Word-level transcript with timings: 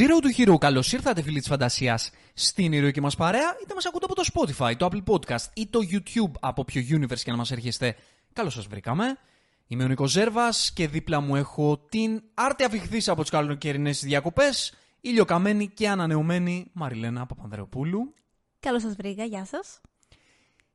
Zero 0.00 0.20
to 0.20 0.48
Hero, 0.48 0.58
καλώς 0.58 0.92
ήρθατε 0.92 1.22
φίλοι 1.22 1.38
της 1.38 1.48
φαντασίας 1.48 2.10
στην 2.34 2.72
ηρωική 2.72 3.00
μας 3.00 3.16
παρέα. 3.16 3.56
Είτε 3.62 3.74
μας 3.74 3.86
ακούτε 3.86 4.04
από 4.04 4.14
το 4.14 4.24
Spotify, 4.32 4.76
το 4.76 4.88
Apple 4.92 5.02
Podcast 5.04 5.44
ή 5.54 5.66
το 5.66 5.80
YouTube 5.90 6.30
από 6.40 6.64
ποιο 6.64 6.82
universe 6.90 7.20
και 7.20 7.30
να 7.30 7.36
μας 7.36 7.50
έρχεστε. 7.50 7.96
Καλώς 8.32 8.54
σας 8.54 8.66
βρήκαμε. 8.66 9.18
Είμαι 9.66 9.84
ο 9.84 9.88
Νικό 9.88 10.06
Ζέρβας 10.06 10.72
και 10.72 10.88
δίπλα 10.88 11.20
μου 11.20 11.36
έχω 11.36 11.78
την 11.78 12.22
άρτια 12.34 12.68
βυχθής 12.68 13.08
από 13.08 13.20
τις 13.20 13.30
καλοκαιρινές 13.30 14.04
διακοπές, 14.04 14.74
ηλιοκαμένη 15.00 15.68
και 15.68 15.88
ανανεωμένη 15.88 16.70
Μαριλένα 16.72 17.26
Παπανδρεοπούλου. 17.26 18.14
Καλώς 18.60 18.82
σας 18.82 18.94
βρήκα, 18.94 19.24
γεια 19.24 19.44
σας. 19.44 19.80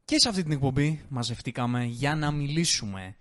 Και 0.06 0.20
σε 0.20 0.30
αυτή 0.30 0.44
την 0.44 0.52
εκπομπή 0.52 1.06
μαζευτήκαμε 1.10 1.84
για 1.84 2.16
να 2.16 2.32
μιλήσουμε 2.32 3.16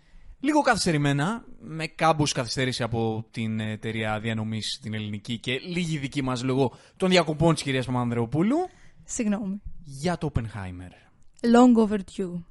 λίγο 0.45 0.61
καθυστερημένα, 0.61 1.45
με 1.61 1.87
κάμπους 1.87 2.33
καθυστέρηση 2.33 2.83
από 2.83 3.27
την 3.31 3.61
εταιρεία 3.61 4.21
διανομής 4.21 4.79
την 4.83 4.95
ελληνική 4.95 5.39
και 5.39 5.59
λίγη 5.59 5.99
δική 5.99 6.23
μας 6.23 6.43
λόγω 6.43 6.73
των 6.97 7.09
διακοπών 7.09 7.55
της 7.55 7.63
κυρίας 7.63 7.87
Παπανδρεοπούλου. 7.87 8.57
Συγγνώμη. 9.05 9.63
Για 9.85 10.19
το 10.19 10.33
Oppenheimer. 10.35 10.93
Long 11.41 11.89
overdue. 11.89 12.43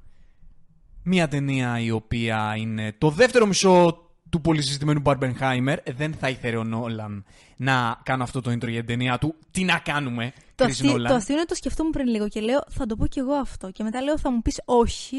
Μία 1.02 1.28
ταινία 1.28 1.78
η 1.80 1.90
οποία 1.90 2.54
είναι 2.56 2.94
το 2.98 3.10
δεύτερο 3.10 3.46
μισό 3.46 3.98
του 4.28 4.40
πολυσυστημένου 4.40 5.02
Barbenheimer. 5.04 5.76
Δεν 5.96 6.14
θα 6.14 6.28
ήθελε 6.28 6.56
ο 6.56 6.64
Νόλαν 6.64 7.24
να 7.56 8.00
κάνω 8.02 8.22
αυτό 8.22 8.40
το 8.40 8.50
intro 8.50 8.68
για 8.68 8.78
την 8.78 8.86
ταινία 8.86 9.18
του. 9.18 9.34
Τι 9.50 9.64
να 9.64 9.78
κάνουμε, 9.78 10.32
Το, 10.54 10.64
Chris 10.64 10.68
αστείο, 10.68 10.94
Nolan. 10.94 11.06
το 11.08 11.14
αστείο 11.14 11.34
είναι 11.34 11.44
το 11.44 11.54
σκεφτόμουν 11.54 11.92
πριν 11.92 12.06
λίγο 12.06 12.28
και 12.28 12.40
λέω 12.40 12.64
θα 12.68 12.86
το 12.86 12.96
πω 12.96 13.06
κι 13.06 13.18
εγώ 13.18 13.32
αυτό. 13.32 13.70
Και 13.70 13.82
μετά 13.82 14.02
λέω 14.02 14.18
θα 14.18 14.30
μου 14.30 14.42
πεις 14.42 14.60
όχι, 14.64 15.16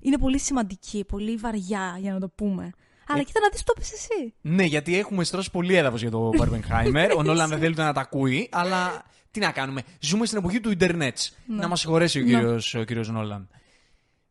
είναι 0.00 0.18
πολύ 0.18 0.38
σημαντική, 0.38 1.04
πολύ 1.04 1.36
βαριά 1.36 1.96
για 2.00 2.12
να 2.12 2.20
το 2.20 2.28
πούμε. 2.28 2.70
Αλλά 3.10 3.22
κοίτα 3.22 3.40
να 3.40 3.48
δεις 3.48 3.62
το 3.62 3.72
πεις 3.78 3.92
εσύ. 3.92 4.34
Ναι, 4.40 4.64
γιατί 4.64 4.98
έχουμε 4.98 5.24
στρώσει 5.24 5.50
πολύ 5.50 5.74
έδαφος 5.74 6.00
για 6.00 6.10
το 6.10 6.30
Barbenheimer. 6.40 7.10
ο 7.16 7.22
Νόλαν 7.22 7.48
δεν 7.48 7.58
θέλει 7.58 7.70
ούτε 7.72 7.82
να 7.82 7.92
τα 7.92 8.00
ακούει, 8.00 8.48
αλλά 8.52 9.02
τι 9.30 9.40
να 9.40 9.50
κάνουμε. 9.52 9.82
Ζούμε 10.00 10.26
στην 10.26 10.38
εποχή 10.38 10.60
του 10.60 10.70
Ιντερνετ. 10.70 11.18
Να 11.46 11.68
μας 11.68 11.80
συγχωρέσει 11.80 12.18
ο 12.20 12.22
Ναι. 12.24 12.28
κύριος, 12.28 12.74
ο 12.74 12.84
κύριος 12.84 13.08
Νόλαν. 13.08 13.48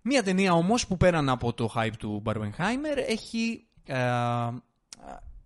Μία 0.02 0.24
ταινία 0.24 0.54
όμως 0.54 0.88
που 0.88 0.98
πέραν 0.98 1.30
από 1.30 1.54
το 1.54 1.74
hype 1.76 1.92
του 2.00 2.22
Barbenheimer 2.26 2.98
έχει. 3.08 3.66
Ε, 3.86 3.98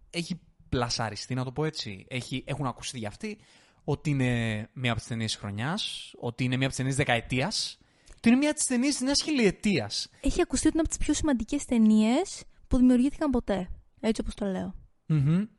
έχει 0.10 0.40
πλασαριστεί, 0.70 1.34
να 1.34 1.44
το 1.44 1.52
πω 1.52 1.66
έτσι. 1.66 2.06
Έχει, 2.10 2.44
έχουν 2.48 2.66
ακουστεί 2.66 2.98
για 2.98 3.08
αυτή 3.08 3.38
ότι 3.84 4.10
είναι 4.10 4.70
μία 4.74 4.92
από 4.92 5.00
τις 5.00 5.10
ταινίες 5.10 5.36
χρονιάς, 5.36 6.14
ότι 6.20 6.44
είναι 6.44 6.56
μία 6.56 6.68
από 6.68 6.76
τις 6.76 6.78
ταινίες 6.78 6.96
δεκαετίας, 6.96 7.78
ότι 8.16 8.30
είναι 8.30 8.38
μία 8.38 8.50
από 8.50 8.58
τις 8.58 8.68
ταινίες 8.68 8.96
της 8.96 9.02
νέας 9.02 9.22
χιλιετίας. 9.22 10.10
Έχει 10.22 10.42
ακουστεί 10.42 10.68
ότι 10.68 10.78
είναι 10.78 10.86
από 10.88 10.98
τις 10.98 11.06
πιο 11.06 11.14
σημαντικές 11.14 11.66
ταινίες 11.66 12.44
που 12.68 12.78
δημιουργήθηκαν 12.78 13.30
ποτέ. 13.30 13.70
Έτσι 14.00 14.22
όπως 14.22 14.34
το 14.34 14.46
λέω. 14.46 14.76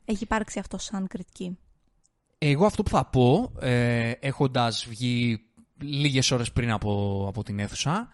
Έχει 0.05 0.23
υπάρξει 0.23 0.59
αυτό 0.59 0.77
σαν 0.77 1.07
κριτική. 1.07 1.57
Εγώ 2.37 2.65
αυτό 2.65 2.83
που 2.83 2.89
θα 2.89 3.05
πω, 3.05 3.51
ε, 3.59 4.09
έχοντας 4.09 4.85
βγει 4.89 5.43
λίγες 5.81 6.31
ώρες 6.31 6.51
πριν 6.51 6.71
από, 6.71 7.25
από 7.27 7.43
την 7.43 7.59
αίθουσα, 7.59 8.09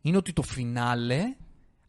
είναι 0.00 0.16
ότι 0.16 0.32
το 0.32 0.42
φινάλε 0.42 1.36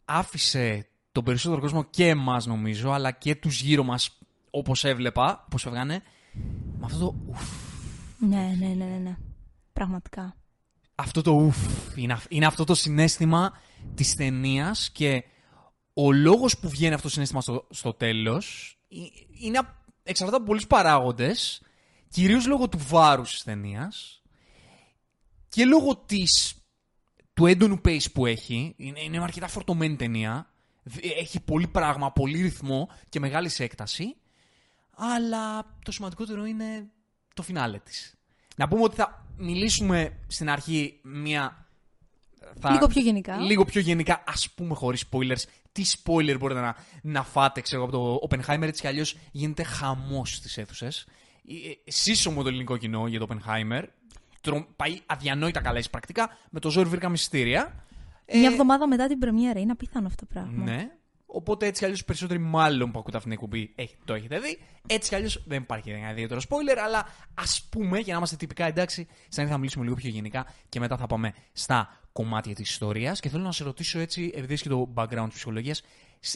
άφησε 0.06 0.88
τον 1.12 1.24
περισσότερο 1.24 1.62
κόσμο 1.62 1.84
και 1.84 2.08
εμάς 2.08 2.46
νομίζω, 2.46 2.92
αλλά 2.92 3.12
και 3.12 3.36
τους 3.36 3.62
γύρω 3.62 3.84
μας 3.84 4.18
όπως 4.50 4.84
έβλεπα, 4.84 5.44
όπως 5.46 5.62
φεύγανε, 5.62 6.02
με 6.80 6.86
αυτό 6.86 6.98
το 7.00 7.16
ουφ. 7.28 7.42
Ναι, 8.20 8.56
ναι, 8.60 8.68
ναι, 8.68 8.86
ναι, 8.86 8.98
ναι. 8.98 9.18
Πραγματικά. 9.74 10.36
Αυτό 10.96 11.22
το 11.22 11.32
ουφ 11.32 11.58
είναι, 11.96 12.14
αυ- 12.14 12.32
είναι 12.32 12.46
αυτό 12.46 12.64
το 12.64 12.76
συνέστημα 12.76 13.54
της 13.96 14.16
ταινίας 14.16 14.90
και 14.92 15.24
ο 15.94 16.12
λόγος 16.12 16.58
που 16.58 16.70
βγαίνει 16.70 16.94
αυτό 16.94 17.08
το 17.08 17.14
συνέστημα 17.14 17.42
στο, 17.42 17.68
στο 17.70 17.94
τέλος 17.94 18.78
ε, 18.90 18.96
είναι 19.46 19.58
απ- 19.58 19.76
εξαρτάται 20.04 20.38
από 20.38 20.46
πολλούς 20.46 20.68
παράγοντες 20.68 21.62
κυρίως 22.10 22.48
λόγω 22.48 22.70
του 22.70 22.78
βάρους 22.88 23.32
της 23.32 23.44
ταινίας 23.44 24.22
και 25.48 25.66
λόγω 25.66 25.96
της, 25.98 26.56
του 27.34 27.46
έντονου 27.46 27.82
pace 27.86 28.12
που 28.14 28.26
έχει 28.26 28.74
είναι, 28.78 29.00
είναι 29.00 29.10
μια 29.18 29.22
αρκετά 29.24 29.48
φορτωμένη 29.48 29.96
ταινία 29.96 30.50
Δ- 30.84 31.06
έχει 31.20 31.40
πολύ 31.40 31.68
πράγμα, 31.68 32.12
πολύ 32.12 32.42
ρυθμό 32.42 32.90
και 33.10 33.20
μεγάλης 33.20 33.54
σε 33.54 33.64
έκταση 33.64 34.16
αλλά 34.96 35.76
το 35.84 35.92
σημαντικότερο 35.92 36.46
είναι 36.46 36.88
το 37.34 37.42
φινάλε 37.42 37.80
της. 37.80 38.16
Να 38.56 38.68
πούμε 38.68 38.82
ότι 38.84 38.96
θα 38.96 39.26
μιλήσουμε 39.38 40.18
στην 40.28 40.50
αρχή 40.50 41.00
μια... 41.04 41.66
Θα... 42.60 42.72
Λίγο 42.72 42.88
πιο 42.88 43.02
γενικά. 43.02 43.38
Λίγο 43.38 43.66
πιο 43.66 43.82
γενικά, 43.82 44.24
ας 44.28 44.50
πούμε 44.50 44.76
χωρίς 44.76 45.04
spoilers. 45.12 45.44
Τι 45.72 45.84
spoiler 46.04 46.36
μπορείτε 46.40 46.60
να, 46.60 46.76
να 47.02 47.24
φάτε, 47.24 47.62
ξέρω, 47.62 47.84
από 47.84 47.92
το 47.92 48.28
Oppenheimer, 48.30 48.62
έτσι 48.62 48.82
κι 48.82 48.88
αλλιώς 48.88 49.18
γίνεται 49.32 49.64
χαμός 49.64 50.36
στις 50.36 50.58
αίθουσες. 50.58 51.06
Ε, 51.48 51.70
ε, 51.70 51.92
Σύσσωμο 51.92 52.42
το 52.42 52.48
ελληνικό 52.48 52.78
κοινό 52.78 53.08
για 53.08 53.20
το 53.20 53.28
Oppenheimer. 53.30 53.84
Τρο- 54.42 54.68
Πάει 54.76 55.00
αδιανόητα 55.06 55.62
καλά 55.62 55.82
πρακτικά. 55.92 56.30
Με 56.50 56.60
το 56.60 56.70
ζόρι 56.70 56.90
βρήκαμε 56.90 57.14
εισιτήρια. 57.16 57.86
Ε, 58.26 58.38
Μια 58.38 58.50
εβδομάδα 58.50 58.88
μετά 58.88 59.08
την 59.08 59.20
πρεμιέρα. 59.20 59.60
Είναι 59.60 59.72
απίθανο 59.72 60.08
αυτό 60.08 60.26
το 60.26 60.32
πράγμα. 60.34 60.64
ναι. 60.64 60.90
Οπότε 61.36 61.66
έτσι 61.66 61.80
κι 61.80 61.86
αλλιώς 61.86 62.06
περισσότεροι 62.06 62.40
μάλλον 62.40 62.92
που 62.92 63.00
ακούτε 63.00 63.18
αυτήν 63.18 63.32
την 63.32 63.42
εκπομπή 63.44 63.74
έχει, 63.76 63.96
το 64.06 64.14
έχετε 64.14 64.40
δει. 64.40 64.60
Έτσι 64.88 65.10
κι 65.10 65.16
αλλιώς 65.16 65.44
δεν 65.46 65.62
υπάρχει 65.62 65.90
ένα 65.90 66.12
ιδιαίτερο 66.12 66.42
spoiler, 66.50 66.78
αλλά 66.86 67.08
ας 67.34 67.68
πούμε, 67.70 68.00
για 68.00 68.12
να 68.12 68.18
είμαστε 68.18 68.36
τυπικά 68.36 68.66
εντάξει, 68.66 69.08
σαν 69.28 69.48
θα 69.48 69.58
μιλήσουμε 69.58 69.84
λίγο 69.84 69.96
πιο 69.96 70.10
γενικά 70.10 70.46
και 70.70 70.80
μετά 70.80 70.98
θα 70.98 71.08
πάμε 71.08 71.34
στα 71.54 72.00
κομμάτια 72.12 72.56
της 72.56 72.70
ιστορίας. 72.70 73.20
Και 73.20 73.30
θέλω 73.30 73.44
να 73.44 73.52
σε 73.52 73.64
ρωτήσω 73.64 74.00
έτσι, 74.00 74.32
επειδή 74.34 74.54
έχεις 74.54 74.62
και 74.62 74.70
το 74.70 74.94
background 74.96 75.26
της 75.26 75.34
ψυχολογίας, 75.34 75.82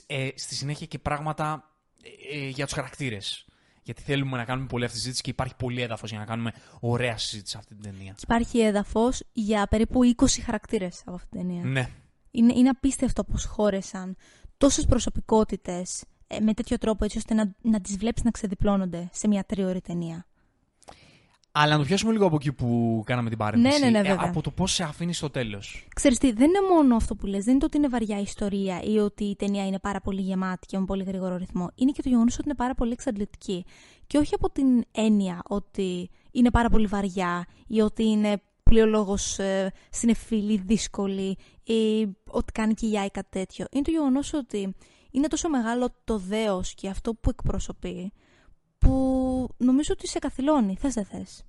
ε, 0.07 0.27
στη 0.35 0.55
συνέχεια 0.55 0.85
και 0.85 0.99
πράγματα 0.99 1.73
ε, 2.31 2.37
ε, 2.37 2.47
για 2.47 2.65
τους 2.65 2.73
χαρακτήρες. 2.73 3.45
Γιατί 3.83 4.01
θέλουμε 4.01 4.37
να 4.37 4.45
κάνουμε 4.45 4.67
πολύ 4.67 4.83
αυτή 4.83 4.95
τη 4.95 5.01
συζήτηση 5.01 5.23
και 5.23 5.29
υπάρχει 5.29 5.55
πολύ 5.55 5.81
έδαφος 5.81 6.09
για 6.09 6.19
να 6.19 6.25
κάνουμε 6.25 6.53
ωραία 6.79 7.17
συζήτηση 7.17 7.51
σε 7.51 7.57
αυτή 7.57 7.75
την 7.75 7.83
ταινία. 7.83 8.11
Και 8.11 8.23
υπάρχει 8.23 8.59
έδαφος 8.59 9.23
για 9.31 9.67
περίπου 9.67 9.99
20 10.17 10.25
χαρακτήρες 10.45 11.01
από 11.05 11.15
αυτή 11.15 11.29
την 11.29 11.39
ταινία. 11.39 11.63
Ναι. 11.63 11.89
Είναι, 12.31 12.53
είναι 12.53 12.69
απίστευτο 12.69 13.23
πώς 13.23 13.45
χώρεσαν 13.45 14.15
τόσες 14.59 14.85
προσωπικότητες 14.85 16.03
με 16.41 16.53
τέτοιο 16.53 16.77
τρόπο 16.77 17.05
έτσι 17.05 17.17
ώστε 17.17 17.33
να, 17.33 17.55
να 17.61 17.81
τις 17.81 17.97
βλέπεις 17.97 18.23
να 18.23 18.31
ξεδιπλώνονται 18.31 19.09
σε 19.13 19.27
μια 19.27 19.43
τριώρη 19.43 19.81
ταινία. 19.81 20.25
Αλλά 21.51 21.71
να 21.71 21.77
το 21.79 21.85
πιάσουμε 21.85 22.11
λίγο 22.11 22.25
από 22.25 22.35
εκεί 22.35 22.51
που 22.51 23.01
κάναμε 23.05 23.29
την 23.29 23.37
παρένθεση. 23.37 23.79
Ναι, 23.79 23.85
ναι, 23.85 23.91
ναι, 23.91 24.07
Ε, 24.07 24.11
βέβαια. 24.11 24.29
από 24.29 24.41
το 24.41 24.51
πώς 24.51 24.71
σε 24.73 24.83
αφήνει 24.83 25.13
στο 25.13 25.29
τέλος. 25.29 25.87
Ξέρεις 25.95 26.17
τι, 26.17 26.31
δεν 26.31 26.47
είναι 26.47 26.61
μόνο 26.73 26.95
αυτό 26.95 27.15
που 27.15 27.25
λες, 27.25 27.43
δεν 27.43 27.49
είναι 27.49 27.59
το 27.59 27.65
ότι 27.65 27.77
είναι 27.77 27.87
βαριά 27.87 28.19
ιστορία 28.19 28.81
ή 28.81 28.97
ότι 28.97 29.23
η 29.23 29.35
ταινία 29.35 29.67
είναι 29.67 29.79
πάρα 29.79 30.01
πολύ 30.01 30.21
γεμάτη 30.21 30.65
και 30.65 30.77
με 30.77 30.85
πολύ 30.85 31.03
γρήγορο 31.03 31.35
ρυθμό. 31.37 31.69
Είναι 31.75 31.91
και 31.91 32.01
το 32.01 32.09
γεγονός 32.09 32.33
ότι 32.33 32.43
είναι 32.45 32.55
πάρα 32.55 32.75
πολύ 32.75 32.91
εξαντλητική. 32.91 33.65
Και 34.07 34.17
όχι 34.17 34.33
από 34.35 34.49
την 34.49 34.83
έννοια 34.91 35.41
ότι 35.47 36.09
είναι 36.31 36.51
πάρα 36.51 36.69
πολύ 36.69 36.85
βαριά 36.85 37.45
ή 37.67 37.81
ότι 37.81 38.03
είναι 38.03 38.41
πλειολόγο 38.69 39.17
ε, 39.37 39.67
συνεφίλη, 39.89 40.57
δύσκολη 40.57 41.37
ή 41.63 42.07
ότι 42.27 42.51
κάνει 42.51 42.73
και 42.73 42.85
η 42.85 43.09
κάτι 43.11 43.29
τέτοιο. 43.29 43.65
Είναι 43.71 43.83
το 43.83 43.91
γεγονός 43.91 44.33
ότι 44.33 44.75
είναι 45.11 45.27
τόσο 45.27 45.49
μεγάλο 45.49 45.89
το 46.03 46.17
δέος 46.17 46.73
και 46.73 46.89
αυτό 46.89 47.13
που 47.13 47.29
εκπροσωπεί 47.29 48.11
που 48.77 48.93
νομίζω 49.57 49.93
ότι 49.93 50.07
σε 50.07 50.19
καθυλώνει. 50.19 50.75
Θες 50.79 50.93
δεν 50.93 51.05
θες; 51.05 51.43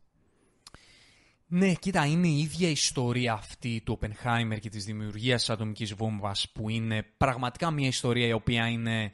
Ναι, 1.46 1.72
κοίτα, 1.74 2.06
είναι 2.06 2.28
η 2.28 2.38
ίδια 2.38 2.68
ιστορία 2.68 3.32
αυτή 3.32 3.82
του 3.84 3.98
Oppenheimer 4.00 4.58
και 4.60 4.68
της 4.68 4.84
δημιουργίας 4.84 5.40
της 5.40 5.50
ατομικής 5.50 5.94
βόμβας 5.94 6.50
που 6.54 6.68
είναι 6.68 7.02
πραγματικά 7.16 7.70
μια 7.70 7.88
ιστορία 7.88 8.26
η 8.26 8.32
οποία 8.32 8.68
είναι 8.68 9.12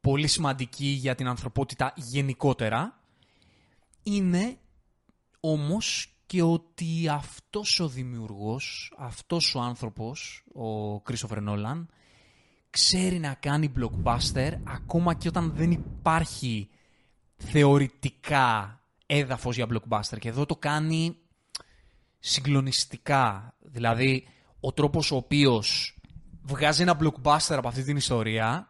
πολύ 0.00 0.26
σημαντική 0.26 0.86
για 0.86 1.14
την 1.14 1.26
ανθρωπότητα 1.28 1.92
γενικότερα. 1.96 3.00
Είναι 4.02 4.56
όμως 5.40 6.13
και 6.26 6.42
ότι 6.42 7.08
αυτός 7.08 7.80
ο 7.80 7.88
δημιουργός, 7.88 8.94
αυτός 8.98 9.54
ο 9.54 9.60
άνθρωπος, 9.60 10.44
ο 10.54 10.94
Christopher 10.94 11.48
Nolan, 11.48 11.86
ξέρει 12.70 13.18
να 13.18 13.34
κάνει 13.34 13.72
blockbuster 13.78 14.52
ακόμα 14.64 15.14
και 15.14 15.28
όταν 15.28 15.52
δεν 15.54 15.70
υπάρχει 15.70 16.68
θεωρητικά 17.36 18.80
έδαφος 19.06 19.56
για 19.56 19.66
blockbuster. 19.70 20.18
Και 20.18 20.28
εδώ 20.28 20.46
το 20.46 20.56
κάνει 20.56 21.16
συγκλονιστικά. 22.18 23.56
Δηλαδή, 23.60 24.26
ο 24.60 24.72
τρόπος 24.72 25.10
ο 25.10 25.16
οποίος 25.16 25.98
βγάζει 26.42 26.82
ένα 26.82 26.98
blockbuster 27.00 27.54
από 27.56 27.68
αυτή 27.68 27.82
την 27.82 27.96
ιστορία 27.96 28.68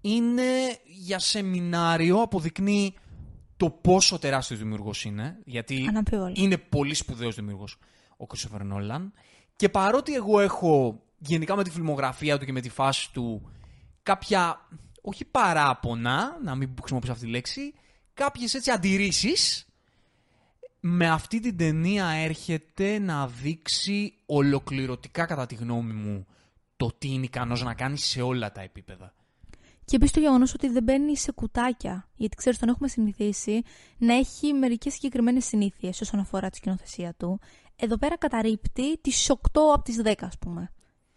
είναι 0.00 0.78
για 0.84 1.18
σεμινάριο, 1.18 2.22
αποδεικνύει 2.22 2.94
το 3.56 3.70
πόσο 3.70 4.18
τεράστιος 4.18 4.58
δημιουργός 4.58 5.04
είναι, 5.04 5.38
γιατί 5.44 5.86
Αναμφίβολα. 5.88 6.32
είναι 6.34 6.56
πολύ 6.56 6.94
σπουδαίος 6.94 7.34
δημιουργός 7.34 7.78
ο 8.16 8.26
Christopher 8.28 8.60
Nolan 8.60 9.10
και 9.56 9.68
παρότι 9.68 10.14
εγώ 10.14 10.40
έχω 10.40 11.02
γενικά 11.18 11.56
με 11.56 11.64
τη 11.64 11.70
φιλμογραφία 11.70 12.38
του 12.38 12.44
και 12.44 12.52
με 12.52 12.60
τη 12.60 12.68
φάση 12.68 13.12
του 13.12 13.50
κάποια, 14.02 14.68
όχι 15.00 15.24
παράπονα, 15.24 16.38
να 16.44 16.54
μην 16.54 16.74
χρησιμοποιήσω 16.78 17.12
αυτή 17.12 17.24
τη 17.24 17.30
λέξη, 17.30 17.74
κάποιες 18.14 18.54
έτσι 18.54 18.70
αντιρρήσεις, 18.70 19.66
με 20.80 21.08
αυτή 21.08 21.40
την 21.40 21.56
ταινία 21.56 22.06
έρχεται 22.06 22.98
να 22.98 23.28
δείξει 23.28 24.14
ολοκληρωτικά 24.26 25.24
κατά 25.24 25.46
τη 25.46 25.54
γνώμη 25.54 25.92
μου 25.92 26.26
το 26.76 26.90
τι 26.98 27.08
είναι 27.08 27.24
ικανός 27.24 27.62
να 27.62 27.74
κάνει 27.74 27.98
σε 27.98 28.22
όλα 28.22 28.52
τα 28.52 28.60
επίπεδα. 28.60 29.14
Και 29.84 29.96
επίσης 29.96 30.14
το 30.14 30.20
γεγονός 30.20 30.54
ότι 30.54 30.68
δεν 30.68 30.82
μπαίνει 30.82 31.16
σε 31.16 31.32
κουτάκια. 31.32 32.08
Γιατί 32.14 32.36
ξέρεις, 32.36 32.58
τον 32.58 32.68
έχουμε 32.68 32.88
συνηθίσει 32.88 33.62
να 33.98 34.14
έχει 34.14 34.52
μερικές 34.52 34.92
συγκεκριμένες 34.92 35.44
συνήθειες 35.44 36.00
όσον 36.00 36.20
αφορά 36.20 36.50
τη 36.50 36.56
σκηνοθεσία 36.56 37.14
του. 37.14 37.40
Εδώ 37.76 37.98
πέρα 37.98 38.18
καταρρύπτει 38.18 38.98
τις 39.00 39.30
8 39.30 39.36
από 39.74 39.82
τις 39.82 40.00
10, 40.04 40.12
ας 40.20 40.38
πούμε. 40.38 40.70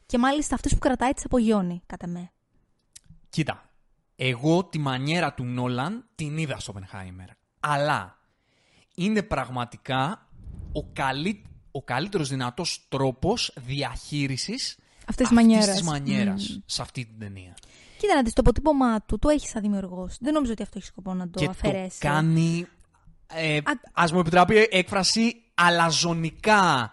Και 0.05 0.17
μάλιστα 0.17 0.55
αυτές 0.55 0.71
που 0.73 0.79
κρατάει 0.79 1.11
τις 1.13 1.25
απογειώνει, 1.25 1.81
κατά 1.85 2.07
με. 2.07 2.31
Κοίτα, 3.29 3.69
εγώ 4.15 4.65
τη 4.65 4.77
μανιέρα 4.79 5.33
του 5.33 5.43
Νόλαν 5.43 6.09
την 6.15 6.37
είδα 6.37 6.59
στο 6.59 6.73
Πενχάιμερ. 6.73 7.27
Αλλά 7.59 8.17
είναι 8.95 9.23
πραγματικά 9.23 10.27
ο, 10.71 10.83
καλύ... 10.93 11.43
ο 11.71 11.83
καλύτερος 11.83 12.29
δυνατός 12.29 12.85
τρόπος 12.89 13.53
διαχείρισης 13.65 14.77
Αυτές 15.09 15.15
τις 15.15 15.25
αυτής 15.25 15.31
μανιέρες. 15.31 15.75
της 15.75 15.81
μανιέρας 15.81 16.49
Μμμ. 16.49 16.61
σε 16.65 16.81
αυτή 16.81 17.05
την 17.05 17.19
ταινία. 17.19 17.53
Κοίτα 17.97 18.15
να 18.15 18.21
δεις, 18.21 18.33
το 18.33 18.41
αποτύπωμά 18.41 19.01
του 19.01 19.19
το 19.19 19.29
έχεις 19.29 19.49
σαν 19.49 19.61
δημιουργός. 19.61 20.17
Δεν 20.19 20.33
νομίζω 20.33 20.51
ότι 20.51 20.61
αυτό 20.63 20.77
έχει 20.77 20.87
σκοπό 20.87 21.13
να 21.13 21.29
το 21.29 21.39
και 21.39 21.45
αφαιρέσεις. 21.49 21.99
το 21.99 22.07
κάνει, 22.07 22.67
ε, 23.33 23.57
Α- 23.57 23.61
ας 23.93 24.11
μου 24.11 24.19
επιτραπεί 24.19 24.67
έκφραση, 24.71 25.35
αλαζονικά 25.53 26.91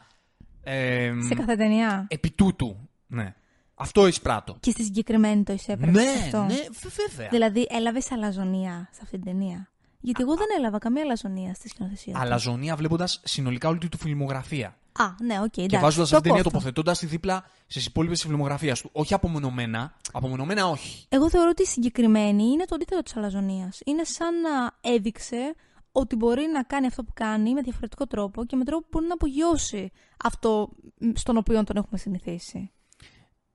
ε, 0.63 1.13
Σε 1.29 1.35
κάθε 1.35 1.57
ταινία. 1.57 2.07
επί 2.11 2.31
τούτου. 2.31 2.89
Ναι. 3.07 3.35
Αυτό 3.75 4.07
εισπράττω. 4.07 4.57
Και 4.61 4.71
στη 4.71 4.83
συγκεκριμένη 4.85 5.43
το 5.43 5.53
εισέπραξες 5.53 5.91
Ναι, 5.91 6.11
αυτό. 6.25 6.39
ναι, 6.43 6.47
βε- 6.55 6.93
βέβαια. 7.09 7.29
Δηλαδή, 7.31 7.67
έλαβες 7.71 8.13
αλαζονία 8.13 8.89
σε 8.93 9.01
αυτή 9.03 9.17
την 9.17 9.25
ταινία. 9.25 9.69
Γιατί 10.01 10.23
εγώ 10.23 10.37
δεν 10.37 10.47
έλαβα 10.59 10.79
καμία 10.79 11.03
αλαζονία 11.03 11.55
στη 11.55 11.69
σκηνοθεσία. 11.69 12.13
του. 12.13 12.21
Αλαζονία 12.21 12.77
βλέποντας 12.77 13.21
συνολικά 13.25 13.69
όλη 13.69 13.89
του 13.89 13.99
φιλμογραφία. 13.99 14.77
Α, 14.99 15.05
ναι, 15.25 15.35
οκ, 15.41 15.57
εντάξει. 15.57 15.67
Και 15.67 15.79
βάζοντας 15.79 16.09
το 16.11 16.17
αυτή 16.17 16.17
την 16.17 16.23
ταινία, 16.23 16.43
κόφτω. 16.43 16.51
τοποθετώντας 16.51 16.99
τη 16.99 17.07
δίπλα 17.07 17.45
στις 17.67 17.87
υπόλοιπες 17.87 18.23
φιλμογραφίας 18.23 18.81
του. 18.81 18.89
Όχι 18.93 19.15
απομονωμένα. 19.15 19.97
Απομονωμένα 20.13 20.67
όχι. 20.67 21.07
Εγώ 21.09 21.31
θεωρώ 21.31 21.49
ότι 21.51 21.63
η 21.63 21.67
συγκεκριμένη 21.67 22.43
είναι 22.45 22.65
το 22.65 22.75
αντίθετο 22.75 23.03
της 23.03 23.17
αλαζονίας. 23.17 23.81
Είναι 23.85 24.05
σαν 24.05 24.41
να 24.41 24.51
έδειξε 24.93 25.55
ότι 25.93 26.17
μπορεί 26.17 26.43
να 26.53 26.63
κάνει 26.63 26.87
αυτό 26.87 27.05
που 27.05 27.13
κάνει 27.15 27.53
με 27.55 27.61
διαφορετικό 27.61 28.07
τρόπο 28.07 28.45
και 28.45 28.57
με 28.57 28.65
τρόπο 28.65 28.81
που 28.83 28.89
μπορεί 28.93 29.07
να 29.07 29.15
απογειώσει 29.15 29.91
αυτό 30.25 30.69
μ, 30.99 31.09
στον 31.15 31.37
οποίο 31.37 31.65
τον 31.65 31.77
έχουμε 31.77 31.99
συνηθίσει. 31.99 32.71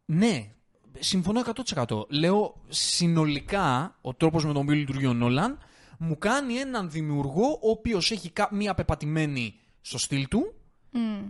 Ναι, 0.06 0.52
συμφωνώ 1.00 1.42
100%. 1.76 2.06
Λέω 2.10 2.56
συνολικά 2.68 3.98
ο 4.02 4.14
τρόπος 4.14 4.46
με 4.46 4.54
τον 4.54 4.62
οποίο 4.62 4.76
λειτουργεί 4.76 5.06
ο 5.06 5.14
Νόλαν 5.14 5.58
μου 6.00 6.18
κάνει 6.18 6.54
έναν 6.56 6.90
δημιουργό 6.90 7.60
ο 7.62 7.70
οποίος 7.70 8.12
έχει 8.12 8.30
κα- 8.32 8.50
μία 8.52 8.74
πεπατημένη 8.74 9.60
στο 9.82 9.98
στυλ 9.98 10.28
του 10.28 10.54
Μμ. 10.92 11.28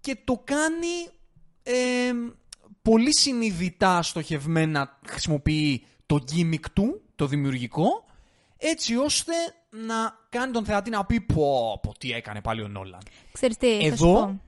και 0.00 0.16
το 0.24 0.42
κάνει 0.44 1.08
ε, 1.62 2.12
πολύ 2.82 3.18
συνειδητά 3.18 4.02
στοχευμένα 4.02 4.98
χρησιμοποιεί 5.06 5.86
το 6.06 6.24
gimmick 6.32 6.64
του, 6.72 7.02
το 7.14 7.26
δημιουργικό, 7.26 8.04
έτσι 8.56 8.96
ώστε 8.96 9.32
να 9.70 10.18
κάνει 10.28 10.52
τον 10.52 10.64
θεατή 10.64 10.90
να 10.90 11.04
πει 11.04 11.20
πω, 11.20 11.78
πω 11.82 11.94
τι 11.98 12.12
έκανε 12.12 12.40
πάλι 12.40 12.62
ο 12.62 12.68
Νόλαν. 12.68 13.00
Ξέρεις 13.32 13.56
τι, 13.56 13.66
θα 13.66 13.80
σου 13.80 13.86
Εδώ, 13.86 14.14
πω. 14.14 14.40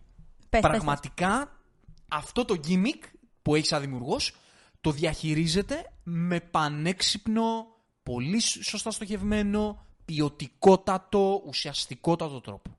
Πες, 0.49 0.61
πες, 0.61 0.61
Πραγματικά 0.61 1.61
αυτό 2.09 2.45
το 2.45 2.61
gimmick 2.69 3.03
που 3.43 3.55
έχει 3.55 3.67
σαν 3.67 3.81
δημιουργός 3.81 4.35
το 4.81 4.91
διαχειρίζεται 4.91 5.93
με 6.03 6.41
πανέξυπνο, 6.41 7.67
πολύ 8.03 8.41
σωστά 8.41 8.91
στοχευμένο, 8.91 9.87
ποιοτικότατο, 10.05 11.43
ουσιαστικότατο 11.47 12.41
τρόπο. 12.41 12.71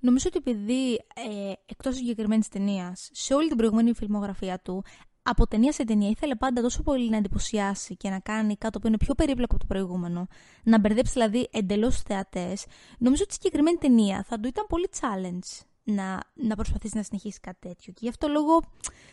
Νομίζω 0.00 0.24
ότι 0.34 0.38
επειδή 0.38 0.92
ε, 0.94 1.52
εκτός 1.66 1.96
συγκεκριμένης 1.96 2.48
ταινίας, 2.48 3.10
σε 3.12 3.34
όλη 3.34 3.48
την 3.48 3.56
προηγούμενη 3.56 3.94
φιλμογραφία 3.94 4.60
του, 4.60 4.84
από 5.22 5.46
ταινία 5.46 5.72
σε 5.72 5.84
ταινία 5.84 6.08
ήθελε 6.08 6.34
πάντα 6.34 6.62
τόσο 6.62 6.82
πολύ 6.82 7.10
να 7.10 7.16
εντυπωσιάσει 7.16 7.96
και 7.96 8.10
να 8.10 8.18
κάνει 8.18 8.56
κάτι 8.56 8.78
που 8.78 8.86
είναι 8.86 8.96
πιο 8.96 9.14
περίπλοκο 9.14 9.54
από 9.54 9.60
το 9.60 9.74
προηγούμενο, 9.74 10.26
να 10.62 10.78
μπερδέψει 10.78 11.12
δηλαδή 11.12 11.48
εντελώς 11.50 11.94
τους 11.94 12.02
θεατές, 12.02 12.66
νομίζω 12.98 13.22
ότι 13.22 13.32
η 13.32 13.34
συγκεκριμένη 13.34 13.76
ταινία 13.76 14.24
θα 14.28 14.40
του 14.40 14.48
ήταν 14.48 14.66
πολύ 14.68 14.88
challenge 15.00 15.66
να, 15.82 16.20
να 16.34 16.54
προσπαθήσει 16.54 16.96
να 16.96 17.02
συνεχίσει 17.02 17.40
κάτι 17.40 17.58
τέτοιο. 17.60 17.92
Και 17.92 18.00
γι' 18.02 18.08
αυτό 18.08 18.28
λόγο 18.28 18.62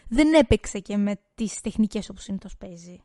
δεν 0.07 0.33
έπαιξε 0.33 0.79
και 0.79 0.97
με 0.97 1.15
τις 1.35 1.61
τεχνικές 1.61 2.09
όπως 2.09 2.23
συνήθως 2.23 2.57
παίζει. 2.57 3.01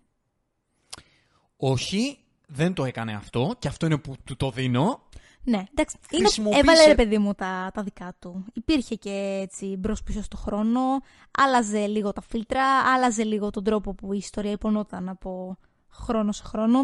Όχι, 1.56 2.19
δεν 2.46 2.74
το 2.74 2.84
έκανε 2.84 3.12
αυτό 3.14 3.54
και 3.58 3.69
αυτό 3.69 3.86
είναι 3.86 3.98
που 3.98 4.16
του 4.24 4.36
το 4.36 4.50
δίνω. 4.50 5.07
Ναι, 5.48 5.62
εντάξει. 5.70 5.96
Είναι, 6.10 6.22
Χρησιμοποίησε- 6.22 6.62
έβαλε 6.68 6.86
ρε 6.86 6.94
παιδί 6.94 7.18
μου 7.18 7.34
τα, 7.34 7.70
τα 7.74 7.82
δικά 7.82 8.14
του. 8.18 8.44
Υπήρχε 8.52 8.94
και 8.94 9.38
έτσι 9.42 9.76
μπρος 9.78 10.02
πίσω 10.02 10.22
στο 10.22 10.36
χρόνο. 10.36 10.80
Άλλαζε 11.38 11.86
λίγο 11.86 12.12
τα 12.12 12.20
φίλτρα, 12.20 12.64
άλλαζε 12.94 13.24
λίγο 13.24 13.50
τον 13.50 13.64
τρόπο 13.64 13.94
που 13.94 14.12
η 14.12 14.16
ιστορία 14.16 14.50
υπονόταν 14.50 15.08
από 15.08 15.58
χρόνο 15.90 16.32
σε 16.32 16.42
χρόνο. 16.46 16.78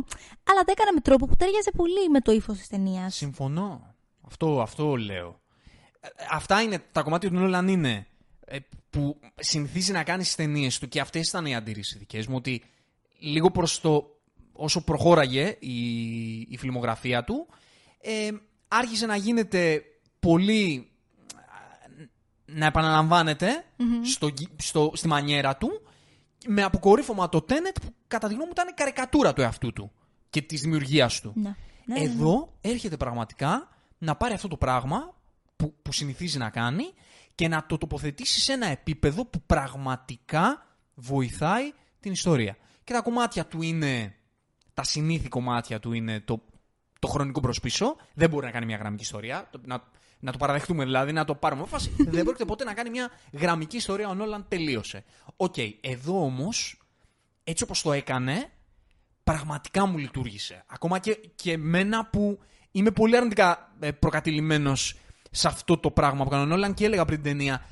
Αλλά 0.50 0.62
τα 0.64 0.72
έκανε 0.72 0.90
με 0.94 1.00
τρόπο 1.00 1.26
που 1.26 1.37
τέριαζε 1.37 1.70
πολύ 1.76 2.08
με 2.11 2.20
το 2.20 2.32
ύφος 2.32 2.58
της 2.58 2.69
ταινίας. 2.69 3.14
Συμφωνώ. 3.14 3.94
Αυτό, 4.26 4.61
αυτό 4.61 4.96
λέω. 4.96 5.40
Ε, 6.00 6.08
Αυτά 6.31 6.62
είναι, 6.62 6.78
τα 6.93 7.02
κομμάτια 7.02 7.28
του 7.28 7.34
Νόλαν 7.34 7.69
είναι 7.69 8.06
ε, 8.46 8.58
που 8.90 9.20
συνηθίζει 9.37 9.93
να 9.93 10.02
κάνεις 10.05 10.25
στις 10.25 10.37
ταινίες 10.37 10.78
του 10.78 10.88
και 10.88 11.00
αυτές 11.00 11.28
ήταν 11.28 11.46
οι 11.46 11.55
αντίρρησεις 11.55 11.99
δικές 11.99 12.26
μου. 12.26 12.37
Ότι 12.37 12.62
λίγο 13.19 13.50
προς 13.50 13.81
το. 13.81 14.06
όσο 14.52 14.84
προχώραγε 14.84 15.56
η, 15.61 15.76
η 16.40 16.56
φιλμογραφία 16.58 17.25
του, 17.25 17.46
ε, 18.00 18.31
άρχισε 18.79 19.06
να 19.06 19.17
γίνεται 19.17 19.82
πολύ. 20.21 20.88
ε, 21.99 22.05
να 22.47 22.67
επαναλαμβάνεται 22.67 23.65
στο, 24.05 24.26
γυ- 24.26 24.61
στο, 24.61 24.91
στη 24.94 25.09
μανιέρα 25.09 25.56
του 25.56 25.69
με 26.47 26.62
αποκορύφωμα 26.62 27.29
το 27.29 27.44
Tenet 27.49 27.76
που 27.82 27.94
κατά 28.06 28.29
τη 28.29 28.35
γνώμη 28.35 28.47
μου 28.47 28.53
ήταν 28.56 28.75
καρικατούρα 28.75 29.32
του 29.32 29.41
εαυτού 29.41 29.73
του 29.73 29.93
και 30.31 30.43
της 30.43 30.61
δημιουργίας 30.61 31.21
του. 31.21 31.32
Ναι. 31.35 31.43
Ναι, 31.87 31.94
ναι, 31.99 32.05
ναι. 32.06 32.12
Εδώ 32.12 32.55
έρχεται 32.61 32.97
πραγματικά 32.97 33.69
να 33.99 34.17
πάρει 34.17 34.35
αυτό 34.35 34.49
το 34.49 34.56
πράγμα 34.56 35.15
που, 35.56 35.75
που 35.82 35.93
συνηθίζει 35.93 36.38
να 36.38 36.50
κάνει 36.50 36.85
και 37.35 37.49
να 37.49 37.67
το 37.67 37.79
τοποθετήσει 37.79 38.41
σε 38.41 38.53
ένα 38.53 38.67
επίπεδο 38.67 39.25
που 39.25 39.43
πραγματικά 39.47 40.67
βοηθάει 40.94 41.73
την 42.00 42.12
ιστορία. 42.12 42.56
Και 42.85 42.93
τα 42.93 43.00
κομμάτια 43.03 43.47
του 43.47 43.62
είναι, 43.62 44.15
τα 44.75 44.85
συνήθη 44.85 45.29
κομμάτια 45.29 45.81
του 45.81 45.93
είναι 45.93 46.21
το, 46.21 46.44
το 47.05 47.11
χρονικό 47.12 47.41
προς 47.41 47.61
πίσω. 47.61 47.97
Δεν 48.15 48.31
μπορεί 48.31 48.47
να 48.47 48.53
κάνει 48.53 48.67
μια 48.67 48.77
γραμμική 48.77 49.03
ιστορία. 49.03 49.49
Το- 49.51 49.61
Να, 49.65 49.83
να 50.21 50.33
το 50.33 50.39
παραδεχτούμε 50.39 50.85
δηλαδή, 50.85 51.12
να 51.12 51.25
το 51.25 51.35
πάρουμε 51.35 51.65
φάση. 51.67 51.91
Δεν 52.15 52.25
πρόκειται 52.25 52.45
ποτέ 52.45 52.65
να 52.65 52.75
κάνει 52.75 52.91
μια 52.91 53.11
γραμμική 53.33 53.77
ιστορία. 53.77 54.09
Ο 54.09 54.15
Νόλαν 54.15 54.45
τελείωσε. 54.49 55.05
Οκ, 55.37 55.55
εδώ 55.81 56.25
όμως, 56.25 56.81
έτσι 57.45 57.62
όπως 57.65 57.83
το 57.83 57.93
έκανε, 57.93 58.51
πραγματικά 59.25 59.87
μου 59.87 59.99
λειτουργήσε. 59.99 60.64
Ακόμα 60.67 60.99
και, 60.99 61.19
και 61.35 61.52
εμένα 61.52 62.07
που 62.07 62.38
είμαι 62.71 62.90
πολύ 62.90 63.17
αρνητικά 63.17 63.73
ε, 63.81 63.90
προκατηλημένος 63.90 64.97
σε 65.31 65.49
αυτό 65.49 65.78
το 65.78 65.90
πράγμα 65.90 66.25
που 66.25 66.31
κάνει 66.31 66.42
ο 66.42 66.45
Νόλαν 66.45 66.75
και 66.75 66.85
έλεγα 66.85 67.05
πριν 67.05 67.23
την 67.23 67.31
ταινία 67.33 67.64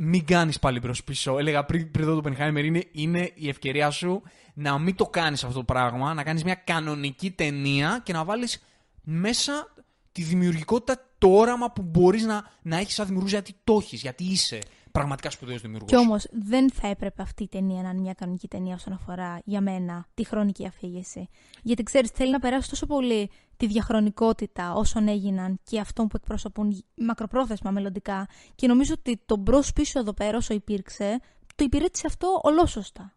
μην 0.00 0.24
κάνεις 0.26 0.58
πάλι 0.58 0.80
προς 0.80 1.04
πίσω. 1.04 1.38
Έλεγα 1.38 1.64
πριν, 1.64 1.90
πριν 1.90 2.06
δω 2.06 2.14
το 2.14 2.20
Οπενχάιμερ 2.20 2.64
είναι, 2.64 2.84
είναι 2.92 3.30
η 3.34 3.48
ευκαιρία 3.48 3.90
σου 3.90 4.22
να 4.54 4.78
μην 4.78 4.94
το 4.94 5.06
κάνεις 5.06 5.44
αυτό 5.44 5.56
το 5.56 5.64
πράγμα, 5.64 6.14
να 6.14 6.22
κάνεις 6.22 6.44
μια 6.44 6.54
κανονική 6.54 7.30
ταινία 7.30 8.00
και 8.04 8.12
να 8.12 8.24
βάλεις 8.24 8.62
μέσα 9.10 9.74
τη 10.12 10.22
δημιουργικότητα, 10.22 11.10
το 11.18 11.28
όραμα 11.28 11.70
που 11.72 11.82
μπορείς 11.82 12.24
να, 12.24 12.50
να 12.62 12.76
έχεις 12.76 12.94
σαν 12.94 13.06
δημιουργός 13.06 13.32
γιατί 13.32 13.54
το 13.64 13.78
έχεις, 13.80 14.00
γιατί 14.00 14.24
είσαι 14.24 14.58
πραγματικά 14.92 15.30
σπουδαίος 15.30 15.60
δημιουργός. 15.60 15.90
Κι 15.90 15.96
όμως 15.96 16.26
δεν 16.32 16.70
θα 16.70 16.88
έπρεπε 16.88 17.22
αυτή 17.22 17.42
η 17.42 17.48
ταινία 17.48 17.82
να 17.82 17.90
είναι 17.90 18.00
μια 18.00 18.14
κανονική 18.14 18.48
ταινία 18.48 18.74
όσον 18.74 18.92
αφορά 18.92 19.40
για 19.44 19.60
μένα 19.60 20.06
τη 20.14 20.24
χρονική 20.24 20.66
αφήγηση. 20.66 21.28
Γιατί 21.62 21.82
ξέρεις, 21.82 22.10
θέλει 22.10 22.30
να 22.30 22.38
περάσει 22.38 22.68
τόσο 22.68 22.86
πολύ 22.86 23.30
τη 23.56 23.66
διαχρονικότητα 23.66 24.72
όσων 24.72 25.08
έγιναν 25.08 25.60
και 25.62 25.80
αυτών 25.80 26.06
που 26.06 26.16
εκπροσωπούν 26.16 26.84
μακροπρόθεσμα 26.94 27.70
μελλοντικά. 27.70 28.28
Και 28.54 28.66
νομίζω 28.66 28.94
ότι 28.98 29.20
το 29.26 29.36
μπρος 29.36 29.72
πίσω 29.72 29.98
εδώ 29.98 30.12
πέρα 30.12 30.36
όσο 30.36 30.54
υπήρξε, 30.54 31.20
το 31.54 31.64
υπηρέτησε 31.64 32.06
αυτό 32.06 32.40
ολόσωστα. 32.42 33.16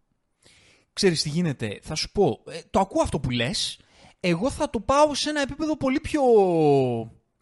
Ξέρεις 0.93 1.21
τι 1.21 1.29
γίνεται, 1.29 1.79
θα 1.81 1.95
σου 1.95 2.11
πω, 2.11 2.43
ε, 2.47 2.59
το 2.69 2.79
ακούω 2.79 3.01
αυτό 3.01 3.19
που 3.19 3.29
λες, 3.29 3.79
εγώ 4.23 4.49
θα 4.49 4.69
το 4.69 4.79
πάω 4.79 5.13
σε 5.15 5.29
ένα 5.29 5.41
επίπεδο 5.41 5.77
πολύ 5.77 5.99
πιο 5.99 6.21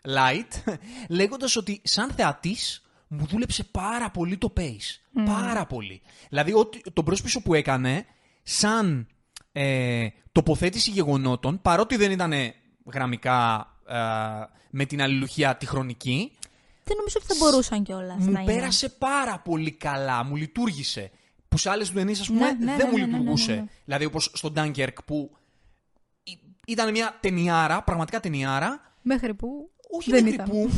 light, 0.07 0.73
λέγοντας 1.09 1.55
ότι 1.55 1.81
σαν 1.83 2.11
θεατής 2.11 2.81
μου 3.07 3.25
δούλεψε 3.25 3.63
πάρα 3.63 4.09
πολύ 4.11 4.37
το 4.37 4.53
pace. 4.57 5.23
Πάρα 5.25 5.65
πολύ. 5.65 6.01
Δηλαδή, 6.29 6.53
ότι, 6.53 6.81
το 6.93 7.01
μπρος 7.01 7.21
πίσω 7.21 7.41
που 7.41 7.53
έκανε, 7.53 8.05
σαν 8.43 9.07
ε, 9.51 10.07
τοποθέτηση 10.31 10.91
γεγονότων, 10.91 11.61
παρότι 11.61 11.95
δεν 11.95 12.11
ήταν 12.11 12.33
γραμμικά 12.93 13.67
ε, 13.87 13.95
με 14.69 14.85
την 14.85 15.01
αλληλουχία 15.01 15.55
τη 15.55 15.65
χρονική, 15.65 16.31
Δεν 16.83 16.97
νομίζω 16.97 17.17
ότι 17.23 17.25
θα 17.33 17.35
μπορούσαν 17.39 17.83
κιόλας 17.83 18.17
μου 18.17 18.31
να 18.31 18.41
είναι. 18.41 18.53
πέρασε 18.53 18.89
πάρα 18.89 19.39
πολύ 19.39 19.71
καλά, 19.71 20.23
μου 20.23 20.35
λειτουργήσε. 20.35 21.11
Που 21.49 21.57
σε 21.57 21.69
άλλες 21.69 21.87
του 21.87 21.93
ταινίε, 21.93 22.15
ας 22.19 22.27
πούμε, 22.27 22.39
Ναι, 22.51 22.65
ναι, 22.65 22.75
δεν 22.75 22.85
ναι, 22.85 22.91
μου 22.91 22.97
ναι, 22.97 23.05
ναι, 23.05 23.11
λειτουργούσε. 23.11 23.51
ναι, 23.51 23.57
ναι. 23.59 23.65
Δηλαδή, 23.85 24.05
όπως 24.05 24.31
στο 24.33 24.53
Dunkirk 24.55 24.93
που 25.05 25.31
ή- 25.33 25.38
ήταν 26.69 26.91
μια 26.91 27.17
ταινιάρα, 27.19 27.83
πραγματικά 27.83 28.19
ταινιάρα, 28.19 28.81
Μέχρι 29.01 29.33
που. 29.33 29.71
όχι 29.91 30.11
δεν 30.11 30.23
μέχρι 30.23 30.35
ήταν. 30.43 30.49
που 30.49 30.69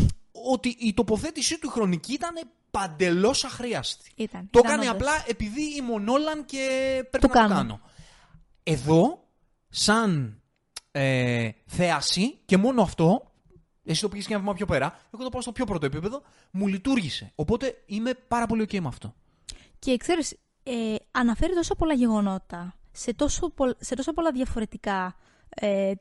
ότι 0.52 0.76
η 0.80 0.94
τοποθέτησή 0.94 1.60
του 1.60 1.70
χρονική 1.70 2.14
ήταν 2.14 2.36
παντελώς 2.72 3.44
αχρίαστη. 3.44 4.12
Ήταν. 4.16 4.48
Το 4.52 4.60
ήταν 4.60 4.72
έκανε 4.72 4.90
όντως. 4.90 5.02
απλά 5.02 5.24
επειδή 5.28 5.76
είμαι 5.76 5.94
ο 5.94 6.00
Νόλαν 6.00 6.46
και 6.46 6.68
πρέπει 7.10 7.28
Το 7.28 7.28
να 7.28 7.34
το 7.34 7.40
κάνω. 7.40 7.54
κάνω. 7.54 7.82
Εδώ 8.64 9.28
σαν 9.70 10.42
ε, 10.92 11.50
θέαση 11.66 12.40
και 12.46 12.58
μόνο 12.58 12.82
αυτό, 12.82 13.32
εσύ 13.84 14.02
το 14.02 14.10
πήγες 14.10 14.26
και 14.26 14.34
ένα 14.34 14.42
βήμα 14.42 14.54
πιο 14.54 14.66
πέρα, 14.66 15.00
εγώ 15.14 15.24
το 15.24 15.30
πάω 15.30 15.42
στο 15.42 15.52
πιο 15.52 15.66
πρώτο 15.66 15.86
επίπεδο, 15.86 16.22
μου 16.52 16.68
λειτουργήσε. 16.68 17.32
Οπότε 17.36 17.84
είμαι 17.86 18.14
πάρα 18.28 18.46
πολύ 18.46 18.64
ok 18.70 18.80
με 18.80 18.88
αυτό. 18.88 19.14
Και 19.80 19.98
ξέρεις, 19.98 20.38
ε, 20.64 20.96
αναφέρει 21.12 21.54
τόσο 21.54 21.76
πολλά 21.76 21.94
γεγονότα 21.94 22.76
σε 22.92 23.14
τόσο, 23.14 23.50
πο- 23.50 23.76
σε 23.80 23.96
τόσο 23.96 24.14
πολλά 24.14 24.32
διαφορετικά 24.32 25.16
ε, 25.56 25.92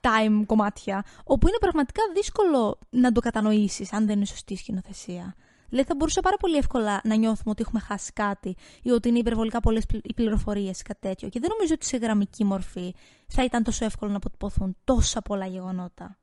time 0.00 0.42
κομμάτια, 0.46 1.04
όπου 1.24 1.48
είναι 1.48 1.58
πραγματικά 1.60 2.02
δύσκολο 2.14 2.78
να 2.90 3.12
το 3.12 3.20
κατανοήσεις 3.20 3.92
αν 3.92 4.06
δεν 4.06 4.16
είναι 4.16 4.24
σωστή 4.24 4.52
η 4.52 4.56
σκηνοθεσία. 4.56 5.34
Δηλαδή 5.68 5.88
θα 5.88 5.94
μπορούσε 5.96 6.20
πάρα 6.20 6.36
πολύ 6.36 6.56
εύκολα 6.56 7.00
να 7.04 7.14
νιώθουμε 7.14 7.50
ότι 7.50 7.62
έχουμε 7.62 7.80
χάσει 7.80 8.12
κάτι 8.12 8.56
ή 8.82 8.90
ότι 8.90 9.08
είναι 9.08 9.18
υπερβολικά 9.18 9.60
πολλές 9.60 9.86
πλη- 9.86 10.06
οι 10.10 10.14
πληροφορίες 10.14 10.80
ή 10.80 10.82
κάτι 10.82 11.00
τέτοιο. 11.00 11.28
Και 11.28 11.40
δεν 11.40 11.50
νομίζω 11.50 11.74
ότι 11.74 11.86
σε 11.86 11.96
γραμμική 11.96 12.44
μορφή 12.44 12.94
θα 13.26 13.44
ήταν 13.44 13.62
τόσο 13.62 13.84
εύκολο 13.84 14.10
να 14.10 14.16
αποτυπωθούν 14.16 14.76
τόσα 14.84 15.22
πολλά 15.22 15.46
γεγονότα. 15.46 16.18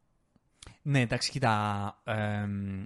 Ναι, 0.82 1.00
εντάξει, 1.00 1.32
κοίτα. 1.32 2.02
εμ, 2.04 2.86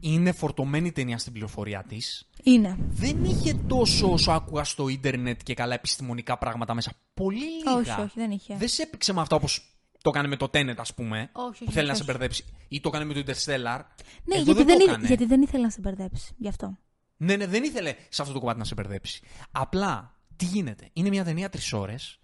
είναι 0.00 0.32
φορτωμένη 0.32 0.86
η 0.86 0.92
ταινία 0.92 1.18
στην 1.18 1.32
πληροφορία 1.32 1.84
της. 1.88 2.28
Είναι. 2.42 2.76
Δεν 2.88 3.24
είχε 3.24 3.54
τόσο 3.54 4.12
όσο 4.12 4.30
άκουγα 4.32 4.64
στο 4.64 4.88
ίντερνετ 4.88 5.40
και 5.42 5.54
καλά 5.54 5.74
επιστημονικά 5.74 6.38
πράγματα 6.38 6.74
μέσα. 6.74 6.92
Πολύ 7.14 7.44
λίγα. 7.44 7.76
Όχι, 7.76 8.00
όχι, 8.00 8.12
δεν 8.18 8.30
είχε. 8.30 8.56
Δεν 8.56 8.68
σε 8.68 8.82
έπαιξε 8.82 9.12
με 9.12 9.20
αυτά 9.20 9.36
όπως 9.36 9.70
το 10.02 10.10
έκανε 10.10 10.28
με 10.28 10.36
το 10.36 10.46
Tenet, 10.52 10.74
ας 10.76 10.94
πούμε. 10.94 11.30
Όχι, 11.32 11.48
όχι, 11.48 11.64
που 11.64 11.70
θέλει 11.72 11.86
να 11.86 11.92
όχι. 11.92 12.00
σε 12.00 12.06
μπερδέψει. 12.12 12.44
Ή 12.68 12.80
το 12.80 12.88
έκανε 12.88 13.04
με 13.04 13.14
το 13.14 13.20
Interstellar. 13.20 13.80
Ναι, 14.24 14.34
Εδώ 14.34 14.42
γιατί, 14.44 14.52
δεν 14.52 14.66
δεν 14.66 14.76
το 14.78 14.82
ήθ- 14.82 14.88
έκανε. 14.88 15.06
γιατί 15.06 15.24
δεν 15.24 15.42
ήθελε 15.42 15.62
να 15.62 15.70
σε 15.70 15.80
μπερδέψει. 15.80 16.34
Γι' 16.38 16.48
αυτό. 16.48 16.78
Ναι, 17.16 17.36
ναι, 17.36 17.46
δεν 17.46 17.62
ήθελε 17.64 17.94
σε 18.08 18.22
αυτό 18.22 18.34
το 18.34 18.40
κομμάτι 18.40 18.58
να 18.58 18.64
σε 18.64 18.74
μπερδέψει. 18.74 19.20
Απλά, 19.50 20.16
τι 20.36 20.44
γίνεται; 20.44 20.88
Είναι 20.92 21.08
μια 21.08 21.24
ταινία 21.24 21.48
τρεις 21.50 21.72
ώρες. 21.72 22.18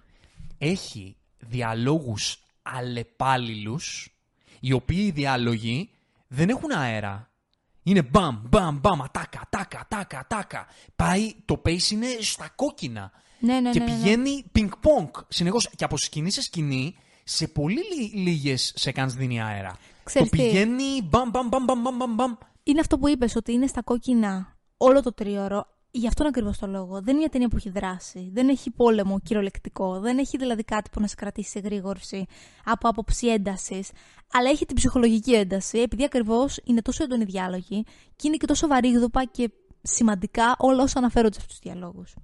Έχει 0.59 1.17
διαλόγους 1.39 2.37
αλλεπάλληλους, 2.63 4.17
οι 4.61 4.73
οποίοι 4.73 5.05
οι 5.07 5.11
διάλογοι 5.11 5.91
δεν 6.29 6.49
έχουν 6.49 6.73
αέρα. 6.73 7.31
Είναι 7.83 8.03
μπαμ, 8.03 8.41
μπαμ, 8.49 8.79
μπαμ, 8.81 9.03
ατάκα, 9.03 9.41
τάκα, 9.51 9.87
τάκα, 9.89 10.25
τάκα. 10.29 10.67
Πάει, 10.97 11.35
το 11.45 11.63
pace 11.65 11.91
είναι 11.91 12.07
στα 12.21 12.49
κόκκινα. 12.55 13.11
Ναι, 13.39 13.61
ναι, 13.61 13.71
και 13.71 13.79
ναι, 13.79 13.85
ναι, 13.85 13.93
ναι. 13.93 13.99
πηγαίνει 13.99 14.45
ping-pong 14.55 15.11
συνεχώς. 15.29 15.71
Και 15.77 15.85
από 15.85 15.97
σκηνή 15.97 16.31
σε 16.31 16.43
σκηνή, 16.43 16.97
σε 17.25 17.47
πολύ 17.49 17.83
λίγες 18.15 18.75
seconds 18.81 19.09
δίνει 19.09 19.43
αέρα. 19.43 19.77
Ξέρεις 20.05 20.31
το 20.31 20.37
τι; 20.37 20.43
πηγαίνει 20.43 21.03
μπαμ, 21.03 21.31
μπαμ, 21.31 21.49
μπαμ, 21.49 21.65
μπαμ, 21.65 21.81
μπαμ, 21.83 21.97
μπαμ, 21.97 22.15
μπαμ. 22.15 22.35
είναι 22.63 22.81
αυτό 22.81 22.99
που 22.99 23.09
είπες, 23.09 23.37
ότι 23.37 23.53
είναι 23.53 23.67
στα 23.67 23.83
κόκκινα 23.83 24.57
όλο 24.77 25.03
το 25.03 25.13
τρίωρο. 25.13 25.67
Γι' 25.95 26.07
αυτόν 26.07 26.27
ακριβώς 26.27 26.59
το 26.59 26.67
λόγο. 26.67 26.93
Δεν 26.93 27.09
είναι 27.09 27.19
μια 27.19 27.29
ταινία 27.29 27.49
που 27.49 27.57
έχει 27.57 27.71
δράση. 27.71 28.31
Δεν 28.33 28.49
έχει 28.49 28.71
πόλεμο 28.71 29.21
κυριολεκτικό. 29.21 30.01
Δεν 30.01 30.19
έχει 30.19 30.37
δηλαδή 30.37 30.65
κάτι 30.65 30.91
που 30.91 31.01
να 31.01 31.07
σε 31.07 31.15
κρατήσει 31.15 31.51
σε 31.51 31.59
γρήγορση 31.59 32.27
από 32.65 32.89
άποψη 32.89 33.27
έντασης. 33.27 33.91
Αλλά 34.33 34.51
έχει 34.51 34.67
την 34.67 34.77
ψυχολογική 34.77 35.35
ένταση, 35.35 35.79
επειδή 35.79 36.05
ακριβώς 36.05 36.61
είναι 36.65 36.83
τόσο 36.83 37.05
έντονοι 37.05 37.25
διάλογοι 37.25 37.85
και 38.17 38.29
είναι 38.29 38.37
και 38.37 38.47
τόσο 38.47 38.67
βαρύγδουπα 38.67 39.25
και 39.25 39.51
σημαντικά 39.83 40.57
όλα 40.59 40.83
όσα 40.83 40.99
αναφέρονται 40.99 41.35
σε 41.35 41.41
αυτούς 41.41 41.59
τους 41.59 41.71
διαλόγους. 41.71 42.15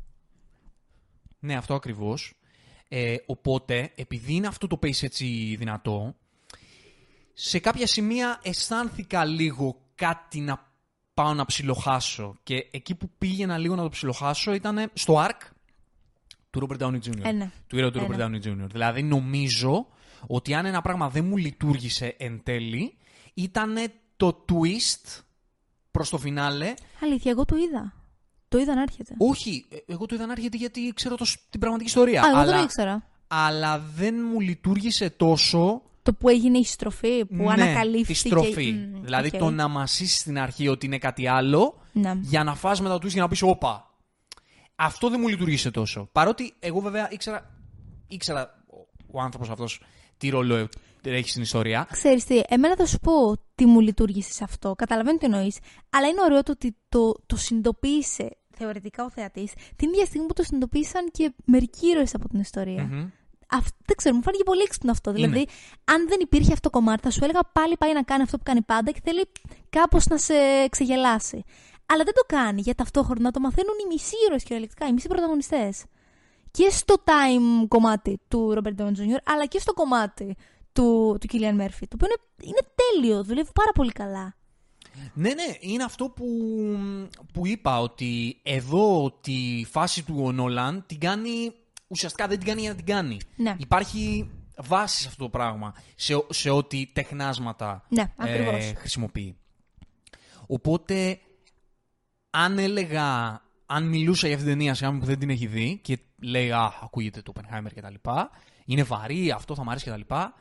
Ναι, 1.38 1.56
αυτό 1.56 1.74
ακριβώς. 1.74 2.40
Ε, 2.88 3.16
οπότε, 3.26 3.92
επειδή 3.94 4.34
είναι 4.34 4.46
αυτό 4.46 4.66
το 4.66 4.78
pace 4.82 5.02
έτσι 5.02 5.56
δυνατό, 5.58 6.14
σε 7.32 7.58
κάποια 7.58 7.86
σημεία 7.86 8.40
αισθάνθηκα 8.42 9.24
λίγο 9.24 9.80
κάτι 9.94 10.40
να 10.40 10.67
πάω 11.22 11.34
να 11.34 11.44
ψιλοχάσω. 11.44 12.34
Και 12.42 12.68
εκεί 12.70 12.94
που 12.94 13.10
πήγαινα 13.18 13.58
λίγο 13.58 13.74
να 13.74 13.82
το 13.82 13.88
ψιλοχάσω 13.88 14.54
ήταν 14.54 14.90
στο 14.94 15.24
arc 15.28 15.46
του 16.50 16.66
Robert 16.68 16.82
Downey 16.82 16.94
Jr. 17.06 17.22
Ε, 17.22 17.32
ναι. 17.32 17.50
Του 17.66 17.76
ήρωα 17.78 17.90
του 17.90 17.98
Ε, 17.98 18.06
Robert 18.06 18.16
ναι. 18.16 18.24
Downey 18.24 18.46
Jr. 18.46 18.66
Δηλαδή, 18.70 19.02
νομίζω 19.02 19.86
ότι 20.26 20.54
αν 20.54 20.66
ένα 20.66 20.80
πράγμα 20.82 21.08
δεν 21.08 21.24
μου 21.24 21.36
λειτουργήσε 21.36 22.14
εν 22.18 22.40
τέλει, 22.42 22.96
ήταν 23.34 23.74
το 24.16 24.44
twist 24.48 25.20
προς 25.90 26.08
το 26.10 26.18
φινάλε 26.18 26.74
Αλήθεια, 27.02 27.30
εγώ 27.30 27.44
το 27.44 27.56
είδα. 27.56 27.92
Το 28.48 28.58
είδα 28.58 28.74
να 28.74 28.82
έρχεται. 28.82 29.14
όχι, 29.18 29.66
ε, 29.70 29.76
εγώ 29.92 30.06
το 30.06 30.14
είδα 30.14 30.26
να 30.26 30.32
έρχεται 30.32 30.56
γιατί 30.56 30.92
ξέρω 30.94 31.14
το, 31.16 31.24
σ- 31.24 31.40
την 31.50 31.60
πραγματική 31.60 31.88
ιστορία. 31.90 32.22
Α, 32.22 32.28
εγώ 32.28 32.36
αλλά, 32.38 32.46
δεν 32.50 32.56
το 32.56 32.62
ήξερα. 32.62 33.06
αλλά 33.28 33.78
δεν 33.78 34.14
μου 34.32 34.40
λειτουργήσε 34.40 35.10
τόσο. 35.10 35.82
Το 36.08 36.14
που 36.14 36.28
έγινε 36.28 36.58
η 36.58 36.64
στροφή, 36.64 37.24
που 37.24 37.34
ναι, 37.34 37.52
ανακαλύφθηκε. 37.52 38.12
τη 38.12 38.14
στροφή. 38.18 38.72
Μμ, 38.72 39.02
δηλαδή 39.04 39.30
οκ. 39.32 39.40
το 39.40 39.50
να 39.50 39.68
μασίσει 39.68 40.18
στην 40.18 40.38
αρχή 40.38 40.68
ότι 40.68 40.86
είναι 40.86 40.98
κάτι 40.98 41.26
άλλο 41.26 41.80
Ναι. 41.92 42.12
για 42.20 42.44
να 42.44 42.54
φας 42.54 42.80
μετά 42.80 42.98
το 42.98 43.06
twist 43.06 43.10
για 43.12 43.22
να 43.22 43.28
πεις 43.28 43.42
όπα. 43.42 43.90
Αυτό 44.76 45.08
δεν 45.10 45.20
μου 45.20 45.28
λειτουργήσε 45.28 45.70
τόσο. 45.70 46.08
Παρότι 46.12 46.54
εγώ 46.58 46.80
βέβαια 46.80 47.08
ήξερα, 47.12 47.50
ήξερα 48.06 48.64
ο 49.12 49.20
άνθρωπος 49.20 49.50
αυτός 49.50 49.82
τι 50.16 50.28
ρόλο 50.28 50.68
έχει 51.02 51.28
στην 51.30 51.42
ιστορία. 51.42 51.86
Ξέρεις 51.90 52.24
τι, 52.24 52.40
εμένα 52.48 52.76
θα 52.76 52.86
σου 52.86 52.98
πω 52.98 53.12
τι 53.54 53.66
μου 53.66 53.80
λειτουργήσε 53.80 54.32
σε 54.32 54.44
αυτό. 54.44 54.74
Καταλαβαίνω 54.74 55.18
τι 55.18 55.24
εννοείς. 55.24 55.58
Αλλά 55.90 56.06
είναι 56.06 56.20
ωραίο 56.24 56.42
το 56.42 56.52
ότι 56.52 56.76
το, 56.88 57.14
το 57.26 57.36
συνειδητοποίησε 57.36 58.36
θεωρητικά 58.50 59.04
ο 59.04 59.10
θεατής 59.10 59.52
την 59.76 59.88
ίδια 59.88 60.04
στιγμή 60.04 60.26
που 60.26 60.32
το 60.34 60.42
συνειδητοποίησαν 60.42 61.10
και 61.12 61.32
μερικοί 61.44 61.86
ήρωες 61.86 62.14
από 62.14 62.28
την 62.28 62.40
ιστορία. 62.40 62.82
Μμμ. 62.82 63.08
Αυτό, 63.50 63.76
δεν 63.86 63.96
ξέρω, 63.96 64.14
μου 64.14 64.22
φάνηκε 64.22 64.42
πολύ 64.42 64.62
έξυπνο 64.62 64.90
αυτό. 64.90 65.10
Είναι. 65.10 65.18
Δηλαδή, 65.20 65.46
αν 65.84 66.08
δεν 66.08 66.18
υπήρχε 66.20 66.52
αυτό 66.52 66.70
το 66.70 66.78
κομμάτι, 66.78 67.02
θα 67.02 67.10
σου 67.10 67.24
έλεγα 67.24 67.40
πάλι 67.52 67.76
πάει 67.76 67.92
να 67.92 68.02
κάνει 68.02 68.22
αυτό 68.22 68.36
που 68.36 68.42
κάνει 68.42 68.62
πάντα 68.62 68.90
και 68.90 69.00
θέλει 69.04 69.24
κάπως 69.70 70.06
να 70.06 70.18
σε 70.18 70.34
ξεγελάσει. 70.70 71.44
Αλλά 71.86 72.04
δεν 72.04 72.14
το 72.14 72.22
κάνει 72.26 72.60
για 72.60 72.74
ταυτόχρονα 72.74 73.30
το 73.30 73.40
μαθαίνουν 73.40 73.74
οι 73.84 73.86
μισοί 73.92 74.14
ήρωες 74.26 74.42
κυριολεκτικά, 74.42 74.86
οι 74.86 74.92
μισοί 74.92 75.08
πρωταγωνιστές. 75.08 75.84
Και 76.50 76.68
στο 76.70 76.94
time 77.04 77.68
κομμάτι 77.68 78.20
του 78.28 78.54
Robert 78.56 78.82
Downey 78.82 78.96
Jr., 78.98 79.20
αλλά 79.24 79.46
και 79.46 79.58
στο 79.58 79.72
κομμάτι 79.72 80.36
του, 80.72 81.16
του 81.20 81.26
Killian 81.32 81.60
Murphy. 81.60 81.86
Το 81.88 81.94
οποίο 81.94 82.06
είναι, 82.06 82.20
είναι 82.40 82.72
τέλειο, 82.74 83.22
δουλεύει 83.24 83.50
πάρα 83.54 83.72
πολύ 83.74 83.92
καλά. 83.92 84.36
Ναι, 85.14 85.28
ναι, 85.28 85.44
είναι 85.60 85.84
αυτό 85.84 86.08
που, 86.08 86.26
που 87.32 87.46
είπα 87.46 87.80
ότι 87.80 88.40
εδώ 88.42 89.18
τη 89.20 89.64
φάση 89.70 90.04
του 90.04 90.22
ο 90.24 90.32
Νόλαν 90.32 90.84
την 90.86 91.00
κάνει, 91.00 91.52
ουσιαστικά 91.88 92.26
δεν 92.28 92.38
την 92.38 92.46
κάνει 92.48 92.60
για 92.60 92.70
να 92.70 92.76
την 92.76 92.86
κάνει. 92.86 93.18
Ναι. 93.36 93.54
Υπάρχει 93.58 94.30
βάση 94.58 95.00
σε 95.02 95.08
αυτό 95.08 95.22
το 95.24 95.30
πράγμα, 95.30 95.74
σε, 95.96 96.14
ό- 96.14 96.26
σε 96.30 96.50
ό,τι 96.50 96.86
τεχνάσματα 96.92 97.84
Ναι, 97.88 98.12
ακριβώς. 98.16 98.72
χρησιμοποιεί. 98.76 99.36
Οπότε, 100.46 101.18
αν 102.30 102.58
έλεγα, 102.58 103.40
αν 103.66 103.88
μιλούσα 103.88 104.26
για 104.26 104.36
αυτήν 104.36 104.50
την 104.50 104.58
ταινία 104.58 104.74
σε 104.74 104.82
κάποιον 104.82 105.00
που 105.00 105.06
δεν 105.06 105.18
την 105.18 105.30
έχει 105.30 105.46
δει 105.46 105.78
και 105.82 105.98
λέει 106.22 106.50
«Α, 106.50 106.72
ακούγεται 106.82 107.22
το 107.22 107.32
Oppenheimer 107.36 107.72
και 107.74 107.80
τα 107.80 107.90
λοιπά, 107.90 108.30
είναι 108.64 108.82
βαρύ, 108.82 109.30
αυτό 109.30 109.54
θα 109.54 109.64
μου 109.64 109.70
αρέσει 109.70 109.84
και 109.84 109.90
τα 109.90 109.96
λοιπά», 109.96 110.34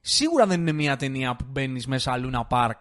σίγουρα 0.00 0.46
δεν 0.46 0.60
είναι 0.60 0.72
μια 0.72 0.96
ταινία 0.96 1.36
που 1.36 1.44
μπαίνεις 1.48 1.86
μέσα 1.86 2.14
Luna 2.16 2.42
Park, 2.48 2.80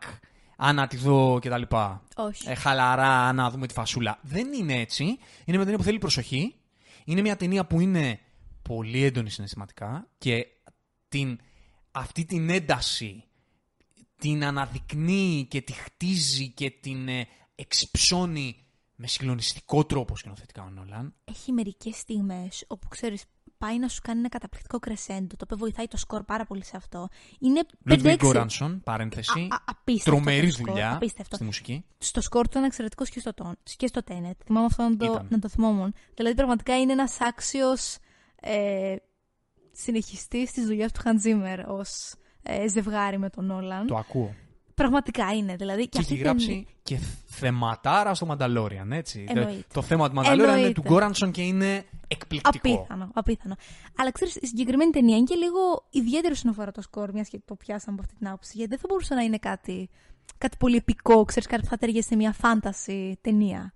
αν 0.57 0.75
να 0.75 0.87
τη 0.87 0.97
δω 0.97 1.39
και 1.41 1.49
τα 1.49 1.57
λοιπά. 1.57 2.03
Όχι. 2.15 2.49
Ε, 2.49 2.55
χαλαρά 2.55 3.33
να 3.33 3.49
δούμε 3.49 3.67
τη 3.67 3.73
φασούλα. 3.73 4.19
Δεν 4.21 4.53
είναι 4.53 4.73
έτσι. 4.79 5.03
Είναι 5.03 5.17
μια 5.45 5.59
ταινία 5.59 5.77
που 5.77 5.83
θέλει 5.83 5.97
προσοχή. 5.97 6.55
Είναι 7.05 7.21
μια 7.21 7.35
ταινία 7.35 7.65
που 7.65 7.79
είναι 7.79 8.19
πολύ 8.61 9.03
έντονη 9.03 9.29
συναισθηματικά 9.29 10.09
και 10.17 10.47
την, 11.07 11.39
αυτή 11.91 12.25
την 12.25 12.49
ένταση 12.49 13.23
την 14.17 14.43
αναδεικνύει 14.43 15.45
και 15.49 15.61
τη 15.61 15.73
χτίζει 15.73 16.49
και 16.49 16.69
την 16.69 17.07
ε, 17.07 17.27
εξυψώνει 17.55 18.65
με 18.95 19.07
συγκλονιστικό 19.07 19.85
τρόπο 19.85 20.15
σκηνοθετικά 20.15 20.63
ο 20.63 20.69
Νόλαν. 20.69 21.15
Έχει 21.23 21.51
μερικές 21.51 21.95
στιγμές 21.95 22.65
όπου 22.67 22.87
ξέρεις, 22.87 23.25
πάει 23.65 23.79
να 23.79 23.87
σου 23.87 24.01
κάνει 24.01 24.19
ένα 24.19 24.29
καταπληκτικό 24.29 24.79
κρεσέντο, 24.79 25.35
το 25.35 25.43
οποίο 25.43 25.57
βοηθάει 25.57 25.87
το 25.87 25.97
σκορ 25.97 26.23
πάρα 26.23 26.45
πολύ 26.45 26.63
σε 26.63 26.77
αυτό. 26.77 27.09
Είναι 27.39 27.61
5-6. 27.63 27.69
Λούντβιγκ 27.83 28.15
Γκόρανσον, 28.15 28.81
παρένθεση. 28.83 29.39
Α, 29.39 29.55
α, 29.55 29.59
απίστευτο 29.65 30.11
Τρομερή 30.11 30.45
το 30.47 30.51
σκορ, 30.51 30.67
δουλειά 30.67 30.93
απίστευτο. 30.95 31.35
στη 31.35 31.45
μουσική. 31.45 31.85
στο 31.97 32.21
σκορ 32.21 32.47
του 32.47 32.57
είναι 32.57 32.67
εξαιρετικός 32.67 33.09
και 33.09 33.19
στο, 33.19 33.33
τόν, 33.33 33.57
και 33.77 33.87
στο 33.87 34.01
Tenet. 34.07 34.37
Θυμάμαι 34.45 34.65
αυτό 34.65 34.83
να 34.83 34.97
το, 34.97 35.05
Ήταν. 35.05 35.27
να 35.29 35.39
το 35.39 35.49
θυμόμουν. 35.49 35.93
Δηλαδή, 36.15 36.35
πραγματικά 36.35 36.79
είναι 36.79 36.91
ένας 36.91 37.21
άξιος 37.21 37.97
ε, 38.41 38.95
συνεχιστής 39.71 40.51
της 40.51 40.65
δουλειάς 40.65 40.91
του 40.91 40.99
Χαντζίμερ 41.03 41.69
ως 41.69 42.13
ε, 42.43 42.67
ζευγάρι 42.67 43.17
με 43.17 43.29
τον 43.29 43.49
Όλαν. 43.49 43.87
Το 43.87 43.95
ακούω. 43.95 44.33
Πραγματικά 44.75 45.31
είναι. 45.33 45.55
Δηλαδή, 45.55 45.81
και 45.81 45.87
Και 45.89 45.97
αυτή 45.99 46.13
έχει 46.13 46.21
την- 46.23 46.31
γράψει 46.31 46.67
και 46.83 46.99
θεματάρα 47.25 48.13
στο 48.13 48.25
Μανταλόριαν, 48.25 48.91
έτσι. 48.91 49.25
Εννοείται. 49.27 49.63
Το 49.73 49.81
θέμα 49.81 50.07
του 50.09 50.15
Μανταλόριαν 50.15 50.47
είναι 50.49 50.57
Εννοείται. 50.57 50.81
του 50.81 50.87
Γκόρανσον 50.87 51.31
και 51.31 51.41
είναι 51.41 51.85
εκπληκτικό. 52.07 52.73
Απίθανο, 52.73 53.09
απίθανο. 53.13 53.55
Αλλά 53.97 54.11
ξέρεις, 54.11 54.35
η 54.35 54.45
συγκεκριμένη 54.47 54.91
ταινία 54.91 55.15
είναι 55.17 55.25
και 55.25 55.35
λίγο 55.35 55.85
ιδιαίτερη 55.89 56.33
όσον 56.33 56.51
αφορά 56.51 56.71
το 56.71 56.81
σκορ, 56.81 57.11
μιας 57.11 57.29
και 57.29 57.41
το 57.45 57.55
πιάσαμε 57.55 57.93
από 57.93 58.01
αυτή 58.01 58.15
την 58.17 58.27
άποψη. 58.27 58.51
Γιατί 58.55 58.69
δεν 58.69 58.79
θα 58.79 58.85
μπορούσε 58.89 59.13
να 59.13 59.21
είναι 59.21 59.37
κάτι, 59.37 59.89
κάτι 60.37 60.57
πολύ 60.57 60.75
επικό, 60.75 61.25
ξέρεις, 61.25 61.47
κάτι 61.47 61.61
που 61.61 61.67
θα 61.69 61.77
ταιριάζει 61.77 62.07
σε 62.07 62.15
μια 62.15 62.31
φάνταση 62.33 63.17
ταινία. 63.21 63.73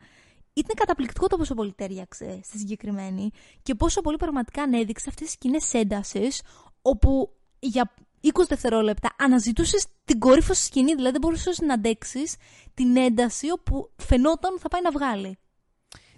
Ήταν 0.53 0.75
καταπληκτικό 0.75 1.27
το 1.27 1.37
πόσο 1.37 1.53
πολύ 1.53 1.73
τέριαξε 1.73 2.39
στη 2.43 2.57
συγκεκριμένη 2.57 3.29
και 3.63 3.75
πόσο 3.75 4.01
πολύ 4.01 4.17
πραγματικά 4.17 4.61
ανέδειξε 4.61 5.05
αυτές 5.09 5.25
τις 5.25 5.33
σκηνές 5.33 5.73
έντασης, 5.73 6.41
όπου 6.81 7.33
για 7.59 7.93
20 8.23 8.27
δευτερόλεπτα 8.47 9.15
αναζητούσες 9.17 9.85
την 10.05 10.19
κορύφωση 10.19 10.63
σκηνή, 10.65 10.93
δηλαδή 10.93 11.11
δεν 11.11 11.21
μπορούσες 11.21 11.59
να 11.59 11.73
αντέξεις 11.73 12.35
την 12.73 12.97
ένταση 12.97 13.49
όπου 13.51 13.91
φαινόταν 13.95 14.51
ότι 14.53 14.61
θα 14.61 14.67
πάει 14.67 14.81
να 14.81 14.91
βγάλει. 14.91 15.37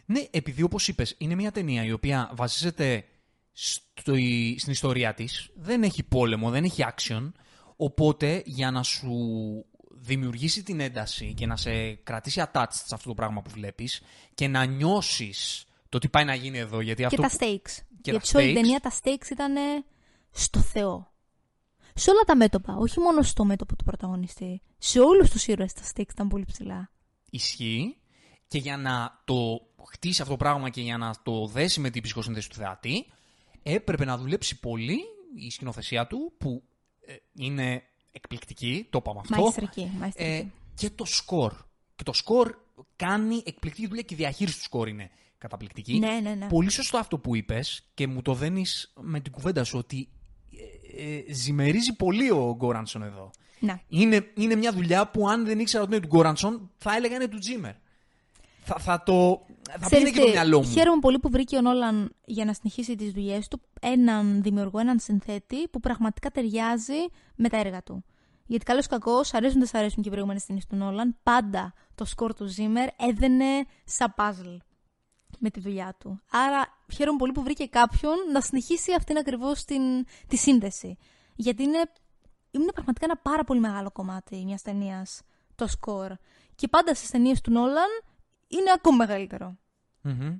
Ναι, 0.05 0.23
επειδή 0.31 0.61
όπως 0.61 0.87
είπες, 0.87 1.15
είναι 1.17 1.35
μια 1.35 1.51
ταινία 1.51 1.83
η 1.85 1.91
οποία 1.91 2.31
βασίζεται 2.33 3.03
στο, 3.51 4.13
στην 4.57 4.71
ιστορία 4.71 5.13
της. 5.13 5.49
Δεν 5.55 5.83
έχει 5.83 6.03
πόλεμο, 6.03 6.49
δεν 6.49 6.63
έχει 6.63 6.83
action. 6.95 7.31
Οπότε 7.75 8.41
για 8.45 8.71
να 8.71 8.83
σου 8.83 9.11
δημιουργήσει 9.91 10.63
την 10.63 10.79
ένταση 10.79 11.33
και 11.33 11.45
να 11.45 11.55
σε 11.57 11.93
κρατήσει 11.93 12.43
attached 12.51 12.65
σε 12.71 12.95
αυτό 12.95 13.07
το 13.09 13.13
πράγμα 13.13 13.41
που 13.41 13.49
βλέπεις 13.49 14.01
και 14.33 14.47
να 14.47 14.65
νιώσεις 14.65 15.65
το 15.89 15.97
τι 15.97 16.09
πάει 16.09 16.25
να 16.25 16.35
γίνει 16.35 16.57
εδώ. 16.57 16.81
Γιατί 16.81 16.99
Και 17.01 17.05
αυτό 17.05 17.21
τα 17.21 17.27
που- 17.29 17.37
stakes. 17.39 17.71
και 18.01 18.11
Γιατί 18.11 18.19
τα 18.19 18.25
σε 18.25 18.37
όλη 18.37 18.45
την 18.45 18.55
stakes. 18.55 18.61
ταινία 18.61 18.79
τα 18.79 18.91
stakes 19.03 19.29
ήταν 19.31 19.53
στο 20.31 20.59
Θεό. 20.59 21.10
Σε 21.95 22.09
όλα 22.09 22.21
τα 22.25 22.35
μέτωπα, 22.35 22.75
όχι 22.75 22.99
μόνο 22.99 23.21
στο 23.21 23.45
μέτωπο 23.45 23.75
του 23.75 23.83
πρωταγωνιστή. 23.83 24.61
Σε 24.77 24.99
όλους 24.99 25.29
τους 25.29 25.47
ήρωες 25.47 25.73
τα 25.73 25.81
stakes 25.93 26.11
ήταν 26.11 26.27
πολύ 26.27 26.45
ψηλά. 26.45 26.91
ισχύει 27.29 27.95
και 28.47 28.57
για 28.57 28.77
να 28.77 29.21
το 29.25 29.61
χτίσει 29.91 30.21
αυτό 30.21 30.33
το 30.33 30.39
πράγμα 30.39 30.69
και 30.69 30.81
για 30.81 30.97
να 30.97 31.13
το 31.23 31.47
δέσει 31.47 31.79
με 31.79 31.89
την 31.89 32.01
ψυχοσύνθεση 32.01 32.49
του 32.49 32.55
θεατή 32.55 33.05
έπρεπε 33.63 34.05
να 34.05 34.17
δουλέψει 34.17 34.59
πολύ 34.59 34.99
η 35.35 35.49
σκηνοθεσία 35.49 36.07
του 36.07 36.33
που 36.37 36.63
ε, 37.05 37.13
είναι 37.33 37.83
εκπληκτική, 38.11 38.87
το 38.89 38.97
είπαμε 39.01 39.19
αυτό. 39.19 39.41
Μαϊστρική, 39.41 39.91
μαϊστρική. 39.97 40.29
Ε, 40.29 40.51
και 40.75 40.89
το 40.89 41.05
σκορ. 41.05 41.53
Και 41.95 42.03
το 42.03 42.13
σκορ 42.13 42.55
κάνει 42.95 43.43
εκπληκτική 43.45 43.87
δουλειά 43.87 44.03
και 44.03 44.13
η 44.13 44.17
διαχείριση 44.17 44.57
του 44.57 44.63
σκορ 44.63 44.87
είναι 44.87 45.09
καταπληκτική. 45.37 45.99
Ναι, 45.99 46.19
ναι, 46.19 46.35
ναι. 46.35 46.47
Πολύ 46.47 46.69
σωστό 46.69 46.97
αυτό 46.97 47.17
που 47.17 47.35
είπες 47.35 47.89
και 47.93 48.07
μου 48.07 48.21
το 48.21 48.33
δένεις 48.33 48.93
με 48.99 49.19
την 49.19 49.31
κουβέντα 49.31 49.63
σου 49.63 49.77
ότι 49.77 50.09
ε, 50.97 51.03
ε, 51.03 51.33
ζημερίζει 51.33 51.95
πολύ 51.95 52.31
ο 52.31 52.55
Γκόρανσον 52.57 53.03
εδώ. 53.03 53.31
Να. 53.59 53.81
Είναι, 53.87 54.31
είναι 54.33 54.55
μια 54.55 54.71
δουλειά 54.71 55.07
που 55.07 55.29
αν 55.29 55.45
δεν 55.45 55.59
ήξερα 55.59 55.83
ότι 55.83 55.91
είναι 55.95 56.01
του 56.01 56.15
Γκόρανσον 56.15 56.69
θα 56.77 56.95
έλεγα 56.95 57.15
είναι 57.15 57.27
του 57.27 57.37
Τζίμερ. 57.37 57.73
Θα, 58.63 58.75
θα 58.79 59.03
το. 59.03 59.45
Θα 59.79 59.85
Ξέρεις 59.85 60.03
πήγαινε 60.03 60.09
και 60.09 60.19
το 60.19 60.25
τι, 60.25 60.31
μυαλό 60.31 60.61
μου. 60.61 60.69
Χαίρομαι 60.69 60.99
πολύ 60.99 61.19
που 61.19 61.29
βρήκε 61.29 61.57
ο 61.57 61.61
Νόλαν 61.61 62.15
για 62.25 62.45
να 62.45 62.53
συνεχίσει 62.53 62.95
τις 62.95 63.11
δουλειές 63.11 63.47
του 63.47 63.61
έναν 63.81 64.41
δημιουργό, 64.41 64.79
έναν 64.79 64.99
συνθέτη 64.99 65.67
που 65.67 65.79
πραγματικά 65.79 66.29
ταιριάζει 66.29 66.99
με 67.35 67.49
τα 67.49 67.57
έργα 67.57 67.83
του. 67.83 68.03
Γιατί 68.45 68.65
καλώς 68.65 68.87
κακός, 68.87 69.33
αρέσουν 69.33 69.59
δεν 69.59 69.67
σ' 69.67 69.73
αρέσουν 69.73 70.01
και 70.01 70.07
οι 70.07 70.11
προηγούμενες 70.11 70.45
ταινίες 70.45 70.65
του 70.65 70.75
Νόλαν, 70.75 71.17
πάντα 71.23 71.73
το 71.95 72.05
σκορ 72.05 72.33
του 72.33 72.45
Ζήμερ 72.45 72.87
έδαινε 73.09 73.65
σαν 73.83 74.13
puzzle 74.17 74.57
με 75.39 75.49
τη 75.49 75.59
δουλειά 75.59 75.95
του. 75.99 76.21
Άρα 76.31 76.77
χαίρομαι 76.93 77.17
πολύ 77.17 77.31
που 77.31 77.43
βρήκε 77.43 77.65
κάποιον 77.65 78.15
να 78.33 78.41
συνεχίσει 78.41 78.93
αυτήν 78.93 79.17
ακριβώς 79.17 79.63
την, 79.65 79.81
τη 80.27 80.37
σύνδεση. 80.37 80.97
Γιατί 81.35 81.63
είναι, 81.63 81.91
είναι 82.51 82.71
πραγματικά 82.73 83.05
ένα 83.05 83.17
πάρα 83.17 83.43
πολύ 83.43 83.59
μεγάλο 83.59 83.91
κομμάτι 83.91 84.43
μιας 84.45 84.61
ταινίας 84.61 85.21
το 85.55 85.67
σκορ. 85.67 86.11
Και 86.55 86.67
πάντα 86.67 86.93
στις 86.93 87.09
ταινίες 87.09 87.41
του 87.41 87.51
Νόλαν 87.51 87.89
είναι 88.47 88.71
ακόμα 88.75 88.97
μεγαλύτερο. 88.97 89.57
Μμμ. 90.01 90.37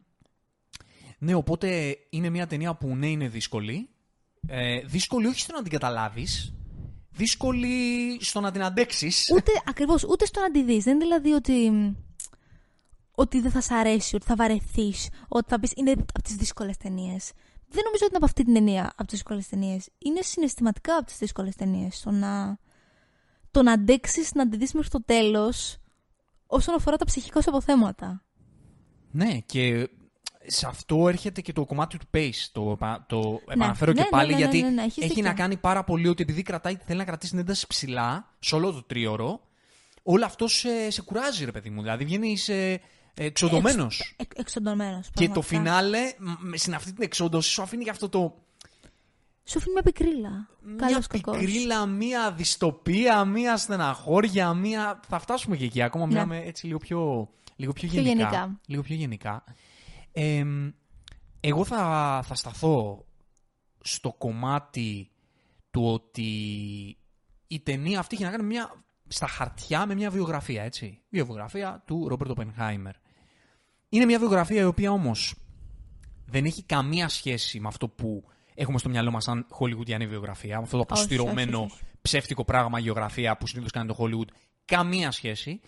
Ναι, 1.18 1.34
οπότε 1.34 1.98
είναι 2.10 2.30
μια 2.30 2.48
ταινία 2.48 2.76
που 2.76 2.96
ναι 2.96 3.08
είναι 3.08 3.28
δύσκολη. 3.28 3.90
Ε, 4.48 4.80
δύσκολη 4.80 5.28
όχι 5.28 5.40
στο 5.40 5.56
να 5.56 5.62
την 5.62 5.72
καταλάβεις. 5.72 6.54
Δύσκολη 7.10 8.18
στο 8.22 8.40
να 8.40 8.52
την 8.52 8.64
αντέξεις. 8.64 9.32
Ούτε 9.36 9.52
ακριβώς, 9.66 10.04
ούτε 10.04 10.26
στο 10.26 10.42
να 10.42 10.52
τη 10.52 10.64
δεις. 10.64 10.84
Δεν 10.84 10.94
είναι 10.96 11.04
δηλαδή 11.04 11.32
ότι. 11.32 11.72
Ότι 13.22 13.40
δεν 13.42 13.52
θα 13.52 13.62
σ' 13.62 13.72
αρέσει, 13.72 14.16
ότι 14.16 14.26
θα 14.26 14.36
βαρεθείς, 14.36 15.10
ότι 15.28 15.50
θα 15.50 15.60
πεις 15.60 15.72
είναι 15.76 15.92
από 15.92 16.22
τις 16.24 16.36
δύσκολες 16.36 16.78
ταινίες. 16.78 17.32
Δεν 17.68 17.84
νομίζω 17.84 18.06
ότι 18.06 18.08
είναι 18.08 18.18
από 18.18 18.26
αυτή 18.26 18.44
την 18.44 18.54
ταινία 18.54 18.84
από 18.84 19.04
τις 19.04 19.12
δύσκολες 19.18 19.48
ταινίες. 19.48 19.90
Είναι 19.98 20.22
συναισθηματικά 20.22 20.96
από 20.96 21.06
τις 21.06 21.18
δύσκολες 21.18 21.56
ταινίες. 21.56 22.02
Το 22.02 22.12
να, 22.12 22.58
το 23.52 23.64
να 23.64 23.72
αντέξεις 23.72 24.34
να 24.34 24.50
τη 24.50 24.58
δεις 24.58 24.74
μέχρι 24.74 24.90
το 24.90 25.04
τέλος 25.04 25.78
όσον 26.48 26.76
αφορά 26.76 26.98
τα 26.98 27.06
ψυχικά 27.06 27.42
σου 27.42 27.50
αποθέματα. 27.50 28.24
Ναι, 29.12 29.40
και 29.40 29.90
σε 30.46 30.68
αυτό 30.68 31.08
έρχεται 31.08 31.42
και 31.42 31.54
το 31.54 31.66
κομμάτι 31.66 31.98
του 31.98 32.06
pace. 32.14 32.50
Το, 32.52 32.72
επα- 32.72 33.06
το 33.08 33.40
επαναφέρω 33.48 33.92
ναι, 33.92 33.98
και 33.98 34.04
ναι, 34.04 34.10
πάλι 34.10 34.34
ναι, 34.34 34.38
ναι, 34.38 34.42
γιατί 34.42 34.62
ναι, 34.62 34.70
ναι, 34.70 34.82
έχεις 34.82 34.98
έχει 34.98 35.08
δίκιο. 35.08 35.24
να 35.24 35.34
κάνει 35.34 35.58
πάρα 35.58 35.84
πολύ 35.84 36.08
ότι 36.08 36.24
επειδή 36.24 36.42
κρατάει, 36.42 36.78
θέλει 36.86 36.98
να 36.98 37.06
κρατήσει 37.06 37.32
την 37.32 37.40
ένταση 37.40 37.68
ψηλά 37.68 38.36
σε 38.40 38.56
όλο 38.56 38.72
το 38.72 38.84
τρίωρο, 38.84 39.42
όλο 40.04 40.26
αυτό 40.26 40.48
σε, 40.48 40.90
σε 40.90 41.02
κουράζει, 41.02 41.46
ρε 41.46 41.52
παιδί 41.52 41.70
μου. 41.70 41.82
Δηλαδή 41.82 42.06
βγαίνει 42.06 42.38
εξοντωμένος. 43.14 44.14
Εξ, 44.18 44.36
εξοντωμένος, 44.40 45.10
Και 45.14 45.28
το 45.28 45.32
πραγματικά. 45.32 45.58
φινάλε, 45.58 46.00
μ, 46.20 46.54
στην 46.54 46.76
αυτή 46.76 46.94
την 46.94 47.04
εξόντωση, 47.04 47.50
σου 47.50 47.62
αφήνει 47.62 47.84
και 47.84 47.90
αυτό 47.90 48.10
το. 48.10 48.36
Σου 49.44 49.58
αφήνει 49.58 49.74
μια 49.74 49.84
πικρίλα. 49.84 50.48
Μια 50.62 50.76
Καλός 50.76 51.08
κακός. 51.08 51.38
πικρίλα, 51.38 51.86
μια 51.86 52.32
δυστοπία, 52.32 53.26
μια 53.26 53.58
στεναχώρια, 53.58 54.54
μια. 54.54 55.00
Θα 55.08 55.20
φτάσουμε 55.20 55.58
και 55.58 55.66
εκεί. 55.66 55.82
Ακόμα 55.82 56.06
Ναι. 56.06 56.12
μιλάμε 56.14 56.38
έτσι 56.46 56.66
λίγο 56.66 56.78
πιο, 56.78 57.30
λίγο 57.56 57.72
πιο, 57.74 57.90
Πιο 57.90 58.02
γενικά, 58.02 58.22
γενικά. 58.30 58.60
Λίγο 58.66 58.82
πιο 58.82 58.96
γενικά. 58.96 59.44
Ε, 60.12 60.46
εγώ 61.40 61.66
θα, 61.66 62.22
θα 62.26 62.36
σταθώ 62.36 63.06
στο 63.82 64.14
κομμάτι 64.18 65.10
του 65.72 65.86
ότι 65.86 66.28
η 67.48 67.60
ταινία 67.60 68.00
αυτή 68.00 68.16
έχει 68.16 68.24
να 68.24 68.32
κάνει 68.32 68.44
μια, 68.44 68.84
στα 69.08 69.28
χαρτιά 69.28 69.86
με 69.86 69.94
μια 69.96 70.10
βιογραφία, 70.10 70.64
έτσι. 70.64 71.02
Βιογραφία 71.10 71.84
του 71.86 72.08
Ρόμπερτ 72.08 72.32
Οπενχάιμερ. 72.32 72.94
Είναι 73.94 74.06
μια 74.06 74.20
βιογραφία 74.20 74.62
η 74.62 74.66
οποία 74.66 74.92
όμως 74.92 75.36
δεν 76.26 76.46
έχει 76.46 76.64
καμία 76.64 77.10
σχέση 77.10 77.60
με 77.60 77.68
αυτό 77.68 77.88
που 77.88 78.24
έχουμε 78.54 78.78
στο 78.78 78.90
μυαλό 78.90 79.12
μας 79.12 79.24
σαν 79.24 79.46
Hollywoodiανή 79.60 80.06
βιογραφία, 80.08 80.58
με 80.58 80.64
αυτό 80.64 80.78
το 80.78 80.86
Όχι, 80.90 81.02
αποστηρωμένο 81.02 81.58
όχι, 81.62 81.72
όχι. 81.74 81.84
ψεύτικο 82.02 82.44
πράγμα 82.44 82.80
γεωγραφία 82.80 83.38
που 83.38 83.48
συνήθως 83.48 83.72
κάνει 83.72 83.88
το 83.88 83.96
Hollywood. 84.00 84.28
Καμία 84.66 85.12
σχέση. 85.12 85.60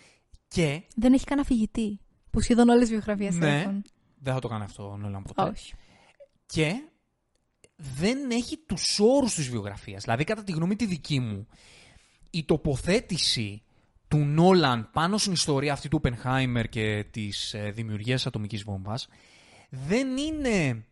Και 0.47 0.81
Δεν 0.95 1.13
έχει 1.13 1.25
καν 1.25 1.39
αφηγητή. 1.39 1.99
Που 2.29 2.39
σχεδόν 2.41 2.69
όλες 2.69 2.87
οι 2.87 2.91
βιογραφίες 2.91 3.35
Ναι. 3.35 3.61
έχουν. 3.61 3.83
δεν 4.17 4.33
θα 4.33 4.39
το 4.39 4.47
κάνει 4.47 4.63
αυτό 4.63 4.89
ο 4.89 4.97
Νόλαν 4.97 5.23
ποτέ. 5.23 5.41
Όχι. 5.49 5.73
Και 6.45 6.73
δεν 7.75 8.31
έχει 8.31 8.57
τους 8.57 8.99
όρους 8.99 9.33
της 9.33 9.49
βιογραφίας. 9.49 10.03
Δηλαδή, 10.03 10.23
κατά 10.23 10.43
τη 10.43 10.51
γνώμη 10.51 10.75
τη 10.75 10.85
δική 10.85 11.19
μου, 11.19 11.47
η 12.29 12.43
τοποθέτηση 12.43 13.63
του 14.13 14.25
Νόλαν 14.25 14.89
πάνω 14.91 15.17
στην 15.17 15.31
ιστορία 15.31 15.73
αυτή 15.73 15.87
του 15.87 15.97
Οπενχάιμερ 15.99 16.69
και 16.69 17.05
της 17.11 17.53
ε, 17.53 17.71
δημιουργίας 17.71 18.25
ατομικής 18.25 18.63
βόμβας 18.63 19.07
δεν 19.69 20.17
είναι 20.17 20.85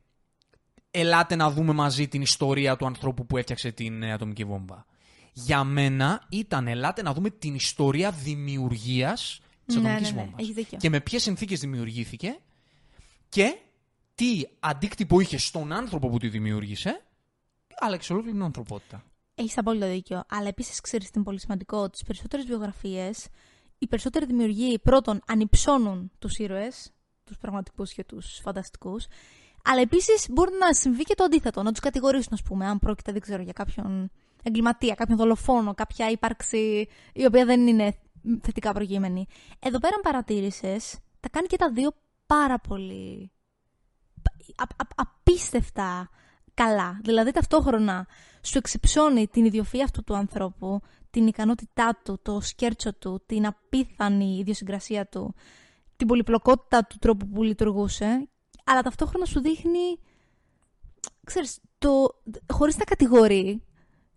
ελάτε 0.92 1.36
να 1.36 1.52
δούμε 1.52 1.74
μαζί 1.74 2.08
την 2.08 2.22
ιστορία 2.22 2.76
του 2.76 2.86
ανθρώπου 2.86 3.26
που 3.26 3.38
έφτιαξε 3.38 3.72
την 3.72 4.04
ε, 4.04 4.14
ατομική 4.14 4.44
βόμβα. 4.44 4.86
Για 5.34 5.64
μένα 5.64 6.26
ήταν 6.30 6.68
ελάτε 6.68 7.02
να 7.02 7.14
δούμε 7.14 7.30
την 7.30 7.56
ιστορία 7.56 8.12
δημιουργίας 8.12 9.42
της 9.66 9.76
Ναι, 9.76 9.82
ατομικής 9.82 10.12
ναι, 10.12 10.16
ναι, 10.16 10.22
βόμβας. 10.24 10.42
έχεις 10.42 10.56
δίκιο. 10.56 10.78
Και 10.78 10.90
με 10.90 11.00
ποιες 11.00 11.22
συνθήκες 11.22 11.60
δημιουργήθηκε 11.60 12.40
και 13.30 13.58
τι 14.16 14.42
αντίκτυπο 14.60 15.20
είχε 15.20 15.38
στον 15.38 15.72
άνθρωπο 15.72 16.10
που 16.10 16.18
τη 16.18 16.28
δημιούργησε, 16.30 17.02
αλλά 17.80 17.98
και 17.98 18.04
σε 18.04 18.14
όλη 18.14 18.24
την 18.24 18.44
ανθρωπότητα. 18.44 19.04
Έχεις 19.42 19.58
απόλυτο 19.58 19.88
δίκιο. 19.88 20.24
Αλλά 20.30 20.48
επίσης 20.48 20.82
ξέρεις 20.82 21.06
τι 21.06 21.12
είναι 21.16 21.24
πολύ 21.24 21.40
σημαντικό. 21.40 21.78
ότι 21.78 21.96
Στις 21.96 22.08
περισσότερες 22.08 22.46
βιογραφίες, 22.46 23.28
οι 23.78 23.88
περισσότεροι 23.88 24.26
δημιουργοί 24.26 24.80
πρώτον 24.80 25.22
ανυψώνουν 25.28 26.12
τους 26.20 26.38
ήρωες, 26.38 26.92
τους 27.24 27.38
πραγματικούς 27.38 27.94
και 27.94 28.04
τους 28.04 28.40
φανταστικούς. 28.44 29.08
Αλλά 29.64 29.82
επίσης 29.82 30.28
μπορεί 30.30 30.52
να 30.60 30.74
συμβεί 30.74 31.04
και 31.04 31.16
το 31.16 31.24
αντίθετο. 31.24 31.64
Να 31.64 31.72
τους 31.72 31.80
κατηγορήσουν, 31.80 32.34
ας 32.34 32.42
πούμε, 32.44 32.66
αν 32.66 32.80
πρόκειται, 32.80 33.12
δεν 33.12 33.22
ξέρω, 33.22 33.42
για 33.44 33.54
κάποιον 33.54 34.12
εγκληματία, 34.44 34.96
κάποιον 34.96 35.18
δολοφόνο, 35.18 35.74
κάποια 35.74 36.10
ύπαρξη 36.10 36.88
η 37.14 37.26
οποία 37.26 37.46
δεν 37.46 37.68
είναι 37.68 37.98
θετικά 38.42 38.74
προγείμενη. 38.74 39.26
Εδώ 39.60 39.80
πέρα, 39.80 39.96
αν 39.96 40.02
παρατήρησε, 40.02 40.78
τα 41.20 41.30
κάνει 41.30 41.48
και 41.48 41.58
τα 41.58 41.72
δύο 41.72 41.92
πάρα 42.26 42.60
πολύ 42.60 43.32
α- 44.56 44.84
α- 44.84 44.94
απίστευτα 44.96 46.10
καλά. 46.64 47.00
Δηλαδή 47.04 47.32
ταυτόχρονα 47.32 48.08
σου 48.42 48.58
εξυψώνει 48.58 49.28
την 49.28 49.52
ιδιοφυΐα 49.52 49.82
αυτού 49.84 50.04
του 50.04 50.16
ανθρώπου, 50.16 50.82
την 51.10 51.28
ικανότητά 51.28 52.00
του, 52.04 52.20
το 52.22 52.42
σκέρτσο 52.42 52.94
του, 52.94 53.24
την 53.26 53.46
απίθανη 53.46 54.38
ιδιοσυγκρασία 54.38 55.08
του, 55.08 55.34
την 55.96 56.08
πολυπλοκότητα 56.08 56.86
του 56.86 56.98
τρόπου 57.00 57.28
που 57.28 57.44
λειτουργούσε, 57.44 58.30
αλλά 58.64 58.82
ταυτόχρονα 58.82 59.26
σου 59.26 59.42
δείχνει, 59.42 60.00
ξέρεις, 61.24 61.60
το, 61.78 62.22
χωρίς 62.54 62.78
να 62.78 62.84
κατηγορεί, 62.84 63.64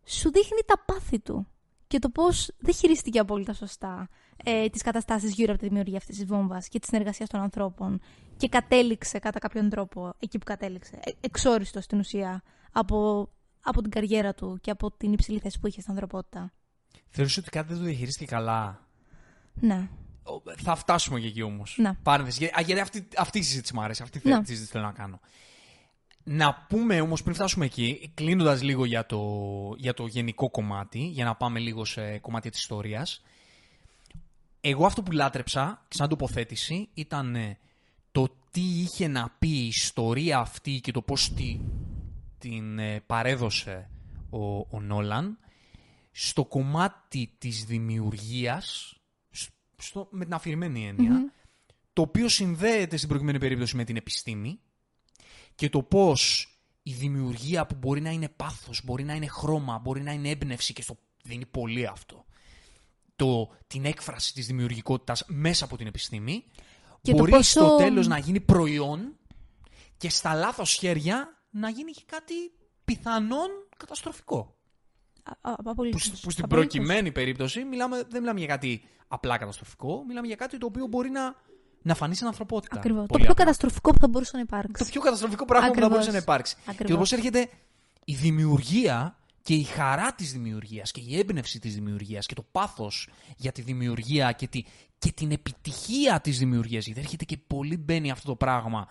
σου 0.05 0.31
δείχνει 0.31 0.61
τα 0.67 0.83
πάθη 0.87 1.21
του 1.21 1.47
και 1.87 1.99
το 1.99 2.09
πώς 2.09 2.51
δεν 2.59 2.75
χειρίστηκε 2.75 3.19
απόλυτα 3.19 3.53
σωστά 3.53 4.09
ε, 4.45 4.69
τις 4.69 4.83
καταστάσεις 4.83 5.33
γύρω 5.33 5.53
από 5.53 5.61
τη 5.61 5.69
δημιουργία 5.69 5.97
αυτής 5.97 6.17
της 6.17 6.27
βόμβας 6.27 6.69
και 6.69 6.79
τη 6.79 6.87
συνεργασία 6.87 7.27
των 7.27 7.41
ανθρώπων 7.41 8.01
και 8.37 8.49
κατέληξε 8.49 9.19
κατά 9.19 9.39
κάποιον 9.39 9.69
τρόπο 9.69 10.15
εκεί 10.19 10.39
που 10.39 10.45
κατέληξε, 10.45 10.99
ε, 11.05 11.11
εξόριστο 11.21 11.81
στην 11.81 11.99
ουσία 11.99 12.43
από, 12.73 13.29
από 13.63 13.83
την 13.83 13.91
καριέρα 13.91 14.35
του 14.35 14.59
και 14.61 14.71
από 14.71 14.91
την 14.91 15.13
υψηλή 15.13 15.39
θέση 15.39 15.61
που 15.61 15.67
είχε 15.67 15.81
στην 15.81 15.93
ανθρωπότητα. 15.93 16.53
Θεωρείς 17.09 17.37
ότι 17.37 17.51
κάτι 17.51 17.69
δεν 17.69 17.77
το 17.79 17.85
διαχειρίστηκε 17.85 18.25
καλά; 18.25 18.89
Ναι. 19.55 19.89
Ο, 20.23 20.53
Θα 20.57 20.75
φτάσουμε 20.75 21.21
και 21.21 21.27
εκεί 21.27 21.43
όμως. 21.43 21.77
Να. 21.79 21.95
Πάρενθεση. 22.03 22.39
Γιατί, 22.39 22.55
α, 22.59 22.61
γιατί 22.61 22.81
αυτή, 22.81 23.09
αυτή 23.17 23.39
η 23.39 23.43
συζήτηση 23.43 23.75
μου 23.75 23.83
αρέσει. 23.83 24.03
Αυτή 24.03 24.21
Να. 24.29 24.41
τη 24.41 24.47
συζήτηση 24.47 24.73
θέλω 24.73 24.85
να 24.85 24.93
κάνω. 24.93 25.21
Να 26.25 26.67
πούμε 26.69 27.01
όμως 27.01 27.23
πριν 27.23 27.35
φτάσουμε 27.35 27.65
εκεί, 27.65 28.13
κλείνοντας 28.15 28.63
λίγο 28.63 28.85
για 28.85 29.07
το, 29.07 29.21
για 29.77 29.95
το 29.95 30.07
γενικό 30.07 30.51
κομμάτι, 30.51 30.99
για 30.99 31.25
να 31.25 31.35
πάμε 31.35 31.59
λίγο 31.59 31.85
σε 31.85 32.19
κομμάτια 32.19 32.51
της 32.51 32.61
ιστορίας. 32.61 33.23
Εγώ 34.67 34.87
αυτό 34.87 35.03
που 35.03 35.13
λάτρεψα, 35.13 35.87
σαν 35.89 36.09
τοποθέτηση, 36.09 36.89
ήταν 36.95 37.35
ε, 37.35 37.59
το 38.13 38.29
τι 38.51 38.61
είχε 38.61 39.09
να 39.09 39.35
πει 39.39 39.49
η 39.49 39.67
ιστορία 39.67 40.39
αυτή 40.39 40.81
και 40.81 40.93
το 40.93 41.03
πώς 41.03 41.33
τη 41.35 41.61
την 42.39 42.79
ε, 42.79 43.01
παρέδωσε 43.01 43.91
ο, 44.31 44.59
ο 44.59 44.81
Νόλαν 44.81 45.39
στο 46.11 46.45
κομμάτι 46.45 47.35
της 47.39 47.65
δημιουργίας, 47.65 48.97
στο, 49.77 50.09
με 50.11 50.25
την 50.25 50.35
αφηρημένη 50.35 50.87
έννοια, 50.87 51.33
το 51.93 52.03
οποίο 52.03 52.29
συνδέεται 52.29 52.97
στην 52.97 53.09
προηγούμενη 53.09 53.39
περίπτωση 53.39 53.77
με 53.77 53.85
την 53.85 53.97
επιστήμη 53.97 54.61
και 55.55 55.69
το 55.69 55.83
πώς 55.83 56.49
η 56.83 56.93
δημιουργία 56.93 57.67
που 57.67 57.75
μπορεί 57.75 58.01
να 58.01 58.11
είναι 58.11 58.29
πάθος, 58.29 58.81
μπορεί 58.85 59.05
να 59.05 59.15
είναι 59.15 59.27
χρώμα, 59.27 59.79
μπορεί 59.79 60.03
να 60.03 60.13
είναι 60.13 60.29
έμπνευση 60.29 60.73
και 60.73 60.83
στο 60.83 60.97
δίνει 61.23 61.47
πολύ 61.47 61.87
αυτό. 61.87 62.24
Το, 63.17 63.51
την 63.67 63.85
έκφραση 63.85 64.33
της 64.35 64.47
δημιουργικότητας 64.47 65.25
μέσα 65.29 65.65
από 65.65 65.77
την 65.77 65.87
επιστήμη 65.87 66.45
Και 67.03 67.11
το 67.11 67.17
μπορεί 67.19 67.31
πόσο- 67.31 67.61
στο 67.61 67.77
τέλος 67.77 68.07
να 68.07 68.19
γίνει 68.19 68.41
προϊόν 68.41 69.17
και 69.97 70.11
στα 70.11 70.35
λάθος 70.35 70.73
χέρια 70.73 71.43
να 71.51 71.69
γίνει 71.69 71.91
και 71.93 72.03
κάτι 72.07 72.35
πιθανόν 72.85 73.49
καταστροφικό. 73.77 74.57
Α- 75.41 75.51
α- 75.51 75.55
απολύτως. 75.65 76.11
Που, 76.11 76.19
που 76.23 76.31
στην 76.31 76.45
Απολύτως. 76.45 76.73
προκειμένη 76.75 77.13
περίπτωση 77.13 77.65
μιλάμε, 77.65 78.03
δεν 78.09 78.21
μιλάμε 78.21 78.39
για 78.39 78.49
κάτι 78.49 78.83
απλά 79.09 79.39
καταστροφικό, 79.39 80.05
μιλάμε 80.07 80.27
για 80.27 80.37
κάτι 80.37 80.59
το 80.59 80.67
οποίο 80.67 80.87
μπορεί 80.87 81.11
να, 81.11 81.35
να 81.83 81.95
φανεί 81.95 82.15
στην 82.15 82.27
ανθρωπότητα. 82.27 82.77
Ακριβώς. 82.77 83.01
Το 83.01 83.07
Πολύ 83.07 83.23
πιο 83.23 83.33
απλά. 83.33 83.45
καταστροφικό 83.45 83.91
που 83.91 83.99
θα 83.99 84.09
μπορούσε 84.09 84.31
να 84.35 84.41
υπάρξει. 84.43 84.85
Το 84.85 84.91
πιο 84.91 85.01
καταστροφικό 85.01 85.45
πράγμα 85.45 85.67
που 85.69 85.73
θα 85.75 85.79
Ακριβώς. 85.81 85.91
μπορούσε 85.99 86.17
να 86.19 86.23
υπάρξει. 86.23 86.57
Ακριβώς. 86.67 87.09
Και 87.09 87.15
το 87.15 87.17
πώ 87.17 87.31
έρχεται 87.31 87.51
η 88.05 88.15
δημιουργία 88.15 89.19
και 89.45 89.55
η 89.55 89.63
χαρά 89.63 90.13
της 90.15 90.33
δημιουργίας 90.33 90.91
και 90.91 91.01
η 91.01 91.19
έμπνευση 91.19 91.59
της 91.59 91.75
δημιουργίας 91.75 92.27
και 92.27 92.35
το 92.35 92.45
πάθος 92.53 93.09
για 93.37 93.53
τη 93.53 93.63
δημιουργία 93.63 94.33
και, 94.33 94.47
τη, 94.47 94.65
και 94.99 95.13
την 95.13 95.31
επιτυχία 95.31 96.21
της 96.21 96.39
δημιουργίας. 96.39 96.85
Γιατί 96.87 97.01
έρχεται 97.01 97.25
και 97.25 97.37
πολύ 97.47 97.77
μπαίνει 97.77 98.11
αυτό 98.11 98.27
το 98.27 98.37
πράγμα 98.37 98.89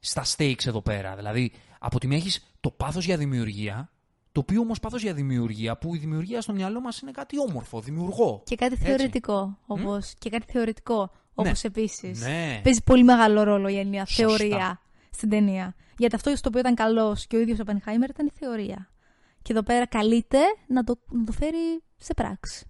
στα 0.00 0.24
stakes 0.36 0.66
εδώ 0.66 0.82
πέρα. 0.82 1.16
Δηλαδή, 1.16 1.52
από 1.78 1.98
τη 1.98 2.06
μία 2.06 2.16
έχεις 2.16 2.44
το 2.60 2.70
πάθος 2.70 3.04
για 3.04 3.16
δημιουργία, 3.16 3.90
το 4.32 4.40
οποίο 4.40 4.60
όμως 4.60 4.80
πάθος 4.80 5.02
για 5.02 5.14
δημιουργία, 5.14 5.78
που 5.78 5.94
η 5.94 5.98
δημιουργία 5.98 6.40
στο 6.40 6.52
μυαλό 6.52 6.80
μας 6.80 7.00
είναι 7.00 7.10
κάτι 7.10 7.36
όμορφο, 7.48 7.80
δημιουργώ. 7.80 8.42
Και 8.44 8.56
κάτι 8.56 8.72
Έτσι. 8.72 8.86
θεωρητικό. 8.86 9.58
Όπως, 9.66 10.14
Και 10.18 10.30
κάτι 10.30 10.52
θεωρητικό. 10.52 10.98
Ναι. 10.98 11.08
Όπως 11.48 11.64
επίσης. 11.64 12.20
Ναι. 12.20 12.60
Παίζει 12.64 12.82
πολύ 12.82 13.04
μεγάλο 13.04 13.42
ρόλο 13.42 13.68
η 13.68 13.78
έννοια 13.78 14.06
Σωστά. 14.06 14.36
θεωρία 14.36 14.80
στην 15.10 15.28
ταινία. 15.28 15.74
Γιατί 15.98 16.14
αυτό 16.14 16.36
στο 16.36 16.48
οποίο 16.48 16.60
ήταν 16.60 16.74
καλός 16.74 17.26
και 17.26 17.36
ο 17.36 17.40
ίδιος 17.40 17.58
ο 17.58 17.64
Πενχάιμερ 17.64 18.10
ήταν 18.10 18.26
η 18.26 18.32
θεωρία. 18.38 18.90
Και 19.46 19.52
εδώ 19.52 19.62
πέρα 19.62 19.86
καλείται 19.86 20.38
να 20.68 20.84
το, 20.84 20.98
να 21.08 21.24
το 21.24 21.32
φέρει 21.32 21.82
σε 21.96 22.14
πράξη. 22.14 22.66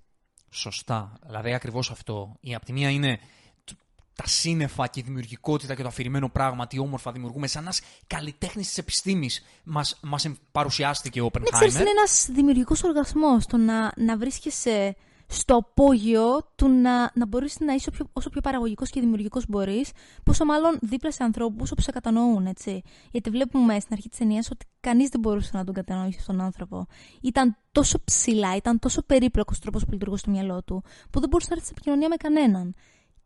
Σωστά. 0.51 1.19
Δηλαδή 1.27 1.53
ακριβώς 1.55 1.91
αυτό. 1.91 2.37
Η 2.41 2.55
απ' 2.55 2.65
τη 2.65 2.73
μία 2.73 2.91
είναι 2.91 3.19
τ- 3.65 3.73
τα 4.15 4.27
σύννεφα 4.27 4.87
και 4.87 5.01
η 5.01 5.03
δημιουργικότητα 5.03 5.75
και 5.75 5.83
το 5.83 5.89
αφηρημένο 5.89 6.29
πράγμα, 6.29 6.67
τι 6.67 6.79
όμορφα 6.79 7.13
δημιουργούμε, 7.13 7.47
σαν 7.47 7.63
ένας 7.63 7.81
καλλιτέχνης 8.07 8.67
της 8.67 8.79
επιστήμης 8.79 9.45
μας 9.65 9.99
μας 10.03 10.25
εμ- 10.25 10.37
παρουσιάστηκε 10.53 11.21
ο 11.21 11.23
Ναι, 11.23 11.29
Όπενχάιμερ. 11.29 11.69
ξέρεις, 11.69 11.89
είναι 11.89 11.99
ένας 11.99 12.27
δημιουργικός 12.31 12.83
οργασμός 12.83 13.47
το 13.47 13.57
να, 13.57 13.93
να 13.97 14.17
βρίσκεσαι 14.17 14.97
στο 15.27 15.57
απόγειο 15.57 16.53
του 16.55 16.69
να, 16.69 17.11
να 17.15 17.27
μπορείς 17.27 17.61
να 17.61 17.73
είσαι 17.73 17.91
πιο, 17.91 18.07
όσο 18.13 18.31
πιο 18.31 18.41
παραγωγικός 18.41 18.91
και 18.91 19.01
δημιουργικός 19.01 19.47
μπορείς, 19.49 19.91
πόσο 20.25 20.45
μάλλον 20.45 20.79
δίπλα 20.83 21.13
σε 21.13 21.25
ανθρώπους 21.25 21.71
όπου 21.71 21.83
σε 21.83 21.91
κατανοούν, 21.91 22.47
έτσι. 22.47 22.83
Γιατί 23.11 23.31
βλέπουμε 23.31 23.81
στην 23.81 23.93
αρχή 23.93 24.09
της 24.09 24.19
ταινίας 24.19 24.51
ότι 24.51 24.67
κανείς 24.81 25.09
δεν 25.09 25.21
μπορούσε 25.21 25.51
να 25.53 25.65
τον 25.65 25.75
κατανοήσει 25.75 26.19
αυτόν 26.21 26.37
τον 26.37 26.45
άνθρωπο. 26.45 26.87
Ήταν 27.21 27.57
τόσο 27.73 28.05
ψηλά, 28.05 28.57
ήταν 28.57 28.79
τόσο 28.79 29.03
περίπλοκος 29.03 29.59
τρόπος 29.59 29.85
που 29.85 29.93
λειτουργούσε 29.93 30.23
στο 30.23 30.31
μυαλό 30.31 30.63
του, 30.63 30.83
που 31.11 31.21
δεν 31.21 31.29
μπορούσε 31.29 31.49
να 31.51 31.55
έρθει 31.57 31.67
σε 31.67 31.73
επικοινωνία 31.73 32.09
με 32.09 32.17
κανέναν. 32.17 32.75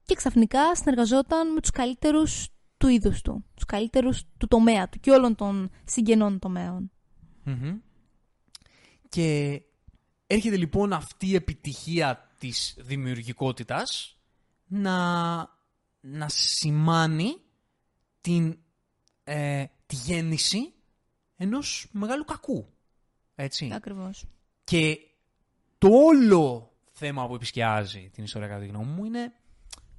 Και 0.02 0.14
ξαφνικά 0.14 0.74
συνεργαζόταν 0.74 1.52
με 1.52 1.60
τους 1.60 1.70
καλύτερους 1.70 2.48
του 2.76 2.88
είδους 2.88 3.22
του, 3.22 3.44
τους 3.54 3.64
καλύτερους 3.64 4.24
του 4.38 4.46
τομέα 4.46 4.88
του 4.88 5.00
και 5.00 5.10
όλων 5.10 5.34
των 5.34 5.70
συγγενών 5.84 6.38
τομέων. 6.38 6.90
Μμμ. 7.44 7.78
Και 9.08 9.62
έρχεται 10.34 10.56
λοιπόν 10.56 10.92
αυτή 10.92 11.26
η 11.26 11.34
επιτυχία 11.34 12.30
της 12.38 12.76
δημιουργικότητας 12.78 14.18
να, 14.66 15.36
να 16.00 16.28
σημάνει 16.28 17.36
την, 18.20 18.58
ε, 19.24 19.64
τη 19.86 19.94
γέννηση 19.94 20.72
ενός 21.36 21.88
μεγάλου 21.92 22.24
κακού. 22.24 22.72
Έτσι. 23.34 23.70
Ακριβώς. 23.72 24.24
Και 24.64 24.98
το 25.78 25.88
όλο 25.88 26.72
θέμα 26.92 27.26
που 27.26 27.34
επισκιάζει 27.34 28.10
την 28.12 28.24
ιστορία 28.24 28.48
κατά 28.48 28.60
τη 28.60 28.66
γνώμη 28.66 28.92
μου 28.92 29.04
είναι 29.04 29.32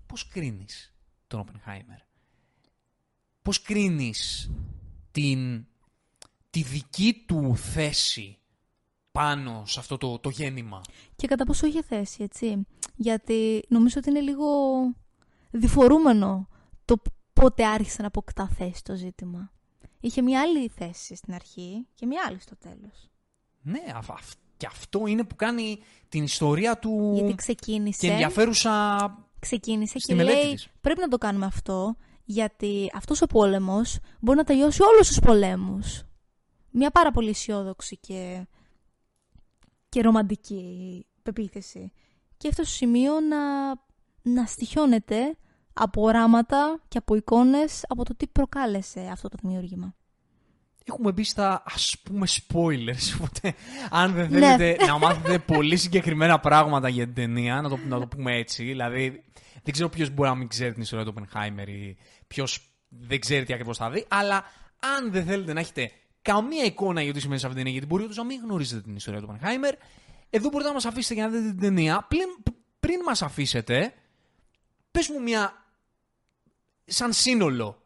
πώς 0.05 0.27
κρίνεις 0.27 0.93
τον 1.27 1.39
Οπενχάιμερ. 1.39 1.99
Πώς 3.41 3.61
κρίνεις 3.61 4.51
την, 5.11 5.65
τη 6.49 6.61
δική 6.61 7.23
του 7.27 7.57
θέση 7.57 8.40
πάνω 9.11 9.63
σε 9.65 9.79
αυτό 9.79 9.97
το, 9.97 10.19
το 10.19 10.29
γέννημα. 10.29 10.81
Και 11.15 11.27
κατά 11.27 11.45
πόσο 11.45 11.67
είχε 11.67 11.83
θέση, 11.83 12.23
έτσι. 12.23 12.67
Γιατί 12.95 13.65
νομίζω 13.67 13.95
ότι 13.97 14.09
είναι 14.09 14.19
λίγο 14.19 14.45
διφορούμενο 15.51 16.47
το 16.85 16.95
πότε 17.33 17.65
άρχισε 17.65 18.01
να 18.01 18.07
αποκτά 18.07 18.47
θέση 18.47 18.83
το 18.83 18.95
ζήτημα. 18.95 19.51
Είχε 19.99 20.21
μια 20.21 20.41
άλλη 20.41 20.67
θέση 20.67 21.15
στην 21.15 21.33
αρχή 21.33 21.87
και 21.93 22.05
μια 22.05 22.21
άλλη 22.27 22.39
στο 22.39 22.55
τέλος. 22.57 23.09
Ναι, 23.61 23.79
αυ- 23.95 24.11
αυ- 24.11 24.33
και 24.57 24.65
αυτό 24.65 25.07
είναι 25.07 25.23
που 25.23 25.35
κάνει 25.35 25.79
την 26.09 26.23
ιστορία 26.23 26.77
του 26.79 27.11
Γιατί 27.15 27.35
ξεκίνησε, 27.35 27.99
και 28.07 28.11
ενδιαφέρουσα 28.11 29.17
ξεκίνησε 29.39 29.99
στη 29.99 30.07
και 30.07 30.15
μελέτη 30.15 30.43
λέει 30.43 30.53
της. 30.53 30.67
πρέπει 30.81 30.99
να 30.99 31.07
το 31.07 31.17
κάνουμε 31.17 31.45
αυτό 31.45 31.95
γιατί 32.23 32.91
αυτός 32.93 33.21
ο 33.21 33.25
πόλεμος 33.25 33.97
μπορεί 34.19 34.37
να 34.37 34.43
τελειώσει 34.43 34.83
όλους 34.83 35.07
τους 35.07 35.19
πολέμους. 35.19 36.03
Μια 36.71 36.91
πάρα 36.91 37.11
πολύ 37.11 37.29
αισιόδοξη 37.29 37.97
και, 37.97 38.47
και 39.91 40.01
ρομαντική 40.01 41.05
πεποίθηση. 41.23 41.91
Και 42.37 42.47
αυτό 42.47 42.63
στο 42.63 42.73
σημείο 42.73 43.19
να, 43.19 43.37
να 44.21 44.45
στοιχιώνεται 44.45 45.37
από 45.73 46.01
οράματα 46.01 46.79
και 46.87 46.97
από 46.97 47.15
εικόνες 47.15 47.85
από 47.87 48.03
το 48.03 48.15
τι 48.15 48.27
προκάλεσε 48.27 49.09
αυτό 49.11 49.29
το 49.29 49.37
δημιούργημα. 49.41 49.95
Έχουμε 50.85 51.11
μπει 51.11 51.23
στα 51.23 51.63
ας 51.65 51.95
πούμε 52.03 52.27
spoilers. 52.27 53.15
Οπότε, 53.15 53.53
αν 53.89 54.13
δεν 54.13 54.29
Ναι. 54.31 54.39
θέλετε 54.39 54.85
να 54.85 54.97
μάθετε 54.97 55.39
πολύ 55.39 55.77
συγκεκριμένα 55.77 56.39
πράγματα 56.39 56.89
για 56.89 57.05
την 57.05 57.13
ταινία, 57.13 57.61
να 57.61 57.69
το, 57.69 57.77
να 57.87 57.99
το 57.99 58.07
πούμε 58.07 58.35
έτσι. 58.37 58.63
Δηλαδή, 58.63 59.23
δεν 59.63 59.73
ξέρω 59.73 59.89
ποιος 59.89 60.09
μπορεί 60.09 60.29
να 60.29 60.35
μην 60.35 60.47
ξέρει 60.47 60.73
την 60.73 60.81
ιστορία 60.81 61.05
του 61.05 61.13
Oppenheimer 61.17 61.67
ή 61.67 61.97
ποιος 62.27 62.75
δεν 62.89 63.19
ξέρει 63.19 63.45
τι 63.45 63.53
ακριβώς 63.53 63.77
θα 63.77 63.89
δει. 63.89 64.05
Αλλά 64.09 64.43
αν 64.97 65.11
δεν 65.11 65.25
θέλετε 65.25 65.53
να 65.53 65.59
έχετε 65.59 65.91
καμία 66.21 66.63
εικόνα 66.63 67.01
για 67.01 67.09
το 67.09 67.15
τι 67.15 67.21
σημαίνει 67.21 67.39
σε 67.39 67.45
αυτή 67.45 67.57
την 67.57 67.65
ταινία, 67.65 67.71
γιατί 67.71 67.85
μπορεί 67.93 68.03
όντως 68.03 68.17
να 68.17 68.23
μην 68.23 68.41
γνωρίζετε 68.43 68.81
την 68.81 68.95
ιστορία 68.95 69.21
του 69.21 69.27
Oppenheimer, 69.27 69.73
εδώ 70.29 70.49
μπορείτε 70.49 70.67
να 70.69 70.73
μας 70.73 70.85
αφήσετε 70.85 71.13
για 71.13 71.27
να 71.27 71.29
δείτε 71.29 71.49
την 71.49 71.59
ταινία. 71.59 72.05
Πριν, 72.09 72.27
πριν 72.79 72.99
μας 73.05 73.21
αφήσετε, 73.21 73.93
πες 74.91 75.09
μου 75.09 75.21
μια. 75.21 75.65
σαν 76.85 77.13
σύνολο, 77.13 77.83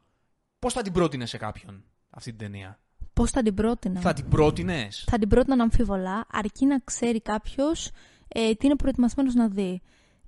πώς 0.60 0.74
θα 0.74 0.82
την 0.82 0.94
πρότεινες 0.94 1.30
σε 1.30 1.38
κάποιον 1.38 1.84
αυτή 2.10 2.30
την 2.30 2.40
ταινία; 2.40 2.80
Πώς 3.14 3.32
θα 3.32 3.42
την 3.42 3.54
πρότεινα; 3.54 4.00
Θα 4.00 4.14
την 4.14 4.30
πρότεινες; 4.30 5.06
θα 5.10 5.18
την 5.18 5.30
πρότεινα 5.30 5.64
αμφίβολα, 5.64 6.28
αρκεί 6.32 6.66
να 6.66 6.80
ξέρει 6.80 7.22
κάποιος 7.22 7.92
ε, 8.28 8.54
τι 8.54 8.66
είναι 8.66 8.76
προετοιμασμένος 8.76 9.34
να 9.34 9.48
δει. 9.48 9.82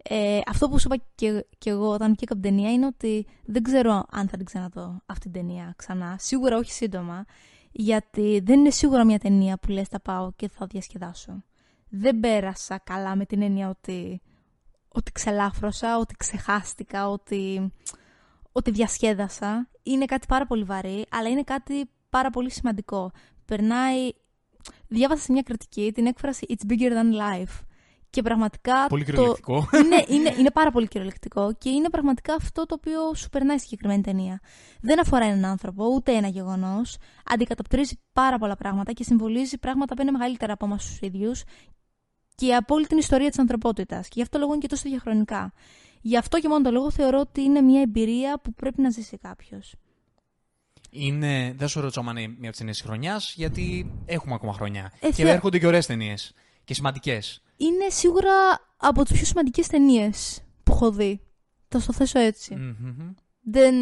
Ε, 0.09 0.39
αυτό 0.47 0.69
που 0.69 0.79
σου 0.79 0.87
είπα 0.93 1.03
και, 1.15 1.45
και 1.57 1.69
εγώ 1.69 1.89
όταν 1.89 2.07
βγήκα 2.07 2.33
από 2.33 2.41
την 2.41 2.51
ταινία 2.51 2.71
είναι 2.71 2.85
ότι 2.85 3.25
δεν 3.45 3.63
ξέρω 3.63 4.05
αν 4.11 4.27
θα 4.27 4.37
την 4.37 4.45
ξαναδώ 4.45 5.01
αυτή 5.05 5.29
την 5.29 5.31
ταινία 5.31 5.73
ξανά. 5.77 6.15
Σίγουρα 6.19 6.57
όχι 6.57 6.71
σύντομα, 6.71 7.25
γιατί 7.71 8.41
δεν 8.43 8.60
είναι 8.60 8.69
σίγουρα 8.69 9.06
μια 9.06 9.19
ταινία 9.19 9.58
που 9.58 9.71
λες 9.71 9.88
θα 9.88 9.99
πάω 9.99 10.32
και 10.36 10.49
θα 10.49 10.65
διασκεδάσω. 10.65 11.43
Δεν 11.89 12.19
πέρασα 12.19 12.77
καλά 12.77 13.15
με 13.15 13.25
την 13.25 13.41
έννοια 13.41 13.69
ότι, 13.69 14.21
ότι 14.88 15.12
ξελάφρωσα, 15.12 15.97
ότι 15.97 16.15
ξεχάστηκα, 16.15 17.10
ότι, 17.10 17.73
ότι 18.51 18.71
διασκέδασα. 18.71 19.69
Είναι 19.84 20.06
κάτι 20.06 20.27
πάρα 20.27 20.45
πολύ 20.45 20.63
βαρύ, 20.63 21.06
αλλά 21.10 21.30
είναι 21.30 21.43
κάτι 21.43 21.89
πάρα 22.10 22.30
πολύ 22.30 22.51
σημαντικό. 22.51 23.12
Περνάει 23.45 24.10
διάβασα 24.88 25.21
σε 25.21 25.32
μια 25.32 25.41
κριτική 25.41 25.91
την 25.93 26.06
έκφραση 26.06 26.45
It's 26.49 26.71
bigger 26.71 26.91
than 26.91 27.12
life. 27.13 27.66
Και 28.17 28.23
πραγματικά. 28.23 28.88
Πολύ 28.88 29.03
το- 29.06 29.12
κυριολεκτικό. 29.12 29.67
είναι, 29.86 30.06
είναι, 30.08 30.34
είναι 30.39 30.51
πάρα 30.51 30.71
πολύ 30.71 30.88
κυριολεκτικό 30.88 31.53
και 31.58 31.69
είναι 31.69 31.89
πραγματικά 31.89 32.34
αυτό 32.34 32.65
το 32.65 32.75
οποίο 32.77 33.13
σου 33.15 33.30
περνάει 33.30 33.58
στη 33.58 33.67
συγκεκριμένη 33.67 34.01
ταινία. 34.01 34.39
Δεν 34.82 34.99
αφορά 34.99 35.25
έναν 35.25 35.45
άνθρωπο, 35.45 35.86
ούτε 35.86 36.12
ένα 36.12 36.27
γεγονός. 36.27 36.97
Αντικατοπτρίζει 37.25 37.99
πάρα 38.13 38.38
πολλά 38.38 38.56
πράγματα 38.56 38.91
και 38.91 39.03
συμβολίζει 39.03 39.58
πράγματα 39.58 39.95
που 39.95 40.01
είναι 40.01 40.12
μεγαλύτερα 40.12 40.53
από 40.53 40.65
εμάς 40.65 40.86
τους 40.86 40.99
ίδιους 41.01 41.43
και 42.36 42.56
από 42.56 42.75
όλη 42.75 42.88
την 42.88 42.97
ιστορία 42.97 43.30
της 43.30 43.39
ανθρωπότητας. 43.39 44.06
Και 44.08 44.13
γι' 44.15 44.21
αυτό 44.21 44.38
λόγο 44.39 44.51
είναι 44.51 44.62
και 44.62 44.67
τόσο 44.67 44.89
διαχρονικά. 44.89 45.53
Γι' 46.01 46.17
αυτό 46.17 46.39
και 46.39 46.47
μόνο 46.47 46.62
το 46.63 46.71
λόγο 46.71 46.91
θεωρώ 46.91 47.19
ότι 47.19 47.41
είναι 47.41 47.62
μια 47.62 47.82
εμπειρία 47.82 48.39
που 48.43 48.53
πρέπει 48.53 48.82
να 48.82 48.89
ζήσει 48.89 49.17
κάποιος. 49.17 49.75
Είναι, 50.89 51.53
δεν 51.58 51.67
σου 51.67 51.82
ρωτήσω 51.82 51.99
αν 51.99 52.17
είναι 52.17 52.27
μια 52.27 52.36
από 52.38 52.51
τι 52.51 52.58
ταινίε 52.58 52.71
της 52.73 52.82
χρονιάς, 52.82 53.34
γιατί 53.36 53.91
έχουμε 54.06 54.34
ακόμα 54.34 54.53
χρονιά. 54.53 54.91
Ε, 54.99 55.08
και 55.08 55.13
θε- 55.13 55.27
έρχονται 55.27 55.60
και 55.60 55.67
ωραίες 55.67 55.86
ταινίες. 55.86 56.34
Και 56.67 56.73
σημαντικές. 56.73 57.41
Είναι 57.58 57.89
σίγουρα 57.89 58.32
από 58.77 59.03
τις 59.03 59.13
πιο 59.13 59.25
σημαντικές 59.25 59.67
ταινίες 59.67 60.43
που 60.63 60.71
έχω 60.71 60.91
δει. 60.91 61.21
Θα 61.67 61.80
στο 61.80 61.93
θέσω 61.93 62.19
έτσι. 62.19 62.56
δεν... 63.41 63.75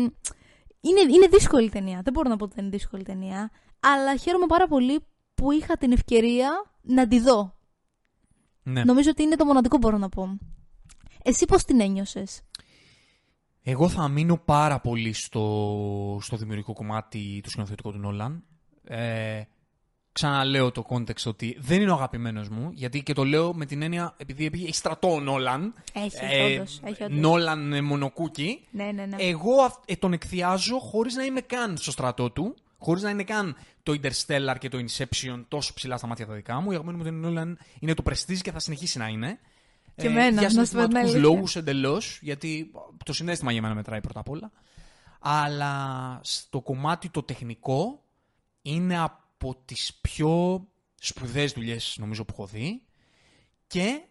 Είναι, 0.82 1.02
είναι 1.14 1.28
δύσκολη 1.32 1.70
ταινία. 1.70 2.02
Δεν 2.04 2.14
μπορώ 2.14 2.30
να 2.30 2.36
πω 2.36 2.44
ότι 2.44 2.54
δεν 2.56 2.66
είναι 2.66 2.76
δύσκολη 2.76 3.04
ταινία. 3.04 3.52
Αλλά 3.80 4.18
χαίρομαι 4.18 4.46
πάρα 4.46 4.68
πολύ 4.68 5.00
που 5.34 5.52
είχα 5.52 5.78
την 5.78 5.92
ευκαιρία 5.92 6.50
να 6.82 7.08
τη 7.08 7.20
δω. 7.20 7.56
Ναι. 8.64 8.84
Νομίζω 8.84 9.10
ότι 9.10 9.24
είναι 9.24 9.36
το 9.36 9.46
μοναδικό 9.46 9.76
που 9.76 9.88
μπορώ 9.88 9.98
να 9.98 10.10
πω. 10.10 10.38
Εσύ 11.24 11.46
πώς 11.46 11.64
την 11.64 11.82
ένιωσες; 11.82 12.42
Εγώ 13.62 13.90
θα 13.90 14.08
μείνω 14.08 14.38
πάρα 14.38 14.80
πολύ 14.80 15.14
στο, 15.14 16.20
στο 16.22 16.38
δημιουργικό 16.38 16.74
κομμάτι 16.74 17.40
του 17.44 17.50
σκηνοθετικού 17.50 17.92
του 17.92 17.98
Νόλαν. 18.00 18.44
Ε, 18.84 19.42
ξαναλέω 20.16 20.72
το 20.72 20.86
context 20.90 21.24
ότι 21.26 21.58
δεν 21.60 21.82
είναι 21.82 21.92
ο 21.92 21.94
αγαπημένος 21.94 22.50
μου, 22.50 22.70
γιατί 22.74 23.04
και 23.04 23.14
το 23.14 23.24
λέω 23.24 23.54
με 23.54 23.66
την 23.66 23.82
έννοια 23.82 24.14
επειδή 24.18 24.46
έχει 24.46 24.74
στρατό 24.74 25.14
ο 25.14 25.20
Νόλαν. 25.20 25.74
Έχει, 25.94 26.18
Ε, 26.20 26.54
όντως, 26.56 26.82
έχει 26.86 27.04
όντως. 27.04 27.18
Νόλαν 27.20 27.74
ε, 27.74 27.82
μονοκούκι. 27.82 28.68
Ναι, 28.72 28.84
ναι, 28.84 29.06
ναι. 29.06 29.16
Εγώ 29.20 29.62
αυ- 29.62 29.84
ε, 29.86 29.96
τον 29.96 30.14
εκθιάζω 30.14 30.80
χωρίς 30.80 31.16
να 31.16 31.24
είμαι 31.24 31.42
καν 31.42 31.78
στο 31.78 31.92
στρατό 31.92 32.30
του. 32.32 32.56
Χωρίς 32.78 33.04
να 33.04 33.10
είναι 33.10 33.24
καν 33.24 33.56
το 33.84 33.92
Interstellar 34.02 34.56
και 34.60 34.70
το 34.70 34.78
Inception 34.78 35.44
τόσο 35.48 35.74
ψηλά 35.74 35.98
στα 35.98 36.08
μάτια 36.08 36.26
τα 36.28 36.34
δικά 36.34 36.60
μου. 36.60 36.72
Η 36.72 36.74
αγαπημένη 36.74 36.98
μου 36.98 37.04
ταινία 37.04 37.20
Νόλαν 37.20 37.58
είναι 37.80 37.94
το 37.94 38.04
Prestige 38.10 38.38
και 38.42 38.52
θα 38.52 38.60
συνεχίσει 38.60 38.98
να 38.98 39.08
είναι. 39.08 39.40
Και 39.96 40.08
εμένα, 40.08 40.42
για 40.42 40.42
να 40.42 40.50
σου 40.50 40.56
πω 40.56 40.62
την 40.62 40.66
συναισθηματικού 40.66 40.98
αλήθεια. 41.00 41.20
λόγους 41.20 41.56
εντελώς, 41.56 42.20
γιατί 42.22 42.72
το 43.06 43.14
συνέστημα 43.14 43.52
για 43.52 43.62
μένα 43.62 43.74
μετράει 43.76 44.02
πρώτα 44.02 44.20
απ' 44.20 44.30
όλα. 44.30 44.52
Αλλά 45.20 46.20
στο 46.24 46.62
κομμάτι 46.62 47.10
το 47.10 47.24
τεχνικό 47.24 48.04
είναι 48.62 48.98
από 49.38 49.62
τις 49.66 49.94
πιο 50.02 50.66
σπουδαίες 50.96 51.52
δουλειές 51.52 51.96
νομίζω 52.00 52.26
που 52.26 52.34
έχω 52.38 52.46
δει 52.48 52.82
και 53.68 54.02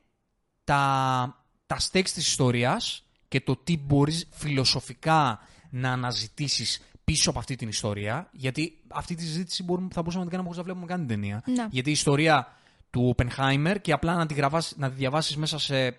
τα, 0.64 1.44
τα 1.66 1.76
stakes 1.80 2.08
της 2.14 2.26
ιστορίας 2.26 3.04
και 3.28 3.40
το 3.40 3.56
τι 3.56 3.76
μπορείς 3.78 4.28
φιλοσοφικά 4.30 5.40
να 5.70 5.92
αναζητήσεις 5.92 6.80
πίσω 7.04 7.30
από 7.30 7.38
αυτή 7.38 7.56
την 7.56 7.68
ιστορία 7.68 8.28
γιατί 8.32 8.82
αυτή 8.88 9.14
τη 9.14 9.22
συζήτηση 9.22 9.62
μπορούμε, 9.62 9.88
θα 9.92 10.00
μπορούσαμε 10.00 10.24
να 10.24 10.30
την 10.30 10.38
κάνουμε 10.38 10.54
χωρίς 10.54 10.56
να 10.56 10.62
βλέπουμε 10.64 10.86
καν 10.86 10.98
την 10.98 11.08
ταινία 11.08 11.42
Ναι. 11.46 11.66
γιατί 11.70 11.88
η 11.88 11.92
ιστορία 11.92 12.56
του 12.90 13.14
Oppenheimer 13.16 13.76
και 13.80 13.92
απλά 13.92 14.14
να 14.14 14.26
τη, 14.26 14.34
γραβάσεις, 14.34 14.76
να 14.76 14.88
τη 14.88 14.94
διαβάσεις 14.94 15.36
μέσα 15.36 15.58
σε 15.58 15.96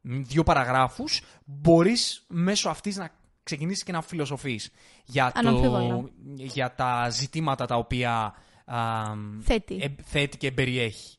δύο 0.00 0.42
παραγράφους 0.42 1.22
μπορείς 1.44 2.24
μέσω 2.28 2.68
αυτής 2.68 2.96
να 2.96 3.10
ξεκινήσεις 3.42 3.82
και 3.82 3.92
να 3.92 4.02
φιλοσοφείς 4.02 4.70
για, 5.04 5.32
το, 5.32 5.38
Αναμφίβολα. 5.38 6.08
για 6.34 6.74
τα 6.74 7.08
ζητήματα 7.10 7.66
τα 7.66 7.76
οποία 7.76 8.34
α, 8.64 9.02
Θέτει. 9.40 9.78
ε, 9.80 10.02
θέτει 10.02 10.36
και 10.36 10.52
περιέχει. 10.52 11.16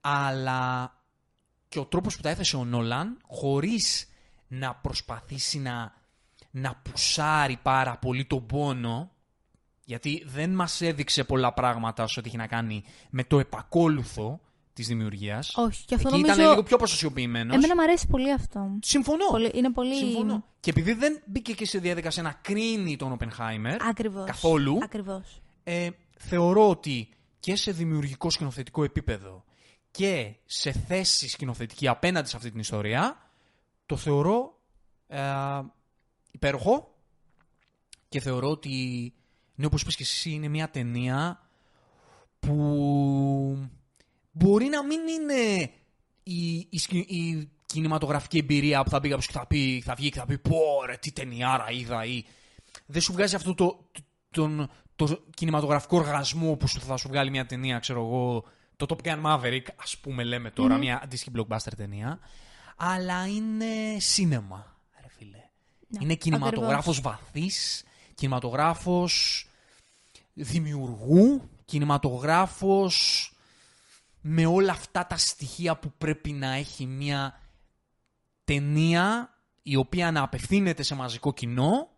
Αλλά 0.00 0.92
και 1.68 1.78
ο 1.78 1.84
τρόπος 1.84 2.16
που 2.16 2.22
τα 2.22 2.28
έθεσε 2.28 2.56
ο 2.56 2.64
Νόλαν, 2.64 3.18
χωρίς 3.26 4.08
να 4.48 4.74
προσπαθήσει 4.74 5.58
να, 5.58 5.94
να 6.50 6.74
πουσάρει 6.74 7.58
πάρα 7.62 7.96
πολύ 7.96 8.24
τον 8.24 8.46
πόνο, 8.46 9.10
γιατί 9.84 10.22
δεν 10.26 10.50
μας 10.54 10.80
έδειξε 10.80 11.24
πολλά 11.24 11.52
πράγματα 11.52 12.02
όσο 12.02 12.20
έχει 12.24 12.36
να 12.36 12.46
κάνει 12.46 12.84
με 13.10 13.24
το 13.24 13.38
επακόλουθο 13.38 14.40
της 14.72 14.86
δημιουργίας. 14.86 15.52
Όχι, 15.56 15.84
και 15.84 15.94
αυτό 15.94 16.08
Εκεί 16.08 16.16
νομίζω... 16.20 16.40
ήταν 16.40 16.50
λίγο 16.50 16.62
πιο 16.62 16.76
ποσοσιοποιημένος. 16.76 17.54
Εμένα 17.56 17.74
μου 17.74 17.82
αρέσει 17.82 18.06
πολύ 18.06 18.32
αυτό. 18.32 18.78
Συμφωνώ. 18.82 19.26
Πολύ, 19.30 19.50
είναι 19.54 19.72
πολύ... 19.72 19.94
Συμφωνώ. 19.94 20.44
Και 20.60 20.70
επειδή 20.70 20.92
δεν 20.92 21.22
μπήκε 21.26 21.52
και 21.54 21.66
σε 21.66 21.78
διαδικασία 21.78 22.22
να 22.22 22.32
κρίνει 22.42 22.96
τον 22.96 23.12
Οπενχάιμερ, 23.12 23.82
Ακριβώς. 23.82 24.24
Καθόλου. 24.26 24.78
Ακριβώς. 24.82 25.42
ε, 25.64 25.88
θεωρώ 26.22 26.68
ότι 26.68 27.08
και 27.40 27.56
σε 27.56 27.72
δημιουργικό 27.72 28.30
σκηνοθετικό 28.30 28.84
επίπεδο 28.84 29.44
και 29.90 30.34
σε 30.44 30.72
θέση 30.72 31.28
σκηνοθετική 31.28 31.88
απέναντι 31.88 32.28
σε 32.28 32.36
αυτή 32.36 32.50
την 32.50 32.60
ιστορία, 32.60 33.30
το 33.86 33.96
θεωρώ 33.96 34.60
ε, 35.06 35.20
υπέροχο 36.30 36.94
και 38.08 38.20
θεωρώ 38.20 38.50
ότι, 38.50 39.12
ναι, 39.54 39.66
όπως 39.66 39.82
είπες 39.82 39.96
και 39.96 40.02
εσύ, 40.02 40.30
είναι 40.30 40.48
μια 40.48 40.70
ταινία 40.70 41.48
που 42.40 43.68
μπορεί 44.30 44.66
να 44.66 44.84
μην 44.84 45.00
είναι 45.08 45.70
η, 46.22 46.66
η, 46.70 46.78
σκη- 46.78 47.10
η 47.10 47.50
κινηματογραφική 47.66 48.38
εμπειρία 48.38 48.82
που 48.82 48.90
θα 48.90 49.00
μπει 49.00 49.08
κάποιος 49.08 49.26
και 49.26 49.32
θα, 49.32 49.46
πει, 49.46 49.82
θα 49.84 49.94
βγει 49.94 50.10
και 50.10 50.18
θα 50.18 50.26
πει 50.26 50.38
πω 50.38 50.84
ρε 50.86 50.96
τι 50.96 51.12
ταινιάρα 51.12 51.70
είδα 51.70 52.04
ή 52.04 52.24
δεν 52.86 53.00
σου 53.00 53.12
βγάζει 53.12 53.34
αυτό 53.34 53.54
το, 53.54 53.88
το, 53.92 54.02
τον, 54.30 54.70
το 55.06 55.22
κινηματογραφικό 55.34 55.96
οργασμό 55.96 56.56
που 56.56 56.66
σου, 56.66 56.80
θα 56.80 56.96
σου 56.96 57.08
βγάλει 57.08 57.30
μια 57.30 57.46
ταινία, 57.46 57.78
ξέρω 57.78 58.00
εγώ, 58.00 58.44
το 58.76 58.86
Top 58.88 59.06
Gun 59.06 59.22
Maverick, 59.22 59.66
ας 59.76 59.98
πούμε 59.98 60.24
λέμε 60.24 60.50
τώρα, 60.50 60.76
μια 60.76 61.00
αντίστοιχη 61.02 61.30
blockbuster 61.36 61.72
ταινία, 61.76 62.18
αλλά 62.76 63.26
είναι 63.26 63.98
σίνεμα, 63.98 64.76
ρε 65.00 65.08
φίλε. 65.08 65.38
Ναι, 65.88 65.98
είναι 66.00 66.14
κινηματογράφος 66.14 67.00
βαθύς, 67.00 67.84
κινηματογράφος 68.14 69.46
δημιουργού, 70.32 71.50
κινηματογράφος 71.64 73.32
με 74.20 74.46
όλα 74.46 74.72
αυτά 74.72 75.06
τα 75.06 75.16
στοιχεία 75.16 75.76
που 75.76 75.92
πρέπει 75.98 76.32
να 76.32 76.52
έχει 76.52 76.86
μια 76.86 77.40
ταινία 78.44 79.34
η 79.62 79.76
οποία 79.76 80.10
να 80.10 80.22
απευθύνεται 80.22 80.82
σε 80.82 80.94
μαζικό 80.94 81.32
κοινό 81.32 81.88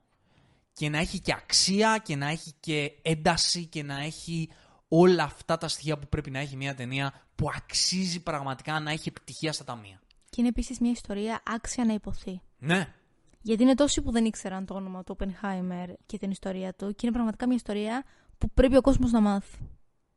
και 0.73 0.89
να 0.89 0.99
έχει 0.99 1.21
και 1.21 1.33
αξία 1.33 1.99
και 2.05 2.17
να 2.17 2.29
έχει 2.29 2.53
και 2.61 2.93
ένταση 3.03 3.67
και 3.67 3.83
να 3.83 4.01
έχει 4.03 4.51
όλα 4.89 5.23
αυτά 5.23 5.59
τα 5.59 5.69
στοιχεία 5.69 5.99
που 5.99 6.09
πρέπει 6.09 6.31
να 6.31 6.39
έχει 6.39 6.57
μια 6.57 6.75
ταινία 6.75 7.13
που 7.35 7.49
αξίζει 7.57 8.23
πραγματικά 8.23 8.81
να 8.81 8.91
έχει 8.91 9.09
επιτυχία 9.09 9.53
στα 9.53 9.65
ταμεία. 9.65 10.01
Και 10.31 10.37
είναι 10.41 10.49
επίσης 10.49 10.81
μια 10.81 10.91
ιστορία 10.91 11.43
άξια 11.47 11.85
να 11.85 11.93
υποθεί. 11.93 12.41
Ναι. 12.59 12.95
Γιατί 13.43 13.63
είναι 13.63 13.75
τόσοι 13.75 14.03
που 14.03 14.11
δεν 14.11 14.25
ήξεραν 14.25 14.67
το 14.67 14.75
όνομα 14.75 15.05
του 15.05 15.17
Oppenheimer 15.19 15.93
και 16.07 16.19
την 16.19 16.31
ιστορία 16.31 16.75
του 16.75 16.87
και 16.89 17.01
είναι 17.03 17.13
πραγματικά 17.13 17.47
μια 17.47 17.57
ιστορία 17.57 18.05
που 18.39 18.51
πρέπει 18.51 18.77
ο 18.77 18.81
κόσμος 18.81 19.11
να 19.11 19.21
μάθει. 19.21 19.59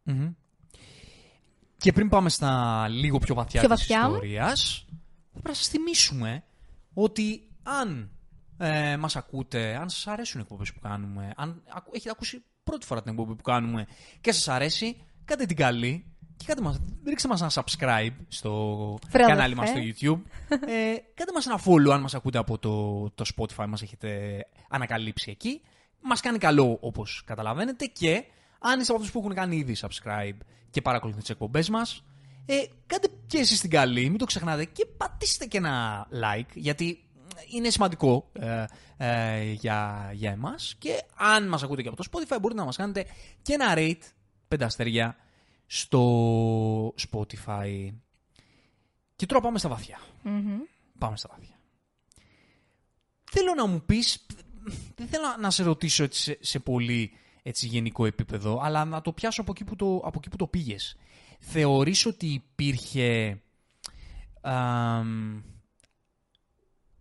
Μμμ. 0.03 0.33
Και 1.77 1.91
πριν 1.91 2.09
πάμε 2.09 2.29
στα 2.29 2.87
λίγο 2.87 3.17
πιο 3.17 3.35
βαθιά 3.35 3.59
Πιο 3.59 3.69
της 3.69 3.79
βαθιά. 3.79 4.07
ιστορίας, 4.07 4.85
θα 4.89 5.31
πρέπει 5.31 5.47
να 5.47 5.53
σας 5.53 5.67
θυμίσουμε 5.67 6.43
ότι 6.93 7.49
αν 7.63 8.09
ε, 8.57 8.97
μας 8.97 9.15
ακούτε, 9.15 9.75
αν 9.75 9.89
σας 9.89 10.07
αρέσουν 10.07 10.39
οι 10.39 10.43
εκπομπές 10.43 10.73
που 10.73 10.79
κάνουμε, 10.79 11.33
αν 11.35 11.63
ακου- 11.69 11.95
έχετε 11.95 12.09
ακούσει 12.09 12.43
πρώτη 12.63 12.85
φορά 12.85 13.01
την 13.01 13.11
εκπομπή 13.11 13.35
που 13.35 13.43
κάνουμε 13.43 13.87
και 14.21 14.31
σας 14.31 14.47
αρέσει, 14.47 14.97
κάντε 15.25 15.45
την 15.45 15.55
καλή 15.55 16.05
και 16.37 16.45
κάντε 16.47 16.61
μας, 16.61 16.79
ρίξτε 17.05 17.27
μας 17.27 17.41
ένα 17.41 17.51
subscribe 17.53 18.15
στο 18.27 18.51
Βρε, 19.09 19.23
κανάλι 19.23 19.55
μας 19.55 19.69
αδερφέ. 19.69 19.93
στο 19.93 20.07
YouTube. 20.07 20.21
ε, 20.69 20.95
κάντε 21.13 21.31
μας 21.33 21.45
ένα 21.45 21.59
follow 21.65 21.89
αν 21.93 22.01
μας 22.01 22.13
ακούτε 22.15 22.37
από 22.37 22.57
το, 22.57 23.09
το 23.09 23.25
Spotify, 23.35 23.65
μας 23.67 23.81
έχετε 23.81 24.39
ανακαλύψει 24.69 25.31
εκεί. 25.31 25.61
Μας 26.01 26.19
κάνει 26.21 26.37
καλό 26.37 26.77
όπως 26.81 27.23
καταλαβαίνετε 27.25 27.85
και 27.85 28.23
αν 28.59 28.79
είστε 28.79 28.91
από 28.93 29.01
αυτούς 29.01 29.11
που 29.11 29.19
έχουν 29.19 29.33
κάνει 29.33 29.55
ήδη 29.57 29.75
subscribe 29.81 30.37
και 30.69 30.81
παρακολουθούν 30.81 31.21
τις 31.21 31.29
εκπομπές 31.29 31.69
μας, 31.69 32.03
ε, 32.45 32.55
κάντε 32.87 33.07
και 33.27 33.37
εσείς 33.37 33.61
την 33.61 33.69
καλή, 33.69 34.09
μην 34.09 34.17
το 34.17 34.25
ξεχνάτε 34.25 34.65
και 34.65 34.85
πατήστε 34.85 35.45
και 35.45 35.57
ένα 35.57 36.07
like 36.23 36.49
γιατί 36.53 37.04
είναι 37.53 37.69
σημαντικό 37.69 38.31
ε, 38.33 38.65
ε, 38.97 39.51
για, 39.51 40.09
για 40.13 40.31
εμάς 40.31 40.75
και 40.77 41.03
αν 41.15 41.47
μας 41.47 41.63
ακούτε 41.63 41.81
και 41.81 41.87
από 41.87 41.97
το 41.97 42.09
Spotify 42.11 42.37
μπορείτε 42.41 42.59
να 42.59 42.65
μας 42.65 42.75
κάνετε 42.75 43.05
και 43.41 43.53
ένα 43.53 43.73
rate 43.75 44.01
πέντε 44.47 44.65
αστέρια 44.65 45.15
στο 45.65 46.93
Spotify. 47.11 47.93
Και 49.15 49.25
τώρα 49.25 49.41
πάμε 49.41 49.57
στα 49.57 49.69
βαθιά. 49.69 49.99
Μμμ. 50.23 50.59
Πάμε 50.97 51.17
στα 51.17 51.29
βαθιά. 51.31 51.55
Θέλω 53.31 53.53
να 53.53 53.65
μου 53.65 53.81
πεις, 53.85 54.25
δεν 54.95 55.07
θέλω 55.07 55.23
να 55.39 55.49
σε 55.49 55.63
ρωτήσω 55.63 56.03
έτσι 56.03 56.21
σε, 56.21 56.37
σε 56.41 56.59
πολύ 56.59 57.11
έτσι, 57.43 57.67
γενικό 57.67 58.05
επίπεδο, 58.05 58.59
αλλά 58.63 58.85
να 58.85 59.01
το 59.01 59.13
πιάσω 59.13 59.41
από 59.41 59.51
εκεί 59.51 59.63
που 59.63 59.75
το, 59.75 59.95
από 59.95 60.13
εκεί 60.17 60.29
που 60.29 60.35
το 60.35 60.47
πήγες. 60.47 60.97
Θεωρείς 61.39 62.05
ότι 62.05 62.25
υπήρχε 62.25 63.41
αμ, 64.41 65.43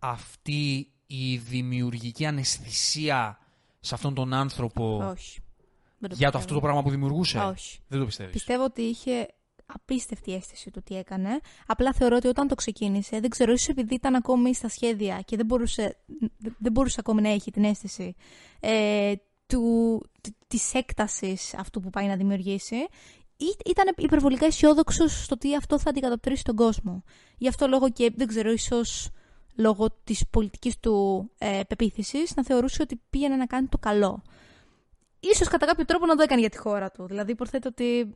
αυτή 0.09 0.91
η 1.07 1.37
δημιουργική 1.37 2.25
αναισθησία 2.25 3.39
σε 3.79 3.95
αυτόν 3.95 4.13
τον 4.13 4.33
άνθρωπο 4.33 4.97
Όχι. 5.11 5.39
Δεν 5.97 6.09
για 6.09 6.09
πιστεύω. 6.09 6.31
το 6.31 6.37
αυτό 6.37 6.53
το 6.53 6.59
πράγμα 6.59 6.83
που 6.83 6.89
δημιουργούσε; 6.89 7.37
Όχι. 7.39 7.79
Δεν 7.87 7.99
το 7.99 8.05
πιστεύεις; 8.05 8.33
Πιστεύω 8.33 8.63
ότι 8.63 8.81
είχε 8.81 9.27
απίστευτη 9.65 10.33
αίσθηση 10.33 10.71
του 10.71 10.81
τι 10.83 10.95
έκανε. 10.97 11.39
Απλά 11.65 11.93
θεωρώ 11.93 12.15
ότι 12.15 12.27
όταν 12.27 12.47
το 12.47 12.55
ξεκίνησε, 12.55 13.19
δεν 13.19 13.29
ξέρω, 13.29 13.51
ίσως 13.51 13.67
επειδή 13.67 13.93
ήταν 13.93 14.15
ακόμη 14.15 14.55
στα 14.55 14.69
σχέδια 14.69 15.21
και 15.25 15.35
δεν 15.35 15.45
μπορούσε, 15.45 15.97
δεν 16.57 16.71
μπορούσε 16.71 16.95
ακόμη 16.99 17.21
να 17.21 17.29
έχει 17.29 17.51
την 17.51 17.63
αίσθηση 17.63 18.15
ε, 18.59 19.13
του, 19.47 20.01
τ- 20.21 20.33
της 20.47 20.73
έκτασης 20.73 21.53
αυτού 21.53 21.79
που 21.81 21.89
πάει 21.89 22.07
να 22.07 22.15
δημιουργήσει, 22.15 22.75
ή- 23.37 23.57
ήταν 23.65 23.93
υπερβολικά 23.97 24.45
αισιόδοξος 24.45 25.23
στο 25.23 25.35
ότι 25.35 25.55
αυτό 25.55 25.79
θα 25.79 25.89
αντικατοπτρίσει 25.89 26.43
τον 26.43 26.55
κόσμο. 26.55 27.03
Γι' 27.37 27.47
αυτό 27.47 27.67
λόγο 27.67 27.91
και 27.91 28.11
δεν 28.15 28.27
ξέρω, 28.27 28.51
ίσως 28.51 29.09
λόγω 29.55 29.87
της 30.03 30.23
πολιτικής 30.29 30.79
του 30.79 31.29
ε, 31.37 31.61
πεποίθησης, 31.67 32.35
να 32.35 32.43
θεωρούσε 32.43 32.81
ότι 32.81 33.01
πήγαινε 33.09 33.35
να 33.35 33.45
κάνει 33.45 33.67
το 33.67 33.77
καλό. 33.77 34.21
Ίσως 35.19 35.47
κατά 35.47 35.65
κάποιο 35.65 35.85
τρόπο 35.85 36.05
να 36.05 36.15
το 36.15 36.21
έκανε 36.21 36.39
για 36.39 36.49
τη 36.49 36.57
χώρα 36.57 36.91
του. 36.91 37.05
Δηλαδή, 37.07 37.31
υποθέτω 37.31 37.69
ότι 37.69 38.15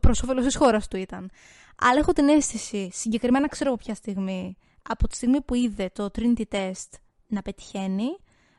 προς 0.00 0.22
όφελος 0.22 0.44
της 0.44 0.56
χώρας 0.56 0.88
του 0.88 0.96
ήταν. 0.96 1.30
Αλλά 1.76 1.98
έχω 1.98 2.12
την 2.12 2.28
αίσθηση, 2.28 2.90
συγκεκριμένα 2.92 3.48
ξέρω 3.48 3.72
από 3.72 3.82
ποια 3.84 3.94
στιγμή, 3.94 4.56
από 4.82 5.08
τη 5.08 5.14
στιγμή 5.14 5.40
που 5.40 5.54
είδε 5.54 5.90
το 5.92 6.10
Trinity 6.18 6.44
Test 6.50 6.90
να 7.26 7.42
πετυχαίνει, 7.42 8.16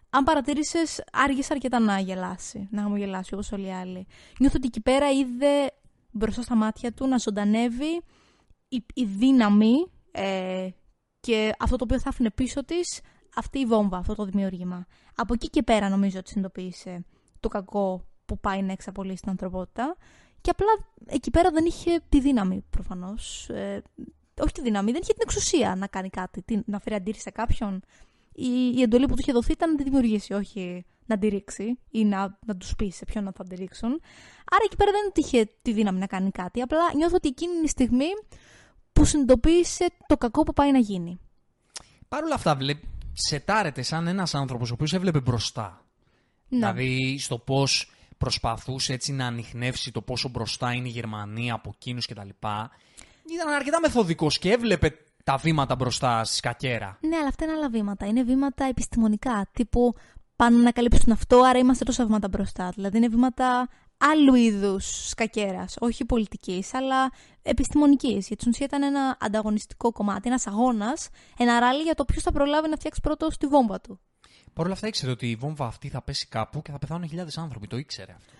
αν 0.09 0.23
παρατήρησες, 0.23 1.03
άργησε 1.11 1.53
αρκετά 1.53 1.79
να 1.79 1.99
γελάσει, 1.99 2.67
να 2.71 2.81
χαμογελάσει 2.81 3.33
όπως 3.33 3.51
όλοι 3.51 3.65
οι 3.65 3.71
άλλοι. 3.71 4.07
Νιώθω 4.39 4.55
ότι 4.57 4.67
εκεί 4.67 4.81
πέρα 4.81 5.11
είδε 5.11 5.71
μπροστά 6.11 6.41
στα 6.41 6.55
μάτια 6.55 6.93
του 6.93 7.07
να 7.07 7.17
ζωντανεύει 7.17 8.01
η, 8.67 8.83
η 8.93 9.03
δύναμη 9.05 9.91
ε, 10.11 10.69
και 11.27 11.53
αυτό 11.59 11.75
το 11.75 11.83
οποίο 11.83 11.99
θα 11.99 12.09
άφηνε 12.09 12.29
πίσω 12.31 12.65
της 12.65 13.01
αυτή 13.35 13.59
η 13.59 13.65
βόμβα, 13.65 13.97
αυτό 13.97 14.15
το 14.15 14.25
δημιούργημα. 14.25 14.85
Από 15.15 15.33
εκεί 15.33 15.49
και 15.49 15.63
πέρα 15.63 15.89
νομίζω 15.89 16.19
ότι 16.19 16.29
συνειδητοποίησε 16.29 17.05
το 17.39 17.47
κακό 17.47 18.05
που 18.25 18.39
πάει 18.39 18.61
να 18.61 18.71
εξαπολύσει 18.71 19.21
την 19.21 19.29
ανθρωπότητα. 19.29 19.95
Και 20.41 20.49
απλά 20.49 20.67
εκεί 21.05 21.31
πέρα 21.31 21.49
δεν 21.49 21.65
είχε 21.65 22.01
τη 22.09 22.19
δύναμη 22.19 22.63
προφανώς. 22.69 23.49
Ε, 23.49 23.83
όχι 24.41 24.51
τη 24.51 24.61
δύναμη, 24.61 24.91
δεν 24.91 25.01
είχε 25.03 25.13
την 25.13 25.21
εξουσία 25.23 25.75
να 25.75 25.87
κάνει 25.87 26.09
κάτι, 26.09 26.43
να 26.65 26.79
φέρει 26.79 26.95
αντίρρηση 26.95 27.23
σε 27.23 27.31
κάποιον. 27.31 27.81
Η, 28.33 28.73
η 28.75 28.81
εντολή 28.81 29.05
που 29.05 29.13
του 29.13 29.21
είχε 29.21 29.31
δοθεί 29.31 29.51
ήταν 29.51 29.71
να 29.71 29.77
τη 29.77 29.83
δημιουργήσει, 29.83 30.33
όχι 30.33 30.85
να 31.05 31.17
τη 31.17 31.27
ρίξει 31.27 31.79
ή 31.89 32.05
να, 32.05 32.39
να 32.45 32.57
τους 32.57 32.75
πει 32.75 32.89
σε 32.89 33.05
ποιον 33.05 33.23
να 33.23 33.31
θα 33.31 33.43
τη 33.43 33.55
ρίξουν. 33.55 33.89
Άρα 34.51 34.63
εκεί 34.65 34.75
πέρα 34.75 34.91
δεν 34.91 35.11
είχε 35.15 35.49
τη 35.61 35.73
δύναμη 35.73 35.99
να 35.99 36.07
κάνει 36.07 36.31
κάτι. 36.31 36.61
Απλά 36.61 36.93
νιώθω 36.95 37.15
ότι 37.15 37.27
εκείνη 37.27 37.53
είναι 37.53 37.65
η 37.65 37.67
στιγμή 37.67 38.09
που 38.97 39.05
συνειδητοποίησε 39.05 39.85
το 40.07 40.17
κακό 40.17 40.43
που 40.43 40.53
πάει 40.53 40.71
να 40.71 40.79
γίνει. 40.79 41.19
Παρ' 42.07 42.23
όλα 42.23 42.35
αυτά, 42.35 42.55
βλέ... 42.55 42.73
σετάρεται 43.13 43.81
σαν 43.81 44.07
ένας 44.07 44.35
άνθρωπος 44.35 44.71
ο 44.71 44.73
οποίος 44.73 44.93
έβλεπε 44.93 45.19
μπροστά. 45.19 45.85
Ναι. 46.47 46.57
Δηλαδή 46.57 47.17
στο 47.19 47.37
πώς 47.37 47.91
προσπαθούσε 48.17 48.93
έτσι 48.93 49.11
να 49.11 49.25
ανοιχνεύσει 49.25 49.91
το 49.91 50.01
πόσο 50.01 50.29
μπροστά 50.29 50.73
είναι 50.73 50.87
η 50.87 50.91
Γερμανία 50.91 51.53
από 51.53 51.71
εκείνους 51.75 52.05
κτλ. 52.05 52.29
Ήταν 53.33 53.53
αρκετά 53.55 53.79
μεθοδικός 53.79 54.39
και 54.39 54.51
έβλεπε 54.51 54.97
τα 55.23 55.37
βήματα 55.37 55.75
μπροστά 55.75 56.23
στη 56.23 56.35
σκακέρα. 56.35 56.97
Ναι, 57.01 57.17
αλλά 57.17 57.27
αυτά 57.27 57.45
είναι 57.45 57.53
άλλα 57.53 57.69
βήματα. 57.69 58.05
Είναι 58.05 58.23
βήματα 58.23 58.65
επιστημονικά. 58.65 59.47
Τύπου 59.51 59.95
πάνε 60.35 60.57
να 60.57 60.71
καλύψουν 60.71 61.11
αυτό, 61.11 61.41
άρα 61.41 61.59
είμαστε 61.59 61.85
τόσα 61.85 62.05
βήματα 62.05 62.27
μπροστά. 62.27 62.71
Δηλαδή 62.75 62.97
είναι 62.97 63.07
βήματα 63.07 63.69
άλλου 63.97 64.35
είδους 64.35 65.09
σκακέρας. 65.09 65.75
Όχι 65.79 66.05
πολιτικής, 66.05 66.73
αλλά 66.73 67.11
επιστημονικής. 67.41 68.27
Γιατί 68.27 68.35
στην 68.35 68.49
ουσία 68.49 68.65
ήταν 68.65 68.83
ένα 68.83 69.17
ανταγωνιστικό 69.19 69.91
κομμάτι, 69.91 70.27
ένας 70.27 70.47
αγώνας, 70.47 71.09
ένα 71.37 71.59
ράλι 71.59 71.81
για 71.83 71.95
το 71.95 72.05
ποιος 72.05 72.23
θα 72.23 72.31
προλάβει 72.31 72.69
να 72.69 72.75
φτιάξει 72.75 73.01
πρώτο 73.01 73.27
τη 73.27 73.47
βόμβα 73.47 73.81
του. 73.81 73.99
Παρ' 74.53 74.65
όλα 74.65 74.73
αυτά 74.73 74.87
ήξερε 74.87 75.11
ότι 75.11 75.29
η 75.29 75.35
βόμβα 75.35 75.65
αυτή 75.65 75.89
θα 75.89 76.01
πέσει 76.01 76.27
κάπου 76.27 76.61
και 76.61 76.71
θα 76.71 76.77
πεθάνουν 76.77 77.07
χιλιάδες 77.07 77.37
άνθρωποι. 77.37 77.67
Το 77.67 77.77
ήξερε 77.77 78.11
αυτό. 78.11 78.33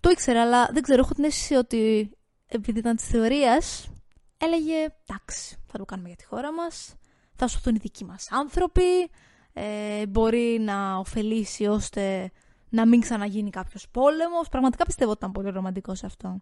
Το 0.00 0.10
ήξερε, 0.10 0.38
αλλά 0.38 0.68
δεν 0.72 0.82
ξέρω. 0.82 1.00
Έχω 1.00 1.14
την 1.14 1.24
αίσθηση 1.24 1.54
ότι 1.54 2.10
επειδή 2.46 2.78
ήταν 2.78 2.96
της 2.96 3.06
θεωρίας, 3.06 3.88
έλεγε 4.38 4.74
εντάξει, 4.74 5.56
θα 5.66 5.78
το 5.78 5.84
κάνουμε 5.84 6.08
για 6.08 6.16
τη 6.16 6.24
χώρα 6.24 6.52
μας. 6.52 6.94
Θα 7.36 7.46
σωθούν 7.46 7.74
οι 7.74 7.78
δικοί 7.78 8.04
μας 8.04 8.28
άνθρωποι. 8.30 9.10
Ε, 9.52 10.06
μπορεί 10.06 10.58
να 10.60 10.96
ωφελήσει 10.96 11.66
ώστε 11.66 12.30
να 12.74 12.86
μην 12.86 13.00
ξαναγίνει 13.00 13.50
κάποιος 13.50 13.88
πόλεμος. 13.90 14.48
Πραγματικά 14.48 14.84
πιστεύω 14.84 15.10
ότι 15.10 15.18
ήταν 15.18 15.32
πολύ 15.32 15.50
ρομαντικό 15.50 15.94
σε 15.94 16.06
αυτό. 16.06 16.40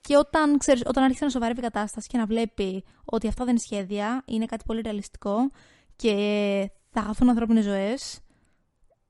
Και 0.00 0.16
όταν, 0.16 0.58
ξέρεις, 0.58 0.82
όταν 0.86 1.04
άρχισε 1.04 1.24
να 1.24 1.30
σοβαρεύει 1.30 1.60
η 1.60 1.62
κατάσταση 1.62 2.08
και 2.08 2.18
να 2.18 2.26
βλέπει 2.26 2.84
ότι 3.04 3.28
αυτά 3.28 3.44
δεν 3.44 3.52
είναι 3.52 3.62
σχέδια, 3.62 4.22
είναι 4.26 4.46
κάτι 4.46 4.64
πολύ 4.66 4.80
ρεαλιστικό 4.80 5.50
και 5.96 6.14
θα 6.90 7.02
χαθούν 7.02 7.28
ανθρώπινες 7.28 7.64
ζωές, 7.64 8.20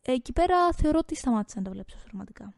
εκεί 0.03 0.33
πέρα 0.33 0.73
θεωρώ 0.73 0.99
ότι 0.99 1.17
σταμάτησε 1.17 1.59
να 1.59 1.65
το 1.65 1.71
βλέπεις 1.71 1.95
ρομαντικά. 2.13 2.55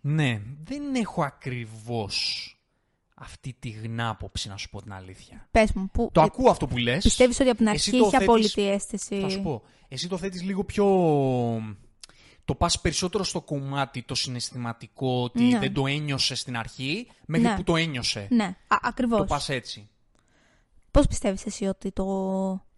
Ναι, 0.00 0.42
δεν 0.64 0.94
έχω 0.94 1.22
ακριβώς 1.22 2.54
αυτή 3.22 3.56
τη 3.58 3.70
γνάποψη, 3.70 4.48
να 4.48 4.56
σου 4.56 4.70
πω 4.70 4.82
την 4.82 4.92
αλήθεια. 4.92 5.48
Πες 5.50 5.72
μου, 5.72 5.88
που... 5.92 6.10
Το 6.12 6.20
ακούω 6.20 6.50
αυτό 6.50 6.66
που 6.66 6.76
λες. 6.76 7.02
Πιστεύεις 7.02 7.40
ότι 7.40 7.48
από 7.48 7.58
την 7.58 7.68
αρχή 7.68 7.96
είχε 7.96 8.16
απόλυτη 8.16 8.68
αίσθηση; 8.68 9.20
Θα 9.20 9.28
σου 9.28 9.42
πω. 9.42 9.62
Εσύ 9.88 10.08
το 10.08 10.16
θέτεις 10.16 10.42
λίγο 10.42 10.64
πιο... 10.64 10.86
Το 12.44 12.54
πας 12.54 12.80
περισσότερο 12.80 13.24
στο 13.24 13.40
κομμάτι 13.40 14.02
το 14.02 14.14
συναισθηματικό, 14.14 15.22
ότι 15.22 15.42
ναι. 15.42 15.58
δεν 15.58 15.72
το 15.72 15.86
ένιωσε 15.86 16.34
στην 16.34 16.56
αρχή, 16.56 17.06
μέχρι 17.26 17.48
ναι. 17.48 17.56
που 17.56 17.62
το 17.62 17.76
ένιωσε. 17.76 18.26
Ναι, 18.30 18.44
Α, 18.44 18.76
ακριβώς. 18.82 19.18
Το 19.18 19.24
πας 19.24 19.48
έτσι. 19.48 19.88
Πώς 20.90 21.06
πιστεύεις 21.06 21.46
εσύ 21.46 21.64
ότι 21.64 21.92
το, 21.92 22.04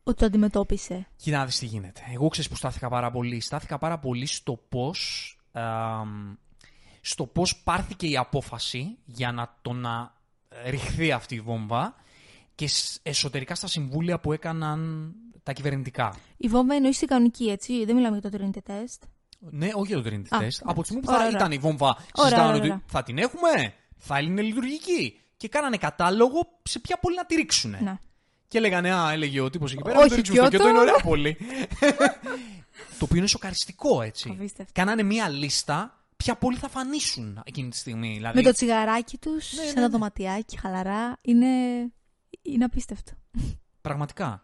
ότι 0.02 0.18
το 0.18 0.26
αντιμετώπισε; 0.26 1.06
Κοίτα 1.16 1.38
να 1.38 1.44
δεις 1.44 1.58
τι 1.58 1.66
γίνεται. 1.66 2.00
Εγώ 2.12 2.28
ξέρεις 2.28 2.50
που 2.50 2.56
στάθηκα 2.56 2.88
πάρα 2.88 3.10
πολύ. 3.10 3.40
Στάθηκα 3.40 3.78
πάρα 3.78 3.98
πολύ 3.98 4.26
στο 4.26 4.60
πώς... 4.68 5.36
στο 7.00 7.26
πώς 7.26 7.56
πάρθηκε 7.56 8.06
η 8.06 8.16
απόφαση 8.16 8.98
για 9.04 9.32
να 9.32 9.58
το 9.62 9.72
να 9.72 10.12
ρηχθεί 10.66 11.12
αυτή 11.12 11.34
η 11.34 11.40
βόμβα 11.40 11.94
και 12.54 12.68
εσωτερικά 13.02 13.54
στα 13.54 13.66
συμβούλια 13.66 14.20
που 14.20 14.32
έκαναν 14.32 15.12
τα 15.42 15.52
κυβερνητικά. 15.52 16.14
Η 16.36 16.48
βόμβα 16.48 16.74
εννοείς 16.74 17.02
η 17.02 17.06
κανονική, 17.06 17.44
έτσι; 17.50 17.84
Δεν 17.84 17.94
μιλάμε 17.94 18.18
για 18.18 18.30
το 18.30 18.38
Trinity 18.38 18.70
Test. 18.70 19.08
Ναι, 19.38 19.68
όχι 19.74 19.92
για 19.94 20.02
το 20.02 20.10
Trinity 20.10 20.42
Test. 20.42 20.58
Από 20.62 20.80
τη 20.80 20.86
στιγμή 20.86 21.02
που 21.02 21.12
θα 21.12 21.28
ήταν 21.28 21.52
η 21.52 21.58
βόμβα, 21.58 21.96
συζητάγανε 22.14 22.56
ότι 22.56 22.82
θα 22.86 23.02
την 23.02 23.18
έχουμε, 23.18 23.74
θα 23.96 24.20
είναι 24.20 24.42
λειτουργική. 24.42 25.20
Και 25.36 25.48
κάνανε 25.48 25.76
κατάλογο 25.76 26.58
σε 26.62 26.78
ποια 26.78 26.98
πόλη 26.98 27.16
να 27.16 27.26
τη 27.26 27.34
ρίξουν. 27.34 27.70
Να. 27.70 27.98
Και 28.48 28.60
λέγανε, 28.60 28.94
Α, 28.94 29.12
έλεγε 29.12 29.40
ο 29.40 29.50
τύπος 29.50 29.72
εκεί 29.72 29.82
πέρα, 29.82 29.98
όχι, 29.98 30.08
το 30.08 30.14
ρίξουμε 30.14 30.38
στο 30.38 30.48
Κιώτο, 30.48 30.68
είναι 30.68 30.78
ωραία 30.78 31.00
πόλη. 31.02 31.36
το 32.98 33.04
οποίο 33.04 33.16
είναι 33.16 33.26
σοκαριστικό, 33.26 34.02
έτσι. 34.02 34.50
Κάνανε 34.72 35.02
μία 35.02 35.28
λίστα 35.28 36.01
ποια 36.22 36.36
πόλη 36.36 36.56
θα 36.56 36.68
φανήσουν 36.68 37.40
εκείνη 37.44 37.68
τη 37.68 37.76
στιγμή. 37.76 38.12
Δηλαδή... 38.14 38.36
Με 38.36 38.42
το 38.42 38.52
τσιγαράκι 38.52 39.18
τους, 39.18 39.52
ναι, 39.52 39.62
σε 39.62 39.64
ναι, 39.64 39.70
ένα 39.70 39.80
ναι. 39.80 39.88
δωματιάκι, 39.88 40.58
χαλαρά. 40.58 41.18
Είναι, 41.22 41.46
είναι 42.42 42.64
απίστευτο. 42.64 43.12
Πραγματικά. 43.80 44.42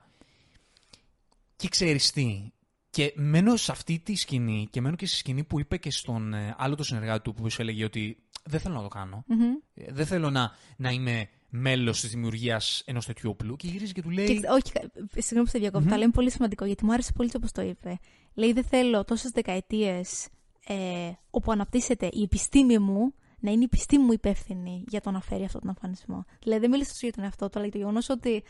Και 1.57 1.69
ξέρεις 1.69 2.11
τι. 2.11 2.53
Και 2.91 3.13
μένω 3.17 3.57
σε 3.57 3.73
αυτή 3.73 3.99
τη 3.99 4.15
σκηνή 4.15 4.69
και 4.71 4.81
μένω 4.81 4.97
και 4.97 5.07
στη 5.07 5.17
σκηνή 5.17 5.45
που 5.45 5.61
είπε 5.61 5.77
και 5.77 5.91
στον 5.91 6.35
ε, 6.35 6.55
άλλο 6.59 6.75
το 6.75 6.83
συνεργάτη 6.83 7.23
του 7.23 7.35
που 7.35 7.51
σου 7.51 7.63
έλεγε 7.63 7.85
ότι 7.85 8.23
δεν 8.45 8.61
θέλω 8.61 8.75
να 8.75 8.83
το 8.83 8.89
κάνω. 8.89 9.25
Mm-hmm. 9.29 9.83
Δεν 9.89 10.07
θέλω 10.07 10.31
να, 10.31 10.51
να 10.77 10.91
είμαι 10.91 11.29
μέλος 11.49 12.01
της 12.01 12.11
δημιουργίας 12.11 12.83
ενός 12.87 13.07
τέτοιου 13.07 13.31
όπλου. 13.31 13.57
Και 13.57 13.69
γυρίζει 13.69 13.93
και 13.93 14.03
του 14.03 14.11
λέει. 14.11 14.27
Και, 14.27 14.49
όχι, 14.49 14.73
συγγνώμη 15.13 15.45
που 15.45 15.51
σε 15.51 15.59
διακόπτω, 15.59 15.89
mm-hmm. 15.89 15.93
αλλά 15.93 16.03
είναι 16.03 16.13
πολύ 16.13 16.31
σημαντικό 16.31 16.65
γιατί 16.65 16.85
μου 16.85 16.93
άρεσε 16.93 17.13
πολύ 17.13 17.31
όπω 17.37 17.47
το 17.53 17.63
είπε. 17.63 17.99
Λέει: 18.35 18.53
Δεν 18.53 18.65
θέλω 18.65 19.05
τόσες 19.05 19.31
δεκαετίες 19.31 20.29
ε, 20.69 21.13
όπου 21.31 21.53
αναπτύσσεται 21.53 22.09
η 22.13 22.23
επιστήμη 22.23 22.79
μου 22.79 23.15
να 23.41 23.51
είναι 23.51 23.61
η 23.61 23.65
επιστήμη 23.65 24.05
μου 24.05 24.13
υπεύθυνη 24.13 24.85
για 24.89 25.01
το 25.01 25.11
να 25.11 25.21
φέρει 25.21 25.45
αυτόν 25.45 25.61
τον 25.61 25.69
εμφανισμό. 25.69 26.25
Δηλαδή, 26.43 26.61
δεν 26.61 26.71
μίλησα 26.71 26.93
για 27.01 27.13
τον 27.13 27.25
εαυτό 27.25 27.49
του, 27.49 27.53
αλλά 27.55 27.63
για 27.63 27.73
το 27.73 27.79
γεγονός 27.79 28.09
ότι 28.09 28.43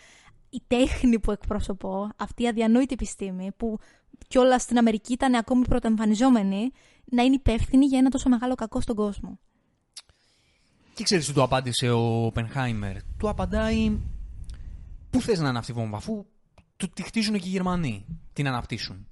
η 0.51 0.63
τέχνη 0.67 1.19
που 1.19 1.31
εκπροσωπώ, 1.31 2.11
αυτή 2.17 2.43
η 2.43 2.49
αδιανόητη 2.49 2.95
επιστήμη, 2.95 3.51
που 3.57 3.79
κιόλας 4.29 4.63
στην 4.63 4.79
Αμερική 4.79 5.13
ήταν 5.13 5.35
ακόμη 5.35 5.67
πρωτοεμφανιζόμενη, 5.67 6.71
να 7.05 7.23
είναι 7.23 7.35
υπεύθυνη 7.35 7.87
για 7.87 7.99
ένα 7.99 8.11
τόσο 8.11 8.29
μεγάλο 8.29 8.55
κακό 8.55 8.81
στον 8.81 8.97
κόσμο. 8.97 9.39
Και 10.95 11.05
ξέρεις 11.05 11.27
τι 11.27 11.33
του 11.33 11.43
απάντησε 11.43 11.91
ο 11.91 12.31
Πενχάιμερ. 12.35 12.97
Του 13.19 13.29
απαντάει. 13.29 13.99
Πού 15.11 15.21
θες 15.21 15.39
να 15.39 15.49
είναι 15.49 15.59
αυτή 15.59 15.71
η 15.71 15.75
βόμβα, 15.75 15.97
αφού 15.97 16.27
του 16.77 16.89
τη 16.89 17.03
χτίζουν 17.03 17.39
και 17.39 17.49
οι 17.49 17.51
Γερμανοί. 17.51 18.07
Την 18.33 18.47
αναπτύσσουν. 18.47 19.09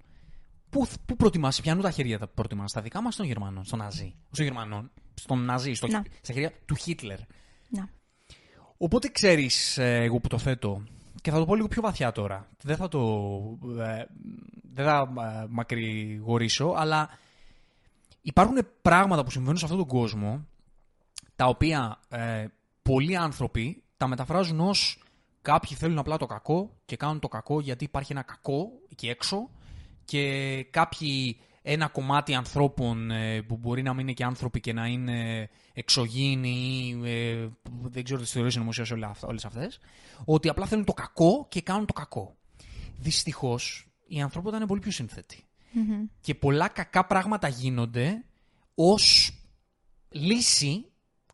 Πού, 0.76 0.86
πού 1.06 1.16
προτιμάς, 1.16 1.60
πιάνουν 1.60 1.82
τα 1.82 1.90
χέρια 1.90 2.18
τα 2.18 2.26
προτιμάς, 2.26 2.70
στα 2.70 2.80
δικά 2.80 3.02
μας 3.02 3.14
στον 3.14 3.26
Γερμανό, 3.26 3.64
στον 3.64 3.78
Ναζί; 3.78 4.14
Στον 4.30 4.44
Γερμανό, 4.44 4.90
στον 5.14 5.44
Ναζί, 5.44 5.72
στο, 5.72 5.86
στα 6.20 6.32
χέρια 6.32 6.52
του 6.64 6.74
Χίτλερ. 6.74 7.18
Να. 7.68 7.88
Οπότε 8.76 9.08
ξέρεις 9.08 9.78
ε, 9.78 10.02
εγώ 10.02 10.20
που 10.20 10.28
το 10.28 10.38
θέτω, 10.38 10.82
και 11.22 11.30
θα 11.30 11.38
το 11.38 11.44
πω 11.44 11.54
λίγο 11.54 11.68
πιο 11.68 11.82
βαθιά 11.82 12.12
τώρα, 12.12 12.48
δεν 12.62 12.76
θα 12.76 12.88
το 12.88 13.00
ε, 13.78 14.04
δεν 14.72 14.84
θα 14.84 15.12
ε, 15.42 15.46
μακρηγορήσω, 15.48 16.74
αλλά 16.76 17.08
υπάρχουν 18.22 18.58
πράγματα 18.82 19.24
που 19.24 19.30
συμβαίνουν 19.30 19.56
σε 19.56 19.64
αυτόν 19.64 19.78
τον 19.78 19.88
κόσμο, 19.88 20.46
τα 21.36 21.46
οποία 21.46 22.00
ε, 22.08 22.46
πολλοί 22.82 23.16
άνθρωποι 23.16 23.82
τα 23.96 24.06
μεταφράζουν 24.06 24.60
ως 24.60 25.02
κάποιοι 25.42 25.76
θέλουν 25.76 25.98
απλά 25.98 26.16
το 26.16 26.26
κακό 26.26 26.70
και 26.84 26.96
κάνουν 26.96 27.20
το 27.20 27.28
κακό 27.28 27.60
γιατί 27.60 27.84
υπάρχει 27.84 28.12
ένα 28.12 28.22
κακό 28.22 28.68
εκεί 28.90 29.08
έξω 29.08 29.50
και 30.06 30.62
κάποιοι 30.70 31.38
ένα 31.62 31.88
κομμάτι 31.88 32.34
ανθρώπων 32.34 33.10
ε, 33.10 33.42
που 33.42 33.56
μπορεί 33.56 33.82
να 33.82 33.92
μην 33.92 34.00
είναι 34.00 34.12
και 34.12 34.24
άνθρωποι 34.24 34.60
και 34.60 34.72
να 34.72 34.86
είναι 34.86 35.48
εξωγήινοι 35.72 36.48
ή 36.48 37.00
ε, 37.04 37.48
δεν 37.82 38.04
ξέρω 38.04 38.20
τις 38.20 38.30
θεωρίες 38.30 38.56
νομοσίας 38.56 38.90
όλες 39.20 39.44
αυτές, 39.44 39.78
ότι 40.24 40.48
απλά 40.48 40.66
θέλουν 40.66 40.84
το 40.84 40.92
κακό 40.92 41.46
και 41.48 41.60
κάνουν 41.60 41.86
το 41.86 41.92
κακό. 41.92 42.36
Δυστυχώς 42.98 43.88
η 44.06 44.20
ανθρωπότητα 44.20 44.56
είναι 44.56 44.66
πολύ 44.66 44.80
πιο 44.80 44.90
συνθετη 44.90 45.44
Και 46.20 46.34
πολλά 46.34 46.68
κακά 46.68 47.06
πράγματα 47.06 47.48
γίνονται 47.48 48.24
ως 48.74 49.32
λύση 50.08 50.86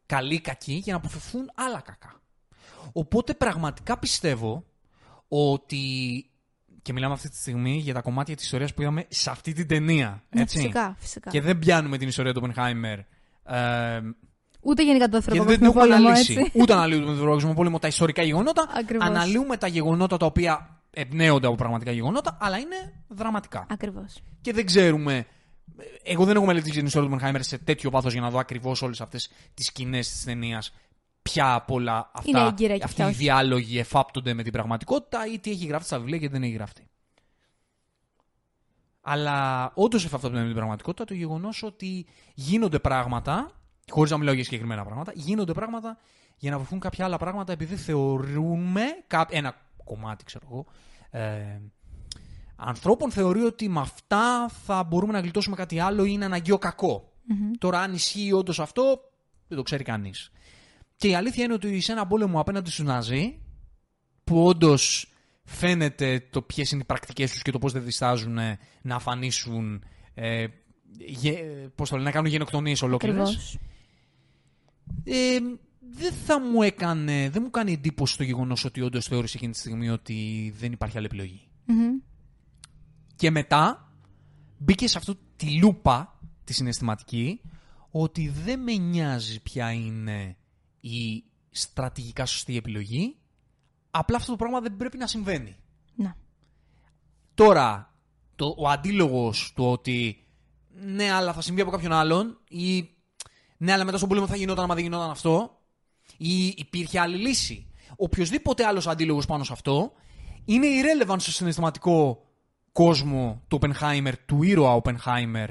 καλή-κακή 0.06 0.72
για 0.72 0.92
να 0.92 0.98
αποφευθούν 0.98 1.50
άλλα 1.54 1.80
κακά. 1.80 2.20
Οπότε 2.92 3.34
πραγματικά 3.34 3.98
πιστεύω 3.98 4.64
ότι 5.28 6.26
και 6.82 6.92
μιλάμε 6.92 7.14
αυτή 7.14 7.28
τη 7.28 7.36
στιγμή 7.36 7.76
για 7.76 7.94
τα 7.94 8.00
κομμάτια 8.00 8.36
της 8.36 8.44
ιστορίας 8.44 8.74
που 8.74 8.82
είδαμε 8.82 9.04
σε 9.08 9.30
αυτή 9.30 9.52
την 9.52 9.66
ταινία. 9.66 10.22
Ναι, 10.30 10.46
φυσικά, 10.46 10.96
φυσικά. 10.98 11.30
Και 11.30 11.40
δεν 11.40 11.58
πιάνουμε 11.58 11.98
την 11.98 12.08
ιστορία 12.08 12.32
του 12.32 12.40
Οπενχάιμερ. 12.42 12.98
Ε, 13.44 14.00
Ούτε 14.60 14.84
γενικά 14.84 15.08
το 15.08 15.20
δεύτερο 15.20 15.44
παγκόσμιο 15.44 15.72
πόλεμο. 15.72 16.08
Έτσι. 16.16 16.50
Ούτε 16.54 16.72
αναλύουμε 16.72 17.00
τον 17.00 17.10
δεύτερο 17.10 17.28
παγκόσμιο 17.30 17.54
πόλεμο, 17.54 17.78
τα 17.78 17.86
ιστορικά 17.86 18.22
γεγονότα. 18.22 18.68
Ακριβώς. 18.78 19.06
Αναλύουμε 19.06 19.56
τα 19.56 19.66
γεγονότα 19.66 20.16
τα 20.16 20.26
οποία 20.26 20.80
εμπνέονται 20.90 21.46
από 21.46 21.56
πραγματικά 21.56 21.90
γεγονότα, 21.90 22.36
αλλά 22.40 22.58
είναι 22.58 22.92
δραματικά. 23.08 23.66
Ακριβώς. 23.70 24.22
Και 24.40 24.52
δεν 24.52 24.66
ξέρουμε. 24.66 25.26
Εγώ 26.02 26.24
δεν 26.24 26.36
έχω 26.36 26.46
μελετήσει 26.46 26.76
την 26.76 26.86
ιστορία 26.86 27.08
του 27.08 27.14
Μενχάιμερ 27.14 27.42
σε 27.42 27.58
τέτοιο 27.58 27.90
βάθο 27.90 28.08
για 28.08 28.20
να 28.20 28.30
δω 28.30 28.38
ακριβώς 28.38 28.82
όλες 28.82 29.00
αυτές 29.00 29.30
τις 29.54 29.66
σκηνές 29.66 30.10
της 30.10 30.24
ταινίας. 30.24 30.72
Ποια 31.22 31.54
από 31.54 31.74
όλα 31.74 32.10
Είναι 32.24 32.38
αυτά 32.38 32.50
έγκυρα 32.50 32.76
και 32.76 32.84
αυτοί 32.84 32.96
ποια 32.96 33.06
οι 33.06 33.08
όχι. 33.08 33.16
διάλογοι 33.18 33.78
εφάπτονται 33.78 34.34
με 34.34 34.42
την 34.42 34.52
πραγματικότητα 34.52 35.26
ή 35.26 35.38
τι 35.38 35.50
έχει 35.50 35.66
γραφτεί 35.66 35.86
στα 35.86 35.98
βιβλία 35.98 36.18
και 36.18 36.28
δεν 36.28 36.42
έχει 36.42 36.52
γραφτεί. 36.52 36.86
Αλλά 39.00 39.70
όντως 39.74 40.04
εφάπτονται 40.04 40.38
με 40.40 40.44
την 40.46 40.54
πραγματικότητα 40.54 41.04
το 41.04 41.14
γεγονός 41.14 41.62
ότι 41.62 42.06
γίνονται 42.34 42.78
πράγματα, 42.78 43.50
χωρίς 43.90 44.10
να 44.10 44.18
μιλάω 44.18 44.34
για 44.34 44.44
συγκεκριμένα 44.44 44.84
πράγματα, 44.84 45.12
γίνονται 45.14 45.52
πράγματα 45.52 45.98
για 46.36 46.50
να 46.50 46.58
βρεθούν 46.58 46.78
κάποια 46.80 47.04
άλλα 47.04 47.16
πράγματα 47.16 47.52
επειδή 47.52 47.76
θεωρούμε. 47.76 48.82
κά- 49.06 49.32
Ένα 49.34 49.54
κομμάτι, 49.84 50.24
ξέρω 50.24 50.46
εγώ. 50.50 50.66
Ε, 51.10 51.60
ανθρώπων 52.56 53.10
θεωρεί 53.10 53.40
ότι 53.42 53.68
με 53.68 53.80
αυτά 53.80 54.48
θα 54.48 54.82
μπορούμε 54.84 55.12
να 55.12 55.20
γλιτώσουμε 55.20 55.56
κάτι 55.56 55.78
άλλο 55.80 56.04
ή 56.04 56.08
είναι 56.12 56.24
αναγκαίο 56.24 56.58
κακό. 56.58 57.12
Τώρα, 57.58 57.80
αν 57.80 57.92
ισχύει 57.92 58.32
όντως 58.32 58.60
αυτό, 58.60 58.82
δεν 59.48 59.56
το 59.56 59.62
ξέρει 59.62 59.84
κανείς. 59.84 60.30
Και 60.96 61.08
η 61.08 61.14
αλήθεια 61.14 61.44
είναι 61.44 61.52
ότι 61.52 61.80
σε 61.80 61.92
ένα 61.92 62.06
πόλεμο 62.06 62.40
απέναντι 62.40 62.70
στους 62.70 62.84
Ναζί, 62.84 63.38
που 64.24 64.44
όντως 64.44 65.12
φαίνεται 65.44 66.26
το 66.30 66.42
ποιες 66.42 66.70
είναι 66.70 66.82
οι 66.82 66.86
πρακτικές 66.86 67.32
τους 67.32 67.42
και 67.42 67.50
το 67.50 67.58
πώς 67.58 67.72
δεν 67.72 67.84
διστάζουν 67.84 68.38
ε, 68.38 68.58
να 68.82 68.94
αφανίσουν. 68.94 69.84
Ε, 70.14 70.46
γε, 70.98 71.32
πώς 71.74 71.88
το 71.88 71.96
λένε, 71.96 72.08
να 72.08 72.14
κάνουν 72.14 72.30
γενοκτονίες 72.30 72.82
ολόκληρες. 72.82 73.28
Ακριβώς. 73.28 73.58
Ε, 75.04 75.38
δεν 75.94 76.12
θα 76.12 76.40
μου 76.40 76.62
έκανε, 76.62 77.30
δεν 77.30 77.42
μου 77.42 77.50
κάνει 77.50 77.72
εντύπωση 77.72 78.16
το 78.16 78.22
γεγονός 78.22 78.64
ότι 78.64 78.80
όντως 78.80 79.06
θεώρησε 79.06 79.36
εκείνη 79.36 79.52
τη 79.52 79.58
στιγμή 79.58 79.88
ότι 79.88 80.52
δεν 80.58 80.72
υπάρχει 80.72 80.96
άλλη 80.96 81.06
επιλογή. 81.06 81.48
Και 83.16 83.30
μετά 83.30 83.92
μπήκε 84.58 84.88
σε 84.88 84.98
αυτό 84.98 85.14
τη 85.36 85.58
λούπα 85.58 86.20
τη 86.44 86.52
συναισθηματική 86.52 87.40
ότι 87.90 88.28
δεν 88.28 88.60
με 88.60 88.72
νοιάζει 88.72 89.42
ποια 89.42 89.72
είναι 89.72 90.36
η 90.82 91.24
στρατηγικά 91.50 92.26
σωστή 92.26 92.56
επιλογή. 92.56 93.16
Απλά 93.90 94.16
αυτό 94.16 94.30
το 94.30 94.36
πράγμα 94.36 94.60
δεν 94.60 94.76
πρέπει 94.76 94.96
να 94.96 95.06
συμβαίνει. 95.06 95.56
Να. 95.94 96.16
Τώρα, 97.34 97.94
το, 98.36 98.54
ο 98.58 98.68
αντίλογος 98.68 99.52
του 99.54 99.64
ότι 99.64 100.26
ναι, 100.74 101.10
αλλά 101.10 101.32
θα 101.32 101.40
συμβεί 101.40 101.60
από 101.60 101.70
κάποιον 101.70 101.92
άλλον 101.92 102.38
ή 102.48 102.90
ναι, 103.56 103.72
αλλά 103.72 103.84
μετά 103.84 103.96
στον 103.96 104.08
πόλεμο 104.08 104.26
θα 104.26 104.36
γινόταν 104.36 104.64
άμα 104.64 104.74
δεν 104.74 104.82
γινόταν 104.82 105.10
αυτό 105.10 105.58
ή 106.16 106.46
υπήρχε 106.46 107.00
άλλη 107.00 107.16
λύση. 107.16 107.66
Οποιοδήποτε 107.96 108.66
άλλος 108.66 108.86
αντίλογος 108.86 109.26
πάνω 109.26 109.44
σε 109.44 109.52
αυτό 109.52 109.92
είναι 110.44 110.66
irrelevant 110.66 111.16
στο 111.18 111.30
συναισθηματικό 111.30 112.26
κόσμο 112.72 113.42
του 113.48 113.58
Oppenheimer, 113.60 114.12
του 114.26 114.42
ήρωα 114.42 114.82
Oppenheimer 114.82 115.48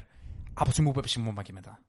από 0.53 0.65
τη 0.65 0.71
στιγμή 0.71 0.91
που 0.91 0.99
έπεσε 0.99 1.19
η 1.19 1.23
βόμβα 1.23 1.41
και 1.41 1.53
μετά. 1.53 1.79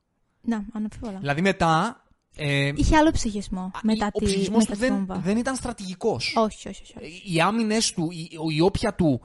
Να, 0.40 0.64
αναμφίβολα. 0.72 1.18
Δηλαδή 1.18 1.40
μετά... 1.40 2.01
Ε, 2.36 2.72
Είχε 2.74 2.96
άλλο 2.96 3.10
ψυχισμό 3.10 3.70
μετά 3.82 4.06
ο 4.12 4.18
τη, 4.18 4.24
ψυχισμός 4.24 4.58
μετά 4.66 4.72
του 4.72 4.78
τη 4.80 4.86
δεν, 4.86 4.94
βόμβα. 4.96 5.14
δεν 5.18 5.36
ήταν 5.36 5.54
στρατηγικός 5.56 6.34
Όχι, 6.36 6.68
όχι, 6.68 6.82
όχι. 6.82 6.94
όχι. 7.02 7.22
οι 7.34 7.40
άμυνες 7.40 7.92
του, 7.92 8.08
η, 8.10 8.28
η 8.56 8.60
όποια 8.60 8.94
του 8.94 9.20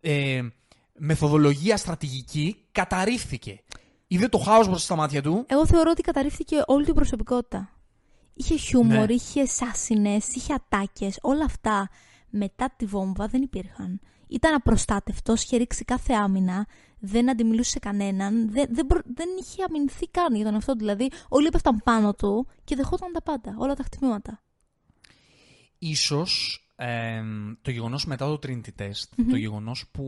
ε, 0.00 0.40
μεθοδολογία 0.98 1.76
στρατηγική 1.76 2.56
καταρρίφθηκε. 2.72 3.60
Είδε 4.06 4.28
το 4.28 4.38
χάος 4.38 4.66
μπροστά 4.66 4.84
στα 4.84 4.96
μάτια 4.96 5.22
του. 5.22 5.44
Εγώ 5.48 5.66
θεωρώ 5.66 5.90
ότι 5.90 6.02
καταρρίφθηκε 6.02 6.62
όλη 6.66 6.84
την 6.84 6.94
προσωπικότητα. 6.94 7.76
Είχε 8.34 8.56
χιούμορ, 8.56 9.06
Ναι. 9.06 9.12
είχε 9.12 9.46
σάσινες, 9.46 10.28
είχε 10.34 10.52
ατάκες. 10.54 11.18
Όλα 11.22 11.44
αυτά 11.44 11.88
μετά 12.30 12.74
τη 12.76 12.84
βόμβα 12.84 13.26
δεν 13.26 13.42
υπήρχαν. 13.42 14.00
Ήταν 14.32 14.54
απροστάτευτος, 14.54 15.42
είχε 15.42 15.56
ρίξει 15.56 15.84
κάθε 15.84 16.12
άμυνα, 16.14 16.66
δεν 16.98 17.30
αντιμιλούσε 17.30 17.70
σε 17.70 17.78
κανέναν, 17.78 18.50
δεν, 18.52 18.66
δεν, 18.70 18.86
προ- 18.86 19.04
δεν 19.14 19.28
είχε 19.40 19.62
αμυνθεί 19.68 20.08
καν 20.08 20.34
για 20.34 20.44
τον 20.44 20.54
αυτό. 20.54 20.74
Δηλαδή, 20.74 21.10
όλοι 21.28 21.46
έπεφταν 21.46 21.80
πάνω 21.84 22.14
του 22.14 22.46
και 22.64 22.76
δεχόταν 22.76 23.12
τα 23.12 23.22
πάντα, 23.22 23.54
όλα 23.58 23.74
τα 23.74 23.82
χτυπήματα. 23.82 24.42
Ίσως 25.78 26.60
ε, 26.76 27.22
το 27.62 27.70
γεγονός 27.70 28.06
μετά 28.06 28.26
το 28.26 28.38
Trinity 28.42 28.82
Test, 28.82 29.24
το 29.30 29.36
γεγονός 29.36 29.84
που, 29.90 30.06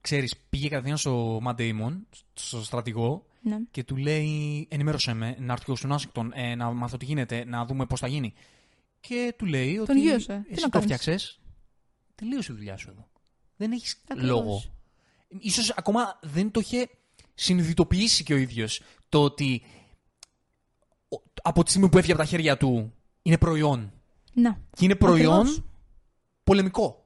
ξέρεις, 0.00 0.36
πήγε 0.50 0.68
κατευθείαν 0.68 0.96
στο 0.96 1.40
Matt 1.46 1.56
Damon, 1.58 2.00
στο 2.32 2.62
στρατηγό, 2.62 3.26
Ναι. 3.40 3.58
και 3.70 3.84
του 3.84 3.96
λέει 3.96 4.66
ενημέρωσέ 4.70 5.12
με, 5.14 5.36
να 5.38 5.52
έρθει 5.52 5.64
και 5.64 5.70
εγώ 5.70 5.76
στον 5.76 5.92
Άσικτον, 5.92 6.32
ε, 6.34 6.54
να 6.54 6.72
μάθω 6.72 6.96
τι 6.96 7.04
γίνεται, 7.04 7.44
να 7.44 7.64
δούμε 7.66 7.86
πώς 7.86 8.00
θα 8.00 8.06
γίνει. 8.06 8.34
Και 9.00 9.34
του 9.38 9.46
λέει 9.46 9.78
ότι 9.78 10.00
γύρωσε. 10.00 10.42
Τι 10.46 10.52
εσύ 10.52 10.62
να 10.62 10.68
το 10.68 10.78
κάνεις;» 10.78 10.84
φτιάξες, 10.84 11.40
τελείωσε 12.14 12.52
η 12.52 12.54
δουλειά 12.54 12.76
σου 12.76 12.90
εδώ. 12.90 13.08
Δεν 13.56 13.72
έχεις 13.72 14.02
Ακριβώς. 14.08 14.30
λόγο. 14.30 14.62
Ίσως 15.38 15.70
ακόμα 15.70 16.18
δεν 16.22 16.50
το 16.50 16.60
είχε 16.60 16.88
συνειδητοποιήσει 17.34 18.24
και 18.24 18.34
ο 18.34 18.36
ίδιος 18.36 18.80
το 19.08 19.22
ότι 19.22 19.62
ο- 21.08 21.22
από 21.42 21.62
τη 21.62 21.70
στιγμή 21.70 21.88
που 21.88 21.98
έφυγε 21.98 22.12
από 22.12 22.22
τα 22.22 22.28
χέρια 22.28 22.56
του 22.56 22.92
είναι 23.22 23.38
προϊόν. 23.38 23.92
Να. 24.32 24.60
Και 24.76 24.84
είναι 24.84 24.94
προϊόν 24.94 25.38
Ακριβώς. 25.40 25.62
πολεμικό. 26.44 27.00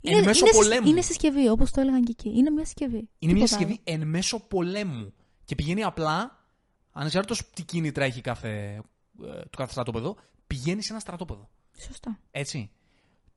Είναι, 0.00 0.16
εν 0.18 0.24
μέσω 0.24 0.44
είναι, 0.44 0.54
συ- 0.54 0.62
πολέμου. 0.62 0.88
είναι 0.88 1.00
συσκευή, 1.02 1.48
όπως 1.48 1.70
το 1.70 1.80
έλεγαν 1.80 2.04
και 2.04 2.10
εκεί. 2.18 2.28
Είναι 2.38 2.50
μια 2.50 2.64
συσκευή. 2.64 3.08
Είναι 3.18 3.32
μια 3.32 3.44
Τίποτα 3.44 3.46
συσκευή 3.46 3.80
εν 3.84 4.06
μέσω 4.08 4.40
πολέμου. 4.40 5.12
Και 5.44 5.54
πηγαίνει 5.54 5.82
απλά, 5.82 6.44
ανεξάρτητος 6.92 7.50
τι 7.50 7.62
κίνητρα 7.62 8.04
έχει 8.04 8.20
κάθε, 8.20 8.82
ε, 9.22 9.40
το 9.40 9.56
κάθε 9.56 9.70
στρατόπεδο, 9.72 10.16
πηγαίνει 10.46 10.82
σε 10.82 10.92
ένα 10.92 11.00
στρατόπεδο. 11.00 11.38
άλλο. 11.40 11.86
Σωστά. 11.86 12.18
Έτσι. 12.30 12.70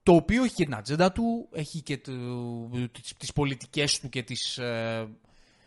Το 0.03 0.13
οποίο 0.15 0.43
έχει 0.43 0.53
και 0.53 0.63
την 0.63 0.75
ατζέντα 0.75 1.11
του, 1.11 1.49
έχει 1.51 1.81
και 1.81 1.97
το, 1.97 2.11
τις, 2.91 3.13
τις 3.17 3.33
πολιτικές 3.33 3.99
του 3.99 4.09
και 4.09 4.23
τις 4.23 4.57
ε, 4.57 5.07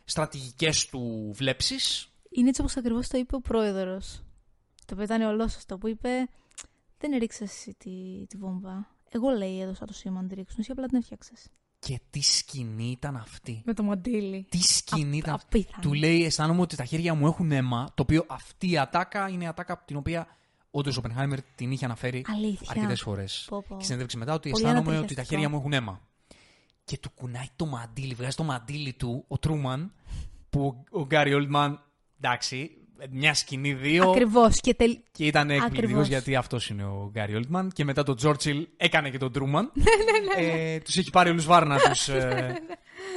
στρατηγικές 0.05 0.87
του 0.87 1.30
βλέψεις. 1.35 2.09
Είναι 2.30 2.49
έτσι 2.49 2.61
όπως 2.61 2.76
ακριβώς 2.76 3.09
το 3.09 3.18
είπε 3.18 3.35
ο 3.35 3.41
πρόεδρος. 3.41 4.22
Το 4.87 4.93
οποίο 4.93 5.05
ήταν 5.05 5.22
ολόσωστο 5.22 5.78
που 5.78 5.89
είπε 5.89 6.28
δεν 6.99 7.12
έριξες 7.12 7.51
εσύ 7.51 7.74
τη, 7.78 8.26
τη 8.26 8.37
βόμβα. 8.37 8.97
Εγώ 9.11 9.30
λέει 9.30 9.61
έδωσα 9.61 9.87
το 9.87 9.93
σήμα 9.93 10.22
να 10.22 10.28
τη 10.28 10.35
ρίξουν, 10.35 10.57
εσύ 10.61 10.70
απλά 10.70 10.87
την 10.87 10.99
έφτιαξες. 10.99 11.49
Και 11.78 12.01
τι 12.11 12.20
σκηνή 12.20 12.91
ήταν 12.91 13.16
αυτή. 13.16 13.62
Με 13.64 13.74
το 13.74 13.82
μαντίλι. 13.82 14.47
Τι 14.51 14.62
σκηνή 14.62 15.16
ήταν 15.16 15.35
αυτή. 15.35 15.59
Απίθανο. 15.59 15.82
Του 15.82 15.95
λέει, 15.95 16.24
αισθάνομαι 16.24 16.61
ότι 16.61 16.76
τα 16.76 16.85
χέρια 16.85 17.14
μου 17.14 17.26
έχουν 17.26 17.53
αίμα, 17.53 17.93
το 17.95 18.03
οποίο 18.03 18.24
αυτή 18.28 18.70
η 18.70 18.78
ατάκα 18.78 19.28
είναι 19.28 19.45
η 19.45 19.47
ατάκα 19.47 19.72
από 19.72 19.87
την 19.87 19.97
οποία 19.97 20.26
όντως 20.76 20.96
ο 20.96 20.98
Οπενχάιμερ 20.98 21.42
την 21.42 21.70
είχε 21.70 21.84
αναφέρει 21.84 22.24
Αλήθεια. 22.34 22.66
αρκετές 22.70 23.00
φορές. 23.00 23.46
Πω, 23.48 23.64
πω. 23.68 23.76
Και 23.76 23.84
συνέντευξη 23.84 24.16
μετά 24.16 24.34
ότι 24.34 24.50
Πολύ 24.50 24.64
αισθάνομαι 24.64 24.86
ότι 24.88 24.94
τα 24.94 24.98
ανατριχιαστικό. 24.98 25.34
χέρια 25.40 25.48
μου 25.48 25.56
έχουν 25.60 25.72
αίμα. 25.72 26.00
Και 26.84 26.98
του 26.98 27.10
κουνάει 27.10 27.46
το 27.56 27.66
μαντίλι, 27.66 28.14
βγάζει 28.14 28.36
το 28.36 28.42
μαντίλι 28.42 28.92
του, 28.92 29.24
ο 29.28 29.38
Τρούμαν, 29.38 29.92
που 30.50 30.84
ο 30.90 31.04
Γκάρι 31.04 31.34
Όλτμαν, 31.34 31.80
εντάξει, 32.20 32.70
μια 33.10 33.34
σκηνή, 33.34 33.74
δύο. 33.74 34.10
Ακριβώς. 34.10 34.60
Και 34.60 34.74
τελ... 34.74 34.98
Και 35.12 35.26
ήταν 35.26 35.50
εκπληκτικός 35.50 35.84
Ακριβώς. 35.84 36.08
γιατί 36.08 36.36
αυτός 36.36 36.68
είναι 36.68 36.84
ο 36.84 37.10
Γκάρι 37.12 37.34
Όλτμαν. 37.34 37.70
Και 37.70 37.84
μετά 37.84 38.02
τον 38.02 38.16
Τζόρτσιλ 38.16 38.68
έκανε 38.76 39.10
και 39.10 39.18
τον 39.18 39.32
Τρούμαν. 39.32 39.72
Ναι, 40.36 40.46
ε, 40.46 40.80
τους 40.80 40.96
έχει 40.96 41.10
πάρει 41.10 41.30
όλους 41.30 41.44
βάρνα 41.44 41.78
τους 41.78 42.08
ε, 42.18 42.54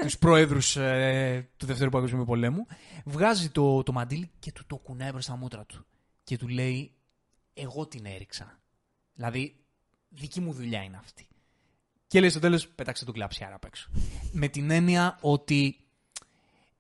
τους 0.02 0.18
προέδρου 0.18 0.82
ε, 0.82 1.42
του 1.58 1.66
Δευτέρου 1.66 1.90
Παγκοσμίου 1.90 2.26
Πολέμου. 2.26 2.66
Βγάζει 3.06 3.50
το, 3.50 3.84
το 3.84 3.92
μαντίλι 3.92 4.32
και 4.40 4.52
του 4.52 4.64
το 4.68 4.76
κουνάει 4.76 5.12
προ 5.12 5.22
τα 5.26 5.36
μούτρα 5.38 5.66
του. 5.66 5.86
Και 6.24 6.38
του 6.38 6.48
λέει: 6.48 6.92
Εγώ 7.58 7.88
την 7.88 8.06
έριξα. 8.06 8.60
Δηλαδή, 9.14 9.56
δική 10.10 10.40
μου 10.42 10.54
δουλειά 10.54 10.82
είναι 10.82 10.98
αυτή. 10.98 11.28
Και 12.08 12.20
λέει 12.20 12.30
στο 12.30 12.40
τέλος: 12.40 12.68
Πέταξε 12.68 13.06
τον 13.06 13.14
κλαψιάρα 13.14 13.56
απ' 13.56 13.66
έξω. 13.66 13.90
Με 14.32 14.48
την 14.48 14.72
έννοια 14.72 15.18
ότι. 15.22 15.82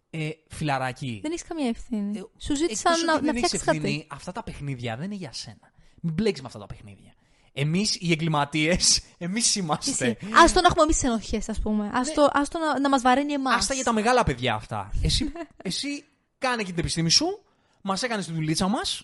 Ε, 0.09 0.29
φιλαράκι. 0.47 1.19
δεν 1.21 1.31
έχεις 1.31 1.43
καμία 1.43 1.67
ευθύνη. 1.67 2.17
Ε, 2.17 2.21
Σου 2.37 2.55
ζήτησαν 2.55 2.91
εκτός 2.91 3.05
να, 3.05 3.13
ότι 3.13 3.25
να 3.25 3.31
δεν 3.31 3.35
έχεις 3.35 3.47
φτιάξεις 3.47 3.63
κάτι. 3.63 3.77
ευθύνη, 3.77 4.07
Αυτά 4.09 4.31
τα 4.31 4.43
παιχνίδια 4.43 4.95
δεν 4.95 5.05
είναι 5.05 5.15
για 5.15 5.33
σένα. 5.33 5.71
Μην 6.01 6.13
μπλέξεις 6.13 6.41
με 6.41 6.47
αυτά 6.47 6.59
τα 6.59 6.65
παιχνίδια. 6.65 7.13
Εμείς 7.53 7.95
οι 7.99 8.11
εγκληματίες, 8.11 9.01
εμείς 9.17 9.55
είμαστε. 9.55 10.05
Εσύ. 10.05 10.17
Άστο 10.43 10.61
να 10.61 10.67
έχουμε 10.67 10.83
εμείς 10.83 10.95
τις 10.95 11.03
ενοχές, 11.03 11.49
ας 11.49 11.59
πούμε. 11.59 11.89
Άστο, 11.93 12.29
άστο 12.33 12.59
να, 12.59 12.79
να 12.79 12.89
μας 12.89 13.01
βαραίνει 13.01 13.33
εμάς. 13.33 13.55
Άστα 13.55 13.73
για 13.73 13.83
τα 13.83 13.93
μεγάλα 13.93 14.23
παιδιά 14.23 14.53
αυτά. 14.53 14.91
Εσύ, 15.01 15.31
εσύ 15.57 16.05
κάνε 16.37 16.63
και 16.63 16.69
την 16.69 16.79
επιστήμη 16.79 17.09
σου, 17.09 17.43
μας 17.81 18.03
έκανες 18.03 18.25
τη 18.25 18.31
δουλίτσα 18.31 18.67
μας. 18.67 19.03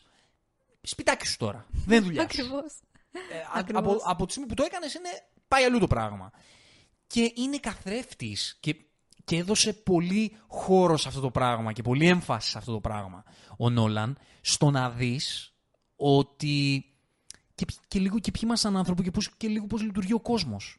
Σπιτάκι 0.85 1.27
σου 1.27 1.37
τώρα. 1.37 1.65
Δεν 1.85 1.97
είναι 1.97 2.05
δουλειάς. 2.05 2.33
σου. 2.33 2.41
Ακριβώς. 2.41 2.71
Ε, 3.11 3.37
α- 3.37 3.51
Ακριβώς. 3.53 3.81
από, 3.83 4.01
από 4.05 4.25
τη 4.25 4.31
στιγμή 4.31 4.49
που 4.49 4.55
το 4.55 4.63
έκανες, 4.63 4.93
είναι 4.93 5.09
πάει 5.47 5.63
αλλού 5.63 5.79
το 5.79 5.87
πράγμα. 5.87 6.31
Και 7.07 7.31
είναι 7.35 7.57
καθρέφτης 7.57 8.57
και, 8.59 8.75
και 9.23 9.35
έδωσε 9.37 9.73
πολύ 9.73 10.37
χώρο 10.47 10.97
σε 10.97 11.07
αυτό 11.07 11.19
το 11.19 11.31
πράγμα 11.31 11.73
και 11.73 11.81
πολύ 11.81 12.07
έμφαση 12.07 12.49
σε 12.49 12.57
αυτό 12.57 12.71
το 12.71 12.79
πράγμα 12.79 13.23
ο 13.57 13.69
Νόλαν 13.69 14.17
στο 14.41 14.71
να 14.71 14.89
δεις 14.89 15.53
ότι. 15.95 16.85
Και, 17.55 17.65
ποι- 17.65 17.79
και 17.87 17.99
λίγο 17.99 18.19
και 18.19 18.31
ποιοι 18.31 18.41
είμαστε 18.43 18.67
σαν 18.67 18.77
άνθρωποι 18.77 19.03
και, 19.03 19.11
πώς, 19.11 19.29
και 19.37 19.47
λίγο 19.47 19.65
πώς 19.67 19.81
λειτουργεί 19.81 20.13
ο 20.13 20.19
κόσμος. 20.19 20.77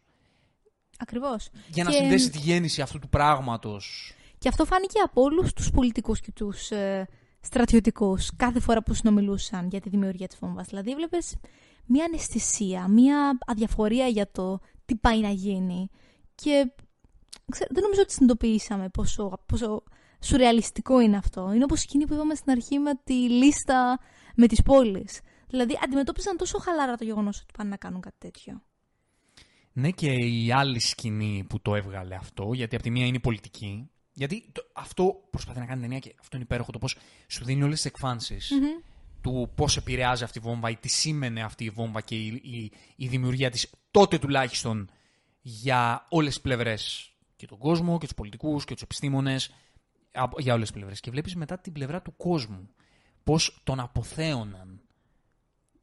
Ακριβώς. 0.99 1.49
Για 1.69 1.85
να 1.85 1.91
Και- 1.91 1.97
συνδέσει 1.97 2.31
τη 2.31 2.39
γέννηση 2.39 2.83
αυτού 2.83 2.99
του 2.99 3.09
πράγματος. 3.09 4.15
Και 4.39 4.49
αυτό 4.49 4.65
φάνηκε 4.65 5.01
από 5.01 5.23
όλους 5.23 5.53
τους 5.53 5.71
πολιτικούς 5.71 6.21
και 6.21 6.33
τους 6.33 6.71
ε, 6.71 7.09
στρατιωτικούς 7.45 8.30
κάθε 8.36 8.61
φορά 8.61 8.82
που 8.82 8.95
συνομιλούσαν 8.95 9.68
για 9.68 9.80
τη 9.80 9.88
δημιουργία 9.88 10.26
της 10.26 10.38
βόμβας. 10.38 10.66
Δηλαδή, 10.66 10.90
έβλεπε 10.90 11.18
μία 11.86 12.05
αναισθησία, 12.05 12.88
μία 12.88 13.38
αδιαφορία 13.47 14.07
για 14.07 14.30
το 14.30 14.59
τι 14.84 14.97
πάει 14.97 15.20
να 15.20 15.30
γίνει. 15.30 15.88
Και 16.34 16.72
ξέρω, 17.51 17.68
δεν 17.72 17.82
νομίζω 17.82 18.01
ότι 18.01 18.12
συνειδητοποιήσαμε 18.12 18.88
πόσο, 18.88 19.32
πόσο 19.47 19.82
σουρεαλιστικό 20.20 21.01
είναι 21.01 21.16
αυτό. 21.16 21.53
Είναι 21.55 21.64
όπως 21.64 21.82
εκείνη 21.82 22.07
που 22.07 22.14
είπαμε 22.14 22.34
στην 22.34 22.51
αρχή 22.51 22.78
με 22.78 22.90
τη 23.05 23.14
λίστα 23.14 23.99
με 24.36 24.47
τις 24.47 24.62
πόλεις. 24.62 25.20
Δηλαδή 25.49 25.78
αντιμετώπισαν 25.84 26.36
τόσο 26.36 26.59
χαλαρά 26.59 26.97
το 26.97 27.05
γεγονός 27.05 27.40
ότι 27.40 27.53
πάνε 27.57 27.70
να 27.70 27.76
κάνουν 27.76 28.01
κάτι 28.01 28.16
τέτοιο. 28.18 28.62
Ναι 29.72 29.90
και 29.90 30.12
η 30.12 30.53
άλλη 30.53 30.80
σκηνή 30.80 31.45
που 31.49 31.61
το 31.61 31.74
έβγαλε 31.74 32.14
αυτό, 32.14 32.53
γιατί 32.53 32.74
από 32.74 32.84
τη 32.84 32.90
μία 32.90 33.07
είναι 33.07 33.16
η 33.16 33.20
πολιτική, 33.20 33.90
γιατί 34.15 34.49
το, 34.53 34.62
αυτό 34.73 35.21
προσπαθεί 35.31 35.59
να 35.59 35.67
κάνει 35.67 35.81
ταινία 35.81 35.99
και 35.99 36.15
αυτό 36.21 36.37
είναι 36.37 36.45
υπέροχο, 36.45 36.73
το 36.73 36.79
πώς 36.79 36.97
σου 37.27 37.45
δίνει 37.45 37.62
όλες 37.62 37.77
τις 37.77 37.85
εκφανσεις 37.85 38.53
του 39.21 39.53
πώς 39.55 39.77
επηρεάζει 39.77 40.25
αυτή 40.25 40.39
η 40.39 40.41
βόμβα 40.41 40.71
ή 40.71 40.77
τι 40.77 40.89
σήμαινε 40.89 41.43
αυτή 41.43 41.65
η 41.65 41.71
βόμβα 41.71 42.01
και 42.01 42.15
η, 42.15 42.27
η, 42.27 42.73
η 42.97 43.07
δημιουργία 43.09 43.51
της 43.51 43.71
τότε 43.91 44.19
τουλάχιστον 44.19 44.91
για 45.41 46.07
όλες 46.09 46.33
τις 46.33 46.43
πλευρές 46.43 47.12
και 47.37 47.47
τον 47.47 47.59
κόσμο 47.59 47.99
και 47.99 48.07
τους 48.07 48.15
πολιτικούς 48.15 48.65
και 48.65 48.73
τους 48.73 48.83
επιστήμονες 48.83 49.55
για 50.39 50.55
όλες 50.55 50.69
τις 50.69 50.77
πλευρές. 50.77 51.01
Και 51.01 51.11
βλέπεις 51.11 51.35
μετά 51.35 51.59
την 51.59 51.73
πλευρά 51.73 52.03
του 52.03 52.17
κόσμου 52.17 52.69
πώς 53.25 53.61
τον 53.65 53.81
αποθέωναν 53.81 54.81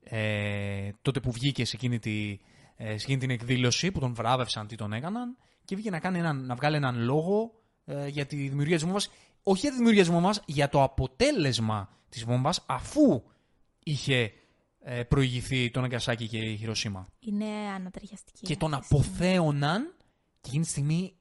ε, 0.03 0.89
τότε 1.01 1.19
που 1.19 1.31
βγήκε 1.31 1.65
σε 1.65 1.75
εκείνη, 1.75 1.99
τη, 1.99 2.39
ε, 2.75 2.85
σε 2.85 2.93
εκείνη 2.93 3.17
την 3.17 3.29
εκδήλωση 3.29 3.91
που 3.91 3.99
τον 3.99 4.13
βράβευσαν 4.13 4.67
τι 4.67 4.75
τον 4.75 4.93
έκαναν 4.93 5.37
και 5.65 5.75
βγήκε 5.75 5.89
να, 5.89 5.99
κάνει 5.99 6.19
έναν, 6.19 6.45
να 6.45 6.55
βγάλει 6.55 6.75
έναν 6.75 7.03
λόγο 7.03 7.60
ε, 7.85 8.07
για 8.07 8.25
τη 8.25 8.35
δημιουργία 8.35 8.75
της 8.75 8.85
βόμβας 8.85 9.09
όχι 9.43 9.59
για 9.59 9.69
τη 9.69 9.75
δημιουργία 9.75 10.03
της 10.03 10.11
βόμβας, 10.11 10.41
για 10.45 10.69
το 10.69 10.83
αποτέλεσμα 10.83 11.89
της 12.09 12.23
βόμβας 12.23 12.63
αφού 12.65 13.23
είχε 13.83 14.33
ε, 14.79 15.03
προηγηθεί 15.03 15.71
το 15.71 15.81
Ναγκασάκι 15.81 16.27
και 16.27 16.37
η 16.37 16.57
Χειροσύμα. 16.57 17.07
Είναι 17.19 17.45
ανατριχιαστική. 17.75 18.45
Και 18.45 18.55
τον 18.57 18.73
αποθέωναν 18.73 19.95
και 20.41 20.47
εκείνη 20.47 20.63
τη 20.63 20.69
στιγμή 20.69 21.13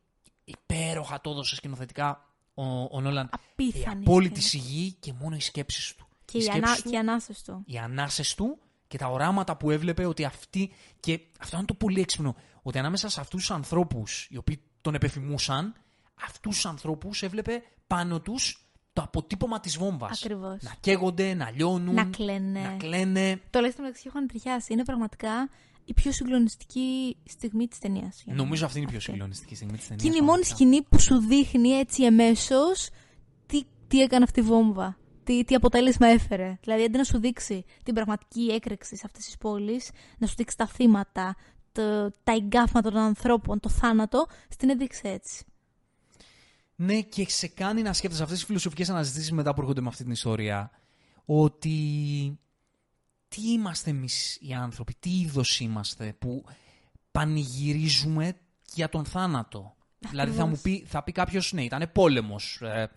υπέροχα 0.44 1.20
το 1.20 1.30
έδωσε 1.30 1.54
σκηνοθετικά 1.54 2.24
ο, 2.54 2.64
ο 2.96 3.00
Νόλαν. 3.00 3.28
Απίθανη 3.32 4.00
Η 4.00 4.02
απόλυτη 4.02 4.40
σκηνή. 4.40 4.62
σιγή 4.64 4.92
και 4.92 5.12
μόνο 5.12 5.36
οι 5.36 5.40
σκέψεις 5.40 5.94
του. 5.94 6.06
Και 6.24 6.38
οι, 6.38 6.40
σκέψεις 6.40 6.64
ανά, 6.64 6.76
του, 6.76 6.88
και 6.88 6.94
οι 6.94 6.98
ανάσες 6.98 7.42
του. 7.42 7.62
οι 7.66 7.78
ανάσες 7.78 8.34
του 8.34 8.58
και 8.86 8.98
τα 8.98 9.06
οράματα 9.06 9.56
που 9.56 9.70
έβλεπε 9.70 10.04
ότι 10.04 10.24
αυτοί. 10.24 10.72
Και 11.00 11.20
αυτό 11.40 11.56
είναι 11.56 11.66
το 11.66 11.74
πολύ 11.74 12.00
έξυπνο. 12.00 12.36
Ότι 12.62 12.78
ανάμεσα 12.78 13.08
σε 13.08 13.20
αυτούς 13.20 13.40
τους 13.40 13.50
ανθρώπους 13.50 14.26
οι 14.30 14.36
οποίοι 14.36 14.62
τον 14.80 14.94
επεφημούσαν, 14.94 15.74
αυτούς 16.24 16.54
τους 16.54 16.66
ανθρώπους 16.66 17.22
έβλεπε 17.22 17.62
πάνω 17.86 18.20
τους 18.20 18.70
το 18.92 19.02
αποτύπωμα 19.02 19.60
της 19.60 19.76
βόμβας. 19.76 20.24
Ακριβώς. 20.24 20.62
Να 20.62 20.74
καίγονται, 20.80 21.34
να 21.34 21.50
λιώνουν. 21.50 21.94
Να 21.94 22.04
κλαίνε. 22.04 22.60
Να 22.60 22.76
κλαίνε. 22.76 23.40
Το 23.50 23.60
λέει 23.60 23.70
στο 23.70 23.82
μεταξύ 23.82 24.04
έχω 24.06 24.18
ανατριχιάσει. 24.18 24.72
Είναι 24.72 24.84
πραγματικά 24.84 25.48
η 25.84 25.94
πιο 25.94 26.12
συγκλονιστική 26.12 27.16
στιγμή 27.24 27.68
της 27.68 27.78
ταινίας. 27.78 28.22
Νομίζω 28.26 28.64
αυτή 28.66 28.78
είναι 28.78 28.86
η 28.88 28.90
πιο 28.90 29.00
συγκλονιστική 29.00 29.54
στιγμή 29.54 29.76
της 29.76 29.86
ταινίας. 29.86 30.02
Και 30.02 30.08
είναι 30.08 30.24
η 30.24 30.26
μόνη 30.26 30.44
σκηνή 30.44 30.82
που 30.82 31.00
σου 31.00 31.18
δείχνει 31.18 31.68
έτσι 31.68 32.04
εμέσως 32.04 32.90
τι, 33.46 33.62
τι 33.88 34.00
έκανε 34.00 34.24
αυτή 34.24 34.40
η 34.40 34.42
βόμβα. 34.42 34.98
Τι, 35.24 35.44
τι 35.44 35.54
αποτέλεσμα 35.54 36.06
έφερε. 36.06 36.58
Δηλαδή, 36.62 36.84
αντί 36.84 36.96
να 36.96 37.04
σου 37.04 37.18
δείξει 37.18 37.64
την 37.82 37.94
πραγματική 37.94 38.42
έκρηξη 38.42 38.96
σε 38.96 39.02
αυτές 39.04 39.24
τις 39.24 39.36
πόλεις, 39.36 39.90
να 40.18 40.26
σου 40.26 40.34
δείξει 40.36 40.56
τα 40.56 40.66
θύματα, 40.66 41.36
το, 41.72 42.10
τα 42.10 42.32
εγκάφματα 42.32 42.90
των 42.90 43.00
ανθρώπων, 43.00 43.60
το 43.60 43.68
θάνατο, 43.68 44.26
στην 44.48 44.70
έδειξε 44.70 45.08
έτσι. 45.08 45.44
Ναι, 46.82 47.00
και 47.00 47.28
σε 47.28 47.46
κάνει 47.46 47.82
να 47.82 47.92
σκέφτεσαι 47.92 48.22
αυτές 48.22 48.38
τις 48.38 48.46
φιλοσοφικές 48.46 48.88
αναζητήσεις 48.88 49.32
μετά 49.32 49.54
που 49.54 49.60
έρχονται 49.60 49.80
με 49.80 49.88
αυτή 49.88 50.02
την 50.02 50.12
ιστορία. 50.12 50.70
Ότι. 51.24 52.38
Τι 53.28 53.50
είμαστε 53.52 53.90
εμείς 53.90 54.38
οι 54.40 54.52
άνθρωποι, 54.52 54.94
τι 55.00 55.20
είδος 55.20 55.60
είμαστε 55.60 56.14
που 56.18 56.44
πανηγυρίζουμε 57.10 58.36
για 58.74 58.88
τον 58.88 59.04
θάνατο. 59.04 59.74
Δηλαδή 60.10 60.32
θα 60.32 60.46
μου 60.46 60.60
πει, 60.62 60.84
θα 60.86 61.02
πει 61.02 61.12
κάποιος, 61.12 61.52
ναι, 61.52 61.64
ήταν 61.64 61.90
πόλεμος. 61.92 62.60
Ε, 62.62 62.90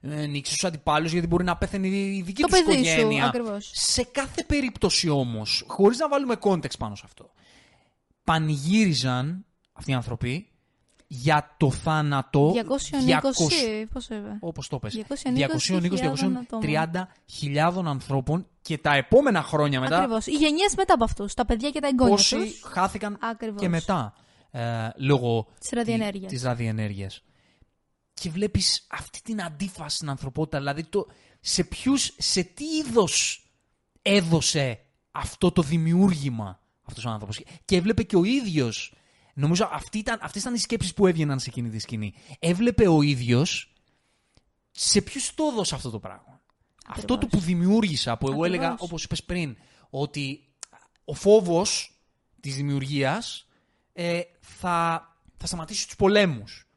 ε, 0.00 0.26
νίκησε 0.26 0.58
τους 0.58 0.66
αντιπάλους 0.66 1.12
γιατί 1.12 1.26
μπορεί 1.26 1.44
να 1.44 1.56
πέθανε 1.56 1.86
η 1.86 2.22
δική 2.26 2.42
Το 2.42 2.48
του 2.48 2.54
παιδί 2.54 2.84
σου, 2.84 2.98
οικογένεια. 2.98 3.24
ακριβώς. 3.24 3.70
Σε 3.74 4.02
κάθε 4.02 4.44
περίπτωση 4.44 5.08
όμως, 5.08 5.64
χωρίς 5.66 5.98
να 5.98 6.08
βάλουμε 6.08 6.36
context 6.36 6.76
πάνω 6.76 6.94
σε 6.94 7.02
αυτό, 7.04 7.30
πανηγύριζαν 8.24 9.44
αυτοί 9.72 9.90
οι 9.90 9.94
άνθρωποι 9.94 10.50
για 11.06 11.54
το 11.56 11.70
θάνατο 11.70 12.52
220, 12.54 13.86
πώς 13.92 14.08
είπε. 14.08 14.36
Όπως 14.40 14.68
το 14.68 14.78
πες. 14.78 14.94
220.000 14.94 15.46
220-230.000 17.40 17.82
ανθρώπων 17.84 18.46
και 18.62 18.78
τα 18.78 18.94
επόμενα 18.94 19.42
χρόνια 19.42 19.80
μετά 19.80 19.96
Ακριβώς. 19.98 20.26
Οι 20.26 20.30
γενιές 20.32 20.74
μετά 20.76 20.94
από 20.94 21.04
αυτούς, 21.04 21.34
τα 21.34 21.44
παιδιά 21.44 21.70
και 21.70 21.80
τα 21.80 21.86
εγγόνια 21.86 22.14
πόσοι 22.14 22.36
τους. 22.36 22.62
χάθηκαν 22.64 23.18
Ακριβώς. 23.20 23.60
και 23.60 23.68
μετά 23.68 24.14
ε, 24.50 24.88
λόγω 24.96 25.46
Της 25.60 25.70
ραδιενέργειας. 25.70 26.32
της 26.32 26.42
ραδιενέργειας. 26.42 27.22
Και 28.14 28.30
βλέπεις 28.30 28.86
αυτή 28.90 29.22
την 29.22 29.42
αντίφαση 29.42 29.96
στην 29.96 30.08
ανθρωπότητα, 30.08 30.58
δηλαδή 30.58 30.84
το, 30.84 31.06
σε 31.40 31.64
ποιους, 31.64 32.14
σε 32.18 32.42
τι 32.42 32.64
είδος 32.64 33.44
έδωσε 34.02 34.80
αυτό 35.10 35.52
το 35.52 35.62
δημιούργημα 35.62 36.60
αυτός 36.82 37.04
ο 37.04 37.10
άνθρωπος. 37.10 37.40
Και 37.64 37.76
έβλεπε 37.76 38.02
και 38.02 38.16
ο 38.16 38.24
ίδιος, 38.24 38.94
νομίζω 39.36 39.68
αυτή 39.72 39.98
ήταν, 39.98 40.18
αυτές 40.22 40.42
ήταν 40.42 40.54
οι 40.54 40.58
σκέψεις 40.58 40.94
που 40.94 41.06
έβγαιναν 41.06 41.38
σε 41.38 41.48
εκείνη 41.48 41.68
τη 41.68 41.78
σκηνή. 41.78 42.14
Έβλεπε 42.38 42.88
ο 42.88 43.02
ίδιος 43.02 43.72
σε 44.70 45.00
ποιους 45.00 45.34
το 45.34 45.44
έδωσε 45.52 45.74
αυτό 45.74 45.90
το 45.90 45.98
πράγμα. 45.98 46.40
Αυτό 46.86 47.18
το 47.18 47.26
που 47.26 47.38
δημιούργησα, 47.38 48.18
που 48.18 48.28
εγώ 48.28 48.44
Ακριβώς. 48.44 48.58
έλεγα, 48.58 48.76
όπως 48.78 49.04
είπες 49.04 49.24
πριν, 49.24 49.56
ότι 49.90 50.48
ο 51.04 51.14
φόβος 51.14 52.00
της 52.40 52.56
δημιουργίας 52.56 53.48
ε, 53.92 54.20
θα, 54.40 55.08
θα 55.36 55.46
σταματήσει 55.46 55.86
τους 55.86 55.96
πολέμους. 55.96 56.68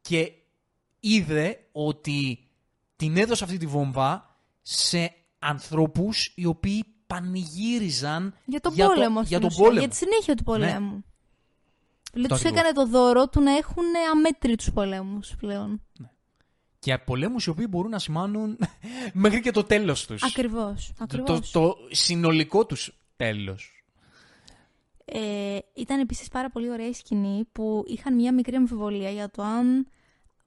Και 0.00 0.32
είδε 1.00 1.68
ότι 1.72 2.48
την 2.96 3.16
έδωσε 3.16 3.44
αυτή 3.44 3.56
τη 3.56 3.66
βόμβα 3.66 4.38
σε 4.62 5.14
ανθρώπους 5.38 6.32
οι 6.34 6.44
οποίοι 6.44 6.84
πανηγύριζαν 7.06 8.34
Για 8.44 8.60
τον 8.60 8.74
για 8.74 8.86
πόλεμο, 8.86 9.20
το, 9.20 9.26
στην 9.26 9.28
για 9.28 9.40
τον 9.40 9.48
ουσία, 9.48 9.62
πόλεμο. 9.62 9.80
Για 9.80 9.88
τη 9.88 9.96
συνέχεια 9.96 10.34
του 10.34 10.42
πολέμου. 10.42 11.04
Δηλαδή 12.14 12.32
Αυτό 12.32 12.48
τους 12.48 12.58
ακριβώς. 12.58 12.70
έκανε 12.70 12.72
το 12.72 12.98
δώρο 12.98 13.28
του 13.28 13.40
να 13.40 13.56
έχουν 13.56 13.84
αμέτρητους 14.12 14.72
πολέμους 14.72 15.34
πλέον. 15.38 15.80
Και 16.78 16.98
πολέμους 16.98 17.46
οι 17.46 17.50
οποίοι 17.50 17.66
μπορούν 17.70 17.90
να 17.90 17.98
σημάνουν 17.98 18.58
μέχρι 19.12 19.40
και 19.40 19.50
το 19.50 19.64
τέλος 19.64 20.06
τους. 20.06 20.22
Ακριβώς. 20.22 20.92
Το, 20.98 21.04
ακριβώς. 21.04 21.50
το, 21.50 21.60
το 21.60 21.76
συνολικό 21.90 22.66
τους 22.66 22.98
τέλος. 23.16 23.84
Ε, 25.04 25.58
ήταν 25.74 26.00
επίσης 26.00 26.28
πάρα 26.28 26.50
πολύ 26.50 26.70
ωραία 26.70 26.88
η 26.88 26.92
σκηνή 26.92 27.44
που 27.52 27.84
είχαν 27.86 28.14
μια 28.14 28.34
μικρή 28.34 28.56
αμφιβολία 28.56 29.10
για 29.10 29.30
το 29.30 29.42
αν 29.42 29.86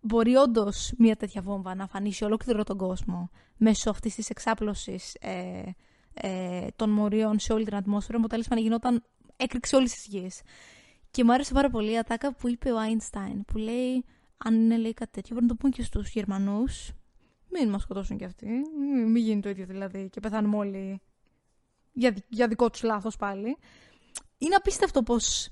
μπορεί 0.01 0.35
όντως 0.35 0.91
μια 0.97 1.15
τέτοια 1.15 1.41
βόμβα 1.41 1.75
να 1.75 1.83
αφανίσει 1.83 2.23
ολόκληρο 2.23 2.63
τον 2.63 2.77
κόσμο 2.77 3.29
μέσω 3.57 3.89
αυτής 3.89 4.15
της 4.15 4.29
εξάπλωσης 4.29 5.13
ε, 5.19 5.61
ε, 6.13 6.67
των 6.75 6.89
μορίων 6.89 7.39
σε 7.39 7.53
όλη 7.53 7.65
την 7.65 7.75
ατμόσφαιρα, 7.75 8.17
με 8.17 8.23
αποτέλεσμα 8.23 8.55
να 8.55 8.61
γινόταν 8.61 9.03
έκρηξη 9.37 9.75
όλης 9.75 9.93
της 9.93 10.05
γης. 10.05 10.41
Και 11.11 11.23
μου 11.23 11.33
άρεσε 11.33 11.53
πάρα 11.53 11.69
πολύ 11.69 11.91
η 11.91 11.97
ατάκα 11.97 12.33
που 12.33 12.47
είπε 12.49 12.71
ο 12.71 12.79
Άινστάιν, 12.79 13.45
που 13.45 13.57
λέει, 13.57 14.05
αν 14.37 14.53
είναι 14.55 14.77
λέει 14.77 14.93
κάτι 14.93 15.11
τέτοιο, 15.11 15.35
πρέπει 15.35 15.45
να 15.51 15.55
το 15.55 15.55
πούν 15.55 15.71
και 15.71 15.83
στους 15.83 16.11
Γερμανούς, 16.11 16.91
μην 17.51 17.69
μας 17.69 17.81
σκοτώσουν 17.81 18.17
κι 18.17 18.23
αυτοί, 18.23 18.45
μην, 18.45 19.11
μην 19.11 19.23
γίνει 19.23 19.41
το 19.41 19.49
ίδιο 19.49 19.65
δηλαδή 19.65 20.09
και 20.09 20.19
πεθάνουμε 20.19 20.57
όλοι 20.57 21.01
για, 21.91 22.11
δι- 22.11 22.25
για 22.29 22.47
δικό 22.47 22.69
τους 22.69 22.83
λάθος 22.83 23.15
πάλι. 23.15 23.57
Είναι 24.37 24.55
απίστευτο 24.55 25.03
πως 25.03 25.49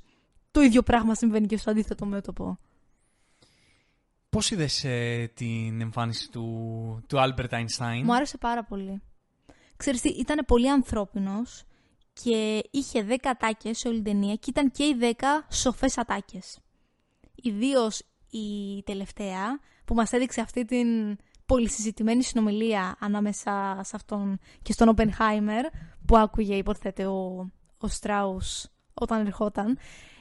το 0.51 0.61
ίδιο 0.61 0.83
πράγμα 0.83 1.15
συμβαίνει 1.15 1.47
και 1.47 1.57
στο 1.57 1.71
αντίθετο 1.71 2.05
μέτωπο. 2.05 2.57
Πώς 4.29 4.51
είδες 4.51 4.83
ε, 4.83 5.31
την 5.33 5.81
εμφάνιση 5.81 6.31
του, 6.31 6.45
του 7.07 7.17
Albert 7.17 7.49
Einstein? 7.49 8.01
Μου 8.03 8.15
άρεσε 8.15 8.37
πάρα 8.37 8.63
πολύ. 8.63 9.01
Ξέρεις 9.77 10.01
τι, 10.01 10.09
ήταν 10.09 10.45
πολύ 10.47 10.69
ανθρώπινος 10.69 11.63
και 12.23 12.63
είχε 12.71 13.05
10 13.09 13.15
ατάκες 13.23 13.77
σε 13.77 13.87
όλη 13.87 14.01
την 14.01 14.11
ταινία 14.11 14.35
και 14.35 14.49
ήταν 14.49 14.71
και 14.71 14.83
οι 14.83 14.97
10 15.01 15.23
σοφές 15.49 15.97
ατάκες. 15.97 16.59
Ιδίως 17.35 18.01
η 18.29 18.83
τελευταία 18.83 19.59
που 19.85 19.93
μας 19.93 20.11
έδειξε 20.11 20.41
αυτή 20.41 20.65
την 20.65 21.17
πολυσυζητημένη 21.45 22.23
συνομιλία 22.23 22.95
ανάμεσα 22.99 23.79
σε 23.83 23.95
αυτόν 23.95 24.39
και 24.61 24.71
στον 24.71 24.87
Οπενχάιμερ 24.87 25.65
που 26.05 26.17
άκουγε 26.17 26.55
υποθέτε 26.55 27.05
ο, 27.05 27.51
ο 27.77 27.87
Στράους 27.87 28.65
όταν 28.93 29.25
ερχόταν. 29.25 29.77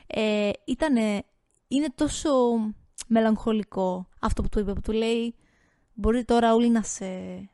Ε, 0.07 0.51
ήτανε, 0.65 1.23
είναι 1.69 1.89
τόσο 1.95 2.31
μελαγχολικό 3.07 4.09
αυτό 4.21 4.43
που 4.43 4.49
του 4.49 4.59
είπε, 4.59 4.73
που 4.73 4.81
του 4.81 4.93
λέει 4.93 5.35
Μπορεί 5.97 6.25
τώρα 6.25 6.55
όλοι 6.55 6.69
να 6.69 6.83
σε 6.83 7.07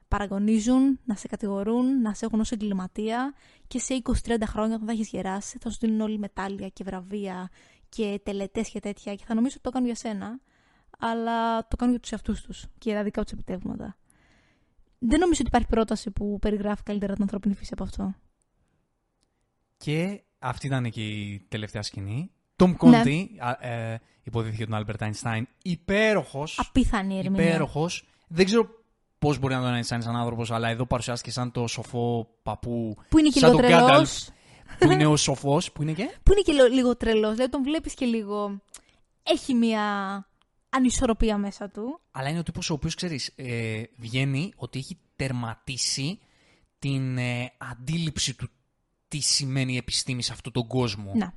παραγωνίζουν, 0.09 1.01
να 1.05 1.14
σε 1.14 1.28
κατηγορούν, 1.28 2.01
να 2.01 2.14
σε 2.14 2.24
έχουν 2.24 2.41
ως 2.41 2.51
εγκληματία 2.51 3.34
και 3.70 3.78
σε 3.78 4.02
20-30 4.26 4.36
χρόνια 4.46 4.74
όταν 4.74 4.86
θα 4.86 4.92
έχεις 4.92 5.08
γεράσει 5.08 5.58
θα 5.60 5.70
σου 5.70 5.78
δίνουν 5.80 6.00
όλοι 6.00 6.18
μετάλλια 6.18 6.68
και 6.68 6.84
βραβεία 6.84 7.50
και 7.88 8.20
τελετές 8.22 8.68
και 8.68 8.80
τέτοια 8.80 9.14
και 9.14 9.24
θα 9.26 9.34
νομίζω 9.34 9.54
ότι 9.54 9.62
το 9.62 9.70
κάνουν 9.70 9.86
για 9.86 9.96
σένα 9.96 10.40
αλλά 10.98 11.68
το 11.68 11.76
κάνουν 11.76 11.94
για 11.94 12.02
τους 12.02 12.12
εαυτούς 12.12 12.40
τους 12.42 12.62
και 12.78 12.88
για 12.88 12.94
τα 12.98 13.04
δικά 13.04 13.22
τους 13.22 13.32
επιτεύγματα. 13.32 13.96
Δεν 14.98 15.18
νομίζω 15.18 15.38
ότι 15.40 15.48
υπάρχει 15.48 15.68
πρόταση 15.68 16.10
που 16.10 16.38
περιγράφει 16.38 16.82
καλύτερα 16.82 17.12
την 17.12 17.22
ανθρώπινη 17.22 17.54
φύση 17.54 17.70
από 17.72 17.82
αυτό. 17.82 18.14
Και 19.76 20.22
αυτή 20.38 20.66
ήταν 20.66 20.90
και 20.90 21.06
η 21.08 21.46
τελευταία 21.48 21.82
σκηνή 21.82 22.30
Τόμ 22.56 22.76
Κόντι, 22.76 23.30
ε, 23.60 23.96
υποδείχθηκε 24.22 24.64
τον 24.64 24.74
Άλμπερτ 24.74 25.02
Αϊνστάιν, 25.02 25.48
υπέροχος. 25.62 26.58
Απίθανη 26.58 27.18
ερμηνεία. 27.18 27.48
Υπέροχος. 27.48 28.08
Δεν 28.28 28.44
ξέρω 28.44 28.79
πώς 29.20 29.38
μπορεί 29.38 29.54
να 29.54 29.60
τον 29.60 29.72
Αϊνστάιν 29.72 30.02
σαν 30.02 30.16
άνθρωπος, 30.16 30.50
αλλά 30.50 30.68
εδώ 30.68 30.86
παρουσιάστηκε 30.86 31.30
σαν 31.30 31.50
το 31.52 31.66
σοφό 31.66 32.28
παππού. 32.42 32.96
Που 33.08 33.18
είναι 33.18 33.28
και 33.28 33.38
σαν 33.38 33.50
λίγο 33.50 33.60
τον 33.62 33.70
τρελός. 33.70 33.88
Γκάνταλφ, 33.88 34.28
Που 34.78 34.90
είναι 34.90 35.06
ο 35.06 35.16
σοφός. 35.16 35.72
Που 35.72 35.82
είναι 35.82 35.92
και; 35.92 36.10
Που 36.22 36.32
είναι 36.32 36.40
και 36.40 36.52
λι- 36.52 36.72
λίγο 36.72 36.96
τρελός. 36.96 37.32
Δηλαδή 37.34 37.50
τον 37.50 37.62
βλέπεις 37.62 37.94
και 37.94 38.04
λίγο. 38.04 38.60
Έχει 39.22 39.54
μια 39.54 39.82
ανισορροπία 40.68 41.36
μέσα 41.38 41.68
του. 41.70 42.00
Αλλά 42.10 42.28
είναι 42.28 42.38
ο 42.38 42.42
τύπος 42.42 42.70
ο 42.70 42.74
οποίος 42.74 42.94
ξέρεις, 42.94 43.32
ε, 43.36 43.82
βγαίνει 43.96 44.52
ότι 44.56 44.78
έχει 44.78 44.98
τερματίσει 45.16 46.18
την 46.78 47.18
ε, 47.18 47.52
αντίληψη 47.58 48.34
του 48.36 48.48
τι 49.08 49.20
σημαίνει 49.20 49.72
η 49.72 49.76
επιστήμη 49.76 50.22
σε 50.22 50.32
αυτόν 50.32 50.52
τον 50.52 50.66
κόσμο. 50.66 51.12
Να. 51.14 51.34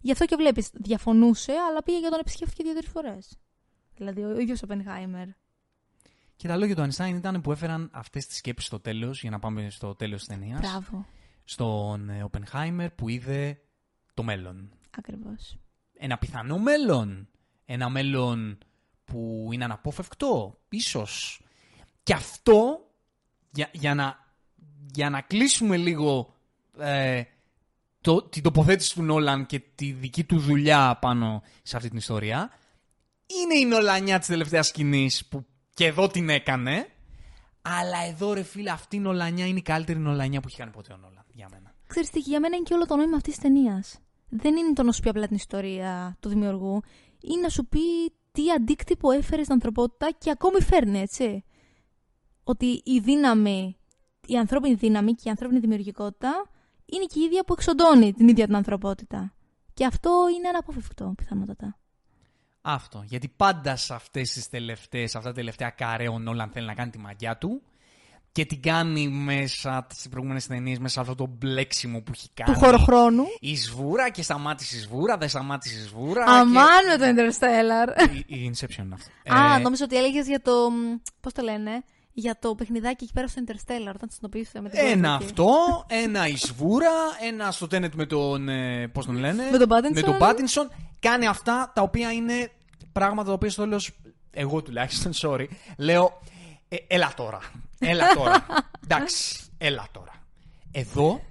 Γι' 0.00 0.12
αυτό 0.12 0.24
και 0.24 0.36
βλέπεις, 0.36 0.70
διαφωνούσε, 0.72 1.52
αλλά 1.70 1.82
πήγε 1.82 1.98
και 1.98 2.08
τον 2.10 2.18
επισκέφθηκε 2.18 2.62
δύο-τρεις 2.62 2.88
φορές. 2.88 3.38
Δηλαδή 3.96 4.22
ο 4.22 4.38
ίδιο 4.38 4.54
ο 4.62 4.66
Πενχάιμερ. 4.66 5.26
Και 6.36 6.48
τα 6.48 6.56
λόγια 6.56 6.74
του 6.74 6.80
Αϊνστάιν 6.80 7.16
ήταν 7.16 7.40
που 7.40 7.52
έφεραν 7.52 7.90
αυτές 7.92 8.26
τις 8.26 8.36
σκέψεις 8.36 8.66
στο 8.66 8.80
τέλος, 8.80 9.20
για 9.20 9.30
να 9.30 9.38
πάμε 9.38 9.70
στο 9.70 9.94
τέλος 9.94 10.18
της 10.18 10.28
ταινίας. 10.28 10.60
Μπράβο. 10.60 11.06
Στον 11.44 12.08
ε, 12.08 12.22
Οπενχάιμερ 12.22 12.90
που 12.90 13.08
είδε 13.08 13.60
το 14.14 14.22
μέλλον. 14.22 14.70
Ακριβώς. 14.90 15.58
Ένα 15.98 16.18
πιθανό 16.18 16.58
μέλλον. 16.58 17.28
Ένα 17.64 17.88
μέλλον 17.88 18.58
που 19.04 19.48
είναι 19.52 19.64
αναπόφευκτο, 19.64 20.58
ίσως. 20.68 21.40
Και 22.02 22.12
αυτό, 22.12 22.90
για, 23.50 23.70
για, 23.72 23.94
να, 23.94 24.34
για 24.92 25.10
να 25.10 25.20
κλείσουμε 25.20 25.76
λίγο 25.76 26.34
ε, 26.78 27.22
το, 28.00 28.22
την 28.22 28.42
τοποθέτηση 28.42 28.94
του 28.94 29.02
Νόλαν 29.02 29.46
και 29.46 29.60
τη 29.74 29.92
δική 29.92 30.24
του 30.24 30.38
δουλειά 30.38 30.98
πάνω 31.00 31.42
σε 31.62 31.76
αυτή 31.76 31.88
την 31.88 31.98
ιστορία, 31.98 32.50
είναι 33.26 33.54
η 33.54 33.64
Νολανιά 33.64 34.18
της 34.18 34.28
τελευταίας 34.28 34.66
σκηνής 34.66 35.26
που 35.26 35.46
και 35.76 35.86
εδώ 35.86 36.06
την 36.06 36.28
έκανε, 36.28 36.88
αλλά 37.62 37.98
εδώ 38.08 38.32
ρε 38.32 38.42
φίλε 38.42 38.70
αυτή 38.70 38.96
η 38.96 38.98
Νολανιά 38.98 39.46
είναι 39.46 39.58
η 39.58 39.62
καλύτερη 39.62 39.98
Νολανιά 39.98 40.40
που 40.40 40.48
έχει 40.48 40.56
κάνει 40.56 40.70
ποτέ 40.70 40.92
ο 40.92 40.96
Νόλαν, 40.96 41.24
για 41.32 41.48
μένα. 41.50 41.74
Ξέρεις 41.86 42.10
τι, 42.10 42.18
για 42.18 42.40
μένα 42.40 42.56
είναι 42.56 42.64
και 42.64 42.74
όλο 42.74 42.86
το 42.86 42.96
νόημα 42.96 43.16
αυτής 43.16 43.34
της 43.34 43.42
ταινίας. 43.42 43.98
Δεν 44.28 44.56
είναι 44.56 44.72
το 44.72 44.82
να 44.82 44.92
σου 44.92 45.00
πει 45.00 45.08
απλά 45.08 45.26
την 45.26 45.36
ιστορία 45.36 46.16
του 46.20 46.28
δημιουργού, 46.28 46.82
είναι 47.20 47.40
να 47.40 47.48
σου 47.48 47.66
πει 47.66 47.80
τι 48.32 48.50
αντίκτυπο 48.50 49.10
έφερε 49.10 49.42
στην 49.42 49.54
ανθρωπότητα 49.54 50.10
και 50.18 50.30
ακόμη 50.30 50.60
φέρνει, 50.60 50.98
έτσι. 51.00 51.44
Ότι 52.44 52.82
η 52.84 52.98
δύναμη, 52.98 53.76
η 54.26 54.36
ανθρώπινη 54.36 54.74
δύναμη 54.74 55.12
και 55.12 55.22
η 55.24 55.30
ανθρώπινη 55.30 55.60
δημιουργικότητα 55.60 56.50
είναι 56.84 57.04
και 57.04 57.20
η 57.20 57.22
ίδια 57.22 57.44
που 57.44 57.52
εξοντώνει 57.52 58.12
την 58.12 58.28
ίδια 58.28 58.46
την 58.46 58.56
ανθρωπότητα. 58.56 59.34
Και 59.74 59.84
αυτό 59.84 60.26
είναι 60.36 60.48
αναπόφευκτο, 60.48 61.14
πιθανότατα. 61.16 61.78
Αυτό. 62.68 63.02
Γιατί 63.06 63.32
πάντα 63.36 63.76
σε 63.76 63.94
αυτές 63.94 64.30
τις 64.30 64.48
τελευταίες, 64.48 65.14
αυτά 65.16 65.28
τα 65.28 65.34
τελευταία 65.34 65.70
καρέ 65.70 66.08
ο 66.08 66.18
Νόλαν 66.18 66.50
θέλει 66.52 66.66
να 66.66 66.74
κάνει 66.74 66.90
τη 66.90 66.98
μαγιά 66.98 67.36
του 67.36 67.62
και 68.32 68.44
την 68.44 68.62
κάνει 68.62 69.08
μέσα 69.08 69.86
στι 69.92 70.08
προηγούμενες 70.08 70.46
ταινίες, 70.46 70.78
μέσα 70.78 70.94
σε 70.94 71.00
αυτό 71.00 71.14
το 71.14 71.26
μπλέξιμο 71.38 72.00
που 72.00 72.10
έχει 72.14 72.28
κάνει. 72.34 72.52
Του 72.52 72.58
χωροχρόνου. 72.64 73.24
Η 73.40 73.56
σβούρα 73.56 74.10
και 74.10 74.22
σταμάτησε 74.22 74.76
η 74.76 74.80
σβούρα, 74.80 75.16
δεν 75.16 75.28
σταμάτησε 75.28 75.78
η 75.78 75.82
σβούρα. 75.82 76.24
Αμάν 76.24 76.86
με 76.88 76.96
το 76.96 77.04
Interstellar. 77.04 78.08
Και... 78.10 78.34
Η, 78.34 78.42
η 78.42 78.52
Inception 78.54 78.78
είναι 78.82 78.94
αυτό. 78.94 79.34
Α, 79.34 79.54
Ε, 79.54 79.58
νόμιζα 79.58 79.84
ότι 79.84 79.96
έλεγες 79.96 80.26
για 80.26 80.40
το. 80.42 80.52
Πώς 81.20 81.32
το 81.32 81.42
λένε, 81.42 81.84
για 82.12 82.36
το 82.40 82.54
παιχνιδάκι 82.54 83.04
εκεί 83.04 83.12
πέρα 83.12 83.26
στο 83.28 83.42
Interstellar, 83.46 83.92
όταν 83.94 84.08
συνοποιήθηκε 84.16 84.60
με 84.60 84.68
την 84.68 84.78
Ένα 84.82 85.08
κόρη 85.08 85.22
εκεί. 85.22 85.24
αυτό, 85.24 85.84
ένα 85.88 86.26
η 86.28 86.36
σβούρα, 86.36 86.90
ένα 87.22 87.50
στο 87.50 87.66
Tenet 87.70 87.94
με 87.94 88.06
τον. 88.06 88.48
Ε, 88.48 88.88
Πώς 88.88 89.06
τον 89.06 89.16
λένε. 89.16 89.48
Με 89.50 89.58
τον 89.58 89.68
Pattinson. 89.70 89.92
Με 89.94 90.02
τον 90.02 90.16
Pattinson. 90.20 90.70
Κάνει 91.00 91.26
αυτά 91.26 91.72
τα 91.74 91.82
οποία 91.82 92.12
είναι 92.12 92.50
πράγματα 92.98 93.28
τα 93.28 93.34
οποία 93.34 93.50
στο 93.50 93.62
τέλο. 93.62 93.84
Εγώ 94.30 94.62
τουλάχιστον, 94.62 95.12
sorry, 95.22 95.46
λέω. 95.78 96.20
Ε, 96.68 96.76
έλα 96.86 97.14
τώρα. 97.16 97.40
Έλα 97.78 98.14
τώρα. 98.14 98.46
Εντάξει, 98.84 99.40
έλα 99.58 99.88
τώρα. 99.92 100.12
Εδώ, 100.70 101.22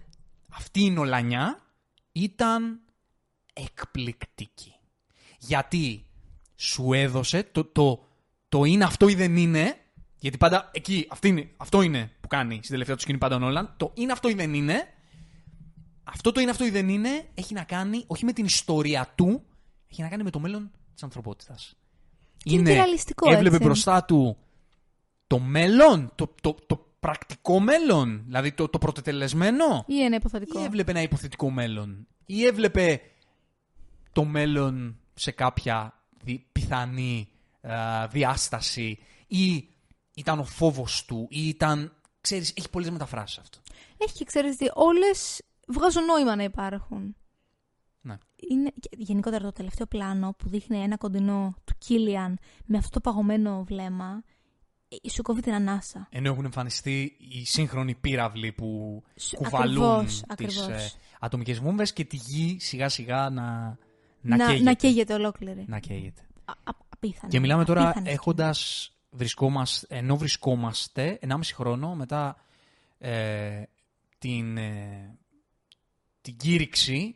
αυτή 0.50 0.82
η 0.82 0.90
Νολανιά 0.90 1.60
ήταν 2.12 2.80
εκπληκτική. 3.54 4.74
Γιατί 5.40 6.06
σου 6.56 6.94
έδωσε 6.94 7.44
το, 7.44 7.66
το, 7.66 8.06
το 8.50 8.64
είναι 8.64 8.84
αυτό 8.84 9.08
ή 9.08 9.16
δεν 9.16 9.38
είναι, 9.38 9.78
γιατί 10.20 10.38
πάντα 10.38 10.70
εκεί 10.74 11.08
αυτή 11.10 11.28
είναι, 11.28 11.50
αυτό 11.58 11.82
είναι 11.82 12.12
που 12.22 12.28
κάνει 12.28 12.56
στην 12.56 12.70
τελευταία 12.70 12.96
του 12.96 13.02
σκηνή 13.02 13.18
πάντα 13.18 13.36
ο 13.36 13.40
Νόλαν, 13.40 13.74
το 13.78 13.92
είναι 13.94 14.12
αυτό 14.12 14.30
ή 14.30 14.34
δεν 14.34 14.54
είναι, 14.54 14.88
αυτό 16.04 16.32
το 16.32 16.40
είναι 16.42 16.52
αυτό 16.52 16.66
ή 16.66 16.70
δεν 16.70 16.90
είναι 16.90 17.30
έχει 17.34 17.54
να 17.54 17.64
κάνει 17.64 18.04
όχι 18.08 18.26
με 18.26 18.34
την 18.34 18.46
ιστορία 18.46 19.14
του, 19.16 19.44
έχει 19.92 20.02
να 20.02 20.08
κάνει 20.08 20.24
με 20.24 20.30
το 20.30 20.40
μέλλον 20.40 20.72
της 20.96 21.04
ανθρωπότητας. 21.04 21.74
είναι 22.46 22.70
και 22.70 22.76
ρεαλιστικό, 22.76 23.32
έβλεπε 23.32 23.56
έτσι. 23.56 23.68
μπροστά 23.68 24.04
του 24.06 24.38
το 25.28 25.40
μέλλον, 25.40 26.12
το, 26.16 26.34
το, 26.42 26.56
το 26.68 26.86
πρακτικό 27.00 27.60
μέλλον, 27.60 28.24
δηλαδή 28.26 28.52
το, 28.52 28.68
το 28.68 28.78
πρωτετελεσμένο, 28.78 29.84
Ή 29.88 30.02
ένα 30.04 30.16
υποθετικό. 30.16 30.60
ή 30.60 30.64
έβλεπε 30.64 30.92
ένα 30.92 31.02
υποθετικό 31.02 31.50
μέλλον, 31.50 32.08
ή 32.26 32.46
έβλεπε 32.46 33.02
το 34.12 34.24
μέλλον 34.24 35.00
σε 35.14 35.32
κάποια 35.32 35.94
δι- 36.24 36.46
πιθανή 36.52 37.28
α, 37.62 38.08
διάσταση, 38.08 39.00
ή 39.28 39.70
ήταν 40.16 40.40
ο 40.40 40.44
φόβος 40.44 41.06
του, 41.06 41.28
ή 41.30 41.48
ήταν, 41.48 41.94
ξέρεις, 42.22 42.54
έχει 42.56 42.70
πολλές 42.70 42.90
μεταφράσεις 42.90 43.38
αυτό. 43.38 43.58
Έχει 43.98 44.14
και 44.14 44.26
ξέρεις 44.26 44.56
τι, 44.56 44.66
όλες 44.74 45.42
βγάζουν 45.68 46.06
νόημα 46.06 46.36
να 46.36 46.44
υπάρχουν. 46.44 47.16
Ναι. 48.06 48.18
Είναι, 48.50 48.72
και 48.80 48.90
γενικότερα 48.98 49.44
το 49.44 49.52
τελευταίο 49.52 49.86
πλάνο 49.86 50.36
που 50.38 50.50
δείχνει 50.50 50.78
ένα 50.78 50.98
κοντινό 50.98 51.56
του 51.64 51.74
Κίλιαν 51.78 52.38
με 52.66 52.78
αυτό 52.78 52.90
το 52.90 53.00
παγωμένο 53.00 53.64
βλέμμα, 53.64 54.24
ε, 55.04 55.10
σου 55.10 55.22
κόβει 55.22 55.42
την 55.42 55.54
ανάσα. 55.54 56.08
Ενώ 56.12 56.32
έχουν 56.32 56.46
εμφανιστεί 56.46 57.16
οι 57.18 57.46
σύγχρονοι 57.46 57.96
πύραυλοι 57.96 58.52
που 58.52 59.02
Σου- 59.20 59.36
κουβαλούν 59.36 59.84
ακριβώς, 59.84 60.06
τις 60.14 60.24
ακριβώς. 60.28 60.68
ε, 60.68 60.92
ατομικές 61.20 61.60
βόμβες 61.60 61.94
και 61.94 62.06
τη 62.06 62.16
γη 62.16 62.58
σιγά 62.60 62.90
σιγά 62.90 63.30
να, 63.30 63.78
να, 64.22 64.36
να, 64.38 64.46
καίγεται. 64.46 64.64
να 64.64 64.74
καίγεται 64.74 65.14
ολόκληρη. 65.14 65.66
Να 65.68 65.80
καίγεται. 65.80 66.22
Α, 66.46 66.52
α, 66.52 66.72
απίθανο. 66.90 67.32
Και 67.32 67.40
μιλάμε 67.40 67.66
τώρα 67.66 67.82
Απίθανη 67.90 68.10
έχοντας 68.10 68.90
βρισκόμαστε, 69.10 69.96
ενώ 69.96 70.18
βρισκόμαστε 70.18 71.20
1,5 71.22 71.40
χρόνο 71.54 71.96
μετά 71.96 72.36
ε, 72.98 73.64
την, 74.18 74.58
ε, 74.58 75.18
την 76.22 76.38
κήρυξη, 76.38 77.16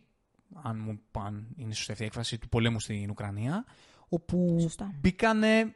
αν 0.53 0.79
μου 0.79 0.99
παν 1.11 1.47
είναι 1.55 1.73
σωστή 1.73 1.91
αυτή 1.91 2.03
η 2.03 2.05
έκφραση, 2.05 2.37
του 2.37 2.49
πολέμου 2.49 2.79
στην 2.79 3.09
Ουκρανία, 3.09 3.65
όπου 4.09 4.57
Σωστά. 4.61 4.91
μπήκανε 4.99 5.75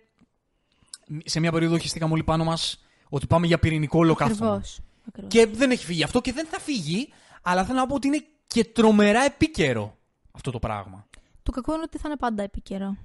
σε 1.26 1.39
μια 1.39 1.51
περίοδο 1.51 1.78
χεστήκαμε 1.78 2.13
όλοι 2.13 2.24
πάνω 2.24 2.43
μας 2.43 2.84
ότι 3.09 3.28
πάμε 3.28 3.47
για 3.47 3.59
πυρηνικό 3.59 3.99
ολοκαύτωμα. 3.99 4.49
Ακριβώς. 4.49 4.80
Ακριβώς. 5.07 5.32
Και 5.32 5.45
δεν 5.45 5.71
έχει 5.71 5.86
φύγει 5.86 6.03
αυτό 6.03 6.21
και 6.21 6.34
δεν 6.34 6.45
θα 6.45 6.59
φύγει, 6.59 7.09
αλλά 7.41 7.65
θέλω 7.65 7.80
να 7.80 7.86
πω 7.86 7.95
ότι 7.95 8.07
είναι 8.07 8.26
και 8.47 8.65
τρομερά 8.65 9.24
επίκαιρο 9.24 9.97
αυτό 10.32 10.51
το 10.51 10.59
πράγμα. 10.59 11.07
Το 11.43 11.51
κακό 11.51 11.74
είναι 11.74 11.84
ότι 11.84 11.97
θα 11.97 12.07
είναι 12.07 12.17
πάντα 12.17 12.43
επίκαιρο. 12.43 12.97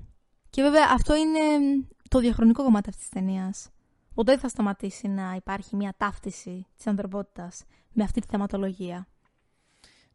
Και 0.50 0.62
βέβαια 0.62 0.84
αυτό 0.92 1.16
είναι 1.16 1.40
το 2.08 2.18
διαχρονικό 2.18 2.62
κομμάτι 2.62 2.88
αυτής 2.88 3.08
της 3.08 3.20
ταινίας. 3.20 3.68
Ποτέ 4.14 4.30
δεν 4.30 4.40
θα 4.40 4.48
σταματήσει 4.48 5.08
να 5.08 5.34
υπάρχει 5.36 5.76
μια 5.76 5.94
ταύτιση 5.96 6.66
της 6.76 6.86
ανθρωπότητας 6.86 7.64
με 7.92 8.04
αυτή 8.04 8.20
τη 8.20 8.26
θεματολογία. 8.30 9.06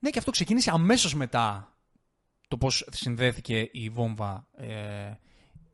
Ναι, 0.03 0.09
και 0.09 0.19
αυτό 0.19 0.31
ξεκίνησε 0.31 0.71
αμέσως 0.73 1.15
μετά 1.15 1.73
το 2.47 2.57
πώς 2.57 2.87
συνδέθηκε 2.91 3.69
η 3.71 3.89
βόμβα 3.89 4.47
ε, 4.55 4.67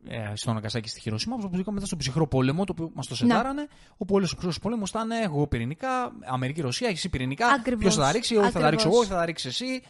ε, 0.07 0.35
στο 0.35 0.53
Ναγκασάκι 0.53 0.89
στη 0.89 0.99
Χειροσύμα, 0.99 1.35
όπως 1.35 1.59
είπαμε 1.59 1.71
μετά 1.71 1.85
στον 1.85 1.97
ψυχρό 1.97 2.27
πόλεμο, 2.27 2.63
το 2.63 2.71
οποίο 2.71 2.91
μας 2.93 3.07
το 3.07 3.15
σετάρανε. 3.15 3.67
Όπου 3.97 4.15
όλος 4.15 4.31
ο 4.31 4.35
ψυχρός 4.35 4.59
πόλεμος 4.59 4.89
ήταν 4.89 5.11
εγώ 5.11 5.47
πυρηνικά, 5.47 6.11
Αμερική-Ρωσία, 6.25 6.89
εσύ 6.89 7.09
πυρηνικά. 7.09 7.47
Ακριβώς. 7.47 7.81
Ποιος 7.81 7.95
θα 7.95 8.01
τα 8.01 8.11
ρίξει, 8.11 8.35
όχι 8.35 8.51
θα 8.51 8.59
τα 8.59 8.69
ρίξω 8.69 8.87
εγώ, 8.87 8.97
Ακριβώς. 8.97 8.99
όχι 8.99 9.09
θα 9.09 9.15
τα 9.15 9.25
ρίξεις 9.25 9.61
εσύ. 9.61 9.83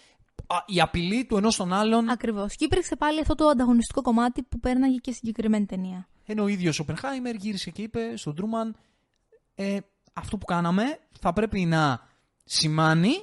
Α, 0.47 0.57
η 0.65 0.81
απειλή 0.81 1.25
του 1.25 1.37
ενός 1.37 1.55
τον 1.55 1.73
άλλον. 1.73 2.09
Ακριβώς. 2.09 2.55
Και 2.55 2.65
υπήρξε 2.65 2.95
πάλι 2.95 3.19
αυτό 3.19 3.35
το 3.35 3.47
ανταγωνιστικό 3.47 4.01
κομμάτι 4.01 4.43
που 4.43 4.59
πέρναγε 4.59 4.95
και 4.95 5.11
στην 5.11 5.15
συγκεκριμένη 5.15 5.65
ταινία. 5.65 6.07
Ενώ 6.25 6.43
ο 6.43 6.47
ίδιος 6.47 6.79
ο 6.79 6.81
Οπενχάιμερ 6.83 7.35
γύρισε 7.35 7.69
και 7.71 7.81
είπε 7.81 7.99
στον 8.15 8.35
Τρούμαν, 8.35 8.75
ε, 9.55 9.77
αυτό 10.13 10.37
που 10.37 10.45
κάναμε 10.45 10.83
θα 11.19 11.33
πρέπει 11.33 11.65
να 11.65 12.07
σημάνει 12.43 13.13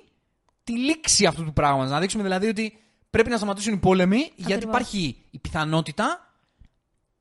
τη 0.66 0.78
λήξη 0.78 1.26
αυτού 1.26 1.44
του 1.44 1.52
πράγματος. 1.52 1.90
Να 1.90 2.00
δείξουμε 2.00 2.22
δηλαδή 2.22 2.48
ότι 2.48 2.78
πρέπει 3.10 3.30
να 3.30 3.36
σταματήσουν 3.36 3.72
οι 3.74 3.76
πόλεμοι, 3.78 4.30
γιατί 4.36 4.52
Ακριβώς. 4.52 4.74
υπάρχει 4.74 5.16
η 5.30 5.38
πιθανότητα 5.38 6.34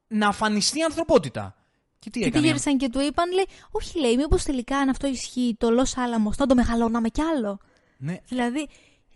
να 0.08 0.28
αφανιστεί 0.28 0.80
η 0.80 0.84
ανθρωπότητα. 0.84 1.56
Και 2.00 2.10
τι 2.10 2.20
Και 2.20 2.26
τι 2.26 2.26
έκανε; 2.32 2.46
γύρισαν 2.48 2.78
και 2.78 2.90
του 2.90 3.00
είπαν, 3.00 3.32
λέει, 3.32 3.46
Όχι, 3.72 4.00
λέει, 4.00 4.16
μήπως 4.18 4.44
τελικά 4.44 4.78
αν 4.78 4.90
αυτό 4.90 5.08
ισχύει 5.08 5.56
το 5.60 5.70
Λος 5.70 5.98
Άλαμος, 5.98 6.38
να 6.38 6.46
το 6.46 6.56
μεγαλώναμε 6.56 7.10
κι 7.10 7.22
άλλο. 7.22 7.60
Ναι, 7.98 8.18
Δηλαδή, 8.28 8.68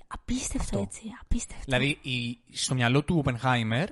απίστευτο 0.07 0.59
Αυτό. 0.63 0.79
έτσι. 0.79 1.01
Απίστευτο. 1.21 1.63
δηλαδή 1.65 1.97
η, 2.01 2.39
στο 2.51 2.75
μυαλό 2.75 3.03
του 3.03 3.15
Οπενχάιμερ 3.17 3.89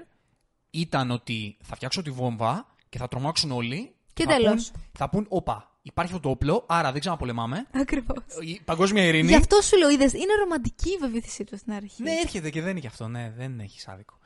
ήταν 0.69 1.11
ότι 1.11 1.57
θα 1.63 1.75
φτιάξω 1.75 2.01
τη 2.01 2.09
βόμβα 2.09 2.75
και 2.89 2.97
θα 2.97 3.07
τρομάξουν 3.07 3.51
όλοι. 3.51 3.95
Και 4.13 4.23
θα 4.23 4.35
τέλος. 4.35 4.71
Πούν, 4.71 4.81
θα 4.91 5.09
πούν, 5.09 5.25
όπα, 5.29 5.76
υπάρχει 5.87 6.13
αυτό 6.13 6.23
το 6.23 6.29
όπλο, 6.29 6.65
άρα 6.67 6.91
δεν 6.91 6.99
ξαναπολεμάμε. 6.99 7.67
Ακριβώς. 7.71 8.17
Η 8.41 8.61
παγκόσμια 8.65 9.03
ειρήνη. 9.03 9.27
Γι' 9.27 9.35
αυτό 9.35 9.61
σου 9.61 9.77
λέω, 9.77 9.89
είδες, 9.89 10.13
είναι 10.13 10.33
ρομαντική 10.39 10.89
η 10.89 10.97
βεβαιωθήσή 10.97 11.43
του 11.43 11.57
στην 11.57 11.73
αρχή. 11.73 12.03
Ναι, 12.03 12.11
έρχεται 12.11 12.49
και 12.49 12.61
δεν 12.61 12.71
είναι 12.71 12.79
και 12.79 12.87
αυτό. 12.87 13.07
Ναι, 13.07 13.33
δεν 13.37 13.59
έχεις 13.59 13.87
άδικο. 13.87 14.19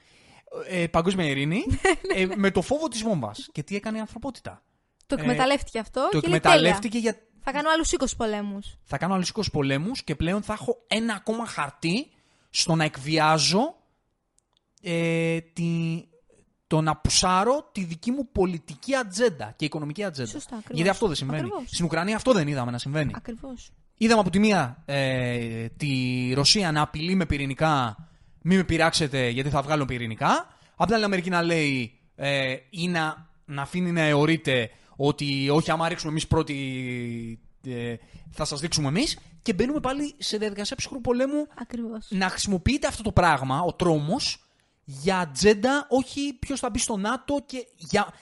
Ε, 0.68 0.88
παγκόσμια 0.88 1.26
ειρήνη 1.26 1.66
Ναι, 2.14 2.22
ε, 2.22 2.28
με 2.36 2.52
το 2.52 2.62
φόβο 2.62 2.88
της 2.88 3.02
βόμβας. 3.02 3.50
Και 3.52 3.64
τι 3.64 3.76
έκανε 3.76 3.98
η 3.98 4.00
ανθρωπότητα. 4.00 4.64
το 5.08 5.16
εκμεταλλεύτηκε 5.20 5.80
αυτό. 5.80 6.08
Το 6.12 6.20
και 6.20 6.28
λέει, 6.28 6.36
εκμεταλλεύτηκε 6.38 6.98
για. 6.98 7.14
«Τέλεια, 7.14 7.28
Θα 7.40 7.52
κάνω 7.52 7.70
άλλους 7.70 7.92
20 7.92 8.06
πολέμους. 8.18 8.78
Θα 8.84 8.98
κάνω 8.98 9.14
άλλους 9.14 9.30
20 9.30 9.42
πολέμους 9.52 10.04
και 10.04 10.16
πλέον 10.16 10.42
θα 10.42 10.54
έχω 10.54 10.84
ένα 10.88 11.14
ακόμα 11.14 11.46
χαρτί 11.46 12.08
στο 12.50 12.76
να 12.76 12.84
εκβιάζω 12.84 13.76
ε, 14.82 15.40
τη, 15.40 16.04
το 16.72 16.82
να 16.82 16.96
πουσάρω 16.96 17.70
τη 17.72 17.84
δική 17.84 18.12
μου 18.12 18.28
πολιτική 18.32 18.96
ατζέντα 18.96 19.54
και 19.56 19.66
οικονομική 19.66 20.04
ατζέντα. 20.04 20.30
Σωστά, 20.30 20.56
ακριβώς. 20.56 20.76
Γιατί 20.76 20.90
αυτό 20.90 21.08
δεν 21.08 21.16
συμβαίνει. 21.16 21.42
Ακριβώς. 21.42 21.70
Στην 21.70 21.86
Ουκρανία 21.86 22.16
αυτό 22.16 22.34
δεν 22.34 22.48
είδαμε 22.48 22.72
να 22.72 22.78
συμβαίνει. 22.78 23.12
Ακριβώς. 23.16 23.72
Είδαμε 23.98 24.20
από 24.20 24.30
τη 24.30 24.40
μία 24.40 24.84
ε, 24.86 25.66
τη 25.78 26.32
Ρωσία 26.34 26.72
να 26.72 26.82
απειλεί 26.82 27.16
με 27.16 27.26
πυρηνικά, 27.26 27.98
μην 28.42 28.58
με 28.58 28.64
πειράξετε 28.64 29.30
γιατί 29.30 29.50
θα 29.50 29.62
βγάλω 29.62 29.86
πυρηνικά. 29.86 30.48
Απ' 30.76 30.86
την 30.86 30.96
άλλη 30.96 31.04
Αμερική 31.04 31.30
να 31.30 31.42
λέει 31.42 32.00
ε, 32.16 32.56
ή 32.70 32.88
να, 32.88 33.30
να 33.46 33.62
αφήνει 33.62 33.92
να 33.92 34.02
αιωρείται 34.02 34.70
ότι 34.96 35.50
όχι 35.50 35.72
άμα 35.72 35.90
ρίξουμε 35.90 36.12
εμείς 36.12 36.28
πρώτοι 36.28 36.56
ε, 37.68 37.96
θα 38.32 38.46
σας 38.46 38.60
δείξουμε 38.60 38.88
εμείς 38.88 39.18
και 39.42 39.54
μπαίνουμε 39.54 39.80
πάλι 39.80 40.14
σε 40.18 40.38
διαδικασία 40.38 40.76
ψυχρού 40.76 41.02
πολέμου 41.02 41.48
Ακριβώς. 41.62 42.08
να 42.10 42.30
χρησιμοποιείται 42.30 42.88
αυτό 42.88 43.04
το 43.04 43.12
πράγμα, 43.12 43.62
ο 43.62 43.74
τρόμος, 43.74 44.51
για 44.92 45.20
ατζέντα, 45.20 45.88
όχι 45.90 46.34
ποιος 46.34 46.60
θα 46.60 46.70
μπει 46.70 46.80
στο 46.80 46.98
ΝΑΤΟ 46.98 47.44
και 47.46 47.68
για 47.76 48.14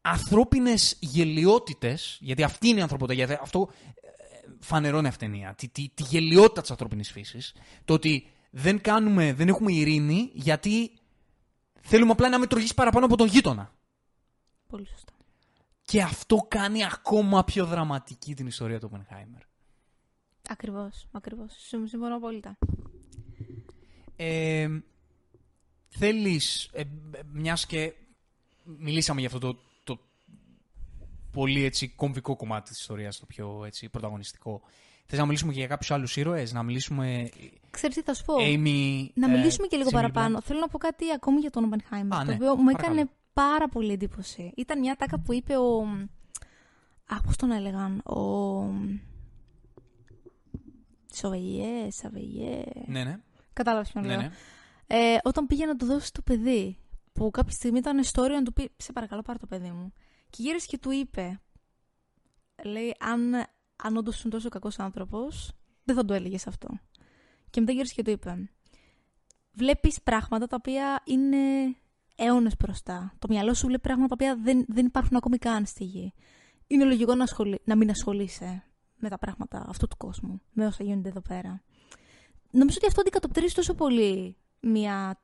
ανθρώπινες 0.00 0.96
γελιότητες, 1.00 2.18
γιατί 2.20 2.42
αυτή 2.42 2.68
είναι 2.68 2.78
η 2.78 2.82
ανθρωπότητα, 2.82 3.24
γιατί 3.24 3.38
αυτό 3.42 3.68
ε, 3.70 4.48
φανερώνει 4.60 5.08
αυτή 5.08 5.24
η 5.24 5.28
ταινία, 5.28 5.54
τη, 5.54 5.68
τη, 5.68 5.90
τη 5.94 6.02
γελιότητα 6.02 6.60
της 6.60 6.70
ανθρώπινης 6.70 7.10
φύσης, 7.10 7.54
το 7.84 7.94
ότι 7.94 8.30
δεν, 8.50 8.80
κάνουμε, 8.80 9.32
δεν 9.32 9.48
έχουμε 9.48 9.72
ειρήνη 9.72 10.30
γιατί 10.34 10.92
θέλουμε 11.80 12.12
απλά 12.12 12.28
να 12.28 12.38
με 12.38 12.46
τρογείς 12.46 12.74
παραπάνω 12.74 13.06
από 13.06 13.16
τον 13.16 13.26
γείτονα. 13.26 13.72
Πολύ 14.68 14.86
σωστά. 14.86 15.12
Και 15.82 16.02
αυτό 16.02 16.36
κάνει 16.48 16.84
ακόμα 16.84 17.44
πιο 17.44 17.66
δραματική 17.66 18.34
την 18.34 18.46
ιστορία 18.46 18.80
του 18.80 18.88
Οπενχάιμερ. 18.90 19.40
Ακριβώς. 20.48 21.06
Ακριβώς. 21.12 21.52
Συμφωνώ 21.86 22.16
απόλυτα. 22.16 22.58
Ε, 24.16 24.68
θέλεις, 25.98 26.70
ε, 26.72 26.80
ε, 26.80 26.84
μιας 27.32 27.66
και 27.66 27.92
μιλήσαμε 28.64 29.20
για 29.20 29.28
αυτό 29.28 29.38
το, 29.38 29.60
το 29.84 29.98
πολύ 31.32 31.64
έτσι 31.64 31.88
κομβικό 31.88 32.36
κομμάτι 32.36 32.70
της 32.70 32.80
ιστορίας, 32.80 33.18
το 33.18 33.26
πιο 33.26 33.64
έτσι 33.66 33.88
πρωταγωνιστικό. 33.88 34.62
Θες 35.06 35.18
να 35.18 35.26
μιλήσουμε 35.26 35.52
και 35.52 35.58
για 35.58 35.68
κάποιους 35.68 35.90
άλλους 35.90 36.16
ήρωες, 36.16 36.52
να 36.52 36.62
μιλήσουμε 36.62 37.30
Ξέρεις 37.70 37.96
τι 37.96 38.02
θα 38.02 38.14
σου 38.14 38.24
πω; 38.24 38.34
Amy... 38.38 39.06
Να 39.14 39.32
ε, 39.32 39.36
μιλήσουμε 39.36 39.66
και 39.66 39.76
λίγο 39.76 39.88
Emily 39.88 39.92
παραπάνω. 39.92 40.38
Blunt. 40.38 40.42
Θέλω 40.44 40.60
να 40.60 40.68
πω 40.68 40.78
κάτι 40.78 41.12
ακόμη 41.12 41.40
για 41.40 41.50
τον 41.50 41.64
Οπενχάιμερ. 41.64 42.18
Α, 42.18 42.24
το 42.24 42.30
ναι. 42.30 42.34
οποίο 42.34 42.56
μου 42.56 42.64
Παρακαλώ. 42.64 42.94
έκανε 42.94 43.10
πάρα 43.32 43.68
πολύ 43.68 43.92
εντύπωση. 43.92 44.52
Ήταν 44.56 44.78
μια 44.78 44.96
τάκα 44.96 45.18
που 45.18 45.32
είπε 45.32 45.56
ο. 45.56 45.82
Α, 47.06 47.20
πώς 47.24 47.36
τον 47.36 47.50
έλεγαν. 47.50 47.98
Ο. 47.98 48.20
Σοβεγιέ, 51.14 51.90
Σαβεγιέ. 51.90 52.62
Ναι, 52.86 53.04
ναι. 53.04 53.18
Κατάλαβες 53.52 53.90
ποιον 53.90 54.04
ναι, 54.04 54.10
λέω. 54.10 54.20
ναι. 54.20 54.30
Ε, 54.86 55.16
όταν 55.22 55.46
πήγε 55.46 55.66
να 55.66 55.76
του 55.76 55.86
δώσει 55.86 56.12
το 56.12 56.22
παιδί. 56.22 56.78
Που 57.12 57.30
κάποια 57.30 57.52
στιγμή 57.52 57.78
ήταν 57.78 58.04
story 58.12 58.30
να 58.30 58.42
του 58.42 58.52
πει: 58.52 58.70
Σε 58.76 58.92
παρακαλώ, 58.92 59.22
πάρε 59.22 59.38
το 59.38 59.46
παιδί 59.46 59.70
μου. 59.70 59.92
Και 60.30 60.42
γύρισε 60.42 60.66
και 60.66 60.78
του 60.78 60.90
είπε: 60.90 61.40
Λέει, 62.64 62.94
αν, 62.98 63.34
αν 63.76 63.96
όντως 63.96 64.16
ήσουν 64.16 64.30
τόσο 64.30 64.48
κακός 64.48 64.78
άνθρωπος, 64.78 65.52
δεν 65.84 65.94
θα 65.94 66.04
το 66.04 66.14
έλεγες 66.14 66.46
αυτό. 66.46 66.68
Και 67.50 67.60
μετά 67.60 67.72
γύρισε 67.72 67.94
και 67.94 68.02
του 68.02 68.10
είπε: 68.10 68.50
Βλέπεις 69.52 70.02
πράγματα 70.02 70.46
τα 70.46 70.56
οποία 70.58 71.02
είναι 71.04 71.36
αιώνες 72.16 72.56
μπροστά. 72.56 73.12
Το 73.18 73.26
μυαλό 73.30 73.54
σου 73.54 73.66
βλέπει 73.66 73.82
πράγματα 73.82 74.16
τα 74.16 74.24
οποία 74.24 74.42
δεν, 74.44 74.64
δεν 74.68 74.86
υπάρχουν 74.86 75.16
ακόμη 75.16 75.38
καν 75.38 75.66
στη 75.66 75.84
γη. 75.84 76.12
Είναι 76.66 76.84
λογικό 76.84 77.14
να, 77.14 77.22
ασχολεί, 77.22 77.60
να 77.64 77.76
μην 77.76 77.90
ασχολείσαι 77.90 78.64
με 78.96 79.08
τα 79.08 79.18
πράγματα 79.18 79.64
αυτού 79.68 79.86
του 79.86 79.96
κόσμου, 79.96 80.40
με 80.52 80.66
όσα 80.66 80.84
γίνονται 80.84 81.08
εδώ 81.08 81.20
πέρα. 81.20 81.62
Νομίζω 82.50 82.76
ότι 82.76 82.86
αυτό 82.86 83.00
αντικατοπτρίζει 83.00 83.54
τόσο 83.54 83.74
πολύ 83.74 84.36
μια 84.60 85.20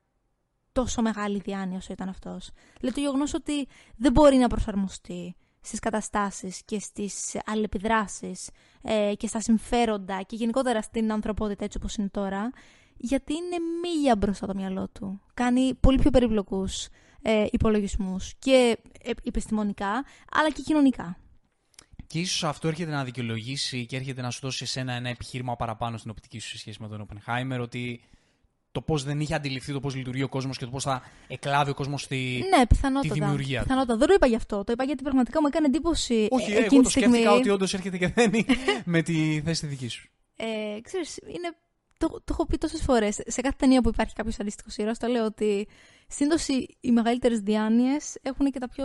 τόσο 0.72 1.02
μεγάλη 1.02 1.38
διάνοια 1.38 1.76
όσο 1.76 1.92
ήταν 1.92 2.08
αυτός. 2.08 2.50
Δηλαδή 2.80 2.96
το 2.96 3.06
γεγονός 3.06 3.34
ότι 3.34 3.68
δεν 3.96 4.12
μπορεί 4.12 4.36
να 4.36 4.48
προσαρμοστεί 4.48 5.36
στις 5.60 5.78
καταστάσεις 5.78 6.62
και 6.64 6.78
στις 6.78 7.36
αλληλεπιδράσεις 7.44 8.50
ε, 8.82 9.12
και 9.16 9.26
στα 9.26 9.40
συμφέροντα 9.40 10.22
και 10.22 10.36
γενικότερα 10.36 10.82
στην 10.82 11.12
ανθρωπότητα 11.12 11.64
έτσι 11.64 11.78
όπως 11.78 11.94
είναι 11.94 12.08
τώρα, 12.08 12.50
γιατί 12.96 13.32
είναι 13.32 13.56
μίλια 13.82 14.16
μπροστά 14.16 14.46
το 14.46 14.54
μυαλό 14.54 14.88
του. 14.88 15.20
Κάνει 15.34 15.74
πολύ 15.74 15.98
πιο 15.98 16.10
περίπλοκους 16.10 16.88
ε, 17.22 17.46
υπολογισμούς 17.50 18.34
και 18.38 18.78
ε, 19.02 19.10
επιστημονικά, 19.24 20.04
αλλά 20.32 20.50
και 20.52 20.62
κοινωνικά. 20.62 21.16
Και 22.06 22.18
ίσως 22.18 22.44
αυτό 22.44 22.68
έρχεται 22.68 22.90
να 22.90 23.04
δικαιολογήσει 23.04 23.86
και 23.86 23.96
έρχεται 23.96 24.22
να 24.22 24.30
σου 24.30 24.40
δώσει 24.42 24.64
εσένα 24.64 24.92
ένα 24.92 25.08
επιχείρημα 25.08 25.56
παραπάνω 25.56 25.96
στην 25.96 26.10
οπτική 26.10 26.38
σου 26.38 26.48
σε 26.48 26.58
σχέση 26.58 26.82
με 26.82 26.88
τον 26.88 27.00
Οπενχάιμερ, 27.00 27.60
ότι 27.60 28.00
το 28.72 28.80
πώς 28.80 29.04
δεν 29.04 29.20
είχε 29.20 29.34
αντιληφθεί 29.34 29.72
το 29.72 29.80
πώς 29.80 29.94
λειτουργεί 29.94 30.22
ο 30.22 30.28
κόσμος 30.28 30.58
και 30.58 30.64
το 30.64 30.70
πώς 30.70 30.82
θα 30.82 31.02
εκλάβει 31.28 31.70
ο 31.70 31.74
κόσμος 31.74 32.02
στη. 32.02 32.44
Ναι, 32.56 32.66
πιθανότατα. 32.66 33.14
τη 33.14 33.20
δημιουργία 33.20 33.58
του. 33.58 33.64
πιθανότατα. 33.64 33.98
Δεν 33.98 34.08
το 34.08 34.14
είπα 34.14 34.26
γι' 34.26 34.34
αυτό. 34.34 34.64
Το 34.64 34.72
είπα 34.72 34.84
γιατί 34.84 35.02
πραγματικά 35.02 35.40
μου 35.40 35.46
έκανε 35.46 35.66
εντύπωση 35.66 36.28
Όχι, 36.30 36.50
ε, 36.50 36.54
εγώ 36.54 36.64
εκείνη 36.64 36.82
το 36.82 36.88
τη 36.88 36.90
στιγμή. 36.90 37.12
σκέφτηκα 37.12 37.38
ότι 37.38 37.50
όντως 37.50 37.74
έρχεται 37.74 37.98
και 37.98 38.08
δένει 38.08 38.46
με 38.84 39.02
τη 39.02 39.40
θέση 39.44 39.60
τη 39.60 39.66
δική 39.66 39.88
σου. 39.88 40.08
Ε, 40.36 40.80
ξέρεις, 40.80 41.16
είναι, 41.16 41.56
το, 41.98 42.08
το 42.08 42.24
έχω 42.30 42.46
πει 42.46 42.58
τόσες 42.58 42.82
φορές. 42.82 43.20
Σε 43.26 43.40
κάθε 43.40 43.56
ταινία 43.58 43.80
που 43.80 43.88
υπάρχει 43.88 44.14
κάποιος 44.14 44.40
αντίστοιχος 44.40 44.76
ήρωας, 44.76 44.98
το 44.98 45.06
λέω 45.06 45.24
ότι 45.24 45.68
συνήθως 46.08 46.48
οι, 46.48 46.76
οι 46.80 46.90
μεγαλύτερες 46.90 47.40
διάνοιες 47.40 48.16
έχουν 48.22 48.50
και 48.50 48.58
τα 48.58 48.68
πιο, 48.68 48.84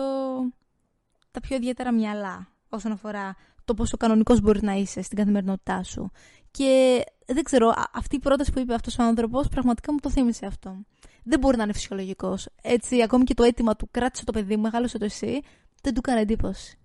τα 1.32 1.40
πιο 1.40 1.56
ιδιαίτερα 1.56 1.94
μυαλά 1.94 2.48
όσον 2.70 2.92
αφορά 2.92 3.36
το 3.66 3.74
πόσο 3.74 3.98
κανονικός 3.98 4.42
μπορείς 4.42 4.62
να 4.62 4.74
είσαι 4.74 5.02
στην 5.02 5.18
καθημερινότητά 5.18 5.84
σου. 5.84 6.12
Και 6.52 7.04
δεν 7.34 7.44
ξέρω, 7.44 7.68
α- 7.70 7.90
αυτή 7.94 8.16
η 8.16 8.20
πρόταση 8.20 8.52
που 8.52 8.60
είπε 8.60 8.74
αυτός 8.74 8.98
ο 9.00 9.04
άνθρωπος 9.04 9.48
πραγματικά 9.48 9.92
μου 9.94 10.00
το 10.00 10.10
θύμισε 10.10 10.46
αυτό. 10.46 10.78
Δεν 11.24 11.40
μπορεί 11.40 11.58
να 11.58 11.64
είναι 11.64 11.74
φυσιολογικός. 11.74 12.48
Έτσι, 12.62 13.02
ακόμη 13.02 13.24
και 13.24 13.34
το 13.34 13.44
αίτημα 13.44 13.76
του 13.76 13.88
κράτησε 13.92 14.24
το 14.26 14.32
παιδί 14.32 14.56
μου, 14.56 14.62
μεγάλωσε 14.62 14.98
το 14.98 15.06
εσύ, 15.06 15.40
δεν 15.82 15.94
του 15.94 16.00
έκανε 16.04 16.22
εντύπωση. 16.22 16.78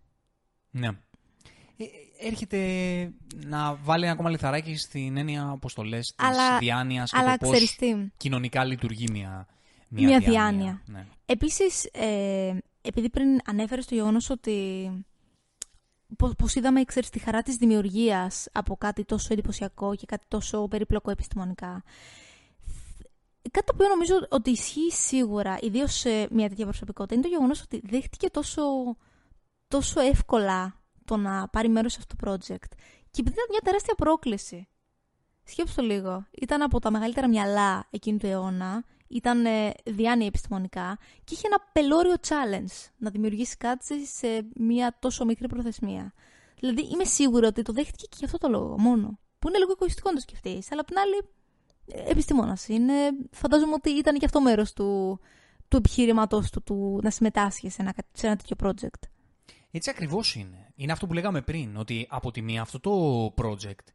Ναι. 0.70 0.86
Ε, 1.76 1.84
έρχεται 2.26 2.59
να 3.47 3.74
βάλει 3.74 4.05
ένα 4.05 4.12
ακόμα 4.12 4.30
λιθαράκι 4.30 4.76
στην 4.76 5.16
έννοια, 5.16 5.51
όπω 5.53 5.72
το 5.74 5.82
λε, 5.82 5.99
της 5.99 6.14
Αλλά- 6.16 6.59
διάνοιας 6.59 7.11
και 7.11 7.18
Αλλά 7.18 7.32
το 7.32 7.38
πώς 7.47 7.51
ξέρεις 7.51 7.76
τι. 7.76 7.95
κοινωνικά 8.16 8.64
λειτουργεί 8.64 9.07
μια, 9.12 9.47
μια, 9.88 10.09
Μια 10.09 10.18
διάνοια. 10.18 10.30
διάνοια. 10.40 10.82
Ναι. 10.86 11.07
Επίσης, 11.26 11.84
ε, 11.93 12.55
επειδή 12.82 13.11
πριν 13.11 13.38
ανέφερες 13.45 13.86
το 13.86 13.95
γεγονός 13.95 14.30
ότι 14.30 14.88
πώς, 16.17 16.33
πώς 16.39 16.55
είδαμε, 16.55 16.85
ξέρεις, 16.85 17.11
τη 17.11 17.19
χαρά 17.19 17.43
της 17.43 17.57
δημιουργίας 17.57 18.49
από 18.53 18.77
κάτι 18.77 19.05
τόσο 19.05 19.33
εντυπωσιακό 19.33 19.95
και 19.95 20.07
κάτι 20.07 20.25
τόσο 20.29 20.69
περίπλοκο 20.69 21.11
επιστημονικά. 21.11 21.83
Κάτι 23.51 23.67
το 23.67 23.73
οποίο 23.75 23.89
νομίζω 23.89 24.27
ότι 24.29 24.51
ισχύει 24.51 24.91
σίγουρα, 24.91 25.59
ιδίως 25.61 25.95
σε 25.95 26.29
μια 26.31 26.49
τέτοια 26.49 26.65
προσωπικότητα, 26.65 27.15
είναι 27.15 27.23
το 27.23 27.29
γεγονός 27.29 27.63
ότι 27.63 27.81
δέχτηκε 27.85 28.31
τόσο, 28.31 28.63
τόσο 29.69 30.01
εύκολα 30.01 30.81
το 31.05 31.17
να 31.17 31.49
πάρει 31.49 31.69
μέρος 31.69 31.93
σε 31.93 31.99
αυτό 32.01 32.17
το 32.17 32.31
project. 32.31 32.73
Και 33.11 33.21
επειδή 33.21 33.35
ήταν 33.35 33.47
μια 33.51 33.61
τεράστια 33.65 33.95
πρόκληση. 33.95 34.69
Σκέψου 35.45 35.75
το 35.75 35.83
λίγο. 35.83 36.27
Ήταν 36.31 36.63
από 36.63 36.81
τα 36.81 36.91
μεγαλύτερα 36.91 37.29
μυαλά 37.29 37.87
εκείνου 37.91 38.19
του 38.19 38.27
αιώνα. 38.27 38.85
Ήταν 39.13 39.47
ε, 39.47 39.73
διάνοια 39.85 40.27
επιστημονικά. 40.27 40.99
Και 41.25 41.35
είχε 41.35 41.47
ένα 41.47 41.59
πελώριο 41.73 42.15
challenge 42.29 42.91
να 42.97 43.11
δημιουργήσει 43.11 43.57
κάτι 43.57 44.07
σε 44.07 44.47
μια 44.55 44.97
τόσο 44.99 45.25
μικρή 45.25 45.47
προθεσμία. 45.47 46.13
Δηλαδή 46.61 46.89
είμαι 46.93 47.05
σίγουρη 47.05 47.47
ότι 47.47 47.63
το 47.63 47.73
δέχτηκε 47.73 48.07
και 48.09 48.17
για 48.19 48.27
αυτό 48.27 48.39
το 48.39 48.49
λόγο 48.49 48.79
μόνο. 48.79 49.19
Που 49.39 49.49
είναι 49.49 49.59
λίγο 49.59 49.73
εγωιστικό 49.73 50.09
να 50.09 50.15
το 50.15 50.21
σκεφτείς. 50.21 50.73
Αλλά 50.73 50.81
απ' 50.81 50.87
την 50.87 50.99
άλλη, 50.99 51.23
επιστήμονας 52.11 52.69
είναι. 52.69 52.93
Φαντάζομαι 53.31 53.73
ότι 53.73 53.91
ήταν 53.91 54.19
και 54.19 54.25
αυτό 54.25 54.41
μέρος 54.41 54.73
του, 54.73 55.21
του 55.69 55.77
επιχείρηματό 55.77 56.43
του, 56.53 56.63
του 56.63 57.01
να 57.03 57.11
συμμετάσχει 57.11 57.71
σε 57.71 57.83
ένα, 57.83 57.95
σε 58.13 58.27
ένα 58.27 58.37
τέτοιο 58.37 58.57
project. 58.63 59.09
Έτσι 59.71 59.91
ακριβώς 59.91 60.35
είναι. 60.35 60.73
Είναι 60.75 60.93
αυτό 60.93 61.07
που 61.07 61.13
λέγαμε 61.13 61.41
πριν, 61.41 61.77
ότι 61.77 62.07
από 62.11 62.31
τη 62.31 62.43
μία 62.43 62.63
αυτό 62.63 62.81
το 62.81 63.35
project 63.43 63.87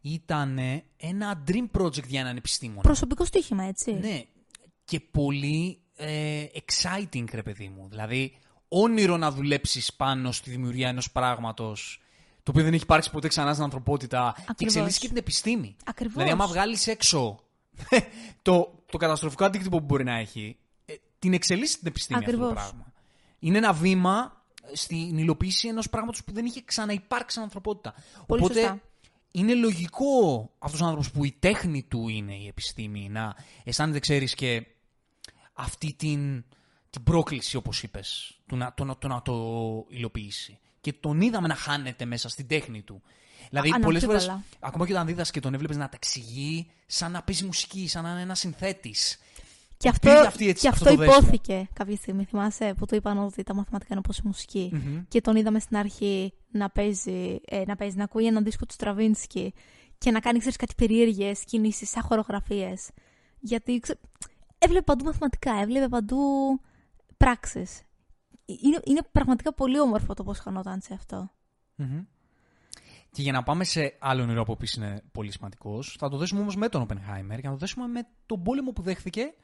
ήταν 0.00 0.58
ένα 0.96 1.44
dream 1.48 1.80
project 1.80 2.06
για 2.06 2.20
έναν 2.20 2.36
επιστήμονα. 2.36 2.80
Προσωπικό 2.80 3.24
στοίχημα, 3.24 3.64
έτσι. 3.64 3.92
Ναι, 3.92 4.22
και 4.86 5.00
πολύ 5.00 5.78
ε, 5.96 6.44
exciting, 6.54 7.24
ρε 7.32 7.42
παιδί 7.42 7.68
μου. 7.68 7.88
Δηλαδή, 7.88 8.38
όνειρο 8.68 9.16
να 9.16 9.30
δουλέψεις 9.30 9.92
πάνω 9.94 10.32
στη 10.32 10.50
δημιουργία 10.50 10.88
ενός 10.88 11.10
πράγματος 11.10 12.00
το 12.42 12.52
οποίο 12.52 12.64
δεν 12.64 12.74
έχει 12.74 12.82
υπάρξει 12.82 13.10
ποτέ 13.10 13.28
ξανά 13.28 13.52
στην 13.52 13.64
ανθρωπότητα 13.64 14.32
και 14.36 14.44
Ακριβώς. 14.48 14.74
εξελίσσει 14.74 15.00
και 15.00 15.08
την 15.08 15.16
επιστήμη. 15.16 15.76
Ακριβώς. 15.84 16.14
Δηλαδή, 16.14 16.30
άμα 16.30 16.46
βγάλεις 16.46 16.86
έξω 16.86 17.40
το, 18.42 18.82
το 18.90 18.98
καταστροφικό 18.98 19.44
αντίκτυπο 19.44 19.78
που 19.78 19.84
μπορεί 19.84 20.04
να 20.04 20.18
έχει, 20.18 20.56
ε, 20.84 20.94
την 21.18 21.32
εξελίσσει 21.32 21.78
την 21.78 21.86
επιστήμη 21.86 22.18
αυτό 22.18 22.30
Ακριβώς. 22.30 22.48
το 22.48 22.54
πράγμα. 22.54 22.92
Είναι 23.38 23.58
ένα 23.58 23.72
βήμα 23.72 24.44
στην 24.72 25.18
υλοποίηση 25.18 25.68
ενός 25.68 25.90
πράγματος 25.90 26.24
που 26.24 26.32
δεν 26.32 26.44
είχε 26.44 26.62
ξαναυπάρξει 26.64 27.30
στην 27.30 27.42
ανθρωπότητα. 27.42 27.94
Πολύ 28.26 28.42
Οπότε 28.42 28.60
σωστά. 28.60 28.80
είναι 29.30 29.54
λογικό 29.54 30.50
αυτός 30.58 30.80
ο 30.80 30.84
άνθρωπος 30.84 31.10
που 31.10 31.24
η 31.24 31.36
τέχνη 31.38 31.82
του 31.82 32.08
είναι 32.08 32.34
η 32.34 32.46
επιστήμη 32.46 33.08
να 33.08 33.36
αισθάνεται, 33.64 33.98
ξέρεις, 33.98 34.34
και 34.34 34.66
αυτή 35.56 35.94
την, 35.98 36.44
την 36.90 37.02
πρόκληση, 37.02 37.56
όπως 37.56 37.82
είπες, 37.82 38.38
του 38.46 38.56
να, 38.56 38.74
το, 38.74 38.84
να- 38.84 38.96
το 38.98 39.08
να 39.08 39.22
το 39.22 39.34
υλοποιήσει. 39.88 40.58
Και 40.80 40.92
τον 40.92 41.20
είδαμε 41.20 41.48
να 41.48 41.54
χάνεται 41.54 42.04
μέσα 42.04 42.28
στην 42.28 42.46
τέχνη 42.46 42.82
του. 42.82 43.02
Δηλαδή, 43.48 43.68
πολλές 43.68 44.02
αναμφίβολα. 44.04 44.20
φορές, 44.20 44.58
ακόμα 44.60 44.86
και 44.86 44.92
όταν 44.92 45.06
δίδασκε, 45.06 45.40
τον 45.40 45.54
έβλεπες 45.54 45.76
να 45.76 45.84
τα 45.88 45.92
εξηγεί 45.94 46.70
σαν 46.86 47.12
να 47.12 47.22
παίζει 47.22 47.44
μουσική, 47.44 47.88
σαν 47.88 48.02
να 48.02 48.10
είναι 48.10 48.20
ένας 48.20 48.38
συνθέτης. 48.38 49.18
Και 49.76 49.88
αυτό, 49.88 50.08
Υπήρχε 50.08 50.26
αυτή, 50.28 50.48
έτσι, 50.48 50.62
και 50.62 50.68
αυτό 50.68 50.84
αυτό 50.84 50.96
το 50.96 51.04
δέσιμο. 51.04 51.26
υπόθηκε 51.26 51.68
κάποια 51.72 51.96
στιγμή, 51.96 52.24
θυμάσαι, 52.24 52.74
που 52.76 52.86
του 52.86 52.94
είπαν 52.94 53.18
ότι 53.18 53.42
τα 53.42 53.54
μαθηματικά 53.54 53.88
είναι 53.90 54.02
όπως 54.04 54.18
η 54.18 54.22
μουσικη 54.24 54.72
Και 55.08 55.20
τον 55.20 55.36
είδαμε 55.36 55.58
στην 55.60 55.76
αρχή 55.76 56.32
να 56.50 56.70
παίζει, 56.70 57.40
ε, 57.44 57.62
να, 57.66 57.76
παίζει, 57.76 57.96
να 57.96 58.04
ακούει 58.04 58.26
έναν 58.26 58.44
δίσκο 58.44 58.66
του 58.66 58.72
Στραβίνσκι 58.72 59.54
και 59.98 60.10
να 60.10 60.20
κάνει, 60.20 60.38
ξέρεις, 60.38 60.56
κάτι 60.56 60.74
περίεργες 60.76 61.44
κινήσεις 61.44 61.90
σαν 61.90 62.02
χορογραφίες. 62.02 62.88
Γιατί 63.40 63.78
ξε... 63.78 63.98
έβλεπε 64.66 64.84
παντού 64.84 65.04
μαθηματικά, 65.04 65.52
έβλεπε 65.60 65.88
παντού 65.88 66.16
πράξεις. 67.16 67.82
Είναι, 68.44 68.80
είναι 68.84 69.00
πραγματικά 69.12 69.54
πολύ 69.54 69.80
όμορφο 69.80 70.14
το 70.14 70.24
πώς 70.24 70.38
χανόταν 70.38 70.80
σε 70.80 70.94
αυτό. 70.94 71.30
Μμμ. 71.74 72.04
Και 73.10 73.22
για 73.22 73.32
να 73.32 73.42
πάμε 73.42 73.64
σε 73.64 73.96
άλλον 74.00 74.30
ήρωα 74.30 74.44
που 74.44 74.52
επίση 74.52 74.80
είναι 74.80 75.02
πολύ 75.12 75.30
σημαντικός, 75.32 75.96
θα 75.98 76.08
το 76.08 76.16
δέσουμε 76.16 76.40
όμως 76.40 76.56
με 76.56 76.68
τον 76.68 76.86
Oppenheimer 76.86 77.36
και 77.40 77.46
να 77.46 77.50
το 77.50 77.56
δέσουμε 77.56 77.86
με 77.86 78.06
τον 78.26 78.42
πόλεμο 78.42 78.72
που 78.72 78.82
δέχθηκε 78.82 79.34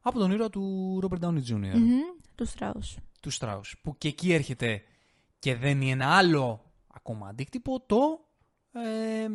από 0.00 0.18
τον 0.18 0.30
ήρωα 0.30 0.50
του 0.50 0.98
Robert 1.02 1.24
Downey 1.24 1.42
Jr. 1.48 1.74
Μμμ, 1.74 2.00
Του 2.34 2.46
Στράους. 2.46 2.96
του 3.20 3.32
Strauss. 3.32 3.72
Που 3.82 3.98
και 3.98 4.08
εκεί 4.08 4.32
έρχεται 4.32 4.82
και 5.38 5.54
δένει 5.54 5.90
ένα 5.90 6.16
άλλο 6.16 6.72
ακόμα 6.86 7.28
αντίκτυπο, 7.28 7.80
το 7.80 7.96
ε, 8.72 9.28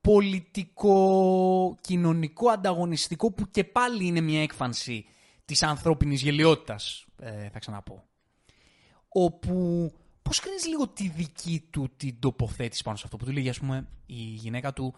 πολιτικό, 0.00 1.76
κοινωνικό, 1.80 2.48
ανταγωνιστικό, 2.48 3.32
που 3.32 3.50
και 3.50 3.64
πάλι 3.64 4.06
είναι 4.06 4.20
μια 4.20 4.42
έκφανση 4.42 5.06
της 5.44 5.62
ανθρώπινης 5.62 6.22
γελιότητας, 6.22 7.06
ε, 7.20 7.48
θα 7.48 7.58
ξαναπώ. 7.58 8.04
Όπου, 9.08 9.92
πώς 10.22 10.40
κρίνεις 10.40 10.66
λίγο 10.66 10.88
τη 10.88 11.08
δική 11.08 11.66
του 11.70 11.90
την 11.96 12.18
τοποθέτηση 12.18 12.82
πάνω 12.82 12.96
σε 12.96 13.02
αυτό, 13.04 13.16
που 13.16 13.24
του 13.24 13.32
λέγει, 13.32 13.48
ας 13.48 13.58
πούμε, 13.58 13.88
η 14.06 14.14
γυναίκα 14.14 14.72
του, 14.72 14.94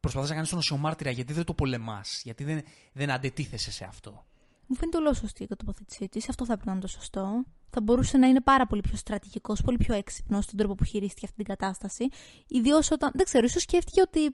προσπαθείς 0.00 0.28
να 0.28 0.34
κάνεις 0.34 0.50
τον 0.50 0.58
οσιομάρτυρα, 0.58 1.10
γιατί 1.10 1.32
δεν 1.32 1.44
το 1.44 1.54
πολεμάς, 1.54 2.20
γιατί 2.24 2.44
δεν, 2.44 2.62
δεν 2.92 3.10
αντετίθεσαι 3.10 3.70
σε 3.70 3.84
αυτό. 3.84 4.26
Μου 4.66 4.76
φαίνεται 4.76 4.96
όλο 4.96 5.12
σωστή 5.12 5.42
η 5.42 5.46
τοποθέτησή 5.46 6.08
της. 6.08 6.28
Αυτό 6.28 6.44
θα 6.44 6.52
έπρεπε 6.52 6.70
να 6.70 6.76
είναι 6.76 6.86
το 6.86 6.92
σωστό. 6.92 7.44
Θα 7.70 7.80
μπορούσε 7.80 8.18
να 8.18 8.26
είναι 8.26 8.40
πάρα 8.40 8.66
πολύ 8.66 8.80
πιο 8.80 8.96
στρατηγικός, 8.96 9.60
πολύ 9.62 9.76
πιο 9.76 9.94
έξυπνος 9.94 10.44
στον 10.44 10.58
τρόπο 10.58 10.74
που 10.74 10.84
χειρίστηκε 10.84 11.26
αυτή 11.26 11.36
την 11.36 11.56
κατάσταση. 11.56 12.08
Ιδίως 12.48 12.90
όταν. 12.90 13.10
Δεν 13.14 13.24
ξέρω, 13.24 13.44
ίσως 13.44 13.62
σκέφτηκε 13.62 14.00
ότι 14.00 14.30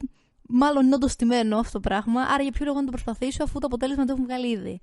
μάλλον 0.49 0.87
είναι 0.87 0.95
όντως 0.95 1.17
τιμένο 1.17 1.59
αυτό 1.59 1.73
το 1.73 1.81
πράγμα. 1.89 2.21
Άρα 2.23 2.43
για 2.43 2.53
ποιο 2.53 2.65
λόγο 2.65 2.79
να 2.79 2.85
το 2.85 2.91
προσπαθήσω 2.91 3.43
αφού 3.45 3.59
το 3.59 3.67
αποτέλεσμα 3.67 4.05
το 4.05 4.13
έχουν 4.13 4.25
βγάλει 4.25 4.49
ήδη. 4.51 4.81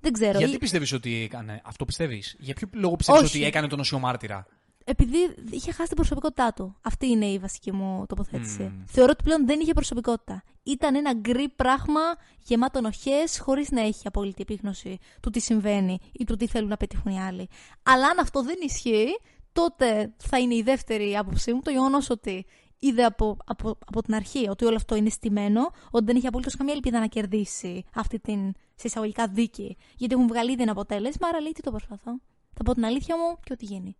Δεν 0.00 0.12
ξέρω. 0.12 0.38
Γιατί 0.38 0.54
Ή- 0.54 0.58
πιστεύεις 0.58 0.92
ότι 0.92 1.22
έκανε 1.22 1.60
αυτό, 1.64 1.84
πιστεύεις; 1.84 2.36
Για 2.38 2.54
ποιο 2.54 2.68
λόγο 2.72 2.96
πιστεύεις 2.96 3.22
Όχι. 3.22 3.36
ότι 3.36 3.46
έκανε 3.46 3.66
τον 3.66 3.80
οσιομάρτυρα; 3.80 4.46
Επειδή 4.84 5.16
είχε 5.50 5.72
χάσει 5.72 5.88
την 5.88 5.96
προσωπικότητά 5.96 6.52
του. 6.52 6.76
Αυτή 6.82 7.06
είναι 7.06 7.26
η 7.26 7.38
βασική 7.38 7.72
μου 7.72 8.04
τοποθέτηση. 8.08 8.62
Μμμ. 8.62 8.84
Θεωρώ 8.86 9.10
ότι 9.12 9.22
πλέον 9.22 9.46
δεν 9.46 9.60
είχε 9.60 9.72
προσωπικότητα. 9.72 10.42
Ήταν 10.62 10.94
ένα 10.94 11.12
γκρι 11.14 11.48
πράγμα 11.48 12.00
γεμάτο 12.42 12.78
ενοχέ, 12.78 13.16
χωρίς 13.38 13.70
να 13.70 13.80
έχει 13.80 14.06
απόλυτη 14.06 14.42
επίγνωση 14.42 14.98
του 15.20 15.30
τι 15.30 15.40
συμβαίνει 15.40 15.98
ή 16.12 16.24
του 16.24 16.36
τι 16.36 16.46
θέλουν 16.46 16.68
να 16.68 16.76
πετύχουν 16.76 17.12
οι 17.12 17.20
άλλοι. 17.20 17.48
Αλλά 17.82 18.06
αν 18.06 18.18
αυτό 18.18 18.42
δεν 18.42 18.56
ισχύει, 18.62 19.18
τότε 19.52 20.14
θα 20.16 20.38
είναι 20.38 20.54
η 20.54 20.62
δεύτερη 20.62 21.16
άποψή 21.16 21.52
μου 21.52 21.60
το 21.60 21.70
γεγονός 21.70 22.10
ότι 22.10 22.46
είδε 22.78 23.04
από, 23.04 23.36
από, 23.44 23.78
από 23.86 24.02
την 24.02 24.14
αρχή 24.14 24.48
ότι 24.48 24.64
όλο 24.64 24.76
αυτό 24.76 24.94
είναι 24.94 25.08
στημένο, 25.08 25.70
ότι 25.90 26.04
δεν 26.04 26.16
έχει 26.16 26.26
απολύτως 26.26 26.56
καμία 26.56 26.74
ελπίδα 26.74 26.98
να 26.98 27.06
κερδίσει 27.06 27.84
αυτή 27.94 28.18
την 28.18 28.52
σε 28.74 28.86
εισαγωγικά 28.86 29.28
δίκη. 29.28 29.76
Γιατί 29.96 30.14
έχουν 30.14 30.26
βγάλει 30.26 30.52
ήδη 30.52 30.62
ένα 30.62 30.70
αποτέλεσμα, 30.70 31.28
άρα 31.28 31.40
λέει 31.40 31.52
τι 31.52 31.62
το 31.62 31.70
προσπαθώ. 31.70 32.20
Θα 32.52 32.62
πω 32.64 32.74
την 32.74 32.84
αλήθεια 32.84 33.16
μου 33.16 33.38
και 33.44 33.52
ό,τι 33.52 33.64
γίνει. 33.64 33.96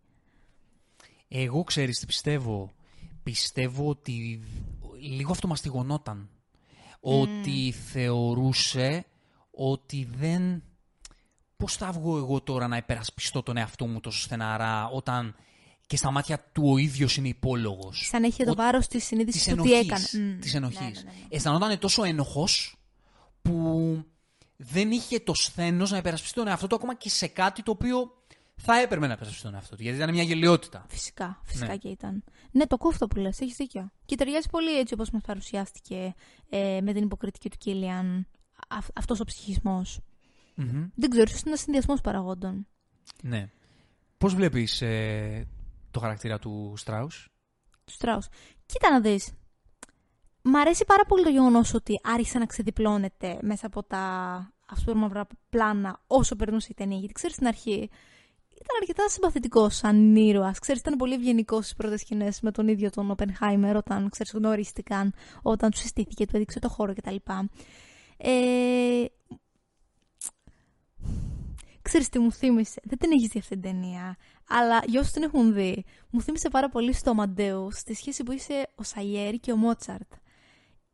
Εγώ 1.35 1.63
ξέρεις 1.63 1.99
τι 1.99 2.05
πιστεύω. 2.05 2.71
Πιστεύω 3.23 3.89
ότι 3.89 4.43
λίγο 4.99 5.31
αυτό 5.31 5.47
μαστιγωνόταν. 5.47 6.29
Ότι 6.99 7.73
θεωρούσε 7.91 9.05
ότι 9.51 10.07
δεν... 10.15 10.63
Πώς 11.57 11.75
θα 11.75 11.91
βγω 11.91 12.17
εγώ 12.17 12.41
τώρα 12.41 12.67
να 12.67 12.77
υπερασπιστώ 12.77 13.43
τον 13.43 13.57
εαυτό 13.57 13.87
μου 13.87 13.99
τόσο 13.99 14.19
στεναρά 14.19 14.87
όταν 14.87 15.35
και 15.87 15.97
στα 15.97 16.11
μάτια 16.11 16.49
του 16.51 16.69
ο 16.69 16.77
ίδιος 16.77 17.17
είναι 17.17 17.27
υπόλογος; 17.27 18.07
Σαν 18.11 18.23
έχει 18.23 18.43
το 18.43 18.51
Ο- 18.51 18.55
βάρος 18.55 18.87
της 18.87 19.03
συνείδησης 19.05 19.43
της 19.43 19.55
του 19.55 19.61
τι 19.63 19.73
έκανε. 19.73 19.91
ενοχής. 19.93 20.19
Μμ. 20.19 20.39
Της 20.39 20.53
ενοχής. 20.53 20.79
Ναι, 20.79 20.85
ναι, 20.85 20.91
ναι, 20.91 21.01
ναι. 21.01 21.27
Αισθανόταν 21.29 21.79
τόσο 21.79 22.03
ένοχος 22.03 22.75
που 23.41 24.05
δεν 24.57 24.91
είχε 24.91 25.19
το 25.19 25.33
σθένος 25.33 25.91
να 25.91 25.97
υπερασπιστεί 25.97 26.35
τον 26.35 26.47
εαυτό 26.47 26.67
του 26.67 26.75
ακόμα 26.75 26.95
και 26.95 27.09
σε 27.09 27.27
κάτι 27.27 27.63
το 27.63 27.71
οποίο 27.71 28.22
θα 28.55 28.79
έπρεπε 28.79 29.07
να 29.07 29.13
υπερασπιστεί 29.13 29.43
τον 29.45 29.53
εαυτό 29.55 29.75
του. 29.75 29.81
Γιατί 29.81 29.97
ήταν 29.97 30.09
μια 30.13 30.23
γελιότητα. 30.23 30.85
Φυσικά, 30.89 31.39
φυσικά 31.43 31.65
Ναι. 31.67 31.77
και 31.77 31.87
ήταν. 31.89 32.23
Ναι, 32.51 32.67
το 32.67 32.77
κόφτο 32.77 33.07
που 33.07 33.19
λες, 33.19 33.39
έχεις 33.39 33.55
δίκιο. 33.55 33.91
Και 34.05 34.15
ταιριάζει 34.15 34.47
πολύ 34.49 34.79
έτσι 34.79 34.93
όπως 34.93 35.09
μας 35.09 35.21
παρουσιάστηκε 35.21 36.13
ε, 36.49 36.79
με 36.81 36.93
την 36.93 37.03
υποκριτική 37.03 37.49
του 37.49 37.57
Κίλιαν 37.57 38.27
αυ- 38.67 38.97
αυτός 38.99 39.19
ο 39.19 39.23
ψυχισμός. 39.23 39.99
Μμμ. 40.55 40.87
Δεν 40.95 41.09
ξέρω, 41.09 41.25
ίσως 41.27 41.39
είναι 41.39 41.49
ένας 41.49 41.59
συνδυασμός 41.59 42.01
παραγόντων. 42.01 42.67
Ναι. 43.23 43.49
Πώς 44.17 44.35
βλέπεις 44.35 44.81
ε, 44.81 45.47
το 45.91 45.99
χαρακτήρα 45.99 46.39
του 46.39 46.73
Στράους; 46.77 47.29
Του 47.85 47.93
Στράους. 47.93 48.27
Κοίτα 48.65 48.89
να 48.91 49.01
δεις. 49.01 49.33
Μ' 50.41 50.55
αρέσει 50.55 50.83
πάρα 50.85 51.05
πολύ 51.05 51.23
το 51.23 51.29
γεγονός 51.29 51.73
ότι 51.73 51.99
άρχισε 52.03 52.37
να 52.39 52.45
ξεδιπλώνεται 52.45 53.37
μέσα 53.41 53.65
από 53.67 53.83
τα 53.83 53.99
ασπρόμαυρα 54.65 55.27
πλάνα 55.49 55.99
όσο 56.07 56.35
περνούσε 56.35 56.67
η 56.71 56.73
ταινία. 56.73 56.97
Γιατί 56.97 57.13
ξέρεις 57.13 57.35
στην 57.35 57.47
αρχή 57.47 57.89
ήταν 58.63 58.75
αρκετά 58.81 59.09
συμπαθητικός 59.09 59.75
σαν 59.75 60.15
ήρωας. 60.15 60.59
Ξέρεις, 60.59 60.81
ήταν 60.81 60.95
πολύ 60.95 61.13
ευγενικός 61.13 61.63
στις 61.63 61.75
πρώτες 61.75 61.99
σκηνές 61.99 62.41
με 62.41 62.51
τον 62.51 62.67
ίδιο 62.67 62.89
τον 62.89 63.11
Οπενχάιμερ 63.11 63.75
όταν 63.75 64.09
ξέρεις, 64.09 64.31
γνωρίστηκαν, 64.31 65.13
όταν 65.41 65.69
τους 65.69 65.79
συστήθηκε, 65.79 66.25
του 66.25 66.35
έδειξε 66.35 66.59
το 66.59 66.69
χώρο 66.69 66.93
κτλ. 66.93 67.15
Ε, 68.17 69.05
Ξέρεις 71.81 72.09
τι 72.09 72.19
μου 72.19 72.31
θύμισε, 72.31 72.81
δεν 72.83 72.97
την 72.97 73.11
έχεις 73.11 73.27
δει 73.27 73.39
αυτή 73.39 73.59
την 73.59 73.61
ταινία, 73.61 74.17
αλλά 74.47 74.81
για 74.85 74.99
όσους 74.99 75.11
την 75.11 75.23
έχουν 75.23 75.53
δει, 75.53 75.85
μου 76.09 76.21
θύμισε 76.21 76.49
πάρα 76.49 76.69
πολύ 76.69 76.93
στο 76.93 77.13
Μαντέου, 77.13 77.71
στη 77.71 77.93
σχέση 77.93 78.23
που 78.23 78.31
είσαι 78.31 78.69
ο 78.75 78.83
Σαγιέρ 78.83 79.33
και 79.33 79.51
ο 79.51 79.55
Μότσαρτ. 79.55 80.11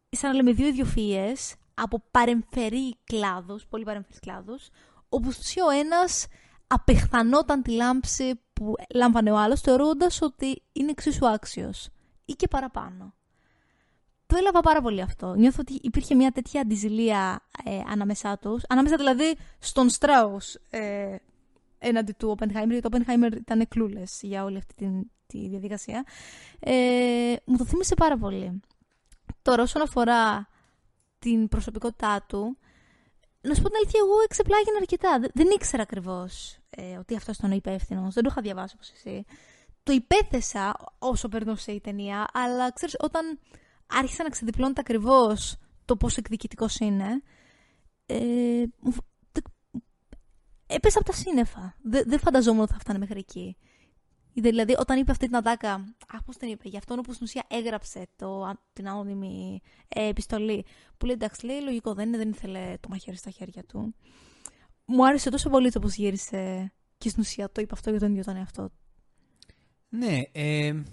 Σαν 0.10 0.30
να 0.30 0.36
λέμε 0.36 0.52
δύο 0.52 0.68
ιδιοφυΐες 0.68 1.54
από 1.74 2.04
παρεμφερή 2.12 2.96
κλάδους, 3.04 3.66
πολύ 3.66 3.84
παρεμφερείς 3.84 4.20
κλάδους, 4.20 4.70
όπου 5.10 5.32
στους 5.32 5.56
ο 5.56 5.70
ένας 5.70 6.28
απεχθανόταν 6.70 7.62
τη 7.62 7.72
λάμψη 7.72 8.40
που 8.54 8.74
λάμβανε 8.94 9.32
ο 9.32 9.38
άλλος, 9.38 9.62
θεωρώντας 9.62 10.22
ότι 10.22 10.62
είναι 10.72 10.92
εξίσου 10.92 11.28
άξιος 11.28 11.90
ή 12.26 12.34
και 12.34 12.48
παραπάνω. 12.48 13.14
Το 14.26 14.36
έλαβα 14.38 14.60
πάρα 14.60 14.82
πολύ 14.82 15.02
αυτό. 15.02 15.34
Νιώθω 15.34 15.58
ότι 15.62 15.80
υπήρχε 15.82 16.16
μια 16.16 16.32
τέτοια 16.32 16.62
αντιζηλία 16.62 17.42
ε, 17.66 17.80
ανάμεσά 17.88 18.38
τους. 18.38 18.64
Ανάμεσα 18.70 18.96
δηλαδή 18.96 19.36
στον 19.60 19.90
Στράους 19.90 20.54
ε, 20.70 21.16
έναντι 21.80 22.12
του 22.12 22.38
Oppenheimer, 22.38 22.68
γιατί 22.68 22.80
το 22.80 22.90
Oppenheimer 22.92 23.36
ήταν 23.36 23.68
κλούλες 23.68 24.20
για 24.22 24.44
όλη 24.44 24.58
αυτή 24.58 24.74
τη, 24.76 24.86
τη 25.28 25.48
διαδικασία. 25.48 26.06
Ε, 26.60 27.36
μου 27.46 27.58
το 27.58 27.66
θύμισε 27.66 27.96
πάρα 27.96 28.18
πολύ. 28.18 28.62
Τώρα, 29.42 29.64
όσον 29.64 29.82
αφορά 29.82 30.48
την 31.20 31.48
προσωπικότητά 31.48 32.26
του, 32.28 32.58
να 33.42 33.54
σου 33.54 33.62
πω 33.62 33.68
την 33.68 33.78
αλήθεια, 33.78 34.00
εγώ 34.04 34.22
εξεπλάγινα 34.24 34.78
αρκετά. 34.80 35.20
Δεν, 35.20 35.30
δεν 35.34 35.48
ήξερα 35.56 35.82
ακριβώς 35.84 36.58
ε, 36.70 36.98
ότι 36.98 37.16
αυτός 37.16 37.38
ήταν 37.38 37.52
ο 37.52 37.56
υπεύθυνος. 37.56 38.14
Δεν 38.14 38.24
το 38.24 38.30
είχα 38.32 38.42
διαβάσει 38.42 38.74
όπως 38.76 38.92
εσύ. 38.92 39.26
Το 39.84 39.92
υπέθεσα 39.92 40.76
όσο 41.00 41.28
περνούσε 41.28 41.72
η 41.72 41.82
ταινία, 41.82 42.26
αλλά 42.34 42.72
ξέρεις, 42.72 42.96
όταν 43.00 43.40
άρχισα 43.88 44.24
να 44.24 44.30
ξεδιπλώνεται 44.30 44.80
ακριβώς 44.82 45.56
το 45.86 45.96
πόσο 45.96 46.16
εκδικητικός 46.20 46.78
είναι, 46.80 47.22
ε, 48.06 48.64
μου 48.80 48.92
φ- 48.92 49.06
τε- 49.32 49.46
έπεσα 50.68 51.00
από 51.00 51.12
τα 51.12 51.18
σύννεφα. 51.18 51.76
Δεν, 51.82 52.04
δεν 52.08 52.20
φανταζόμουν 52.20 52.62
ότι 52.62 52.72
θα 52.74 52.80
φτάνε 52.80 53.00
μέχρι 53.00 53.20
εκεί. 53.20 53.58
Δηλαδή, 54.40 54.76
όταν 54.80 54.98
είπε 55.00 55.12
αυτή 55.12 55.26
την 55.26 55.36
ατάκα, 55.36 55.96
αχ, 56.08 56.24
πώς 56.24 56.38
την 56.38 56.50
είπε, 56.50 56.70
για 56.70 56.80
αυτόν 56.80 57.02
που 57.02 57.14
στην 57.14 57.26
ουσία 57.26 57.46
έγραψε 57.48 58.08
το, 58.16 58.54
την 58.74 58.90
ανώνυμη 58.90 59.62
ε, 59.88 60.08
επιστολή, 60.08 60.66
που 60.98 61.06
λέει 61.06 61.16
εντάξει, 61.16 61.46
λέει 61.46 61.62
λογικό, 61.62 61.94
δεν 61.94 62.08
είναι, 62.08 62.18
δεν 62.18 62.30
ήθελε 62.30 62.78
το 62.80 62.88
μαχαίρι 62.90 63.18
στα 63.18 63.30
χέρια 63.30 63.64
του. 63.64 63.96
Μου 64.86 65.08
άρεσε 65.08 65.30
τόσο 65.30 65.50
πολύ 65.50 65.72
το 65.72 65.80
πώς 65.80 65.96
γύρισε 65.96 66.74
και 66.98 67.10
στην 67.10 67.22
ουσία 67.22 67.52
το 67.52 67.62
είπε 67.62 67.74
αυτό 67.74 67.90
για 67.90 68.00
τον 68.00 68.12
ίδιο 68.12 68.24
τον 68.24 68.36
εαυτό 68.36 68.70
του. 68.70 68.78
Ναι, 69.90 70.22
ε, 70.32 70.84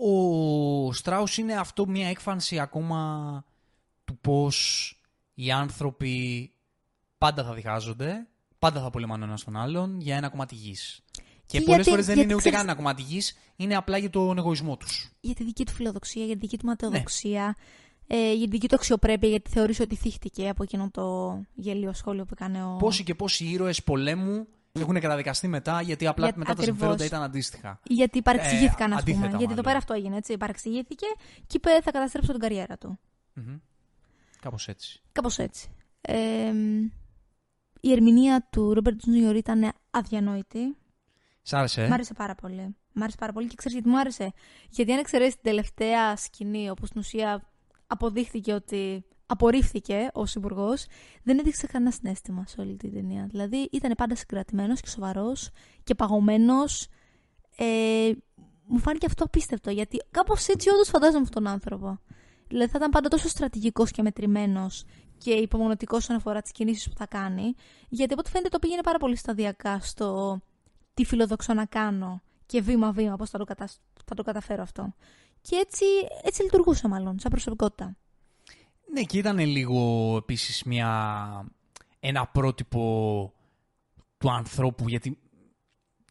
ο 0.00 0.92
Στράους 0.92 1.38
είναι 1.38 1.54
αυτό 1.54 1.86
μια 1.86 2.08
έκφανση 2.08 2.58
ακόμα 2.58 3.44
του 4.04 4.18
πώς 4.18 4.90
οι 5.34 5.50
άνθρωποι 5.50 6.50
πάντα 7.18 7.44
θα 7.44 7.54
διχάζονται, 7.54 8.28
πάντα 8.58 8.80
θα 8.80 8.90
πολεμάνε 8.90 9.24
ο 9.24 9.26
ένας 9.26 9.44
τον 9.44 9.56
άλλον 9.56 10.00
για 10.00 10.16
ένα 10.16 10.28
κομμάτι 10.28 10.54
γης. 10.54 11.04
Και, 11.46 11.58
Και 11.58 11.64
πολλές 11.64 11.74
γιατί- 11.74 11.90
φορές 11.90 12.06
δεν 12.06 12.14
γιατί 12.14 12.30
είναι 12.30 12.38
ούτε 12.40 12.48
ξέρεις- 12.50 12.66
καν 12.66 12.76
κομμάτι 12.76 13.02
γης, 13.02 13.36
είναι 13.56 13.76
απλά 13.76 13.98
για 13.98 14.10
τον 14.10 14.38
εγωισμό 14.38 14.76
τους. 14.76 15.10
Για 15.20 15.34
τη 15.34 15.44
δική 15.44 15.64
του 15.66 15.72
φιλοδοξία, 15.72 16.24
για 16.24 16.34
τη 16.34 16.40
δική 16.40 16.58
του 16.58 16.66
ματαιοδοξία, 16.66 17.56
Ναι. 18.06 18.16
ε, 18.16 18.32
για 18.32 18.44
τη 18.44 18.50
δική 18.50 18.68
του 18.68 18.74
αξιοπρέπεια, 18.74 19.28
γιατί 19.28 19.50
θεωρείς 19.50 19.80
ότι 19.80 19.96
θύχτηκε 19.96 20.48
από 20.48 20.62
εκείνο 20.62 20.90
το 20.90 21.36
γελίο 21.54 21.92
σχόλιο 21.92 22.24
που 22.24 22.34
έκανε 22.38 22.64
ο. 22.64 22.76
Πόσοι 22.76 23.04
και 23.04 23.14
πόσοι 23.14 23.44
ήρωες 23.44 23.82
πολέμου 23.82 24.46
έχουν 24.72 25.00
καταδικαστεί 25.00 25.48
μετά, 25.48 25.80
γιατί 25.82 26.06
απλά 26.06 26.24
Για- 26.26 26.34
μετά 26.36 26.54
τα 26.54 26.60
ακριβώς. 26.60 26.78
συμφέροντα 26.78 27.04
ήταν 27.04 27.22
αντίστοιχα. 27.22 27.80
Γιατί 27.82 28.22
παρεξηγήθηκαν, 28.22 28.90
Ε, 28.90 28.94
α 28.94 28.98
πούμε. 28.98 29.00
αντίθετα, 29.00 29.20
Γιατί 29.26 29.42
εδώ 29.42 29.48
μάλλον. 29.48 29.64
πέρα 29.64 29.76
αυτό 29.76 29.94
έγινε, 29.94 30.16
έτσι. 30.16 30.36
Παρεξηγήθηκε 30.36 31.06
και 31.46 31.56
είπε 31.56 31.70
θα 31.82 31.90
καταστρέψω 31.90 32.30
την 32.32 32.40
καριέρα 32.40 32.76
του. 32.78 32.98
Κάπως 34.40 34.68
έτσι. 34.68 35.00
Κάπως 35.12 35.38
έτσι. 35.38 35.68
Ε, 36.00 36.52
η 37.80 37.92
ερμηνεία 37.92 38.46
του 38.50 38.74
Ρόμπερτ 38.74 38.96
Τζούνιορ 38.98 39.36
ήταν 39.36 39.72
αδιανόητη. 39.90 40.76
Σ' 41.48 41.52
άρεσε. 41.52 41.88
Μ' 41.88 41.92
άρεσε 41.92 42.14
πάρα 42.14 42.34
πολύ. 42.34 42.76
Μ' 42.92 43.02
άρεσε 43.02 43.16
πάρα 43.20 43.32
πολύ 43.32 43.46
και 43.46 43.54
ξέρεις 43.56 43.72
γιατί 43.72 43.88
μου 43.88 43.98
άρεσε; 43.98 44.32
Γιατί 44.70 44.92
αν 44.92 44.98
εξαιρέσεις 44.98 45.34
την 45.34 45.42
τελευταία 45.42 46.16
σκηνή, 46.16 46.70
όπου 46.70 46.86
στην 46.86 47.00
ουσία 47.00 47.48
αποδείχθηκε 47.86 48.52
ότι 48.52 49.04
απορρίφθηκε 49.26 50.08
ως 50.12 50.34
υπουργός, 50.34 50.86
δεν 51.22 51.38
έδειξε 51.38 51.66
κανένα 51.66 51.90
συνέστημα 51.90 52.46
σε 52.46 52.60
όλη 52.60 52.76
την 52.76 52.92
ταινία. 52.92 53.26
Δηλαδή 53.30 53.68
ήταν 53.72 53.92
πάντα 53.96 54.14
συγκρατημένος 54.16 54.80
και 54.80 54.88
σοβαρός 54.88 55.50
και 55.84 55.94
παγωμένος. 55.94 56.88
Ε, 57.56 58.10
μου 58.66 58.78
φάνηκε 58.78 59.06
αυτό 59.06 59.24
απίστευτο, 59.24 59.70
γιατί 59.70 60.02
κάπως 60.10 60.48
έτσι 60.48 60.70
όντως 60.70 60.88
φαντάζομαι 60.88 61.22
αυτόν 61.22 61.42
τον 61.42 61.52
άνθρωπο. 61.52 62.00
Δηλαδή 62.48 62.70
θα 62.70 62.78
ήταν 62.78 62.90
πάντα 62.90 63.08
τόσο 63.08 63.28
στρατηγικός 63.28 63.90
και 63.90 64.02
μετρημένος 64.02 64.84
και 65.18 65.30
υπομονωτικός 65.30 65.98
όσον 65.98 66.16
αφορά 66.16 66.40
τις 66.42 66.52
κινήσεις 66.52 66.88
που 66.88 66.94
θα 66.96 67.06
κάνει. 67.06 67.54
Γιατί 67.88 68.12
από 68.12 68.20
ό,τι 68.20 68.30
φαίνεται 68.30 68.48
το 68.48 68.58
πήγαινε 68.58 68.82
πάρα 68.82 68.98
πολύ 68.98 69.16
σταδιακά 69.16 69.78
στο 69.80 70.40
τι 70.96 71.04
φιλοδοξώ 71.04 71.54
να 71.54 71.64
κάνω 71.64 72.22
και 72.46 72.60
βήμα-βήμα 72.60 73.16
πώς 73.16 73.30
θα 73.30 73.38
το, 73.38 73.44
κατα... 73.44 73.68
θα 74.04 74.14
το 74.14 74.22
καταφέρω 74.22 74.62
αυτό. 74.62 74.94
Και 75.40 75.56
έτσι, 75.56 75.84
έτσι 76.22 76.42
λειτουργούσα 76.42 76.88
μάλλον, 76.88 77.18
σαν 77.18 77.30
προσωπικότητα. 77.30 77.96
Ναι, 78.92 79.02
και 79.02 79.18
ήταν 79.18 79.38
λίγο 79.38 80.14
επίσης 80.16 80.62
μια... 80.62 81.50
ένα 82.00 82.26
πρότυπο 82.26 83.32
του 84.18 84.30
ανθρώπου, 84.30 84.88
γιατί 84.88 85.18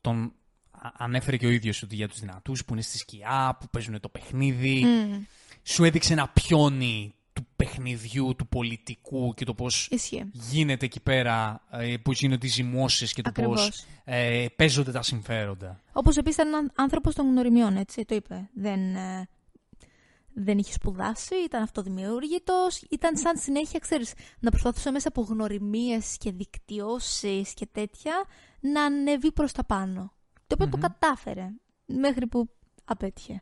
τον 0.02 0.34
α- 0.72 0.92
ανέφερε 0.98 1.38
και 1.38 1.46
ο 1.46 1.50
ίδιος 1.50 1.84
ότι 1.84 1.96
για 1.96 2.08
τους 2.08 2.20
δυνατούς 2.20 2.66
που 2.66 2.74
είναι 2.74 2.82
στη 2.82 2.98
σκιά, 2.98 3.58
που 3.60 3.70
παίζουν 3.70 4.00
το 4.00 4.10
παιχνίδι. 4.10 4.84
Mm. 4.86 5.26
Σου 5.64 5.84
έδειξε 5.84 6.14
ένα 6.14 6.28
πιόνι 6.30 7.14
του 7.36 7.48
παιχνιδιού, 7.56 8.36
του 8.36 8.48
πολιτικού 8.48 9.34
και 9.34 9.46
το 9.46 9.54
πώς 9.54 9.88
Ισχύει. 9.92 10.30
γίνεται 10.32 10.86
εκεί 10.86 11.00
πέρα, 11.00 11.62
ε, 11.72 11.98
πώς 11.98 12.20
γίνονται 12.20 12.46
οι 12.46 12.50
ζυμώσεις 12.50 13.14
και 13.14 13.22
το 13.22 13.30
Ακριβώς. 13.30 13.68
πώς 13.68 13.86
ε, 14.04 14.46
παίζονται 14.56 14.92
τα 14.92 15.02
συμφέροντα. 15.02 15.82
Όπως 15.94 16.18
επίσης 16.18 16.36
ήταν 16.44 16.54
ένα 16.54 16.72
άνθρωπος 16.76 17.16
των 17.16 17.28
γνωριμιών, 17.28 17.78
έτσι, 17.78 18.06
το 18.06 18.16
είπε. 18.16 18.50
Δεν, 18.54 18.96
ε, 18.96 19.28
δεν 20.34 20.58
είχε 20.58 20.72
σπουδάσει, 20.72 21.36
ήταν 21.36 21.62
αυτοδημιούργητος, 21.64 22.82
ήταν 22.90 23.18
σαν 23.18 23.38
συνέχεια, 23.38 23.80
ξέρεις, 23.80 24.14
να 24.40 24.50
προσπαθούσε 24.50 24.92
μέσα 24.92 25.08
από 25.08 25.22
γνωριμίες 25.22 26.18
και 26.20 26.32
δικτυώσεις 26.32 27.54
και 27.54 27.68
τέτοια 27.72 28.24
να 28.60 28.84
ανεβεί 28.84 29.32
προς 29.32 29.52
τα 29.52 29.64
πάνω. 29.66 30.14
Το 30.48 30.56
οποιο 30.60 30.70
το 30.70 30.78
κατάφερε, 30.78 31.48
μέχρι 31.86 32.28
που 32.28 32.50
απέτυχε. 32.86 33.42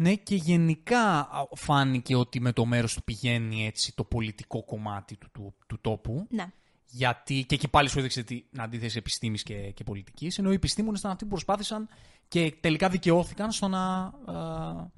Ναι, 0.00 0.14
και 0.14 0.34
γενικά 0.34 1.18
α, 1.18 1.46
φάνηκε 1.54 2.16
ότι 2.16 2.40
με 2.40 2.52
το 2.52 2.64
μέρος 2.64 2.94
του 2.94 3.02
πηγαίνει 3.04 3.66
έτσι 3.66 3.94
το 3.94 4.04
πολιτικό 4.04 4.64
κομμάτι 4.64 5.16
του, 5.16 5.28
του, 5.32 5.54
του 5.66 5.78
τόπου. 5.80 6.26
Ναι. 6.30 6.46
Γιατί 6.86 7.44
και 7.48 7.54
εκεί 7.54 7.68
πάλι 7.68 7.88
σου 7.88 7.98
έδειξε 7.98 8.22
την 8.22 8.42
αντίθεση 8.56 8.98
επιστήμης 8.98 9.42
και, 9.42 9.54
και 9.54 9.84
πολιτικής, 9.84 10.38
ενώ 10.38 10.50
οι 10.50 10.54
επιστήμονες 10.54 10.98
ήταν 10.98 11.10
αυτοί 11.10 11.24
που 11.24 11.30
προσπάθησαν 11.30 11.88
και 12.28 12.54
τελικά 12.60 12.88
δικαιώθηκαν 12.88 13.52
στο 13.52 13.68
να... 13.68 14.12
ε, 14.28 14.90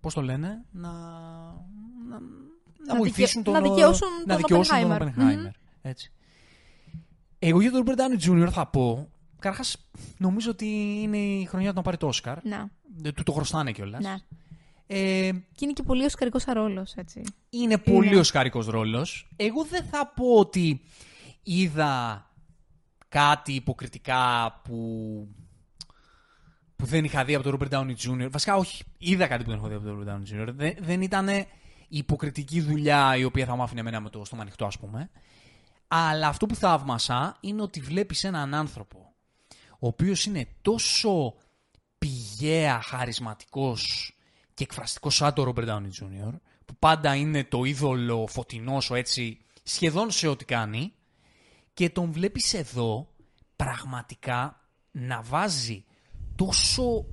πώς 0.00 0.14
το 0.14 0.22
λένε, 0.22 0.64
να, 0.70 0.90
να, 0.90 0.98
να, 2.08 2.18
Να 2.86 2.96
βοηθήσουν 2.96 3.42
δικαι- 3.42 3.44
τον, 3.44 3.52
να 3.62 3.74
δικαιώσουν 3.74 4.08
να 4.26 4.34
τον 4.34 4.36
δικαιώσουν 4.36 4.80
τον 4.80 4.90
Oppenheimer. 4.90 5.20
Oppenheimer. 5.20 5.50
Έτσι. 5.82 6.12
Εγώ 7.38 7.60
για 7.60 7.70
τον 7.70 7.84
Robert 7.86 7.98
Downey 7.98 8.44
Jr. 8.44 8.48
θα 8.50 8.66
πω, 8.66 9.08
καταρχάς 9.50 9.76
νομίζω 10.18 10.50
ότι 10.50 10.66
είναι 11.02 11.16
η 11.18 11.44
χρονιά 11.44 11.68
του 11.70 11.76
να 11.76 11.82
πάρει 11.82 11.96
το 11.96 12.06
Όσκαρ. 12.06 12.44
Να, 12.44 12.70
Ε, 13.04 13.12
Του 13.12 13.22
το 13.22 13.32
χρωστάνε 13.32 13.72
κιόλας. 13.72 14.02
ναι. 14.04 14.14
Ε, 14.88 15.30
Και 15.32 15.64
είναι 15.64 15.72
και 15.72 15.82
πολύ 15.82 16.04
οσκαρικός 16.04 16.46
αρόλος, 16.46 16.94
έτσι. 16.94 17.22
είναι 17.50 17.78
πολύ 17.78 18.06
Είναι. 18.06 18.16
ο 18.16 18.22
σκάρικος 18.22 18.66
ρόλος. 18.66 19.28
Εγώ 19.36 19.64
δεν 19.64 19.84
θα 19.84 20.06
πω 20.16 20.34
ότι 20.38 20.80
είδα 21.42 22.24
κάτι 23.08 23.52
υποκριτικά 23.52 24.52
που, 24.64 24.76
που 26.76 26.86
δεν 26.86 27.04
είχα 27.04 27.24
δει 27.24 27.34
από 27.34 27.50
τον 27.50 27.58
Robert 27.60 27.72
Downey 27.74 27.94
Jr. 27.96 28.28
Βασικά 28.30 28.56
όχι, 28.56 28.84
είδα 28.98 29.26
κάτι 29.26 29.44
που 29.44 29.50
δεν 29.50 29.58
έχω 29.58 29.68
δει 29.68 29.74
από 29.74 29.84
τον 29.84 30.00
Robert 30.04 30.10
Downey 30.10 30.42
Jr. 30.42 30.48
Δεν, 30.54 30.74
δεν 30.80 31.02
ήταν 31.02 31.28
η 31.28 31.46
υποκριτική 31.88 32.60
δουλειά 32.60 33.16
η 33.16 33.24
οποία 33.24 33.46
θα 33.46 33.56
μου 33.56 33.62
άφηνε 33.62 33.80
εμένα 33.80 34.00
με 34.00 34.10
το 34.10 34.24
στόμα 34.24 34.42
ανοιχτό 34.42 34.66
ας 34.66 34.78
πούμε. 34.78 35.10
Αλλά 35.88 36.28
αυτό 36.28 36.46
που 36.46 36.54
θαύμασα 36.54 37.36
είναι 37.40 37.62
ότι 37.62 37.80
βλέπεις 37.80 38.24
έναν 38.24 38.54
άνθρωπο 38.54 39.05
ο 39.86 39.88
οποίος 39.88 40.24
είναι 40.24 40.48
τόσο 40.62 41.34
πηγαία 41.98 42.80
χαρισματικός 42.80 44.12
και 44.54 44.62
εκφραστικός 44.62 45.14
σαν 45.14 45.34
το 45.34 45.52
Robert 45.54 45.68
Downey 45.68 45.90
Jr. 46.00 46.32
που 46.64 46.76
πάντα 46.78 47.14
είναι 47.14 47.44
το 47.44 47.64
είδωλο 47.64 48.26
φωτεινός, 48.26 48.90
ο 48.90 48.94
έτσι 48.94 49.38
σχεδόν 49.62 50.10
σε 50.10 50.28
ό,τι 50.28 50.44
κάνει 50.44 50.92
και 51.74 51.90
τον 51.90 52.12
βλέπεις 52.12 52.54
εδώ 52.54 53.08
πραγματικά 53.56 54.60
να 54.90 55.22
βάζει 55.22 55.84
τόσο 56.36 57.06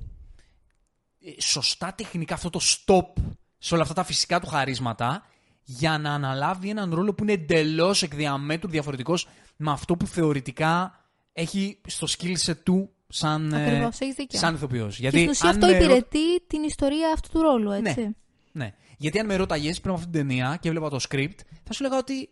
ε, 1.20 1.40
σωστά 1.40 1.94
τεχνικά 1.94 2.34
αυτό 2.34 2.50
το 2.50 2.60
stop 2.62 3.22
σε 3.58 3.74
όλα 3.74 3.82
αυτά 3.82 3.94
τα 3.94 4.04
φυσικά 4.04 4.40
του 4.40 4.46
χαρίσματα 4.46 5.26
για 5.62 5.98
να 5.98 6.14
αναλάβει 6.14 6.68
έναν 6.68 6.94
ρόλο 6.94 7.14
που 7.14 7.22
είναι 7.22 7.32
εντελώς 7.32 8.02
εκ 8.02 8.14
διαμέτρου 8.14 8.70
διαφορετικός 8.70 9.28
με 9.56 9.70
αυτό 9.70 9.96
που 9.96 10.06
θεωρητικά 10.06 11.03
έχει 11.36 11.80
στο 11.86 12.06
skill 12.18 12.36
set 12.46 12.56
του 12.62 12.90
σαν, 13.08 13.52
ε, 13.52 13.66
Ακριβώς, 13.66 13.98
έχεις 14.00 14.14
δίκιο. 14.14 14.38
σαν 14.38 14.54
ηθοποιός. 14.54 14.94
και 14.94 15.00
Γιατί 15.00 15.18
στην 15.18 15.28
ουσία 15.30 15.48
αν 15.48 15.54
αυτό 15.54 15.66
με 15.66 15.72
ρω- 15.72 15.82
υπηρετεί 15.84 16.40
την 16.46 16.62
ιστορία 16.62 17.12
αυτού 17.14 17.28
του 17.30 17.42
ρόλου, 17.42 17.70
έτσι. 17.70 18.00
Ναι. 18.00 18.10
Ναι. 18.52 18.74
Γιατί 18.98 19.18
αν 19.18 19.26
με 19.26 19.36
ρώταγε 19.36 19.68
πριν 19.70 19.80
από 19.90 19.92
αυτή 19.94 20.10
την 20.10 20.12
ταινία 20.26 20.58
και 20.60 20.68
έβλεπα 20.68 20.88
το 20.90 20.98
script, 21.10 21.38
θα 21.64 21.72
σου 21.72 21.84
έλεγα 21.84 21.98
ότι 21.98 22.28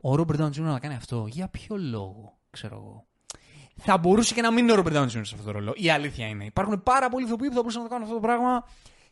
ο 0.00 0.12
Robert 0.12 0.40
Downey 0.40 0.48
Jr. 0.50 0.58
να 0.60 0.78
κάνει 0.78 0.94
αυτό. 0.94 1.26
Για 1.28 1.48
ποιο 1.48 1.76
λόγο, 1.76 2.38
ξέρω 2.50 2.74
εγώ. 2.76 3.06
Θα 3.76 3.98
μπορούσε 3.98 4.34
και 4.34 4.40
να 4.42 4.50
μην 4.52 4.68
είναι 4.68 4.72
ο 4.78 4.82
Robert 4.84 4.92
Downey 4.96 5.04
Jr. 5.04 5.08
σε 5.10 5.18
αυτό 5.18 5.42
το 5.44 5.50
ρόλο. 5.50 5.72
Η 5.76 5.90
αλήθεια 5.90 6.26
είναι. 6.26 6.44
Υπάρχουν 6.44 6.82
πάρα 6.82 7.08
πολλοί 7.08 7.24
ηθοποιοί 7.24 7.48
που 7.48 7.54
θα 7.54 7.60
μπορούσαν 7.60 7.82
να 7.82 7.88
το 7.88 7.94
κάνουν 7.94 8.08
αυτό 8.08 8.20
το 8.20 8.26
πράγμα 8.26 8.68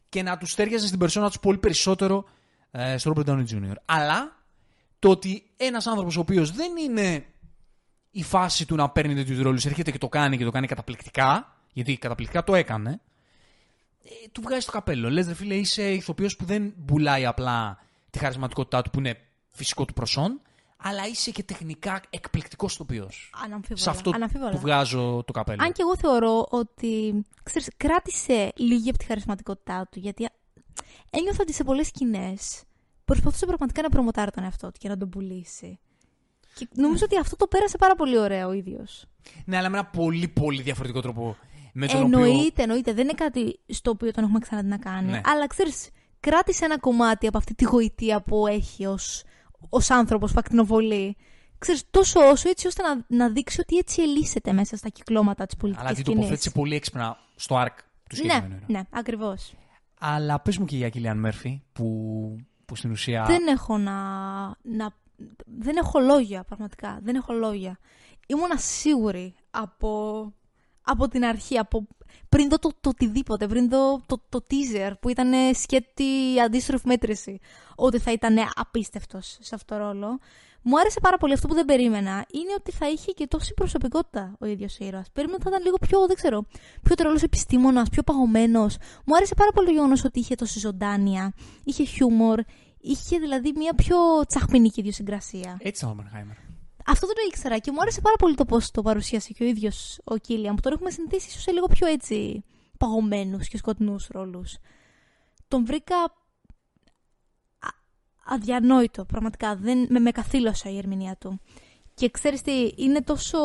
και 0.09 0.23
να 0.23 0.39
τους 0.39 0.55
τέριαζε 0.55 0.87
στην 0.87 0.99
περσόνα 0.99 1.27
τους 1.29 1.39
πολύ 1.41 1.59
περισσότερο 1.59 2.25
ε, 2.71 2.97
στο 2.99 3.13
Robert 3.17 3.25
Downey 3.29 3.45
Jr. 3.51 3.73
Αλλά 3.85 4.43
το 4.99 5.09
ότι 5.11 5.51
ένας 5.57 5.87
άνθρωπος 5.87 6.17
ο 6.17 6.21
οποίος 6.21 6.51
δεν 6.53 6.77
είναι 6.77 7.25
η 8.13 8.23
φάση 8.23 8.67
του 8.67 8.75
να 8.75 8.91
παίρνει 8.91 9.15
τέτοιους 9.15 9.41
ρόλους, 9.41 9.65
έρχεται 9.65 9.91
και 9.91 9.99
το 9.99 10.09
κάνει 10.09 10.37
και 10.37 10.45
το 10.45 10.51
κάνει 10.51 10.67
καταπληκτικά, 10.67 11.57
γιατί 11.73 11.97
καταπληκτικά 11.97 12.45
το 12.45 12.55
έκανε, 12.55 13.01
ε, 14.05 14.29
του 14.33 14.41
βγάζει 14.41 14.67
το 14.67 14.73
καπέλο. 14.73 15.11
Λες 15.11 15.27
ρε 15.27 15.35
φίλε, 15.35 15.55
είσαι 15.55 15.93
ηθοποιός 15.93 16.37
που 16.37 16.45
δεν 16.45 16.75
πουλάει 16.87 17.27
απλά 17.27 17.79
τη 18.11 18.19
χαρισματικότητά 18.19 18.83
του 18.83 18.91
που 18.91 18.99
είναι 18.99 19.19
φυσικό 19.51 19.85
του 19.85 19.93
προσόν, 19.93 20.41
αλλά 20.77 21.07
είσαι 21.07 21.31
και 21.31 21.43
τεχνικά 21.43 22.03
εκπληκτικός 22.11 22.75
ηθοποιός. 22.75 23.31
Αναμφίβολα. 23.45 23.81
Σε 23.81 23.91
αυτό 23.91 24.11
Αναμφίβολα. 24.15 24.51
του 24.51 24.59
βγάζω 24.59 25.23
το 25.27 25.33
καπέλο. 25.33 25.63
Αν 25.63 25.73
και 25.73 25.83
εγώ 25.83 25.97
θεωρώ 25.97 26.47
ότι 26.51 27.25
ξέρεις, 27.43 27.71
κράτησε 27.77 28.53
λίγη 28.57 28.89
από 28.89 28.99
τη 28.99 29.05
χαρισματικότητά 29.05 29.89
του, 29.91 29.99
γιατί 29.99 30.29
ένιωθα 31.11 31.39
ότι 31.41 31.53
σε 31.53 31.65
πολλές 31.65 31.87
σκηνές 31.87 32.63
προσπαθούσε 33.05 33.47
πραγματικά 33.47 33.83
να 33.83 33.89
προμοτάρει 33.89 34.31
τον 34.31 34.45
εαυτό 34.45 34.67
του 34.67 34.79
και 34.79 34.89
να 34.89 34.97
τον 34.97 35.09
πουλήσει. 35.09 35.79
Και 36.55 36.69
νομίζω 36.75 37.05
ότι 37.05 37.19
αυτό 37.19 37.37
το 37.37 37.47
πέρασε 37.47 37.77
πάρα 37.79 37.95
πολύ 37.95 38.19
ωραίο 38.19 38.49
ο 38.49 38.53
ίδιος. 38.53 39.07
Ναι, 39.45 39.57
αλλά 39.57 39.69
με 39.69 39.79
ένα 39.79 39.87
πολύ 39.87 40.29
πολύ 40.29 40.63
διαφορετικό 40.63 41.01
τρόπο. 41.01 41.37
Με 41.73 41.87
τον 41.87 42.03
οποίο... 42.03 42.19
Εννοείται, 42.25 42.63
εννοείται. 42.63 42.93
Δεν 42.93 43.05
είναι 43.05 43.13
κάτι 43.15 43.61
στο 43.69 43.91
οποίο 43.91 44.11
τον 44.11 44.25
έχουμε 44.25 44.39
ξαναδεί 44.39 44.69
να 44.69 44.77
κάνει. 44.79 45.11
Ναι. 45.11 45.21
Αλλά 45.25 45.47
ξέρεις, 45.47 45.89
κράτησε 46.21 46.65
ένα 46.65 46.79
κομμάτι 46.79 47.27
από 47.27 47.39
αυτή 47.39 47.55
τη 47.55 47.65
γοητεία 47.65 48.21
που 48.23 48.47
έχει 48.47 48.87
ως, 48.87 49.23
ως 49.69 49.91
άνθρωπος 49.91 50.33
που 50.33 50.39
ακτινοβολεί. 50.39 51.17
Ξέρεις, 51.59 51.83
τόσο 51.91 52.21
όσο 52.21 52.49
έτσι 52.49 52.67
ώστε 52.67 52.83
να, 52.83 53.05
να 53.17 53.31
δείξει 53.31 53.61
ότι 53.61 53.77
έτσι 53.77 54.03
ελίσσεται 54.03 54.53
μέσα 54.53 54.77
στα 54.77 54.89
κυκλώματα 54.89 55.47
της 55.47 55.57
πολιτικής 55.57 55.87
Αλλά 55.87 55.95
την 55.95 56.05
σκηνής. 56.05 56.21
τοποθέτησε 56.23 56.51
πολύ 56.51 56.75
έξυπνα 56.75 57.17
στο 57.37 57.63
arc 57.65 57.77
του 58.09 58.17
συγκεκριμένου 58.17 58.49
Ναι, 58.49 58.55
ήρωα. 58.55 58.67
ναι, 58.81 58.81
ακριβώς. 58.91 59.55
Αλλά 60.01 60.41
πες 60.41 60.59
μου 60.59 60.65
και 60.65 60.77
για 60.77 60.89
Κιλιάν 60.89 61.19
Μέρφυ, 61.19 61.63
που, 61.73 61.87
που 62.67 62.77
στην 62.77 62.91
ουσία... 62.91 63.25
Δεν 63.27 63.47
έχω 63.47 63.79
να, 63.79 63.93
να... 64.63 64.95
Δεν 65.45 65.77
έχω 65.77 66.01
λόγια, 66.01 66.45
πραγματικά. 66.45 66.99
Δεν 67.03 67.15
έχω 67.15 67.33
λόγια. 67.33 67.79
Ήμουνα 68.27 68.57
σίγουρη 68.57 69.35
από, 69.51 70.33
από 70.83 71.09
την 71.09 71.25
αρχή, 71.25 71.59
από 71.59 71.87
πριν 72.29 72.49
δω 72.49 72.59
το, 72.59 72.71
το, 72.81 72.89
οτιδήποτε, 72.89 73.47
πριν 73.47 73.69
δω 73.69 74.03
το, 74.07 74.23
το 74.29 74.45
teaser 74.51 74.93
που 75.01 75.09
ήταν 75.09 75.55
σκέτη 75.55 76.41
αντίστροφη 76.45 76.87
μέτρηση, 76.87 77.41
ότι 77.75 77.99
θα 77.99 78.13
ήταν 78.13 78.37
απίστευτος 78.55 79.39
σε 79.41 79.55
αυτό 79.55 79.75
το 79.75 79.81
ρόλο. 79.81 80.19
Μου 80.63 80.79
άρεσε 80.79 81.01
πάρα 81.01 81.17
πολύ 81.19 81.33
αυτό 81.33 81.49
που 81.49 81.55
δεν 81.55 81.65
περίμενα. 81.65 82.27
Είναι 82.33 82.53
ότι 82.57 82.71
θα 82.73 82.89
είχε 82.89 83.13
και 83.13 83.27
τόση 83.27 83.55
προσωπικότητα 83.55 84.37
ο 84.41 84.47
ίδιος 84.47 84.79
ήρωας. 84.79 85.11
Περίμενα 85.13 85.39
ότι 85.41 85.49
θα 85.49 85.51
ήταν 85.51 85.65
λίγο 85.65 85.77
πιο, 85.77 86.07
δεν 86.07 86.17
ξέρω, 86.17 86.47
πιο 86.83 86.95
τρελός 86.95 87.23
επιστήμονας, 87.23 87.89
πιο 87.89 88.03
παγωμένος. 88.03 88.77
Μου 89.05 89.17
άρεσε 89.17 89.35
πάρα 89.35 89.51
πολύ 89.51 89.67
το 89.67 89.73
γεγονός 89.73 90.05
ότι 90.05 90.19
είχε 90.19 90.35
τόση 90.35 90.59
ζωντάνια, 90.59 91.35
είχε 91.65 91.85
χιούμορ, 91.85 92.41
είχε 92.83 93.19
δηλαδή 93.19 93.53
μια 93.57 93.75
πιο 93.75 93.97
τσαχπινική 94.27 94.81
ιδιοσυγκρασία. 94.81 95.59
Έτσι 95.63 95.85
ήταν 95.85 95.99
ο 95.99 96.03
Μενχάιμερ. 96.03 96.37
Αυτό 96.87 97.07
δεν 97.07 97.17
το 97.17 97.23
ήξερα 97.29 97.59
και 97.59 97.71
μου 97.73 97.81
άρεσε 97.81 98.01
πάρα 98.01 98.17
πολύ 98.17 98.35
το 98.35 98.45
πώς 98.45 98.71
το 98.71 98.83
παρουσίασε 98.83 99.33
και 99.33 99.45
ο 99.45 99.47
ίδιος 99.47 100.01
ο 100.05 100.17
Κίλιαν, 100.17 100.55
που 100.55 100.61
τώρα 100.61 100.75
έχουμε 100.75 100.91
συνηθίσει 100.91 101.29
ίσως 101.29 101.43
σε 101.43 101.51
λίγο 101.51 101.67
πιο 101.67 101.87
έτσι 101.87 102.45
παγωμένους 102.79 103.49
και 103.49 103.57
σκοτεινούς 103.57 104.07
ρόλους. 104.07 104.59
Τον 105.49 105.67
βρήκα 105.67 105.97
αδιανόητο, 108.25 109.05
πραγματικά. 109.05 109.57
Δεν, 109.57 109.87
με, 109.91 109.99
με 109.99 110.11
καθήλωσε 110.11 110.71
η 110.71 110.79
ερμηνεία 110.79 111.17
του. 111.17 111.41
Και 111.95 112.11
ξέρεις 112.11 112.43
τι, 112.43 112.73
είναι 112.77 113.03
τόσο... 113.03 113.39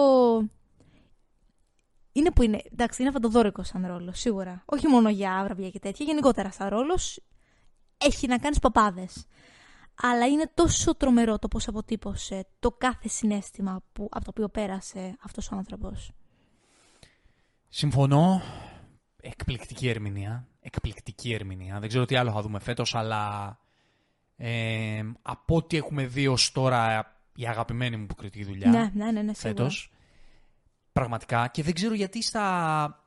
Είναι 2.12 2.32
που 2.32 2.42
είναι, 2.44 2.62
εντάξει, 2.72 3.02
είναι 3.02 3.12
φαντοδόρικος 3.12 3.68
σαν 3.68 3.86
ρόλος, 3.88 4.20
σίγουρα. 4.20 4.64
Όχι 4.66 4.88
μόνο 4.88 5.10
για 5.10 5.42
βραβεία 5.44 5.70
και 5.70 5.80
τέτοια, 5.80 6.06
γενικότερα 6.06 6.52
σαν 6.52 6.68
ρόλος. 6.68 7.22
Έχει 7.98 8.28
να 8.28 8.38
κάνει 8.38 8.60
παπάδες. 8.62 9.26
Αλλά 10.02 10.26
είναι 10.26 10.52
τόσο 10.54 10.96
τρομερό 10.96 11.40
το 11.40 11.48
πώς 11.48 11.68
αποτύπωσε 11.68 12.48
το 12.60 12.72
κάθε 12.72 13.08
συνέστημα 13.08 13.84
που, 13.94 14.08
από 14.12 14.24
το 14.24 14.30
οποίο 14.30 14.50
πέρασε 14.50 15.16
αυτός 15.22 15.52
ο 15.52 15.56
άνθρωπος. 15.56 16.12
Συμφωνώ. 17.70 18.42
Εκπληκτική 19.22 19.90
ερμηνεία. 19.90 20.48
Εκπληκτική 20.60 21.34
ερμηνεία. 21.34 21.80
Δεν 21.80 21.90
ξέρω 21.90 22.06
τι 22.06 22.16
άλλο 22.16 22.32
θα 22.32 22.42
δούμε 22.42 22.60
φέτος, 22.60 22.96
αλλά 22.96 23.58
ε, 24.36 25.02
από 25.22 25.56
ό,τι 25.56 25.78
έχουμε 25.78 26.06
δει 26.06 26.28
ως 26.28 26.52
τώρα 26.52 27.12
η 27.36 27.48
αγαπημένη 27.48 27.98
μου 27.98 28.06
που 28.06 28.16
κριτική 28.16 28.44
δουλειά 28.44 28.70
ναι, 28.70 28.92
ναι, 28.94 29.12
ναι, 29.12 29.22
ναι, 29.22 29.34
φέτος. 29.34 29.92
Πραγματικά. 30.92 31.48
Και 31.48 31.64
δεν 31.64 31.74
ξέρω 31.74 31.94
γιατί 31.94 32.24
στα, 32.24 33.04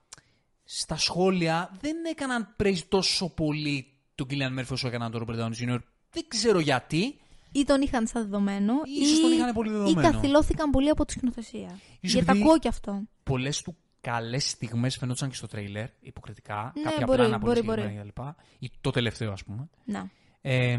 στα 0.65 0.97
σχόλια 0.97 1.71
δεν 1.81 2.05
έκαναν 2.05 2.57
praise 2.59 2.83
τόσο 2.89 3.35
πολύ 3.35 4.00
τον 4.21 4.29
Κίλιαν 4.29 4.53
Μέρφυ 4.53 4.73
όσο 4.73 4.89
έκαναν 4.89 5.11
τον 5.11 5.27
Robert 5.27 5.39
Downey 5.41 5.63
Jr. 5.63 5.79
Δεν 6.11 6.25
ξέρω 6.29 6.59
γιατί. 6.61 7.19
Ή 7.53 7.65
τον 7.65 7.81
είχαν 7.81 8.07
σαν 8.07 8.23
δεδομένο. 8.23 8.73
Ίσως 9.01 9.19
ή, 9.19 9.21
τον 9.21 9.33
είχαν 9.33 9.53
πολύ 9.53 9.71
δεδομένο. 9.71 10.01
Ή 10.01 10.03
καθυλώθηκαν 10.13 10.71
πολύ 10.71 10.89
από 10.89 11.05
τη 11.05 11.13
σκηνοθεσία. 11.13 11.79
Γιατί 12.01 12.27
τα 12.27 12.33
ακούω 12.33 12.59
κι 12.59 12.69
αυτό. 12.69 13.03
Πολλές 13.23 13.63
του 13.63 13.77
καλές 14.01 14.51
στιγμές 14.51 14.97
φαινόταν 14.97 15.29
και 15.29 15.35
στο 15.35 15.47
τρέιλερ, 15.47 15.87
υποκριτικά. 16.01 16.73
Ναι, 16.77 16.83
κάποια 16.83 17.07
μπορεί, 17.07 17.19
πλάνα 17.19 17.39
μπορεί, 17.39 17.63
πολύ 17.65 17.81
μπορεί. 17.83 18.01
κλπ. 18.03 18.19
Ή 18.59 18.71
το 18.81 18.91
τελευταίο, 18.91 19.33
ας 19.33 19.45
πούμε. 19.45 19.69
Να. 19.85 20.11
Ε, 20.41 20.73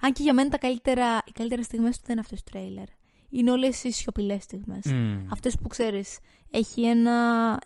Αν 0.00 0.12
και 0.12 0.22
για 0.22 0.34
μένα 0.34 0.48
τα 0.48 0.58
καλύτερα, 0.58 1.22
οι 1.24 1.32
καλύτερες 1.32 1.64
στιγμές 1.64 1.96
του 1.96 2.02
δεν 2.06 2.12
είναι 2.12 2.20
αυτές 2.20 2.42
του 2.42 2.50
τρέιλερ. 2.50 2.86
Είναι 3.30 3.50
όλες 3.50 3.84
οι 3.84 3.90
σιωπηλές 3.90 4.42
στιγμές. 4.42 4.84
μ, 4.84 5.26
Αυτές 5.32 5.56
που 5.62 5.68
ξέρεις, 5.68 6.18
έχει 6.50 6.86
ένα, 6.86 7.12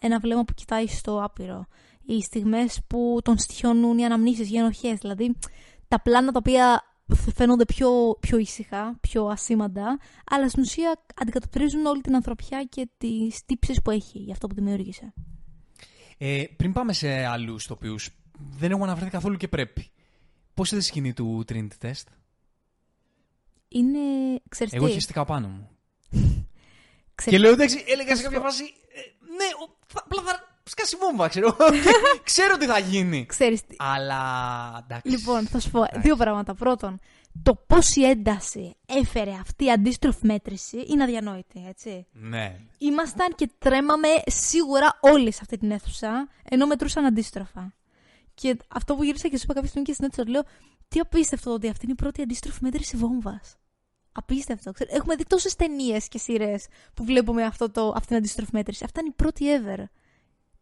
ένα 0.01 0.19
βλέμμα 0.19 0.45
που 0.45 0.55
κοιτάει 0.55 0.87
στο 0.87 1.23
άπειρο. 1.25 1.67
Οι 2.07 2.21
στιγμές 2.23 2.81
που 2.87 3.19
τον 3.25 3.39
στοιχιώνουν 3.39 3.99
οι 3.99 4.05
αναμνήσεις 4.05 4.49
για 4.49 4.61
ενοχές. 4.61 4.99
Δηλαδή, 4.99 5.35
τα 5.89 6.01
πλάνα 6.03 6.33
τα 6.33 6.39
οποία 6.39 6.83
φαίνονται 7.35 7.65
πιο, 7.65 8.17
πιο 8.21 8.39
ήσυχα, 8.39 8.99
πιο 9.01 9.27
ασήμαντα, 9.27 9.99
αλλά 10.31 10.49
στην 10.49 10.63
ουσία 10.63 11.03
αντικατοπτρίζουν 11.15 11.87
όλη 11.87 12.01
την 12.01 12.15
ανθρωπιά 12.15 12.65
και 12.65 12.89
τις 12.99 13.45
τύψεις 13.45 13.83
που 13.83 13.91
έχει 13.91 14.19
για 14.19 14.33
αυτό 14.33 14.47
που 14.47 14.55
δημιούργησε. 14.55 15.13
ε, 16.19 16.45
πριν 16.57 16.73
πάμε 16.73 16.93
σε 16.93 17.25
άλλους 17.25 17.67
τοπίου, 17.67 17.95
δεν 18.39 18.71
έχουμε 18.71 18.85
αναφερθεί 18.87 19.11
καθόλου 19.11 19.37
και 19.37 19.49
πρέπει. 19.49 19.91
Πώς 20.55 20.73
είδες 20.73 20.85
η 20.85 20.89
σκηνή 20.89 21.13
του 21.13 21.45
Trinity 21.49 21.87
Test, 21.87 22.03
Είναι. 23.69 23.99
Ξέρεις 24.49 24.73
Εγώ 24.73 24.87
τι, 24.87 24.93
χεστικά 24.93 25.25
πάνω 25.25 25.49
μου. 25.49 25.69
ξέρεις- 27.15 27.39
Και 27.39 27.39
λέω 27.39 27.53
εντάξει, 27.53 27.85
έλεγα 27.87 28.17
σε 28.17 28.23
κάποια 28.23 28.41
φάση. 28.41 28.63
ε, 28.63 29.01
ναι, 29.37 29.45
ο- 29.65 29.77
θα, 29.87 30.03
απλά 30.05 30.23
θα 30.23 30.52
σκάσει 30.73 30.97
βόμβα, 30.97 31.29
ξέρω. 31.29 31.57
ξέρω 32.31 32.57
τι 32.57 32.67
θα 32.67 32.79
γίνει. 32.79 33.27
ξέρεις 33.27 33.67
τι, 33.67 33.77
Αλλά 33.79 34.23
εντάξει. 34.85 35.09
Λοιπόν, 35.09 35.47
θα 35.47 35.61
σου 35.61 35.71
πω 35.71 35.79
Εντάξει. 35.79 36.01
δύο 36.01 36.17
πράγματα. 36.17 36.55
Πρώτον, 36.55 36.99
το 37.43 37.55
πόση 37.67 38.03
ένταση 38.03 38.77
έφερε 38.87 39.31
αυτή 39.31 39.65
η 39.65 39.71
αντίστροφη 39.71 40.27
μέτρηση 40.27 40.85
είναι 40.89 41.03
αδιανόητη, 41.03 41.65
έτσι. 41.69 42.07
Ναι. 42.13 42.57
Ήμασταν 42.79 43.35
και 43.35 43.51
τρέμαμε 43.59 44.09
σίγουρα 44.27 44.99
όλοι 45.01 45.33
σε 45.33 45.39
αυτή 45.43 45.59
την 45.59 45.71
αίθουσα, 45.71 46.29
ενώ 46.51 46.67
μετρούσαν 46.67 47.05
αντίστροφα. 47.05 47.75
Και 48.35 48.57
αυτό 48.69 48.95
που 48.95 49.05
γύρισα 49.05 49.29
και 49.29 49.37
σου 49.37 49.43
είπα 49.45 49.55
κάποια 49.55 49.69
στιγμή 49.69 49.87
και 49.87 49.93
στην 49.95 50.05
αίθουσα, 50.05 50.31
λέω, 50.31 50.43
τι 50.89 50.99
απίστευτο 50.99 51.53
ότι 51.53 51.69
αυτή 51.69 51.85
είναι 51.85 51.93
η 51.99 52.03
πρώτη 52.03 52.23
αντίστροφη 52.23 52.59
μέτρηση 52.63 52.97
βόμβας. 52.97 53.57
Απίστευτο. 54.13 54.73
Ξέρω, 54.73 54.91
Έχουμε 54.95 55.15
δει 55.15 55.25
τόσες 55.25 55.57
ταινίες 55.57 56.09
και 56.09 56.19
σειρές 56.19 56.67
που 56.95 57.05
βλέπουμε 57.05 57.45
αυτό 57.45 57.71
το, 57.71 57.89
αυτή 57.89 58.07
την 58.07 58.17
αντίστροφη 58.17 58.51
μέτρηση. 58.53 58.85
Αυτά 58.85 59.01
είναι 59.01 59.09
η 59.09 59.15
πρώτη 59.17 59.45
ever. 59.49 59.85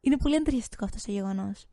Είναι 0.00 0.16
πολύ 0.16 0.34
εντυπωσιαστικό 0.34 0.84
αυτό 0.84 0.98
το 1.06 1.12
γεγονός. 1.12 1.66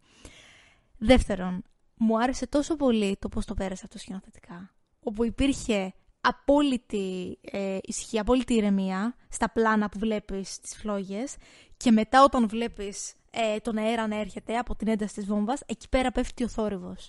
Δεύτερον, 0.97 1.63
μου 1.95 2.19
άρεσε 2.21 2.47
τόσο 2.47 2.75
πολύ 2.75 3.17
το 3.19 3.29
πώς 3.29 3.45
το 3.45 3.53
πέρασε 3.53 3.81
αυτό 3.85 3.97
σκηνοθετικά. 3.97 4.71
Όπου 4.99 5.23
υπήρχε 5.23 5.93
απόλυτη 6.21 7.37
ε, 7.41 7.77
ισχύ, 7.81 8.19
απόλυτη 8.19 8.53
ηρεμία 8.53 9.15
στα 9.29 9.49
πλάνα 9.49 9.89
που 9.89 9.99
βλέπεις 9.99 10.59
τις 10.59 10.75
φλόγες 10.75 11.35
και 11.77 11.91
μετά 11.91 12.23
όταν 12.23 12.47
βλέπεις 12.47 13.13
ε, 13.31 13.57
τον 13.59 13.77
αέρα 13.77 14.07
να 14.07 14.15
έρχεται 14.19 14.57
από 14.57 14.75
την 14.75 14.87
ένταση 14.87 15.13
της 15.13 15.25
βόμβας, 15.25 15.61
εκεί 15.65 15.89
πέρα 15.89 16.11
πέφτει 16.11 16.43
ο 16.43 16.47
θόρυβος. 16.47 17.07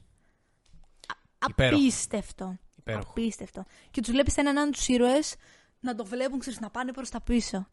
Α- 1.39 1.47
Υπέροχο. 1.49 1.81
Απίστευτο. 1.81 2.59
Υπέροχο. 2.77 3.11
Απίστευτο. 3.11 3.65
Και 3.91 4.01
τους 4.01 4.11
βλέπεις 4.11 4.37
έναν 4.37 4.57
έναν 4.57 4.71
τους 4.71 4.89
ήρωες 4.89 5.35
να 5.81 5.95
το 5.95 6.05
βλέπουν, 6.05 6.39
ξέρεις, 6.39 6.61
να 6.61 6.71
πάνε 6.71 6.93
προς 6.93 7.11
τα 7.11 7.21
πίσω. 7.21 7.69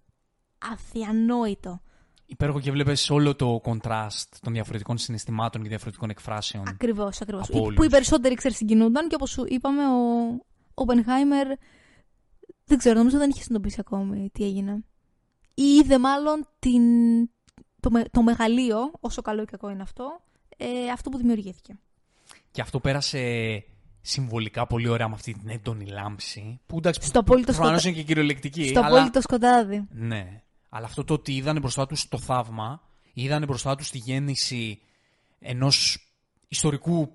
Αδιανόητο. 0.71 1.81
Υπέροχο 2.28 2.59
και 2.59 2.71
βλέπεις 2.71 3.09
όλο 3.09 3.36
το 3.36 3.61
contrast 3.65 4.28
των 4.41 4.53
διαφορετικών 4.53 4.97
συναισθημάτων 4.97 5.61
και 5.61 5.67
διαφορετικών 5.69 6.09
εκφράσεων. 6.09 6.67
Ακριβώς, 6.67 7.21
ακριβώς. 7.21 7.47
Από 7.49 7.57
Που 7.57 7.63
όλους. 7.65 7.86
οι 7.86 7.89
περισσότεροι 7.89 8.36
ξέρεις 8.36 8.57
συγκινούνταν 8.57 9.07
και 9.07 9.15
όπως 9.15 9.30
σου 9.30 9.43
είπαμε, 9.47 9.82
ο 9.88 9.97
Οπενχάιμερ 10.73 11.47
δεν 12.65 12.78
ξέρω, 12.78 12.97
νομίζω 12.97 13.17
δεν 13.17 13.30
είχε 13.30 13.41
συνειδητοποιήσει 13.41 13.78
ακόμη 13.80 14.30
τι 14.34 14.43
έγινε. 14.43 14.84
Ή 15.53 15.63
είδε 15.63 15.97
μάλλον 15.99 16.47
την, 16.59 16.82
το, 17.80 17.91
με- 17.91 18.03
το 18.11 18.21
μεγαλείο, 18.21 18.91
όσο 18.99 19.21
καλό 19.21 19.41
ή 19.41 19.45
κακό 19.45 19.69
είναι 19.69 19.82
αυτό, 19.82 20.21
ε, 20.57 20.89
αυτό 20.93 21.09
που 21.09 21.17
δημιουργήθηκε. 21.17 21.78
Και 22.51 22.61
αυτό 22.61 22.80
πέρασε 22.80 23.63
συμβολικά 24.01 24.67
πολύ 24.67 24.88
ωραία 24.88 25.07
με 25.07 25.13
αυτή 25.13 25.34
την 25.34 25.49
έντονη 25.49 25.86
λάμψη. 25.86 26.59
Που 26.65 26.78
εντάξει, 26.78 27.07
Στο 27.07 27.19
απόλυτο 27.19 27.45
προφανώς 27.51 27.71
σκοτά- 27.82 27.86
είναι 27.95 28.01
και 28.01 28.07
κυριολεκτική. 28.13 28.67
Στο 28.67 28.80
αλλά... 28.80 28.88
απόλυτο 28.95 29.21
σκοτάδι. 29.21 29.88
Ναι. 29.91 30.41
Αλλά 30.76 30.86
αυτό 30.86 31.03
το 31.03 31.13
ότι 31.13 31.36
είδανε 31.36 31.59
μπροστά 31.59 31.86
τους 31.86 32.07
το 32.07 32.17
θαύμα, 32.17 32.82
είδανε 33.13 33.45
μπροστά 33.45 33.76
τους 33.76 33.89
τη 33.89 33.97
γέννηση 33.97 34.80
ενός 35.39 35.97
ιστορικού 36.47 37.11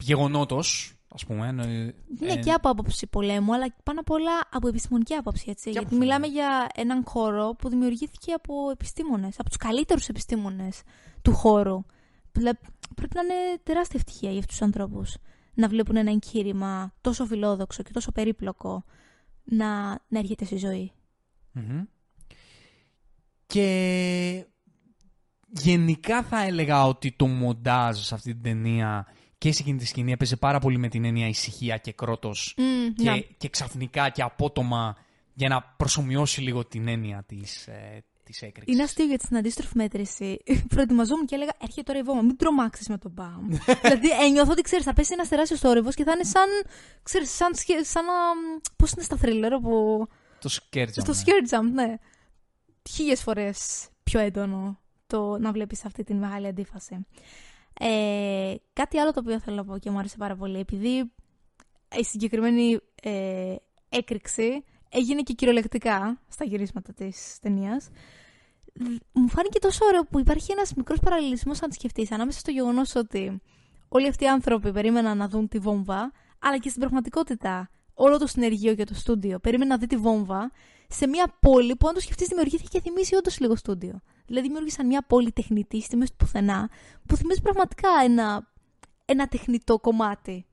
γεγονότος, 0.00 0.94
ας 1.08 1.24
πούμε. 1.26 1.46
ε, 1.48 1.72
Είναι 2.20 2.32
ε, 2.32 2.36
και 2.36 2.52
από 2.52 2.68
άποψη 2.68 3.06
πολέμου, 3.06 3.54
αλλά 3.54 3.74
πάνω 3.82 4.00
απ' 4.00 4.10
όλα 4.10 4.30
από 4.50 4.68
επιστημονική 4.68 5.14
άποψη. 5.14 5.44
Έτσι. 5.50 5.64
Και 5.64 5.70
Γιατί 5.70 5.86
από 5.86 5.94
αυτό, 5.94 6.04
μιλάμε 6.06 6.26
ναι. 6.26 6.32
για 6.32 6.66
έναν 6.74 7.04
χώρο 7.06 7.54
που 7.58 7.68
δημιουργήθηκε 7.68 8.32
από 8.32 8.70
επιστήμονες, 8.70 9.38
από 9.38 9.48
τους 9.48 9.56
καλύτερους 9.58 10.08
επιστήμονες 10.08 10.82
του 11.22 11.32
χώρου. 11.34 11.84
Βλέ- 12.32 12.58
Πρέπει 12.94 13.14
να 13.14 13.20
είναι 13.22 13.58
τεράστια 13.62 14.00
ευτυχία 14.04 14.30
για 14.30 14.38
αυτούς 14.38 14.56
τους 14.56 14.66
ανθρώπους 14.66 15.16
να 15.54 15.68
βλέπουν 15.68 15.96
ένα 15.96 16.10
εγχείρημα 16.10 16.94
τόσο 17.00 17.24
φιλόδοξο 17.26 17.82
και 17.82 17.92
τόσο 17.92 18.12
περίπλοκο 18.12 18.84
να, 19.44 19.88
να 20.08 20.18
έρχεται 20.18 20.44
στη 20.44 20.56
ζωή. 20.56 20.92
μμμ. 21.52 21.82
Και 23.56 24.44
γενικά 25.48 26.22
θα 26.22 26.42
έλεγα 26.42 26.86
ότι 26.86 27.12
το 27.12 27.26
μοντάζ 27.26 27.98
σε 27.98 28.14
αυτή 28.14 28.32
την 28.32 28.42
ταινία 28.42 29.06
και 29.38 29.52
σε 29.52 29.62
εκείνη 29.62 29.78
τη 29.78 29.86
σκηνή 29.86 30.12
έπαιζε 30.12 30.36
πάρα 30.36 30.58
πολύ 30.58 30.78
με 30.78 30.88
την 30.88 31.04
έννοια 31.04 31.28
ησυχία 31.28 31.76
και 31.76 31.92
κρότος 31.92 32.54
και, 32.96 33.10
ναι. 33.10 33.18
και 33.18 33.48
ξαφνικά 33.48 34.08
και 34.08 34.22
απότομα 34.22 34.96
για 35.34 35.48
να 35.48 35.62
προσωμιώσει 35.62 36.40
λίγο 36.40 36.64
την 36.64 36.88
έννοια 36.88 37.24
της, 37.26 37.66
ε, 37.66 38.04
της 38.24 38.42
έκρηξης. 38.42 38.74
Είναι 38.74 38.82
αστείο 38.82 39.04
γιατί 39.04 39.24
στην 39.24 39.36
αντίστροφη 39.36 39.76
μέτρηση 39.76 40.38
προετοιμαζόμουν 40.74 41.26
και 41.26 41.34
έλεγα 41.34 41.52
Έρχεται 41.60 41.82
τώρα 41.82 41.98
η 41.98 42.02
βόμβα, 42.02 42.22
μην 42.22 42.36
τρομάξεις 42.36 42.88
με 42.88 42.98
τον 42.98 43.10
μπαμ. 43.10 43.48
δηλαδή 43.82 44.08
ένιωθω 44.24 44.50
ότι 44.50 44.62
ξέρεις, 44.62 44.84
θα 44.84 44.92
πέσει 44.92 45.10
ένας 45.12 45.28
τεράστιος 45.28 45.60
θόρυβο 45.60 45.92
και 45.92 46.04
θα 46.04 46.12
είναι 46.12 46.24
σαν. 46.24 46.48
Ξέρεις, 47.02 47.30
σαν, 47.30 47.54
σχε- 47.54 47.84
σαν 47.84 48.04
να. 48.04 48.12
Πώς 48.76 48.92
είναι 48.92 49.02
στα 49.02 49.16
θρίλερ, 49.16 49.52
όπου. 49.52 50.06
Το 50.40 50.50
scare 50.52 50.82
jump, 50.82 50.90
Στο 50.90 51.12
ναι. 51.12 51.18
scare 51.24 51.54
jump, 51.54 51.72
ναι. 51.72 51.94
Χίλιες 52.88 53.22
φορές 53.22 53.88
πιο 54.02 54.20
έντονο 54.20 54.78
το 55.06 55.38
να 55.38 55.52
βλέπεις 55.52 55.84
αυτή 55.84 56.04
τη 56.04 56.14
μεγάλη 56.14 56.46
αντίφαση. 56.46 57.06
Ε, 57.80 58.54
κάτι 58.72 58.98
άλλο 58.98 59.12
το 59.12 59.20
οποίο 59.20 59.40
θέλω 59.40 59.56
να 59.56 59.64
πω 59.64 59.78
και 59.78 59.90
μου 59.90 59.98
άρεσε 59.98 60.16
πάρα 60.16 60.36
πολύ, 60.36 60.58
επειδή 60.58 61.12
η 61.98 62.04
συγκεκριμένη 62.04 62.78
ε, 63.02 63.54
έκρηξη 63.88 64.64
έγινε 64.88 65.22
και 65.22 65.32
κυριολεκτικά 65.32 66.20
στα 66.28 66.44
γυρίσματα 66.44 66.92
της 66.92 67.38
ταινίας. 67.40 67.88
μου 69.12 69.28
φάνηκε 69.28 69.58
τόσο 69.58 69.84
ωραίο 69.84 70.02
που 70.02 70.18
υπάρχει 70.18 70.52
ένας 70.52 70.74
μικρός 70.74 71.00
παραλληλισμός 71.00 71.62
αν 71.62 71.72
σκεφτείς 71.72 72.10
ανάμεσα 72.12 72.38
στο 72.38 72.50
γεγονός 72.50 72.94
ότι 72.94 73.40
όλοι 73.88 74.08
αυτοί 74.08 74.24
οι 74.24 74.28
άνθρωποι 74.28 74.72
περίμεναν 74.72 75.16
να 75.16 75.28
δουν 75.28 75.48
τη 75.48 75.58
βόμβα 75.58 76.12
αλλά 76.38 76.58
και 76.58 76.68
στην 76.68 76.80
πραγματικότητα 76.80 77.70
όλο 77.94 78.18
το 78.18 78.26
συνεργείο 78.26 78.74
και 78.74 78.84
το 78.84 78.94
στούντιο 78.94 79.38
περίμενε 79.38 79.70
να 79.70 79.78
δει 79.78 79.86
τη 79.86 79.96
βόμβα 79.96 80.50
σε 80.88 81.06
μια 81.06 81.36
πόλη 81.40 81.76
που 81.76 81.88
αν 81.88 81.94
το 81.94 82.00
σκεφτείς 82.00 82.28
δημιουργήθηκε 82.28 82.68
και 82.68 82.80
θυμίσει 82.80 83.14
όντως 83.14 83.40
λίγο 83.40 83.56
στούντιο. 83.56 84.00
Δηλαδή 84.26 84.46
δημιούργησαν 84.46 84.86
μια 84.86 85.04
πόλη 85.06 85.32
τεχνητής 85.32 85.84
στη 85.84 85.96
μέση 85.96 86.10
του 86.10 86.16
πουθενά 86.16 86.70
που 87.06 87.16
θυμίζει 87.16 87.40
πραγματικά 87.40 87.88
ένα, 88.04 88.52
ένα 89.04 89.28
τεχνητό 89.28 89.78
κομμάτι. 89.78 90.46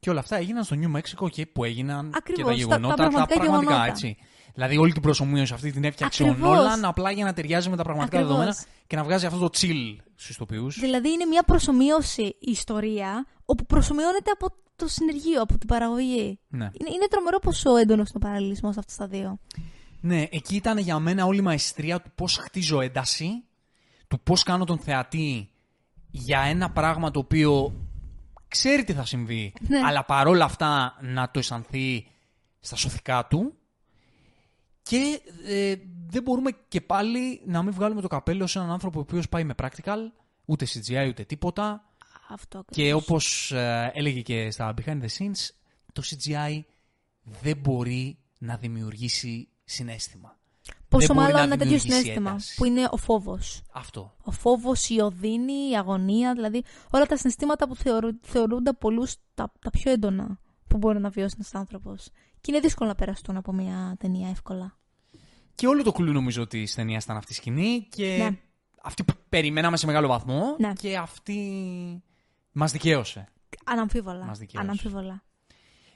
Και 0.00 0.10
όλα 0.10 0.20
αυτά 0.20 0.36
έγιναν 0.36 0.64
στο 0.64 0.74
Νιου 0.74 0.90
Μέξικο 0.90 1.28
και 1.28 1.46
που 1.46 1.64
έγιναν 1.64 2.12
Ακριβώς, 2.14 2.44
και 2.44 2.50
τα 2.50 2.52
γεγονότα, 2.52 2.94
τα 2.94 3.08
πραγματικά 3.08 3.44
γεγονότα. 3.44 3.84
έτσι. 3.84 4.16
Δηλαδή 4.54 4.76
όλη 4.76 4.92
την 4.92 5.02
προσωμείωση 5.02 5.54
αυτή 5.54 5.72
την 5.72 5.84
έφτιαξε 5.84 6.22
Ακριβώς. 6.22 6.50
ο 6.50 6.54
Νόλαν 6.54 6.84
απλά 6.84 7.10
για 7.10 7.24
να 7.24 7.32
ταιριάζει 7.32 7.68
με 7.68 7.76
τα 7.76 7.82
πραγματικά 7.82 8.16
Ακριβώς. 8.16 8.36
δεδομένα 8.38 8.64
και 8.86 8.96
να 8.96 9.04
βγάζει 9.04 9.26
αυτό 9.26 9.38
το 9.38 9.50
chill 9.52 9.96
στους 10.14 10.30
ηθοποιούς. 10.30 10.78
Δηλαδή 10.80 11.10
είναι 11.10 11.24
μια 11.24 11.42
προσωμείωση 11.42 12.22
η 12.22 12.50
ιστορία 12.50 13.26
όπου 13.50 13.66
προσωμιώνεται 13.66 14.30
από 14.30 14.54
το 14.76 14.88
συνεργείο, 14.88 15.42
από 15.42 15.58
την 15.58 15.68
παραγωγή. 15.68 16.38
Ναι. 16.48 16.64
Είναι, 16.64 16.90
είναι 16.94 17.06
τρομερό 17.10 17.38
πόσο 17.38 17.76
έντονος 17.76 18.08
είναι 18.08 18.18
ο 18.24 18.26
παραλληλισμός 18.26 18.76
αυτά 18.76 18.92
στα 18.92 19.06
δύο. 19.06 19.38
Ναι, 20.00 20.22
εκεί 20.30 20.56
ήταν 20.56 20.78
για 20.78 20.98
μένα 20.98 21.24
όλη 21.24 21.38
η 21.38 21.42
μαεστρία 21.42 22.00
του 22.00 22.10
πώς 22.14 22.36
χτίζω 22.36 22.80
ένταση, 22.80 23.44
του 24.08 24.20
πώς 24.20 24.42
κάνω 24.42 24.64
τον 24.64 24.78
θεατή 24.78 25.50
για 26.10 26.40
ένα 26.40 26.70
πράγμα 26.70 27.10
το 27.10 27.18
οποίο 27.18 27.72
ξέρει 28.48 28.84
τι 28.84 28.92
θα 28.92 29.04
συμβεί, 29.04 29.52
Ναι. 29.68 29.78
αλλά 29.78 30.04
παρόλα 30.04 30.44
αυτά 30.44 30.96
να 31.00 31.30
το 31.30 31.38
αισθανθεί 31.38 32.06
στα 32.60 32.76
σωθικά 32.76 33.26
του 33.26 33.54
και 34.82 35.20
ε, 35.46 35.74
δεν 36.06 36.22
μπορούμε 36.22 36.50
και 36.68 36.80
πάλι 36.80 37.42
να 37.46 37.62
μην 37.62 37.72
βγάλουμε 37.72 38.00
το 38.00 38.08
καπέλο 38.08 38.46
σε 38.46 38.58
έναν 38.58 38.70
άνθρωπο 38.70 38.98
ο 38.98 39.02
οποίος 39.02 39.28
πάει 39.28 39.44
με 39.44 39.54
practical, 39.62 39.98
ούτε 40.44 40.66
CGI 40.66 41.08
ούτε 41.08 41.24
τίποτα 41.24 41.87
Αυτό 42.28 42.64
και 42.70 42.82
ακριβώς. 42.82 43.02
όπως 43.02 43.52
ε, 43.52 43.90
έλεγε 43.94 44.20
και 44.20 44.50
στα 44.50 44.74
behind 44.76 45.00
the 45.02 45.06
scenes, 45.18 45.48
το 45.92 46.02
CGI 46.04 46.60
δεν 47.40 47.56
μπορεί 47.56 48.18
να 48.38 48.56
δημιουργήσει 48.56 49.48
συνέστημα. 49.64 50.36
Πόσο 50.88 51.06
δεν 51.06 51.16
μπορεί 51.16 51.32
μάλλον 51.32 51.48
να 51.48 51.54
ένα 51.54 51.56
τέτοιο 51.56 51.64
δημιουργήσει 51.78 51.98
συνέστημα 52.00 52.30
ένταση. 52.30 52.54
που 52.56 52.64
είναι 52.64 52.88
ο 52.90 52.96
φόβος. 52.96 53.62
Αυτό. 53.72 54.16
Ο 54.22 54.30
φόβος, 54.30 54.88
η 54.88 55.00
οδύνη, 55.00 55.52
η 55.70 55.76
αγωνία, 55.76 56.32
δηλαδή 56.34 56.62
όλα 56.90 57.06
τα 57.06 57.16
συναισθήματα 57.16 57.68
που 57.68 57.76
θεωρου- 57.76 58.18
θεωρούνται 58.22 58.70
από 58.70 58.78
πολλούς 58.78 59.14
τα, 59.34 59.52
τα 59.60 59.70
πιο 59.70 59.90
έντονα 59.92 60.38
που 60.68 60.76
μπορεί 60.76 60.98
να 61.00 61.08
βιώσει 61.10 61.34
ένας 61.38 61.54
άνθρωπος. 61.54 62.08
Και 62.40 62.50
είναι 62.50 62.60
δύσκολο 62.60 62.88
να 62.88 62.94
περαστούν 62.94 63.36
από 63.36 63.52
μια 63.52 63.96
ταινία 63.98 64.28
εύκολα. 64.28 64.78
Και 65.54 65.66
όλο 65.66 65.82
το 65.82 65.92
κλου 65.92 66.12
νομίζω 66.12 66.42
ότι 66.42 66.58
η 66.62 66.68
ταινία 66.74 67.00
ήταν 67.02 67.16
αυτή 67.16 67.32
η 67.32 67.34
σκηνή 67.34 67.86
και 67.90 68.16
Ναι. 68.18 68.38
αυτή 68.82 69.04
που 69.04 69.12
περιμέναμε 69.28 69.76
σε 69.76 69.86
μεγάλο 69.86 70.08
βαθμό 70.08 70.56
Ναι. 70.58 70.72
και 70.72 70.96
αυτή 70.96 72.02
μας 72.58 72.72
δικαίωσε. 72.72 73.28
Αναμφίβολα. 73.64 74.24
Μας 74.24 74.38
δικαίωσε. 74.38 74.64
Αναμφίβολα. 74.66 75.22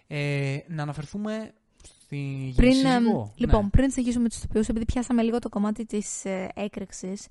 Ε, 0.07 0.59
να 0.69 0.83
αναφερθούμε 0.83 1.53
στη 1.85 2.53
Πριν, 2.57 2.71
γενική 2.71 2.87
εμ, 2.89 3.03
σύζυγο. 3.03 3.33
λοιπόν, 3.37 3.63
Ναι. 3.65 3.71
πριν 3.71 3.91
συνεχίσουμε 3.91 4.29
τους 4.29 4.39
ηθοποιού, 4.39 4.63
επειδή 4.69 4.85
πιάσαμε 4.85 5.23
λίγο 5.23 5.39
το 5.39 5.49
κομμάτι 5.49 5.85
της 5.85 6.25
ε, 6.25 6.49
έκρηξης, 6.55 7.27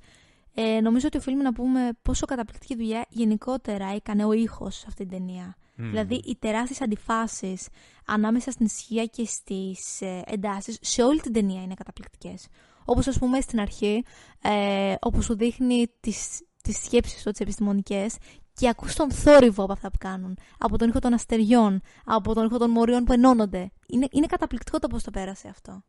ε, 0.54 0.80
νομίζω 0.82 1.08
ότι 1.08 1.18
οφείλουμε 1.18 1.44
να 1.44 1.54
πούμε 1.54 1.90
πόσο 2.02 2.26
καταπληκτική 2.26 2.76
δουλειά 2.76 3.06
γενικότερα 3.10 3.86
έκανε 3.96 4.26
ο 4.26 4.32
ήχος 4.32 4.76
σε 4.76 4.86
αυτή 4.88 5.06
την 5.06 5.18
ταινία. 5.18 5.56
Μμμ. 5.76 5.90
Δηλαδή, 5.90 6.16
οι 6.16 6.36
τεράστιες 6.40 6.82
αντιφάσεις 6.82 7.68
ανάμεσα 8.06 8.52
στην 8.52 8.66
ισχύα 8.66 9.06
και 9.06 9.26
στις 9.26 10.02
ε, 10.02 10.22
εντάσεις 10.26 10.78
σε 10.82 11.04
όλη 11.04 11.20
την 11.22 11.34
ταινία 11.34 11.62
είναι 11.62 11.74
καταπληκτικές. 11.74 12.48
Όπως, 12.86 13.08
ας 13.08 13.18
πούμε, 13.18 13.42
στην 13.42 13.60
αρχή, 13.60 14.04
ε, 14.42 14.96
όπου 15.02 15.22
σου 15.22 15.36
δείχνει 15.36 15.86
τις, 16.00 16.42
τις 16.64 16.84
σκέψεις 16.84 17.24
του, 17.24 17.32
τις 17.32 17.40
επιστημονικές 17.40 18.16
και 18.54 18.70
ακούς 18.70 18.96
τον 18.96 19.12
θόρυβο 19.12 19.64
από 19.64 19.74
αυτά 19.74 19.92
που 19.92 19.98
κάνουν. 19.98 20.38
Από 20.58 20.78
τον 20.78 20.90
ήχο 20.90 21.00
των 21.00 21.14
αστεριών, 21.14 21.82
από 22.06 22.34
τον 22.34 22.46
ήχο 22.46 22.58
των 22.58 22.70
μορίων 22.72 23.04
που 23.04 23.14
ενώνονται. 23.14 23.72
Είναι, 23.88 24.08
είναι 24.12 24.26
καταπληκτικό 24.26 24.80
το 24.80 24.88
πώς 24.88 25.04
το 25.04 25.12
πέρασε 25.12 25.48
αυτό. 25.48 25.84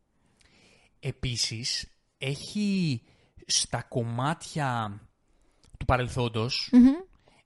Επίσης, 0.99 1.87
έχει 2.17 3.01
στα 3.45 3.81
κομμάτια 3.81 4.99
του 5.79 5.85
παρελθόντος, 5.85 6.69
Μμμ. 6.71 6.91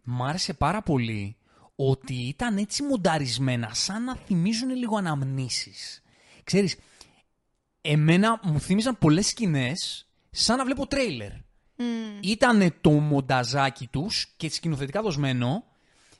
μ' 0.04 0.24
άρεσε 0.24 0.54
πάρα 0.54 0.82
πολύ 0.82 1.38
ότι 1.76 2.14
ήταν 2.14 2.58
έτσι 2.58 2.84
μονταρισμένα, 2.84 3.74
σαν 3.74 4.04
να 4.04 4.16
θυμίζουν 4.16 4.70
λίγο 4.70 4.98
αναμνήσεις. 4.98 6.02
Ξέρεις, 6.44 6.76
εμένα 7.82 8.40
μου 8.44 8.60
θύμιζαν 8.60 8.98
πολλές 8.98 9.28
σκηνές 9.28 10.08
σαν 10.32 10.58
να 10.58 10.66
βλέπω 10.66 10.88
τρέιλερ. 10.88 11.32
Ήτανε 12.22 12.72
το 12.82 12.90
μονταζάκι 12.92 13.88
τους 13.88 14.34
και 14.38 14.50
σκηνοθετικά 14.50 15.02
δοσμένο 15.02 15.64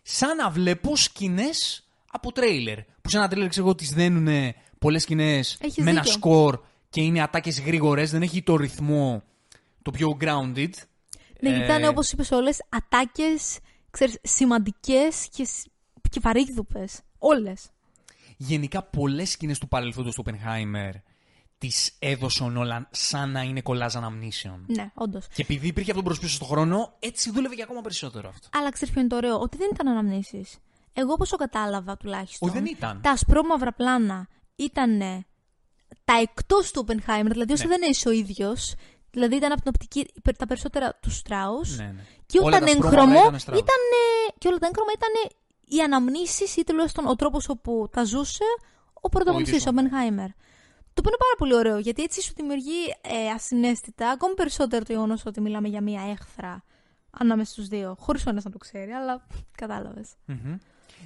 σαν 0.02 0.36
να 0.36 0.50
βλέπω 0.50 0.96
σκηνές 0.96 1.88
από 2.12 2.32
τρέιλερ. 2.32 2.78
Που 3.02 3.10
σε 3.10 3.18
ένα 3.18 3.28
τρέιλερ 3.28 3.50
ξέρω 3.50 3.66
εγώ 3.66 3.76
τις 3.76 3.94
δένουνε 3.94 4.56
πολλές 4.80 5.02
σκηνές 5.02 5.58
Έχεις 5.62 5.84
με 5.84 5.90
ένα 5.90 6.00
δίκιο. 6.02 6.14
σκορ 6.18 6.60
και 6.90 7.02
είναι 7.02 7.22
ατάκες 7.22 7.62
γρήγορες, 7.62 8.12
δεν 8.12 8.22
έχει 8.22 8.44
το 8.44 8.56
ρυθμό 8.56 9.24
το 9.82 9.92
πιο 9.92 10.18
grounded. 10.22 10.70
Ναι, 11.42 11.50
Ε, 11.50 11.64
ήταν 11.64 11.84
όπως 11.84 12.12
είπες 12.12 12.32
όλες 12.32 12.62
ατάκες, 12.70 13.58
ξέρεις, 13.92 14.18
σημαντικές 14.24 15.28
και, 15.32 15.46
σ- 15.46 15.66
και 16.10 16.20
βαρύγδουπες. 16.24 17.00
Όλες. 17.18 17.70
Γενικά 18.38 18.84
πολλές 18.84 19.30
σκηνές 19.32 19.60
του 19.60 19.68
παρελθόντος 19.68 20.16
του 20.16 20.24
Oppenheimer 20.26 20.92
τις 21.58 21.92
έδωσε 22.00 22.44
ο 22.44 22.50
Νόλαν 22.50 22.88
σαν 22.92 23.32
να 23.32 23.42
είναι 23.42 23.62
κολλάζ 23.62 23.96
αναμνήσεων. 23.96 24.66
Ναι, 24.68 24.92
όντως. 24.94 25.28
Και 25.34 25.42
επειδή 25.42 25.68
υπήρχε 25.68 25.92
αυτό 25.92 26.04
το 26.04 26.08
προσπίσω 26.10 26.34
στον 26.36 26.48
χρόνο, 26.48 26.94
έτσι 27.00 27.32
δούλευε 27.32 27.56
και 27.56 27.62
ακόμα 27.64 27.82
περισσότερο 27.82 28.30
αυτό. 28.30 28.48
Αλλά 28.54 28.72
ξέρεις 28.72 28.94
ποιο 28.94 29.02
είναι 29.02 29.10
το 29.10 29.16
ωραίο, 29.16 29.40
ότι 29.40 29.58
δεν 29.58 29.70
ήταν 29.74 29.88
αναμνήσεις. 29.88 30.58
Εγώ 30.94 31.12
όπως 31.14 31.30
το 31.30 31.36
κατάλαβα 31.36 31.98
τουλάχιστον. 31.98 32.50
Όχι, 32.50 32.58
δεν 32.58 32.68
ήταν. 32.68 33.02
Τα 33.02 33.12
ασπρόμαυρα 33.12 33.74
πλάνα 33.74 34.28
ήταν 34.56 35.00
τα 36.04 36.14
εκτός 36.22 36.72
του 36.72 36.86
Oppenheimer, 36.88 37.28
δηλαδή 37.30 37.54
όσο 37.54 37.68
Ναι. 37.68 37.78
δεν 37.78 37.90
είσαι 37.90 38.08
ο 38.08 38.12
ίδιος, 38.12 38.74
δηλαδή 39.12 39.36
ήταν 39.36 39.52
από 39.52 39.62
την 39.62 39.72
οπτική, 39.76 40.08
τα 40.38 40.46
περισσότερα 40.48 40.98
του 41.02 41.12
Στράους. 41.12 41.78
Ναι, 41.78 41.84
ναι. 41.86 42.04
Και 42.26 42.40
Όλα 42.40 42.48
όταν 42.58 42.60
τα 42.60 42.72
ασπρόμαυρα 42.72 43.02
έγχρωμο 43.04 43.20
ήταν 43.20 43.34
Strauss. 43.36 43.58
ήταν, 43.58 43.82
και 44.38 44.48
όλα 44.48 44.58
τα 44.58 44.68
έγχρωμα 44.68 44.92
ήταν 44.96 45.32
οι 45.66 45.80
αναμνήσεις 45.82 46.56
ή 46.56 46.64
τουλάχιστον 46.64 47.08
ο 47.08 47.16
τρόπος 47.16 47.50
όπου 47.50 47.88
τα 47.92 48.04
ζούσε 48.04 48.44
ο 49.02 49.10
πρωταγωνιστής, 49.10 49.66
ο 49.66 49.70
ίδιος 49.70 49.86
ο- 49.86 49.96
Oppenheimer. 49.98 50.30
Το 50.98 51.04
οποίο 51.06 51.16
είναι 51.16 51.26
πάρα 51.28 51.36
πολύ 51.38 51.54
ωραίο, 51.56 51.78
γιατί 51.80 52.04
έτσι 52.04 52.22
σου 52.22 52.34
δημιουργεί 52.36 52.96
ε, 53.02 53.30
ασυναίσθητα 53.30 54.10
ακόμη 54.10 54.34
περισσότερο 54.34 54.86
το 54.86 54.94
γεγονός 54.94 55.26
ότι 55.26 55.42
μιλάμε 55.42 55.68
για 55.68 55.82
μία 55.82 56.02
έχθρα 56.10 56.64
ανάμεσα 57.10 57.52
στους 57.52 57.68
δύο. 57.68 57.96
Χωρίς 58.00 58.26
ο 58.26 58.30
ένας 58.30 58.44
να 58.44 58.52
το 58.52 58.58
ξέρει, 58.58 58.92
αλλά 58.92 59.28
κατάλαβες. 59.58 60.10
Μμμ. 60.26 60.58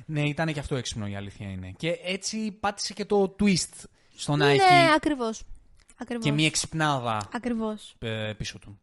Ναι, 0.06 0.22
ήταν 0.28 0.54
και 0.54 0.60
αυτό 0.60 0.76
έξυπνο 0.76 1.08
η 1.08 1.16
αλήθεια 1.16 1.50
είναι. 1.52 1.74
Και 1.78 2.00
έτσι 2.04 2.52
πάτησε 2.60 2.94
και 2.94 3.06
το 3.06 3.36
twist 3.40 3.84
στο 4.16 4.36
να 4.36 4.46
ναι, 4.46 4.52
έχει 4.52 4.64
ακριβώς. 4.96 5.44
Ακριβώς. 5.98 6.26
και 6.26 6.32
μία 6.32 6.46
εξυπνάδα 6.46 7.30
Ακριβώς. 7.34 7.96
ε, 8.00 8.34
πίσω 8.38 8.60
του. 8.60 8.80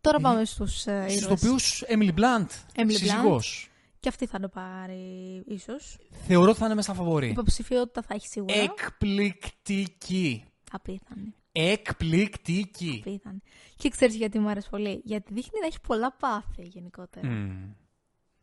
Τώρα 0.00 0.18
πάμε 0.18 0.44
στους 0.44 0.86
ε, 0.86 1.04
Στους 1.08 1.22
ήρωες. 1.22 1.42
οποίους 1.42 1.84
Emily 1.88 2.14
Blunt, 2.14 2.80
Emily 2.80 2.92
σύζυγός. 2.92 3.70
Και 4.06 4.12
αυτή 4.12 4.26
θα 4.26 4.40
το 4.40 4.48
πάρει 4.48 5.42
ίσως. 5.46 5.98
Θεωρώ 6.10 6.50
ότι 6.50 6.58
θα 6.58 6.64
είναι 6.64 6.74
μέσα 6.74 6.92
στα 6.92 7.02
φαβορή. 7.02 7.28
Υποψηφιότητα 7.28 8.02
θα 8.02 8.14
έχει 8.14 8.26
σίγουρα. 8.26 8.54
Εκπληκτική. 8.54 10.44
Απίθανη. 10.70 11.34
Εκπληκτική. 11.52 13.02
Απίθανη. 13.06 13.38
Και 13.76 13.88
ξέρεις 13.88 14.14
γιατί 14.14 14.38
μου 14.38 14.48
άρεσε 14.48 14.68
πολύ; 14.70 15.00
Γιατί 15.04 15.32
δείχνει 15.32 15.60
να 15.60 15.66
έχει 15.66 15.80
πολλά 15.80 16.12
πάθη 16.12 16.62
γενικότερα. 16.62 17.28
Μμ. 17.28 17.72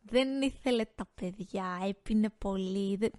Δεν 0.02 0.42
ήθελε 0.42 0.84
τα 0.94 1.08
παιδιά, 1.14 1.78
έπινε 1.88 2.30
πολύ. 2.38 2.96
Δεν... 2.96 3.10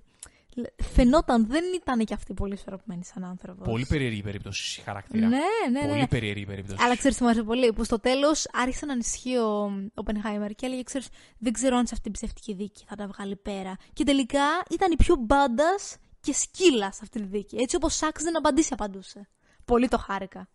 Φαινόταν, 0.94 1.48
δεν 1.48 1.64
ήταν 1.76 2.06
και 2.06 2.14
αυτή 2.14 2.34
πολύ 2.34 2.54
ισορροπημένη 2.54 3.06
σαν 3.06 3.24
άνθρωπος. 3.24 3.68
Πολύ 3.68 3.86
περίεργη 3.86 4.22
περίπτωση 4.22 4.82
χαρακτήρα. 4.82 5.28
Ναι, 5.28 5.38
ναι, 5.72 5.82
ναι. 5.82 5.88
Πολύ 5.88 6.08
περίεργη 6.08 6.46
περίπτωση. 6.46 6.84
Αλλά 6.84 6.98
ξέρεις 6.98 7.18
τι 7.18 7.24
μου 7.24 7.30
άρεσε 7.30 7.44
πολύ, 7.44 7.74
που 7.74 7.84
στο 7.84 8.00
τέλος 8.00 8.48
άρχισε 8.54 8.86
να 8.86 8.94
ανησυχεί 8.94 9.38
ο 9.38 9.72
Οπενχάιμερ 9.94 10.52
και 10.52 10.66
έλεγε: 10.66 10.84
ξέρεις, 10.84 11.08
Δεν 11.38 11.54
ξέρω 11.54 11.78
αν 11.78 11.86
σε 11.88 11.92
αυτή 11.94 12.04
την 12.04 12.12
ψευτική 12.12 12.54
δίκη 12.54 12.84
θα 12.88 12.96
τα 12.96 13.08
βγάλει 13.08 13.36
πέρα. 13.36 13.78
Και 13.94 14.04
τελικά 14.04 14.46
ήταν 14.70 14.92
η 14.92 14.96
πιο 14.96 15.16
μπάντας 15.16 15.98
και 16.22 16.34
σκύλα 16.34 16.92
σε 16.92 17.00
αυτή 17.02 17.20
τη 17.20 17.26
δίκη. 17.26 17.58
Έτσι 17.58 17.76
όπως 17.76 18.02
άξιζε 18.02 18.30
να 18.30 18.38
απαντήσει, 18.38 18.70
απαντούσε. 18.74 19.28
Πολύ 19.66 19.88
το 19.88 19.98
χάρηκα. 19.98 20.48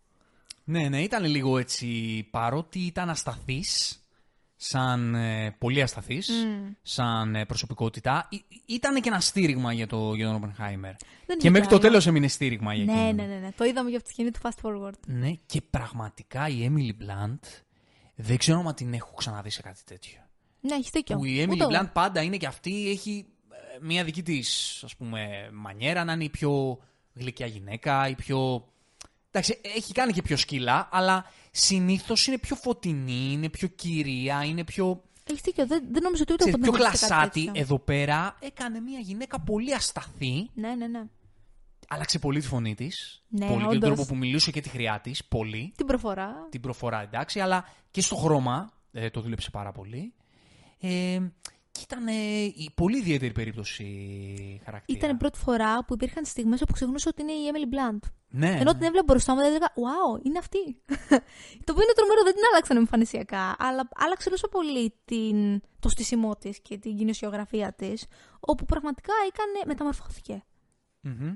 Ναι, 0.63 0.89
ναι, 0.89 1.01
ήταν 1.01 1.23
λίγο 1.25 1.57
έτσι, 1.57 1.87
παρότι 2.31 2.79
ήταν 2.79 3.09
ασταθής, 3.09 4.00
σαν 4.63 5.15
ε, 5.15 5.55
πολύ 5.57 5.81
ασταθής, 5.81 6.29
σαν 6.81 7.35
ε, 7.35 7.45
προσωπικότητα, 7.45 8.27
ήταν 8.65 9.01
και 9.01 9.09
ένα 9.09 9.19
στήριγμα 9.19 9.73
για, 9.73 9.87
το, 9.87 10.13
για 10.13 10.25
τον 10.27 10.41
Oppenheimer. 10.41 10.93
Δεν 11.25 11.37
Και 11.37 11.47
είχε 11.47 11.49
μέχρι 11.49 11.61
κι 11.67 11.67
το 11.67 11.75
άλλο. 11.75 11.79
τέλος 11.79 12.07
έμεινε 12.07 12.27
στήριγμα 12.27 12.73
για 12.73 12.85
Ναι, 12.85 12.91
εκείνον. 12.91 13.15
ναι, 13.15 13.25
ναι, 13.25 13.39
ναι. 13.39 13.51
Το 13.57 13.63
είδαμε 13.63 13.89
για 13.89 13.97
αυτή 13.97 14.09
τη 14.09 14.13
σκηνή 14.15 14.31
του 14.31 14.39
Fast 14.43 14.65
Forward. 14.69 14.93
Ναι, 15.07 15.31
και 15.45 15.61
πραγματικά 15.61 16.47
η 16.47 16.69
Emily 16.71 17.03
Blunt 17.03 17.39
δεν 18.15 18.37
ξέρω 18.37 18.63
αν 18.67 18.75
την 18.75 18.93
έχω 18.93 19.13
ξαναδεί 19.13 19.49
σε 19.49 19.61
κάτι 19.61 19.79
τέτοιο. 19.85 20.19
Ναι, 20.61 20.73
έχεις 20.75 20.89
δίκιο. 20.89 21.17
Που 21.17 21.25
η 21.25 21.41
Ούτε 21.41 21.53
Emily 21.53 21.59
εγώ. 21.59 21.69
Blunt 21.81 21.89
πάντα 21.93 22.21
είναι 22.21 22.37
και 22.37 22.47
αυτή, 22.47 22.89
έχει 22.89 23.25
ε, 23.49 23.77
μια 23.81 24.03
δική 24.03 24.23
της, 24.23 24.81
ας 24.83 24.95
πούμε, 24.95 25.49
μανιέρα 25.53 26.03
να 26.03 26.13
είναι 26.13 26.23
η 26.23 26.29
πιο 26.29 26.79
γλυκιά 27.13 27.45
γυναίκα, 27.45 28.07
η 28.07 28.15
πιο 28.15 28.67
Εντάξει, 29.31 29.59
έχει 29.75 29.93
κάνει 29.93 30.11
και 30.11 30.21
πιο 30.21 30.37
σκύλα, 30.37 30.89
αλλά 30.91 31.25
συνήθως 31.51 32.27
είναι 32.27 32.37
πιο 32.37 32.55
φωτεινή, 32.55 33.29
είναι 33.31 33.49
πιο 33.49 33.67
κυρία, 33.67 34.43
είναι 34.43 34.63
πιο. 34.63 35.03
Έχει 35.23 35.39
δίκιο. 35.43 35.67
Δεν, 35.67 35.83
δεν 35.91 36.03
νομίζω 36.03 36.23
ότι 36.23 36.33
ούτε 36.33 36.43
Ξέρεις, 36.43 36.53
ο 36.55 36.61
πιο 36.61 36.71
Κοντομάκης 36.71 36.99
κάτι 36.99 37.13
κλασάτη. 37.13 37.45
τέτοιο. 37.45 37.61
Εδώ 37.61 37.79
πέρα 37.79 38.35
έκανε 38.39 38.79
μια 38.79 38.99
γυναίκα 38.99 39.39
πολύ 39.39 39.73
ασταθή. 39.73 40.49
Ναι, 40.53 40.75
ναι, 40.75 40.87
ναι. 40.87 41.03
Άλλαξε 41.87 42.19
πολύ 42.19 42.39
τη 42.39 42.47
φωνή 42.47 42.75
της. 42.75 43.23
Ναι, 43.27 43.45
πολύ 43.47 43.57
και 43.59 43.63
τον 43.65 43.75
όντως. 43.75 43.89
τρόπο 43.89 44.05
που 44.05 44.15
μιλούσε 44.15 44.51
και 44.51 44.61
τη 44.61 44.69
χρειά 44.69 44.99
της. 45.03 45.25
Πολύ. 45.25 45.73
Την 45.77 45.85
προφορά. 45.85 46.47
Την 46.49 46.61
προφορά 46.61 47.01
εντάξει, 47.01 47.39
αλλά 47.39 47.65
και 47.91 48.01
στο 48.01 48.15
χρώμα 48.15 48.69
ε, 48.91 49.09
το 49.09 49.21
δούλεψε 49.21 49.49
πάρα 49.49 49.71
πολύ. 49.71 50.13
Ε, 50.79 51.19
και 51.81 51.95
ήταν 51.95 52.07
ε, 52.07 52.43
η 52.43 52.71
πολύ 52.75 52.97
ιδιαίτερη 52.97 53.31
περίπτωση 53.31 53.85
χαρακτήρα. 54.65 54.97
Ήταν 54.97 55.15
η 55.15 55.17
πρώτη 55.17 55.37
φορά 55.37 55.85
που 55.85 55.93
υπήρχαν 55.93 56.25
στιγμές 56.25 56.61
όπου 56.61 56.73
ξεχνούσα 56.73 57.09
ότι 57.09 57.21
είναι 57.21 57.31
η 57.31 57.43
Emily 57.51 57.73
Blunt. 57.75 58.09
Ναι, 58.29 58.49
Ενώ 58.49 58.63
ναι. 58.63 58.73
την 58.73 58.83
έβλεπα 58.83 59.03
μπροστά 59.07 59.33
μου, 59.33 59.39
δεν 59.39 59.49
έλεγα 59.49 59.67
Wow, 59.73 60.25
είναι 60.25 60.37
αυτή. 60.37 60.63
το 61.65 61.71
οποίο 61.71 61.83
είναι 61.83 61.93
τρομερό, 61.95 62.23
δεν 62.23 62.33
την 62.33 62.43
άλλαξαν 62.51 62.77
εμφανισιακά. 62.77 63.55
Αλλά 63.59 63.89
άλλαξε 63.95 64.29
τόσο 64.29 64.47
πολύ 64.47 64.93
την, 65.05 65.61
το 65.79 65.89
στήσιμό 65.89 66.35
της 66.35 66.59
και 66.61 66.77
την 66.77 66.97
κοινωνιογραφία 66.97 67.73
της, 67.73 68.05
όπου 68.39 68.65
πραγματικά 68.65 69.13
έκανε, 69.27 69.59
μεταμορφώθηκε. 69.65 70.43
Μμμ. 71.01 71.35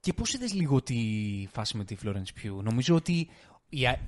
Και 0.00 0.12
πώς 0.12 0.34
είδες 0.34 0.52
λίγο 0.54 0.82
τη 0.82 0.96
φάση 1.52 1.76
με 1.76 1.84
τη 1.84 1.96
Florence 2.04 2.42
Pugh; 2.42 2.62
Νομίζω 2.62 2.94
ότι 2.94 3.28
η, 3.68 3.86
α- 3.86 4.00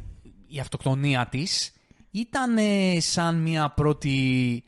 η 0.46 0.58
αυτοκτονία 0.60 1.26
της 1.26 1.72
ήταν 2.10 2.58
ε, 2.58 3.00
σαν 3.00 3.42
μια 3.42 3.70
πρώτη 3.70 4.64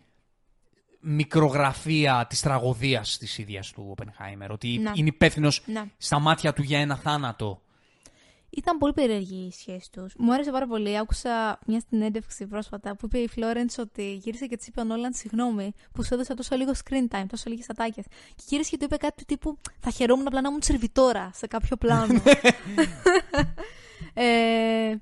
μικρογραφία 1.05 2.27
της 2.29 2.41
τραγωδίας 2.41 3.19
της 3.19 3.39
ίδιας 3.39 3.73
του 3.73 3.87
Οπενχάιμερ. 3.91 4.51
Ότι 4.51 4.79
Να. 4.79 4.93
είναι 4.95 5.09
υπεύθυνος 5.09 5.63
Να. 5.67 5.87
στα 5.97 6.19
μάτια 6.19 6.53
του 6.53 6.63
για 6.63 6.79
ένα 6.79 6.97
θάνατο. 6.97 7.63
Ήταν 8.57 8.79
πολύ 8.79 8.93
περίεργη 8.93 9.47
η 9.47 9.53
σχέση 9.53 9.91
τους. 9.93 10.15
Μου 10.19 10.33
άρεσε 10.33 10.51
πάρα 10.51 10.67
πολύ. 10.67 10.99
Άκουσα 10.99 11.59
μια 11.67 11.83
συνέντευξη 11.89 12.47
πρόσφατα 12.47 12.97
που 12.97 13.07
είπε 13.07 13.19
η 13.19 13.29
Φλόρεντ 13.29 13.71
ότι 13.79 14.15
γύρισε 14.15 14.47
και 14.47 14.57
της 14.57 14.67
είπε 14.67 14.81
ο 14.81 14.85
Νόλαν 14.85 15.13
συγγνώμη 15.13 15.73
που 15.93 16.05
σου 16.05 16.15
έδωσα 16.15 16.35
τόσο 16.35 16.57
λίγο 16.57 16.73
screen 16.85 17.17
time, 17.17 17.25
τόσο 17.29 17.51
λίγες 17.51 17.71
ατάκες. 17.71 18.05
Και 18.35 18.43
γύρισε 18.47 18.71
και 18.71 18.77
του 18.77 18.85
είπε 18.85 18.97
κάτι 18.97 19.17
του 19.17 19.25
τύπου 19.25 19.59
Θα 19.79 19.91
χαιρόμουν 19.91 20.27
απλά 20.27 20.41
να 20.41 20.49
ήμουν 20.49 20.63
σερβιτόρα 20.63 21.31
σε 21.35 21.47
κάποιο 21.47 21.77
πλάνο. 21.77 22.23
ε, 24.15 24.97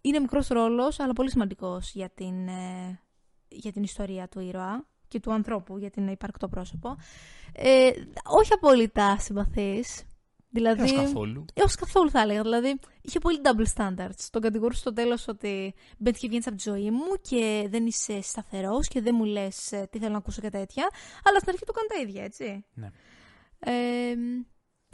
είναι 0.00 0.18
μικρός 0.18 0.48
ρόλος, 0.48 1.00
αλλά 1.00 1.12
πολύ 1.12 1.30
σημαντικός 1.30 1.92
για, 1.92 2.10
την, 2.14 2.48
ε, 2.48 3.00
για 3.48 3.72
την 3.72 3.82
ιστορία 3.82 4.28
του 4.28 4.40
ήρωα 4.40 4.86
και 5.08 5.20
του 5.20 5.32
ανθρώπου, 5.32 5.78
για 5.78 5.90
την 5.90 6.08
υπαρκτό 6.08 6.48
πρόσωπο. 6.48 6.96
Ε, 7.52 7.90
όχι 8.24 8.52
απόλυτα 8.52 9.18
συμπαθής. 9.18 10.02
Δηλαδή, 10.50 10.80
Έως 10.80 10.92
καθόλου. 10.92 11.44
Έως 11.54 11.74
καθόλου 11.74 12.10
θα 12.10 12.20
έλεγα. 12.20 12.42
Δηλαδή, 12.42 12.78
είχε 13.00 13.18
πολύ 13.18 13.40
double 13.42 13.82
standards. 13.82 14.28
Τον 14.30 14.42
κατηγορούσε 14.42 14.80
στο 14.80 14.92
τέλος 14.92 15.28
ότι 15.28 15.74
μπαίνει 15.98 16.16
και 16.16 16.28
βγαίνεις 16.28 16.46
από 16.46 16.56
τη 16.56 16.62
ζωή 16.70 16.90
μου 16.90 17.06
και 17.20 17.66
δεν 17.70 17.86
είσαι 17.86 18.20
σταθερός 18.22 18.88
και 18.88 19.00
δεν 19.00 19.14
μου 19.18 19.24
λες 19.24 19.72
τι 19.90 19.98
θέλω 19.98 20.12
να 20.12 20.18
ακούσω 20.18 20.40
και 20.40 20.50
τέτοια. 20.50 20.88
Αλλά 21.24 21.38
στην 21.38 21.50
αρχή 21.50 21.64
του 21.64 21.72
έκανε 21.76 21.86
τα 21.88 22.08
ίδια, 22.08 22.24
έτσι. 22.24 22.64
Ναι. 22.74 22.90
Ε, 23.58 24.14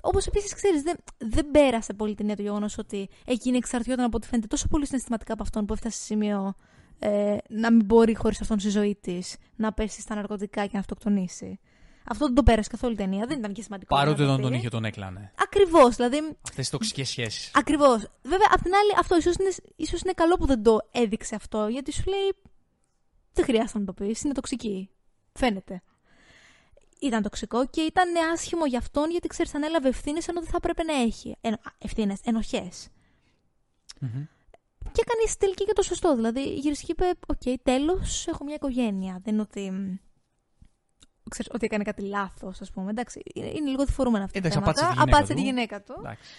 Όπως 0.06 0.26
επίσης, 0.26 0.54
ξέρεις, 0.54 0.82
δεν, 0.82 0.96
δεν 1.18 1.50
πέρασε 1.50 1.92
πολύ 1.92 2.14
την 2.14 2.20
έννοια 2.20 2.36
του 2.36 2.42
γεγονός 2.42 2.78
ότι 2.78 3.08
εκείνη 3.24 3.56
εξαρτιόταν 3.56 4.04
από 4.04 4.16
ό,τι 4.16 4.26
φαίνεται 4.26 4.46
τόσο 4.46 4.68
πολύ 4.68 4.86
συναισθηματικά 4.86 5.32
από 5.32 5.42
αυτόν 5.42 5.66
που 5.66 5.72
έφτασε 5.72 5.96
σε 5.96 6.04
σημείο 6.04 6.54
ε, 6.98 7.36
να 7.48 7.72
μην 7.72 7.84
μπορεί 7.84 8.14
χωρίς 8.14 8.40
αυτόν 8.40 8.58
στη 8.58 8.68
ζωή 8.70 8.98
της 9.00 9.36
να 9.56 9.72
πέσει 9.72 10.00
στα 10.00 10.14
ναρκωτικά 10.14 10.62
και 10.64 10.70
να 10.72 10.78
αυτοκτονήσει. 10.78 11.58
Αυτό 12.06 12.24
δεν 12.26 12.34
το 12.34 12.42
πέρασε 12.42 12.70
καθόλου 12.70 12.92
η 12.92 12.96
ταινία, 12.96 13.26
δεν 13.26 13.38
ήταν 13.38 13.52
και 13.52 13.62
σημαντικό. 13.62 13.94
Παρότι 13.94 14.20
να 14.20 14.26
το 14.26 14.32
όταν 14.32 14.42
τον 14.42 14.50
πει. 14.50 14.56
είχε 14.56 14.68
τον 14.68 14.84
έκλανε. 14.84 15.32
Ακριβώς. 15.38 15.96
Δηλαδή, 15.96 16.36
Αυτές 16.48 16.68
οι 16.68 16.70
τοξικές 16.70 17.08
σχέσεις. 17.08 17.50
Ακριβώς. 17.54 17.96
Βέβαια, 18.22 18.48
απ' 18.50 18.62
την 18.62 18.72
άλλη, 18.74 18.92
αυτό 18.98 19.16
ίσως 19.16 19.34
είναι, 19.34 19.50
ίσως 19.76 20.00
είναι 20.00 20.12
καλό 20.12 20.36
που 20.36 20.46
δεν 20.46 20.62
το 20.62 20.78
έδειξε 20.90 21.34
αυτό, 21.34 21.66
γιατί 21.68 21.92
σου 21.92 22.02
λέει. 22.06 22.34
Δεν 23.32 23.44
χρειάζεται 23.44 23.78
να 23.78 23.84
το 23.84 23.92
πεις, 23.92 24.22
είναι 24.22 24.32
τοξική. 24.34 24.90
Φαίνεται. 25.32 25.82
Ήταν 27.00 27.22
τοξικό 27.22 27.66
και 27.66 27.80
ήταν 27.80 28.08
άσχημο 28.32 28.66
για 28.66 28.78
αυτόν, 28.78 29.10
γιατί 29.10 29.26
ξέρεις, 29.28 29.54
ανέλαβε 29.54 29.88
ευθύνες 29.88 30.28
ενώ 30.28 30.40
δεν 30.40 30.50
θα 30.50 30.56
έπρεπε 30.56 30.82
να 30.82 30.94
έχει. 30.94 31.36
Ευθύνες, 31.78 32.20
ενοχές. 32.24 32.88
Μμμ. 34.00 34.24
Και 34.94 35.02
έκανε 35.06 35.26
στη 35.28 35.36
τελική 35.38 35.64
και 35.64 35.72
το 35.72 35.82
σωστό. 35.82 36.14
Δηλαδή, 36.14 36.54
γύρισε 36.54 36.82
και 36.86 36.92
είπε: 36.92 37.04
Οκ, 37.26 37.58
τέλος, 37.62 38.26
έχω 38.26 38.44
μια 38.44 38.54
οικογένεια. 38.54 39.20
Δεν 39.24 39.32
είναι 39.32 39.42
ότι. 39.42 39.70
μ, 39.70 39.94
Ξέρεις, 41.30 41.50
ότι 41.54 41.64
έκανε 41.64 41.82
κάτι 41.84 42.02
λάθος, 42.02 42.60
ας 42.60 42.70
πούμε. 42.70 42.90
Εντάξει, 42.90 43.22
είναι, 43.34 43.46
είναι 43.46 43.70
λίγο 43.70 43.84
διφορούμενα 43.84 44.24
αυτά 44.24 44.38
Εντάξει, 44.38 44.58
τα 44.60 44.72
θέματα. 44.72 45.02
απάτησε 45.02 45.34
τη 45.34 45.40
γυναίκα 45.40 45.76
Απάτησε 45.76 45.94
του. 45.96 46.00
τη 46.00 46.00
γυναίκα 46.00 46.24
του. 46.26 46.26
Εντάξει. 46.26 46.30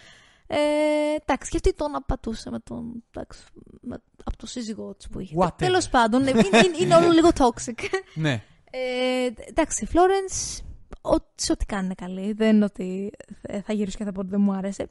Ε, 0.48 1.16
εντάξει, 1.22 1.50
και 1.52 1.56
αυτή 1.56 1.74
τον 1.74 1.96
απατούσε 1.96 2.50
με 2.50 2.60
τον. 2.60 3.04
Εντάξει, 3.12 3.44
με, 3.82 4.02
από 4.24 4.38
το 4.38 4.46
σύζυγό 4.48 4.96
της 4.96 5.08
που 5.08 5.20
είχε. 5.20 5.36
Whatever. 5.40 5.58
Τέλος 5.58 5.90
πάντων, 5.90 6.24
ναι, 6.24 6.30
είναι, 6.30 6.40
είναι, 6.42 6.78
είναι 6.80 6.96
όλο 6.96 7.12
λίγο 7.12 7.30
toxic. 7.38 7.80
Ναι. 8.16 8.44
Ε, 8.72 9.30
εντάξει, 9.48 9.84
η 9.84 9.88
Florence, 9.94 10.64
ό- 11.02 11.32
σε 11.36 11.52
ό,τι 11.52 11.66
κάνει 11.66 11.86
είναι 11.86 11.94
καλή. 11.94 12.34
Δεν 12.34 12.56
είναι 12.56 12.66
ότι 12.66 13.12
θα- 13.42 13.62
θα 13.66 13.74
γυρίσω 13.74 13.98
και 13.98 14.04
θα 14.04 14.12
πω 14.12 14.20
ότι 14.20 14.30
δεν 14.30 14.42
μου 14.42 14.52
άρεσε. 14.54 14.90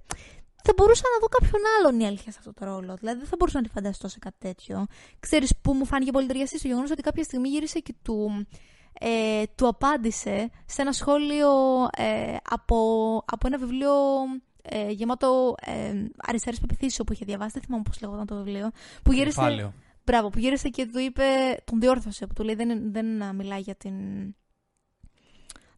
Θα 0.66 0.72
μπορούσα 0.76 1.02
να 1.12 1.18
δω 1.20 1.26
κάποιον 1.26 1.62
άλλον 1.78 2.00
η 2.00 2.06
αλήθεια 2.06 2.32
σε 2.32 2.38
αυτό 2.40 2.52
το 2.52 2.64
ρόλο. 2.64 2.94
Δηλαδή 2.94 3.18
δεν 3.18 3.28
θα 3.28 3.36
μπορούσα 3.38 3.58
να 3.58 3.64
τη 3.64 3.70
φανταστώ 3.70 4.08
σε 4.08 4.18
κάτι 4.18 4.36
τέτοιο. 4.38 4.86
Ξέρεις 5.20 5.54
που 5.62 5.72
μου 5.72 5.84
φάνηκε 5.86 6.10
πολύ 6.10 6.26
ταιριαστή 6.26 6.58
στο 6.58 6.68
γεγονός 6.68 6.90
ότι 6.90 7.02
κάποια 7.02 7.22
στιγμή 7.22 7.48
γύρισε 7.48 7.78
και 7.78 7.94
του, 8.02 8.46
ε, 9.00 9.42
του 9.54 9.66
απάντησε 9.66 10.50
σε 10.66 10.82
ένα 10.82 10.92
σχόλιο 10.92 11.50
ε, 11.96 12.36
από, 12.50 12.76
από 13.26 13.46
ένα 13.46 13.58
βιβλίο 13.58 13.92
ε, 14.62 14.90
γεμάτο 14.90 15.54
ε, 15.60 16.04
αριστερές 16.16 16.60
πεποιθήσεις 16.60 17.00
που 17.06 17.12
είχε 17.12 17.24
διαβάσει. 17.24 17.50
Δεν 17.52 17.62
θυμάμαι 17.62 17.82
πώς 17.82 18.00
λέγονταν 18.00 18.26
το 18.26 18.34
βιβλίο. 18.36 18.70
Που 19.02 19.12
γύρισε, 19.12 19.40
Κεφάλαιο. 19.40 19.72
Μπράβο, 20.04 20.28
που 20.28 20.38
γύρισε 20.38 20.68
και 20.68 20.86
του 20.86 20.98
είπε, 20.98 21.24
τον 21.64 21.80
διόρθωσε, 21.80 22.26
που 22.26 22.32
του 22.32 22.42
λέει 22.42 22.54
δεν, 22.54 22.92
δεν 22.92 23.22
α, 23.22 23.32
μιλάει 23.32 23.60
για 23.60 23.74
την... 23.74 23.94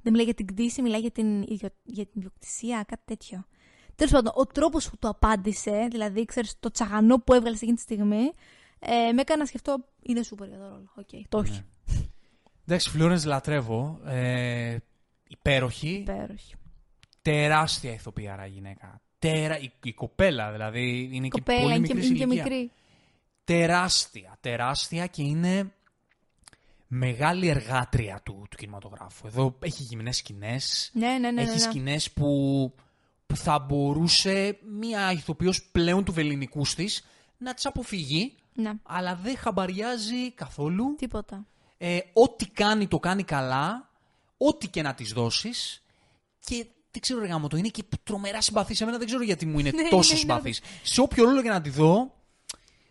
Δεν 0.02 0.14
μιλάει 0.14 0.24
για 0.24 0.34
την 0.34 0.46
κτήση, 0.46 0.82
μιλάει 0.82 1.00
για 1.00 1.10
την, 1.10 1.42
ιδιο- 1.42 1.76
για 1.82 2.04
την 2.04 2.12
ιδιοκτησία, 2.14 2.84
κάτι 2.88 3.02
τέτοιο. 3.04 3.44
Τέλος 3.96 4.12
πάντων, 4.12 4.32
ο 4.36 4.46
τρόπος 4.46 4.90
που 4.90 4.96
του 4.98 5.08
απάντησε, 5.08 5.88
δηλαδή, 5.90 6.24
ξέρεις, 6.24 6.56
το 6.60 6.70
τσαγανό 6.70 7.18
που 7.18 7.32
έβγαλες 7.32 7.58
σε 7.58 7.64
εκείνη 7.64 7.76
τη 7.76 7.82
στιγμή, 7.82 8.30
ε, 8.78 9.12
με 9.12 9.20
έκανε 9.20 9.40
να 9.40 9.46
σκεφτώ, 9.46 9.76
είναι 10.02 10.22
σούπερ 10.22 10.48
για 10.48 10.58
το 10.58 10.68
ρόλο. 10.68 10.92
Οκ, 10.94 11.08
το 11.28 11.38
έχει. 11.38 11.50
Ναι. 11.86 11.96
Εντάξει, 12.66 12.90
Φλόρενς 12.90 13.24
λατρεύω. 13.24 14.00
Ε, 14.04 14.76
υπέροχη. 15.28 15.88
Υπέροχη. 15.88 16.54
Τεράστια 17.22 17.92
ηθοποιάρα 17.92 18.46
γυναίκα. 18.46 19.00
Τερα... 19.18 19.58
Η, 19.58 19.72
η 19.82 19.92
κοπέλα 19.92 20.52
δηλαδή 20.52 21.08
είναι 21.12 21.26
Η 21.26 21.28
και 21.28 21.38
κοπέλα 21.38 21.60
πολύ 21.60 21.74
είναι 21.74 21.86
και, 21.86 21.94
μικρή 21.94 22.08
είναι 22.08 22.18
και 22.18 22.24
ηλικία. 22.24 22.42
μικρή. 22.44 22.70
Τεράστια, 23.44 24.36
τεράστια 24.40 25.06
και 25.06 25.22
είναι 25.22 25.72
μεγάλη 26.86 27.48
εργάτρια 27.48 28.20
του, 28.24 28.46
του 28.50 28.56
κινηματογράφου. 28.56 29.26
Εδώ 29.26 29.56
έχει 29.60 29.82
γυμνές 29.82 30.16
σκηνές, 30.16 30.90
Ναι, 30.94 31.06
ναι, 31.06 31.18
ναι. 31.18 31.30
ναι, 31.30 31.42
έχει 31.42 31.50
ναι. 31.50 31.58
σκηνές 31.58 32.10
που, 32.12 32.24
που 32.76 32.82
θα 33.34 33.58
μπορούσε 33.58 34.58
μία 34.78 35.12
ηθοποιός 35.12 35.62
πλέον 35.72 36.04
του 36.04 36.12
βεληνικούς 36.12 36.74
της 36.74 37.04
να 37.38 37.54
τις 37.54 37.66
αποφύγει, 37.66 38.34
Ναι, 38.54 38.72
αλλά 38.82 39.14
δεν 39.22 39.36
χαμπαριάζει 39.36 40.32
καθόλου. 40.32 40.94
τίποτα. 40.98 41.46
Ε, 41.78 41.98
ό,τι 42.12 42.46
κάνει 42.48 42.88
το 42.88 42.98
κάνει 42.98 43.22
καλά, 43.24 43.90
ό,τι 44.36 44.68
και 44.68 44.82
να 44.82 44.94
της 44.94 45.12
δώσεις 45.12 45.82
και 46.46 46.66
δεν 46.90 47.00
ξέρω 47.00 47.20
ρε 47.20 47.26
γάμο, 47.26 47.48
το 47.48 47.56
είναι 47.56 47.68
και 47.68 47.84
τρομερά 48.02 48.40
συμπαθής. 48.40 48.80
Εμένα 48.80 48.98
δεν 48.98 49.06
ξέρω 49.06 49.22
γιατί 49.22 49.46
μου 49.46 49.58
είναι 49.58 49.70
Ναι, 49.70 49.82
τόσο 49.82 49.92
είναι, 49.92 50.00
είναι 50.08 50.18
συμπαθής. 50.18 50.60
Σε 50.82 51.00
όποιο 51.00 51.24
ρόλο 51.24 51.42
και 51.42 51.48
να 51.48 51.60
τη 51.60 51.70
δω, 51.70 52.14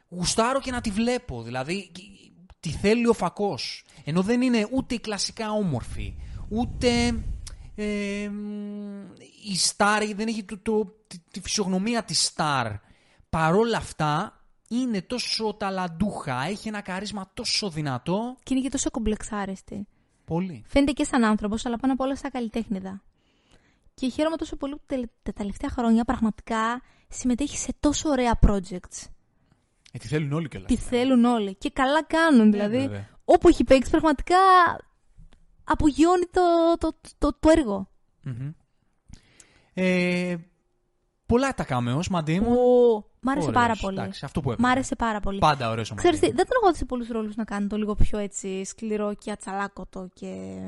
γουστάρω 0.10 0.60
και 0.60 0.72
να 0.72 0.82
τη 0.82 0.90
βλέπω. 0.90 1.42
Δηλαδή, 1.42 1.92
τη 2.60 2.70
θέλει 2.70 3.08
ο 3.08 3.14
φακός. 3.14 3.84
Ενώ 4.04 4.22
δεν 4.22 4.42
είναι 4.42 4.68
ούτε 4.72 4.96
η 4.96 5.00
κλασικά 5.00 5.52
όμορφη, 5.52 6.16
ούτε 6.50 7.20
ε, 7.76 8.30
μ, 8.30 9.12
η 9.52 9.56
στάρ, 9.58 10.06
δεν 10.16 10.28
έχει 10.28 10.44
το, 10.44 10.58
το- 10.58 10.96
τη, 11.08 11.18
τη 11.32 11.42
φυσιογνωμία 11.42 12.04
της 12.04 12.24
στάρ. 12.26 12.68
Παρόλα 13.30 13.78
αυτά, 13.78 14.40
είναι 14.70 15.02
τόσο 15.02 15.54
ταλαντούχα, 15.60 16.44
έχει 16.44 16.68
ένα 16.68 16.82
καρίσμα 16.82 17.30
τόσο 17.34 17.70
δυνατό. 17.70 18.36
Και 18.44 18.54
είναι 18.54 18.64
και 18.64 18.70
τόσο 18.70 18.90
κομπλεξάριστη. 18.92 19.88
Πολύ. 20.26 20.64
Φαίνεται 20.68 20.92
και 20.92 21.04
σαν 21.04 21.24
άνθρωπος, 21.24 21.66
αλλά 21.66 21.78
πάνω 21.78 21.94
απ' 21.94 22.00
όλα 22.00 22.16
σαν 22.16 22.32
καλλιτέχνηδα. 22.32 23.02
Και 23.94 24.10
χαίρομαι 24.10 24.36
τόσο 24.36 24.56
πολύ 24.56 24.74
που 24.76 24.84
τελε- 24.86 25.10
τα 25.24 25.34
τελευταία 25.34 25.70
χρόνια 25.70 26.04
πραγματικά 26.04 26.82
συμμετέχει 27.10 27.58
σε 27.58 27.74
τόσο 27.80 28.10
ωραία 28.10 28.40
projects. 28.48 29.08
Ε, 29.92 29.98
τη 29.98 30.08
θέλουν 30.08 30.32
όλοι 30.32 30.48
κιόλας. 30.48 30.68
Τη 30.70 30.78
θέλουν 30.78 31.26
όλοι. 31.26 31.56
Και 31.56 31.70
καλά 31.70 32.04
κάνουν. 32.04 32.52
Δηλαδή, 32.52 32.78
βέβαια. 32.78 33.10
όπου 33.26 33.48
έχει 33.48 33.64
παίξει, 33.64 33.90
πραγματικά 33.90 34.36
απογειώνει 35.66 36.26
το, 36.32 36.42
το, 36.78 36.96
το, 37.18 37.38
το 37.40 37.50
έργο. 37.50 37.90
Μμμ. 38.24 38.52
Ε, 39.74 40.36
πολλά 41.26 41.54
τα 41.54 41.64
κάμεος, 41.64 42.08
μαντί 42.10 42.40
μου. 42.40 42.52
Ω, 42.52 43.04
μ' 43.20 43.30
άρεσε 43.30 43.48
Ωραίος. 43.48 43.62
πάρα 43.64 43.76
πολύ. 43.82 44.00
Εντάξει, 44.00 44.26
αυτό 44.26 44.42
που 44.42 44.50
Μ' 44.50 44.52
έπρεπε. 44.52 44.70
άρεσε 44.72 44.96
πάρα 44.96 45.20
πολύ. 45.20 45.40
Πάντα 45.40 45.70
ωραίος 45.70 45.92
ο 45.92 45.96
Ξέρεις 45.96 46.20
τι, 46.20 46.26
Μαντί. 46.26 46.38
δεν 46.38 46.48
τον 46.48 46.58
έχω 46.62 46.72
δει 46.72 46.78
σε 46.78 46.86
πολλούς 46.86 47.08
ρόλους 47.08 47.36
να 47.36 47.44
κάνει 47.44 47.68
το 47.68 47.78
λίγο 47.78 47.96
πιο 47.96 48.18
έτσι 48.18 48.66
σκληρό 48.66 49.14
και 49.14 49.32
ατσαλάκωτο 49.32 50.10
και, 50.14 50.60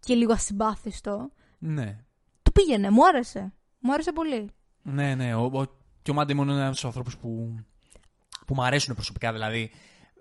και 0.00 0.14
λίγο 0.14 0.32
ασυμπάθιστο. 0.32 1.30
Ναι. 1.58 1.98
Το 2.42 2.50
πήγαινε, 2.50 2.90
μου 2.90 3.06
άρεσε. 3.06 3.52
Μου 3.78 3.92
άρεσε 3.92 4.12
πολύ. 4.12 4.50
Ναι, 4.82 5.14
ναι. 5.14 5.34
Ο, 5.34 5.44
ο- 5.44 5.64
Και 6.02 6.10
ο 6.10 6.14
Μάντι 6.14 6.32
είναι 6.32 6.52
ένας 6.52 6.68
από 6.68 6.76
του 6.80 6.86
ανθρώπου 6.86 7.10
που, 7.20 7.58
που 8.46 8.54
μου 8.54 8.62
αρέσουν 8.64 8.94
προσωπικά. 8.94 9.32
Δηλαδή, 9.32 9.70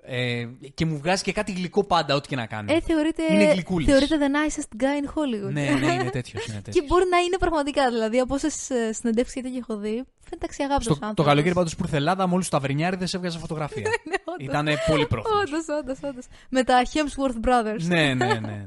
ε, 0.04 0.44
και 0.74 0.86
μου 0.86 0.98
βγάζει 0.98 1.24
και 1.24 1.32
κάτι 1.32 1.52
γλυκό 1.52 1.84
πάντα, 1.84 2.16
ό,τι 2.16 2.28
και 2.28 2.36
να 2.36 2.46
κάνει. 2.46 2.74
Ε, 2.74 2.80
θεωρείται, 2.80 3.24
Είναι 3.34 3.52
γλυκούλης. 3.52 3.88
θεωρείται 3.88 4.18
the 4.20 4.22
nicest 4.36 4.82
guy 4.84 5.06
in 5.06 5.08
Hollywood. 5.14 5.52
ναι, 5.52 5.70
ναι, 5.80 5.94
είναι 5.94 6.10
τέτοιος. 6.10 6.46
Είναι 6.46 6.56
Και 6.58 6.62
τέτοιος. 6.62 6.86
μπορεί 6.88 7.06
να 7.12 7.18
είναι 7.18 7.38
πραγματικά. 7.38 7.90
Δηλαδή, 7.90 8.20
από 8.20 8.34
όσε 8.36 8.50
συνεντεύξεις 8.94 9.42
γιατί 9.42 9.58
έχω 9.58 9.78
δει, 9.78 9.90
φαίνεται 10.20 10.46
αξιαγάπητος 10.46 10.96
Στο, 10.98 11.14
το 11.16 11.24
καλοκαίρι 11.24 11.54
πάντως 11.56 11.76
που 11.76 11.84
ήρθε 11.84 11.96
Ελλάδα, 11.98 12.28
μόλις 12.28 12.50
του 12.50 12.56
ταβερνιάριδε 12.56 13.08
έβγαζε 13.16 13.38
φωτογραφία. 13.40 13.90
Ναι, 14.10 14.46
Ήταν 14.46 14.68
πολύ 14.88 15.08
πρόθυμος. 15.08 15.42
Όντως, 15.42 15.66
όντως, 15.80 15.98
όντως. 16.04 16.26
Με 16.50 16.64
τα 16.64 16.82
Hemsworth 16.94 17.48
Brothers. 17.48 17.82
ναι, 17.82 18.14
ναι, 18.14 18.26
ναι, 18.26 18.40
ναι. 18.40 18.66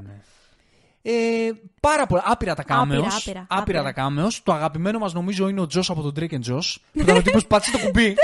Ε, 1.07 1.51
πάρα 1.81 2.07
πολλά. 2.07 2.23
Άπειρα 2.27 2.55
τα 2.55 2.63
κάμεος. 2.63 3.17
Άπειρα, 3.17 3.41
άπειρα, 3.41 3.47
άπειρα. 3.49 3.83
τα 3.83 3.93
κάμεος. 3.93 4.43
Το 4.43 4.53
αγαπημένο 4.53 4.99
μας 4.99 5.13
νομίζω 5.13 5.49
είναι 5.49 5.61
ο 5.61 5.67
Τζος 5.67 5.91
από 5.91 6.03
τον 6.03 6.13
Drake 6.17 6.33
and 6.33 6.53
Josh. 6.53 6.75
Που 6.93 7.01
ήταν 7.01 7.17
ο 7.17 7.23
τύπο 7.23 7.39
που 7.39 7.47
πάτησε 7.47 7.71
το 7.73 7.79
κουμπί. 7.79 8.17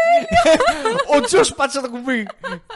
ο 1.16 1.20
Τζος 1.20 1.55
πάτησε 1.55 1.81
το 1.81 1.90
κουμπί 1.90 2.27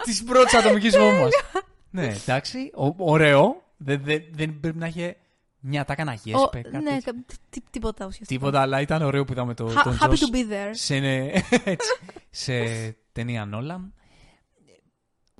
της 0.05 0.25
πρώτης 0.25 0.55
ατομικής 0.55 0.97
βόμβα. 0.99 1.29
ναι, 1.91 2.07
εντάξει. 2.27 2.71
Ο- 2.75 2.95
ωραίο. 3.13 3.63
Δεν, 3.77 4.01
δεν, 4.05 4.23
δεν 4.31 4.61
πρέπει 4.61 4.79
να 4.79 4.87
είχε 4.87 5.17
μια 5.61 5.85
τάκα 5.85 6.05
να 6.05 6.13
Ο- 6.13 6.17
γέσπε. 6.23 6.61
κάτι 6.61 6.77
ναι, 6.85 6.91
τέτοιο. 6.91 7.13
κα- 7.13 7.25
τι- 7.51 7.61
τίποτα 7.71 8.07
ουσιαστικά. 8.07 8.41
Τίποτα, 8.41 8.61
αλλά 8.61 8.81
ήταν 8.81 9.03
ωραίο 9.03 9.25
που 9.25 9.33
είδαμε 9.33 9.55
το, 9.55 9.67
Ha- 9.77 9.81
τον 9.85 9.99
happy 10.01 10.07
Josh 10.11 10.13
to 10.13 10.35
be 10.35 10.53
there. 10.53 10.71
σε, 10.71 10.99
ναι, 10.99 11.25
έτσι, 11.65 11.89
σε 12.31 12.53
ταινία 13.13 13.45
Νόλαν. 13.45 13.93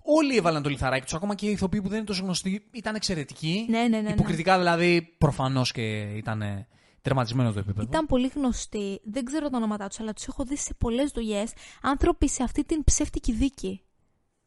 Όλοι 0.06 0.36
έβαλαν 0.36 0.62
το 0.62 0.68
λιθαράκι 0.68 1.05
τους, 1.05 1.14
ακόμα 1.14 1.35
και 1.35 1.47
οι 1.47 1.51
ηθοποιοί 1.51 1.82
που 1.82 1.89
δεν 1.89 1.97
είναι 1.97 2.06
τόσο 2.06 2.22
γνωστοί 2.22 2.64
ήταν 2.70 2.94
εξαιρετικοί. 2.94 3.66
Ναι, 3.68 3.78
ναι, 3.78 3.89
ναι, 3.89 4.01
ναι. 4.01 4.10
Υποκριτικά 4.10 4.59
δηλαδή, 4.59 5.14
προφανώς 5.18 5.72
και 5.72 6.01
ήταν 6.01 6.43
ε, 6.43 6.66
τερματισμένο 7.02 7.52
το 7.52 7.59
επίπεδο. 7.59 7.82
Ήταν 7.82 8.06
πολύ 8.06 8.31
γνωστοί. 8.35 9.01
Δεν 9.05 9.24
ξέρω 9.24 9.48
τα 9.48 9.56
ονόματά 9.56 9.89
τους, 9.89 10.01
αλλά 10.01 10.12
τους 10.12 10.26
έχω 10.26 10.44
δει 10.44 10.56
σε 10.56 10.74
πολλές 10.74 11.10
δουλειές. 11.10 11.52
Άνθρωποι 11.82 12.28
σε 12.28 12.43
αυτή 12.43 12.64
την 12.64 12.85
ψεύτικη 12.85 13.32
δίκη. 13.32 13.82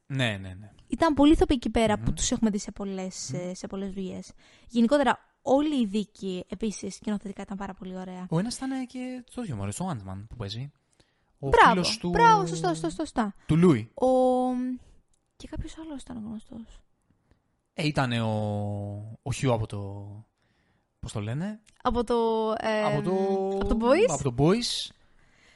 Ναι, 0.06 0.38
ναι, 0.42 0.56
ναι. 0.60 0.72
Ήταν 0.88 1.14
πολύ 1.14 1.32
ηθοποιοί 1.32 1.58
εκεί 1.60 1.70
πέρα 1.70 2.00
που 2.00 2.14
τους 2.14 2.32
έχουμε 2.32 2.50
δει 2.50 2.58
σε 2.58 2.72
πολλές 2.72 3.34
σε 3.52 3.68
πολλές 3.68 3.92
δουλειές. 3.92 4.32
Γενικότερα, 4.68 5.20
όλη 5.42 5.82
η 5.82 5.86
δίκη 5.86 6.46
επίσης 6.50 6.96
σκηνοθετικά 6.96 7.42
ήταν 7.42 7.58
πάρα 7.58 7.74
πολύ 7.74 7.98
ωραία. 7.98 8.26
Ο 8.30 8.40
ένας 8.40 8.56
ήταν 8.56 8.72
ε, 8.72 8.86
και 8.86 9.24
στο 9.30 9.42
ίδιο 9.44 9.56
μωρέ, 9.56 9.72
στο 9.72 9.90
Ant-Man 9.92 10.26
που 10.30 10.36
παίζει. 10.36 10.72
Ο 11.40 11.48
Μπράβο, 11.48 11.72
φίλος 11.72 11.98
του... 11.98 12.10
μπράβο, 12.10 12.46
σωστό, 12.46 12.68
σωστό, 12.68 12.90
σωστά. 12.90 13.34
Του 13.46 13.58
Λούι. 13.58 13.92
Ο... 13.94 14.08
Και 15.38 15.48
κάποιος 15.48 15.78
άλλος 15.78 16.02
ήταν 16.02 16.24
γνωστός. 16.26 16.80
Ε, 17.74 17.86
ήταν 17.88 18.12
ο, 18.12 19.20
ο 19.22 19.32
Χιού 19.32 19.54
από 19.54 19.66
το. 19.68 20.08
Πώς 21.00 21.12
το 21.12 21.20
λένε; 21.22 21.60
Από 21.82 22.04
το. 22.04 22.16
ε, 22.58 22.84
από 22.84 23.02
το. 23.02 23.12
Από 23.56 23.66
το 23.68 23.78
Boys; 23.82 24.06
Από 24.14 24.24
το 24.24 24.36
Boys. 24.38 24.92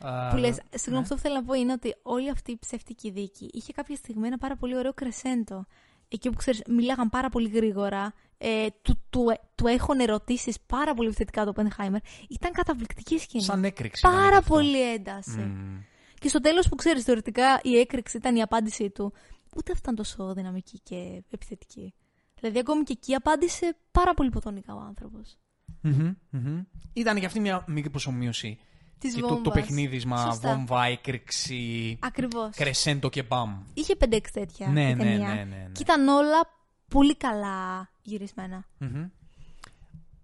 Α, 0.08 0.30
Που 0.30 0.38
λες, 0.38 0.56
συγγνώμη, 0.70 0.96
ναι. 0.96 0.98
αυτό 0.98 1.16
που 1.16 1.22
θέλω 1.22 1.36
να 1.36 1.44
πω 1.44 1.54
είναι 1.54 1.72
ότι 1.72 1.96
όλη 2.02 2.30
αυτή 2.30 2.52
η 2.52 2.58
ψεύτικη 2.58 3.10
δίκη 3.12 3.50
είχε 3.54 3.74
κάποια 3.74 3.96
στιγμή 3.96 4.28
ένα 4.28 4.38
πάρα 4.38 4.56
πολύ 4.56 4.76
ωραίο 4.78 4.94
κρεσέντο. 4.94 5.66
Εκεί 6.08 6.28
όπου 6.28 6.38
ξέρεις, 6.38 6.62
μιλάγαν 6.68 7.10
πάρα 7.10 7.30
πολύ 7.30 7.50
γρήγορα, 7.50 8.14
ε, 8.38 8.68
του, 8.82 9.02
του, 9.10 9.34
του 9.56 9.68
έχουν 9.68 10.00
ερωτήσεις 10.00 10.58
πάρα 10.66 10.94
πολύ 10.94 11.12
θετικά 11.12 11.46
το 11.46 11.54
Oppenheimer. 11.56 11.98
Ήταν 12.30 12.52
καταπληκτική 12.52 13.18
σκηνή. 13.20 13.44
Σαν 13.44 13.64
έκρηξη. 13.64 14.08
ήταν 14.08 14.20
πάρα 14.20 14.38
αυτό. 14.38 14.54
πολύ 14.54 14.92
ένταση. 14.94 15.40
Μμμ. 15.40 15.80
Και 16.20 16.28
στο 16.30 16.40
τέλος 16.40 16.68
που 16.70 16.76
ξέρεις, 16.76 17.04
θεωρητικά 17.04 17.60
η 17.64 17.78
έκρηξη 17.80 18.18
ήταν 18.18 18.36
η 18.36 18.42
απάντησή 18.42 18.90
του. 18.90 19.14
Ούτε 19.56 19.72
αυτό 19.72 19.82
ήταν 19.92 19.96
τόσο 19.96 20.34
δυναμική 20.34 20.80
και 20.84 21.24
επιθετική. 21.32 21.94
Δηλαδή, 22.40 22.60
ακόμη 22.60 22.84
και 22.84 22.94
εκεί 22.98 23.14
απάντησε 23.16 23.78
πάρα 23.92 24.14
πολύ 24.14 24.30
ποτονικά 24.30 24.76
ο 24.76 24.80
άνθρωπος. 24.80 25.38
Μμμ, 25.82 26.14
μμμ. 26.30 26.62
Ήταν 26.94 27.20
και 27.20 27.26
αυτή 27.26 27.40
μια 27.40 27.64
μικρή 27.68 27.90
προσωμείωση. 27.90 28.60
Της 28.98 29.14
Και 29.16 29.22
το, 29.22 29.28
το 29.28 29.34
βόμβας. 29.34 29.54
παιχνίδισμα, 29.54 30.18
Σωστά. 30.18 30.54
βόμβα, 30.56 30.84
έκρηξη, 30.86 31.98
Ακριβώς. 32.02 32.56
κρεσέντο 32.56 33.10
και 33.10 33.24
μπαμ. 33.24 33.64
Είχε 33.74 33.96
5-6 33.96 34.32
τέτοια 34.34 34.68
Ναι, 34.68 34.90
η 34.90 34.96
ναι, 34.96 35.04
ταινία. 35.04 35.28
ναι, 35.28 35.34
ναι, 35.34 35.44
ναι. 35.44 35.70
Και 35.72 35.82
ήταν 35.82 36.08
όλα 36.08 36.40
πολύ 36.88 37.16
καλά 37.18 37.90
γυρισμένα. 38.02 38.66
Μμμ. 38.78 39.06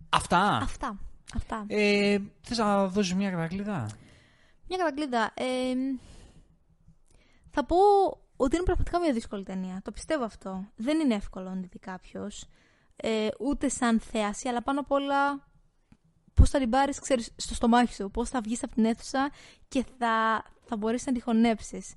Αυτά. 0.10 0.40
Αυτά. 0.58 1.00
Αυτά. 1.36 1.64
Ε, 1.68 2.18
θες 2.42 2.58
να 2.58 2.88
δώσεις 2.88 3.14
μια 3.14 3.30
κατακλείδα. 3.30 3.90
Μια 4.68 4.78
κατακλείδα. 4.78 5.32
Ε, 5.34 5.74
θα 7.50 7.66
πω 7.66 7.76
ότι 8.38 8.56
είναι 8.56 8.66
πραγματικά 8.66 9.00
μια 9.00 9.14
δύσκολη 9.14 9.44
ταινία. 9.44 9.82
Το 9.84 9.92
πιστεύω 9.92 10.24
αυτό. 10.24 10.68
Δεν 10.76 11.00
είναι 11.00 11.14
εύκολο 11.14 11.50
να 11.50 11.62
τη 11.62 11.68
δει 11.68 11.80
κάποιος. 11.80 12.46
Ε, 12.96 13.28
ούτε 13.40 13.70
σαν 13.70 14.00
θέαση, 14.00 14.48
αλλά 14.48 14.64
πάνω 14.64 14.80
απ' 14.80 14.92
όλα 14.92 15.48
πώς 16.34 16.50
θα 16.50 16.60
την 16.60 16.70
πάρεις, 16.70 17.00
ξέρεις, 17.00 17.34
στο 17.36 17.54
στομάχι 17.54 17.94
σου. 17.94 18.12
Πώς 18.12 18.30
θα 18.30 18.42
βγεις 18.42 18.64
από 18.64 18.74
την 18.74 18.86
αίθουσα 18.86 19.32
και 19.68 19.86
θα, 19.98 20.44
θα 20.64 20.78
μπορέσεις 20.78 21.08
να 21.08 21.14
τη 21.14 21.22
χωνέψεις. 21.22 21.94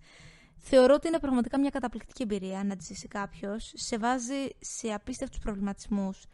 Θεωρώ 0.57 0.95
ότι 0.95 1.09
είναι 1.09 1.19
πραγματικά 1.19 1.59
μια 1.59 1.71
καταπληκτική 1.71 2.23
εμπειρία 2.23 2.65
να 2.65 2.77
τη 2.77 2.85
ζήσει 2.85 3.09
κάποιος. 3.09 3.73
Σε 3.75 3.99
βάζει 3.99 4.49
σε 4.59 4.89
απίστευτους 4.93 5.39
προβληματισμούς. 5.39 6.25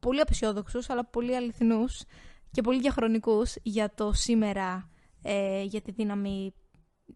Πολύ 0.00 0.20
απεσιόδοξους, 0.20 0.90
αλλά 0.90 1.04
πολύ 1.04 1.36
αληθινούς 1.36 2.02
και 2.50 2.62
πολύ 2.62 2.80
διαχρονικούς 2.80 3.54
για 3.62 3.94
το 3.94 4.12
σήμερα, 4.12 4.90
ε, 5.22 5.62
για 5.62 5.80
τη 5.80 5.90
δύναμη 5.90 6.54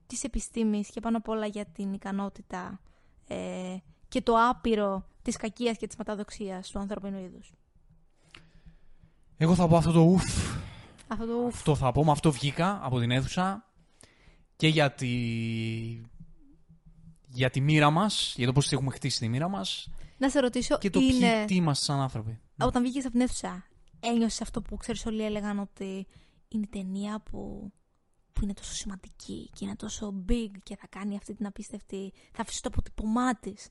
της 0.06 0.24
επιστήμης 0.24 0.90
και 0.90 1.00
πάνω 1.00 1.16
απ' 1.16 1.28
όλα 1.28 1.46
για 1.46 1.64
την 1.64 1.92
ικανότητα 1.92 2.80
ε, 3.26 3.76
και 4.08 4.22
το 4.22 4.34
άπειρο 4.50 5.06
της 5.22 5.36
κακίας 5.36 5.76
και 5.76 5.86
της 5.86 5.96
ματαδοξίας 5.96 6.70
του 6.70 6.78
ανθρώπινου 6.78 7.18
είδους. 7.18 7.52
Εγώ 9.36 9.54
θα 9.54 9.68
πω 9.68 9.76
αυτό 9.76 9.92
το 9.92 10.00
ουφ. 10.00 10.24
Αυτό 11.06 11.26
το 11.26 11.32
ουφ. 11.46 11.54
Αυτό 11.54 11.74
θα 11.74 11.92
πω. 11.92 12.04
Με 12.04 12.10
αυτό 12.10 12.32
βγήκα 12.32 12.80
από 12.82 13.00
την 13.00 13.10
αίθουσα. 13.10 13.68
Και 14.56 14.68
για 14.68 14.92
τη... 14.92 15.08
Για 17.26 17.50
τη 17.50 17.60
μοίρα 17.60 17.90
μας, 17.90 18.34
για 18.36 18.46
το 18.46 18.52
πώς 18.52 18.72
έχουμε 18.72 18.90
χτίσει 18.90 19.18
τη 19.18 19.28
μοίρα 19.28 19.48
μας 19.48 19.88
Να 20.18 20.30
σε 20.30 20.40
ρωτήσω, 20.40 20.78
και 20.78 20.90
το 20.90 21.00
είναι... 21.00 21.32
ποιοι 21.36 21.44
τι 21.44 21.54
είμαστε 21.54 21.84
σαν 21.84 22.00
άνθρωποι. 22.00 22.40
όταν 22.58 22.82
βγήκες 22.82 23.04
από 23.04 23.12
την 23.12 23.20
αίθουσα, 23.20 23.66
ένιωσες 24.00 24.40
αυτό 24.40 24.62
που 24.62 24.76
ξέρεις 24.76 25.06
όλοι 25.06 25.24
έλεγαν 25.24 25.58
ότι 25.58 26.06
είναι 26.48 26.62
η 26.62 26.68
ταινία 26.70 27.20
που, 27.20 27.72
που 28.34 28.40
είναι 28.44 28.52
τόσο 28.54 28.72
σημαντική 28.72 29.50
και 29.52 29.64
είναι 29.64 29.76
τόσο 29.76 30.14
big 30.28 30.50
και 30.62 30.76
θα 30.76 30.86
κάνει 30.88 31.16
αυτή 31.16 31.34
την 31.34 31.46
απίστευτη, 31.46 32.12
θα 32.32 32.42
αφήσει 32.42 32.62
το 32.62 32.68
αποτυπωμά 32.72 33.34
της. 33.38 33.68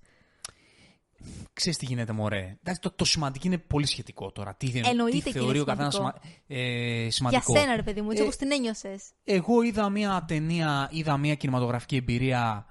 Ξέρεις 1.54 1.78
τι 1.78 1.86
γίνεται, 1.86 2.12
μωρέ. 2.12 2.58
Εντάξει, 2.60 2.82
το, 2.82 2.92
το 2.92 3.06
σημαντικό 3.06 3.48
είναι 3.48 3.58
πολύ 3.58 3.86
σχετικό 3.86 4.32
τώρα. 4.32 4.56
Τι, 4.56 4.72
Εννοείται 4.84 5.18
τι 5.18 5.24
και 5.24 5.32
θεωρεί 5.32 5.50
είναι 5.52 5.60
ο 5.62 5.66
καθένας 5.66 5.94
σημαντικό. 5.94 6.20
ε, 6.48 7.02
Για 7.02 7.12
σημαντικό. 7.12 7.58
σένα, 7.58 7.76
ρε 7.76 7.84
παιδί 7.84 8.02
μου, 8.02 8.10
έτσι 8.10 8.22
Ε, 8.22 8.26
όπως 8.26 8.38
την 8.38 8.52
ένιωσες. 8.52 9.12
Εγώ 9.24 9.62
είδα 9.62 9.90
μια 9.90 10.26
ταινία, 10.28 10.90
είδα 10.92 11.18
μια 11.18 11.36
κινηματογραφική 11.36 11.96
εμπειρία 11.96 12.66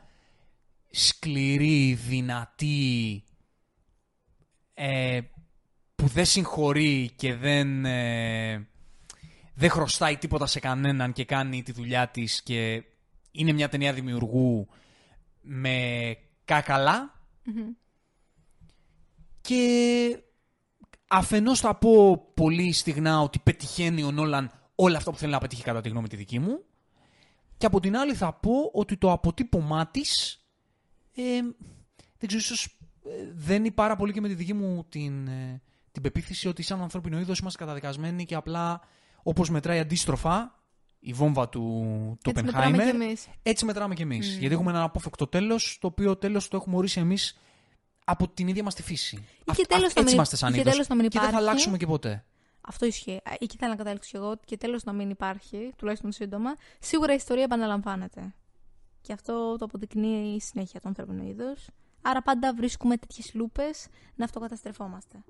σκληρή, 0.91 1.95
δυνατή, 1.95 3.25
ε, 4.75 5.21
που 5.95 6.07
δεν 6.07 6.25
συγχωρεί 6.25 7.11
και 7.17 7.35
δεν, 7.35 7.85
ε, 7.85 8.69
δεν 9.55 9.71
χρωστάει 9.71 10.17
τίποτα 10.17 10.47
σε 10.47 10.61
κανέναν 10.61 11.13
και 11.13 11.25
κάνει 11.25 11.63
τη 11.63 11.73
δουλειά 11.73 12.09
της 12.09 12.43
και 12.43 12.85
είναι 13.31 13.53
μια 13.53 13.69
ταινία 13.69 13.93
δημιουργού 13.93 14.69
με 15.41 16.17
κακαλά 16.45 17.21
Μμμ. 17.45 17.71
και 19.41 20.23
αφενός 21.09 21.61
θα 21.61 21.75
πω 21.75 22.17
πολύ 22.35 22.73
στιγνά 22.73 23.21
ότι 23.21 23.39
πετυχαίνει 23.39 24.03
ο 24.03 24.11
Νόλαν 24.11 24.51
όλα 24.75 24.97
αυτά 24.97 25.11
που 25.11 25.19
θέλει 25.19 25.33
να 25.33 25.39
πετύχει 25.39 25.63
κατά 25.63 25.81
τη 25.81 25.89
γνώμη 25.89 26.09
τη 26.09 26.17
δική 26.17 26.39
μου. 26.39 26.65
Και 27.57 27.67
από 27.67 27.81
την 27.81 27.97
άλλη 27.97 28.15
θα 28.15 28.33
πω 28.33 28.71
ότι 28.73 28.97
το 28.97 29.13
αποτύπωμά 29.13 29.87
της. 29.87 30.41
Ε, 31.15 31.41
δεν 32.19 32.29
ξέρω, 32.29 32.43
ίσως 32.43 32.79
ε, 33.05 33.33
δένει 33.35 33.71
πάρα 33.71 33.97
πολύ 33.97 34.13
και 34.13 34.21
με 34.21 34.29
τη 34.29 34.35
δική 34.35 34.53
μου 34.53 34.87
την, 34.89 35.29
ε, 35.29 35.63
την 35.93 36.03
πεποίθηση 36.03 36.49
ότι 36.49 36.63
σαν 36.63 36.83
ανθρώπινο 36.83 37.21
είδος 37.21 37.39
είμαστε 37.39 37.59
καταδικασμένοι 37.59 38.25
και 38.25 38.35
απλά 38.35 38.81
όπως 39.23 39.51
μετράει 39.51 39.79
αντίστροφα 39.79 40.61
η 40.99 41.13
βόμβα 41.13 41.49
του, 41.49 41.61
του 42.23 42.31
Έτσι 42.31 42.45
μετράμε 42.45 42.77
κι 42.77 42.83
Oppenheimer, 42.85 42.95
εμείς. 43.03 43.27
έτσι 43.43 43.65
μετράμε 43.65 43.95
κι 43.95 44.03
εμείς. 44.03 44.37
Mm. 44.37 44.39
Γιατί 44.39 44.55
έχουμε 44.55 44.71
ένα 44.71 44.83
απόφευκτο 44.83 45.27
τέλος, 45.27 45.79
το 45.81 45.87
οποίο 45.87 46.17
τέλος 46.17 46.49
το 46.49 46.57
έχουμε 46.57 46.77
ορίσει 46.77 47.01
εμείς 47.01 47.39
από 48.05 48.29
την 48.29 48.49
ίδια 48.49 48.63
μας 48.63 48.75
τη 48.75 48.83
φύση. 48.83 49.17
και 49.45 49.67
τέλος 49.67 49.83
να 49.83 49.87
έτσι 49.87 50.03
μην- 50.05 50.13
είμαστε 50.15 50.37
σαν 50.37 50.53
και 50.53 50.61
είδος 50.61 50.73
τέλος 50.73 50.89
να 50.89 50.95
μην 50.95 51.05
και 51.09 51.11
δεν 51.19 51.21
θα 51.23 51.29
υπάρχει. 51.29 51.49
αλλάξουμε 51.49 51.77
και 51.77 51.87
ποτέ. 51.87 52.25
Αυτό 52.61 52.87
ισχύει. 52.87 53.17
Α, 53.25 53.37
Εκεί 53.41 53.57
θέλω 53.57 53.71
να 53.71 53.77
καταλήξω 53.77 54.11
κι 54.11 54.17
εγώ 54.17 54.37
και 54.45 54.57
τέλος 54.57 54.85
να 54.85 54.93
μην 54.93 55.11
υπάρχει, 55.11 55.73
τουλάχιστον 55.77 56.13
σύντομα. 56.13 56.55
Σίγουρα 56.79 57.13
η 57.13 57.17
ιστορία 57.17 57.43
επαναλαμβάνεται. 57.43 58.35
Και 59.01 59.13
αυτό 59.13 59.57
το 59.59 59.65
αποδεικνύει 59.65 60.35
η 60.37 60.41
συνέχεια 60.41 60.81
του 60.81 60.89
ανθρώπινου 60.89 61.29
είδους. 61.29 61.67
Άρα 62.03 62.23
πάντα 62.23 62.55
βρίσκουμε 62.55 62.97
τέτοιες 62.97 63.31
λούπες 63.35 63.87
να 64.15 64.25
αυτοκαταστρεφόμαστε. 64.25 65.23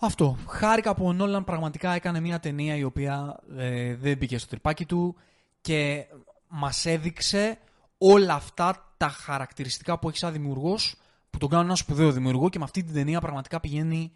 Αυτό. 0.00 0.36
Χάρηκα 0.46 0.94
που 0.94 1.06
ο 1.06 1.12
Νόλαν 1.12 1.44
πραγματικά 1.44 1.92
έκανε 1.92 2.20
μια 2.20 2.40
ταινία 2.40 2.76
η 2.76 2.84
οποία 2.84 3.40
ε, 3.56 3.94
δεν 3.94 4.16
μπήκε 4.16 4.38
στο 4.38 4.48
τρυπάκι 4.48 4.86
του 4.86 5.16
και 5.60 6.06
μας 6.48 6.86
έδειξε 6.86 7.58
όλα 7.98 8.34
αυτά 8.34 8.94
τα 8.96 9.08
χαρακτηριστικά 9.08 9.98
που 9.98 10.08
έχεις 10.08 10.20
σαν 10.20 10.32
δημιουργός 10.32 10.96
που 11.30 11.38
τον 11.38 11.48
κάνουν 11.48 11.64
ένα 11.64 11.74
σπουδαίο 11.74 12.12
δημιουργό 12.12 12.48
και 12.48 12.58
με 12.58 12.64
αυτή 12.64 12.84
την 12.84 12.94
ταινία 12.94 13.20
πραγματικά 13.20 13.60
πηγαίνει 13.60 14.12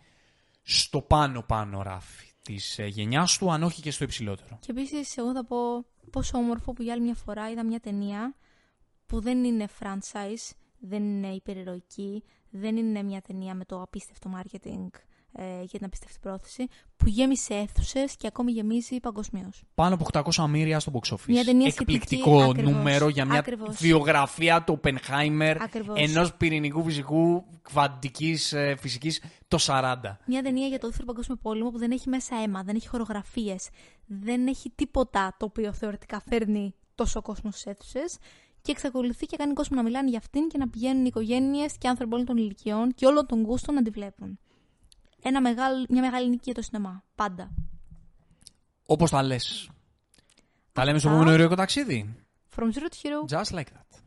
στο 0.62 1.01
πάνω 1.01 1.43
πάνω 1.43 1.82
ράφι 1.82 2.28
της 2.43 2.78
ε, 2.78 2.86
γενιάς 2.86 3.39
του, 3.39 3.52
αν 3.52 3.62
όχι 3.62 3.82
και 3.82 3.90
στο 3.90 4.05
υψηλότερο. 4.05 4.59
Και 4.61 4.70
επίσης, 4.70 5.16
εγώ 5.16 5.32
θα 5.32 5.44
πω 5.44 5.85
πόσο 6.11 6.39
όμορφο 6.39 6.73
που 6.73 6.82
για 6.82 6.93
άλλη 6.93 7.02
μια 7.02 7.15
φορά 7.15 7.51
είδα 7.51 7.65
μια 7.65 7.81
ταινία 7.81 8.35
που 9.06 9.20
δεν 9.20 9.44
είναι 9.44 9.69
franchise, 9.81 10.55
δεν 10.78 11.02
είναι 11.02 11.28
υπερηρωική, 11.28 12.24
δεν 12.51 12.77
είναι 12.77 13.02
μια 13.02 13.20
ταινία 13.20 13.55
με 13.55 13.65
το 13.65 13.82
απίστευτο 13.82 14.31
marketing 14.36 14.89
ε, 15.36 15.43
για 15.59 15.78
την 15.78 15.85
απίστευτη 15.85 16.19
πρόθεση, 16.20 16.66
που 16.97 17.09
γέμισε 17.09 17.55
αίθουσες 17.55 18.16
και 18.16 18.27
ακόμη 18.27 18.52
γεμίζει 18.52 19.01
παγκοσμίως. 19.01 19.62
Πάνω 19.74 19.94
από 19.94 20.05
800 20.12 20.31
αμύρια 20.36 20.81
στο 20.81 20.93
box 20.94 21.15
office. 21.15 21.27
Μια 21.27 21.44
ταινία 21.44 21.66
Εκπληκτικό 21.66 22.31
σχετική, 22.31 22.51
ακριβώς, 22.51 22.73
νούμερο 22.73 23.09
για 23.09 23.24
μια 23.24 23.39
ακριβώς. 23.39 23.77
βιογραφία 23.77 24.62
του 24.62 24.81
Oppenheimer 24.82 25.56
Ακριβώς. 25.61 26.01
ενός 26.01 26.35
πυρηνικού 26.35 26.85
φυσικού 26.85 27.44
κβαντικής 27.62 28.52
ε, 28.52 28.77
φυσικής 28.78 29.23
το 29.48 29.59
40. 29.66 29.94
Μια 30.27 30.43
ταινία 30.43 30.66
για 30.66 30.78
το 30.78 30.86
δεύτερο 30.86 31.06
παγκόσμιο 31.06 31.36
πόλεμο 31.43 31.70
που 31.70 31.78
δεν 31.78 31.90
έχει 31.90 32.09
μέσα 32.09 32.36
αίμα, 32.36 32.62
δεν 32.62 32.77
έχει 32.77 32.89
χορογραφίες, 32.89 33.69
δεν 34.06 34.47
έχει 34.47 34.70
τίποτα 34.74 35.35
το 35.39 35.44
οποίο 35.44 35.73
θεωρητικά 35.73 36.23
φέρνει 36.28 36.74
τόσο 36.94 37.23
κόσμο 37.23 37.51
στις 37.51 37.66
αίθουσες 37.66 38.19
και 38.62 38.70
εξακολουθεί 38.70 39.27
και 39.27 39.36
κάνει 39.36 39.52
κόσμο 39.52 39.77
να 39.77 39.82
μιλάνε 39.82 40.09
για 40.09 40.19
αυτήν 40.19 40.48
και 40.48 40.59
να 40.59 40.69
πηγαίνουν 40.69 41.01
οι 41.02 41.06
οικογένειες 41.09 41.78
και 41.78 41.89
άνθρωποι 41.89 42.15
όλων 42.15 42.27
των 42.27 42.36
ηλικιών 42.36 42.94
και 42.94 43.06
όλων 43.06 43.27
των 43.27 43.44
γούστων 43.44 43.74
να 43.74 43.82
τη 43.82 43.90
βλέπουν. 43.90 44.39
Ένα 45.26 45.40
μεγάλο, 45.40 45.86
μια 45.88 46.01
μεγάλη 46.01 46.28
νίκη 46.28 46.42
για 46.44 46.55
το 46.55 46.62
σινεμά. 46.62 47.02
Πάντα. 47.14 47.51
Όπως 48.86 49.10
τα 49.10 49.22
λες. 49.22 49.70
Τα 50.72 50.84
λέμε 50.84 50.98
στο 50.98 51.09
Αυτά. 51.09 51.20
επόμενο 51.20 51.36
ηρωικό 51.38 51.55
ταξίδι. 51.55 52.14
From 52.56 52.62
zero 52.62 52.66
to 52.66 52.96
hero. 53.02 53.38
Just 53.38 53.55
like 53.55 53.64
that. 53.64 53.98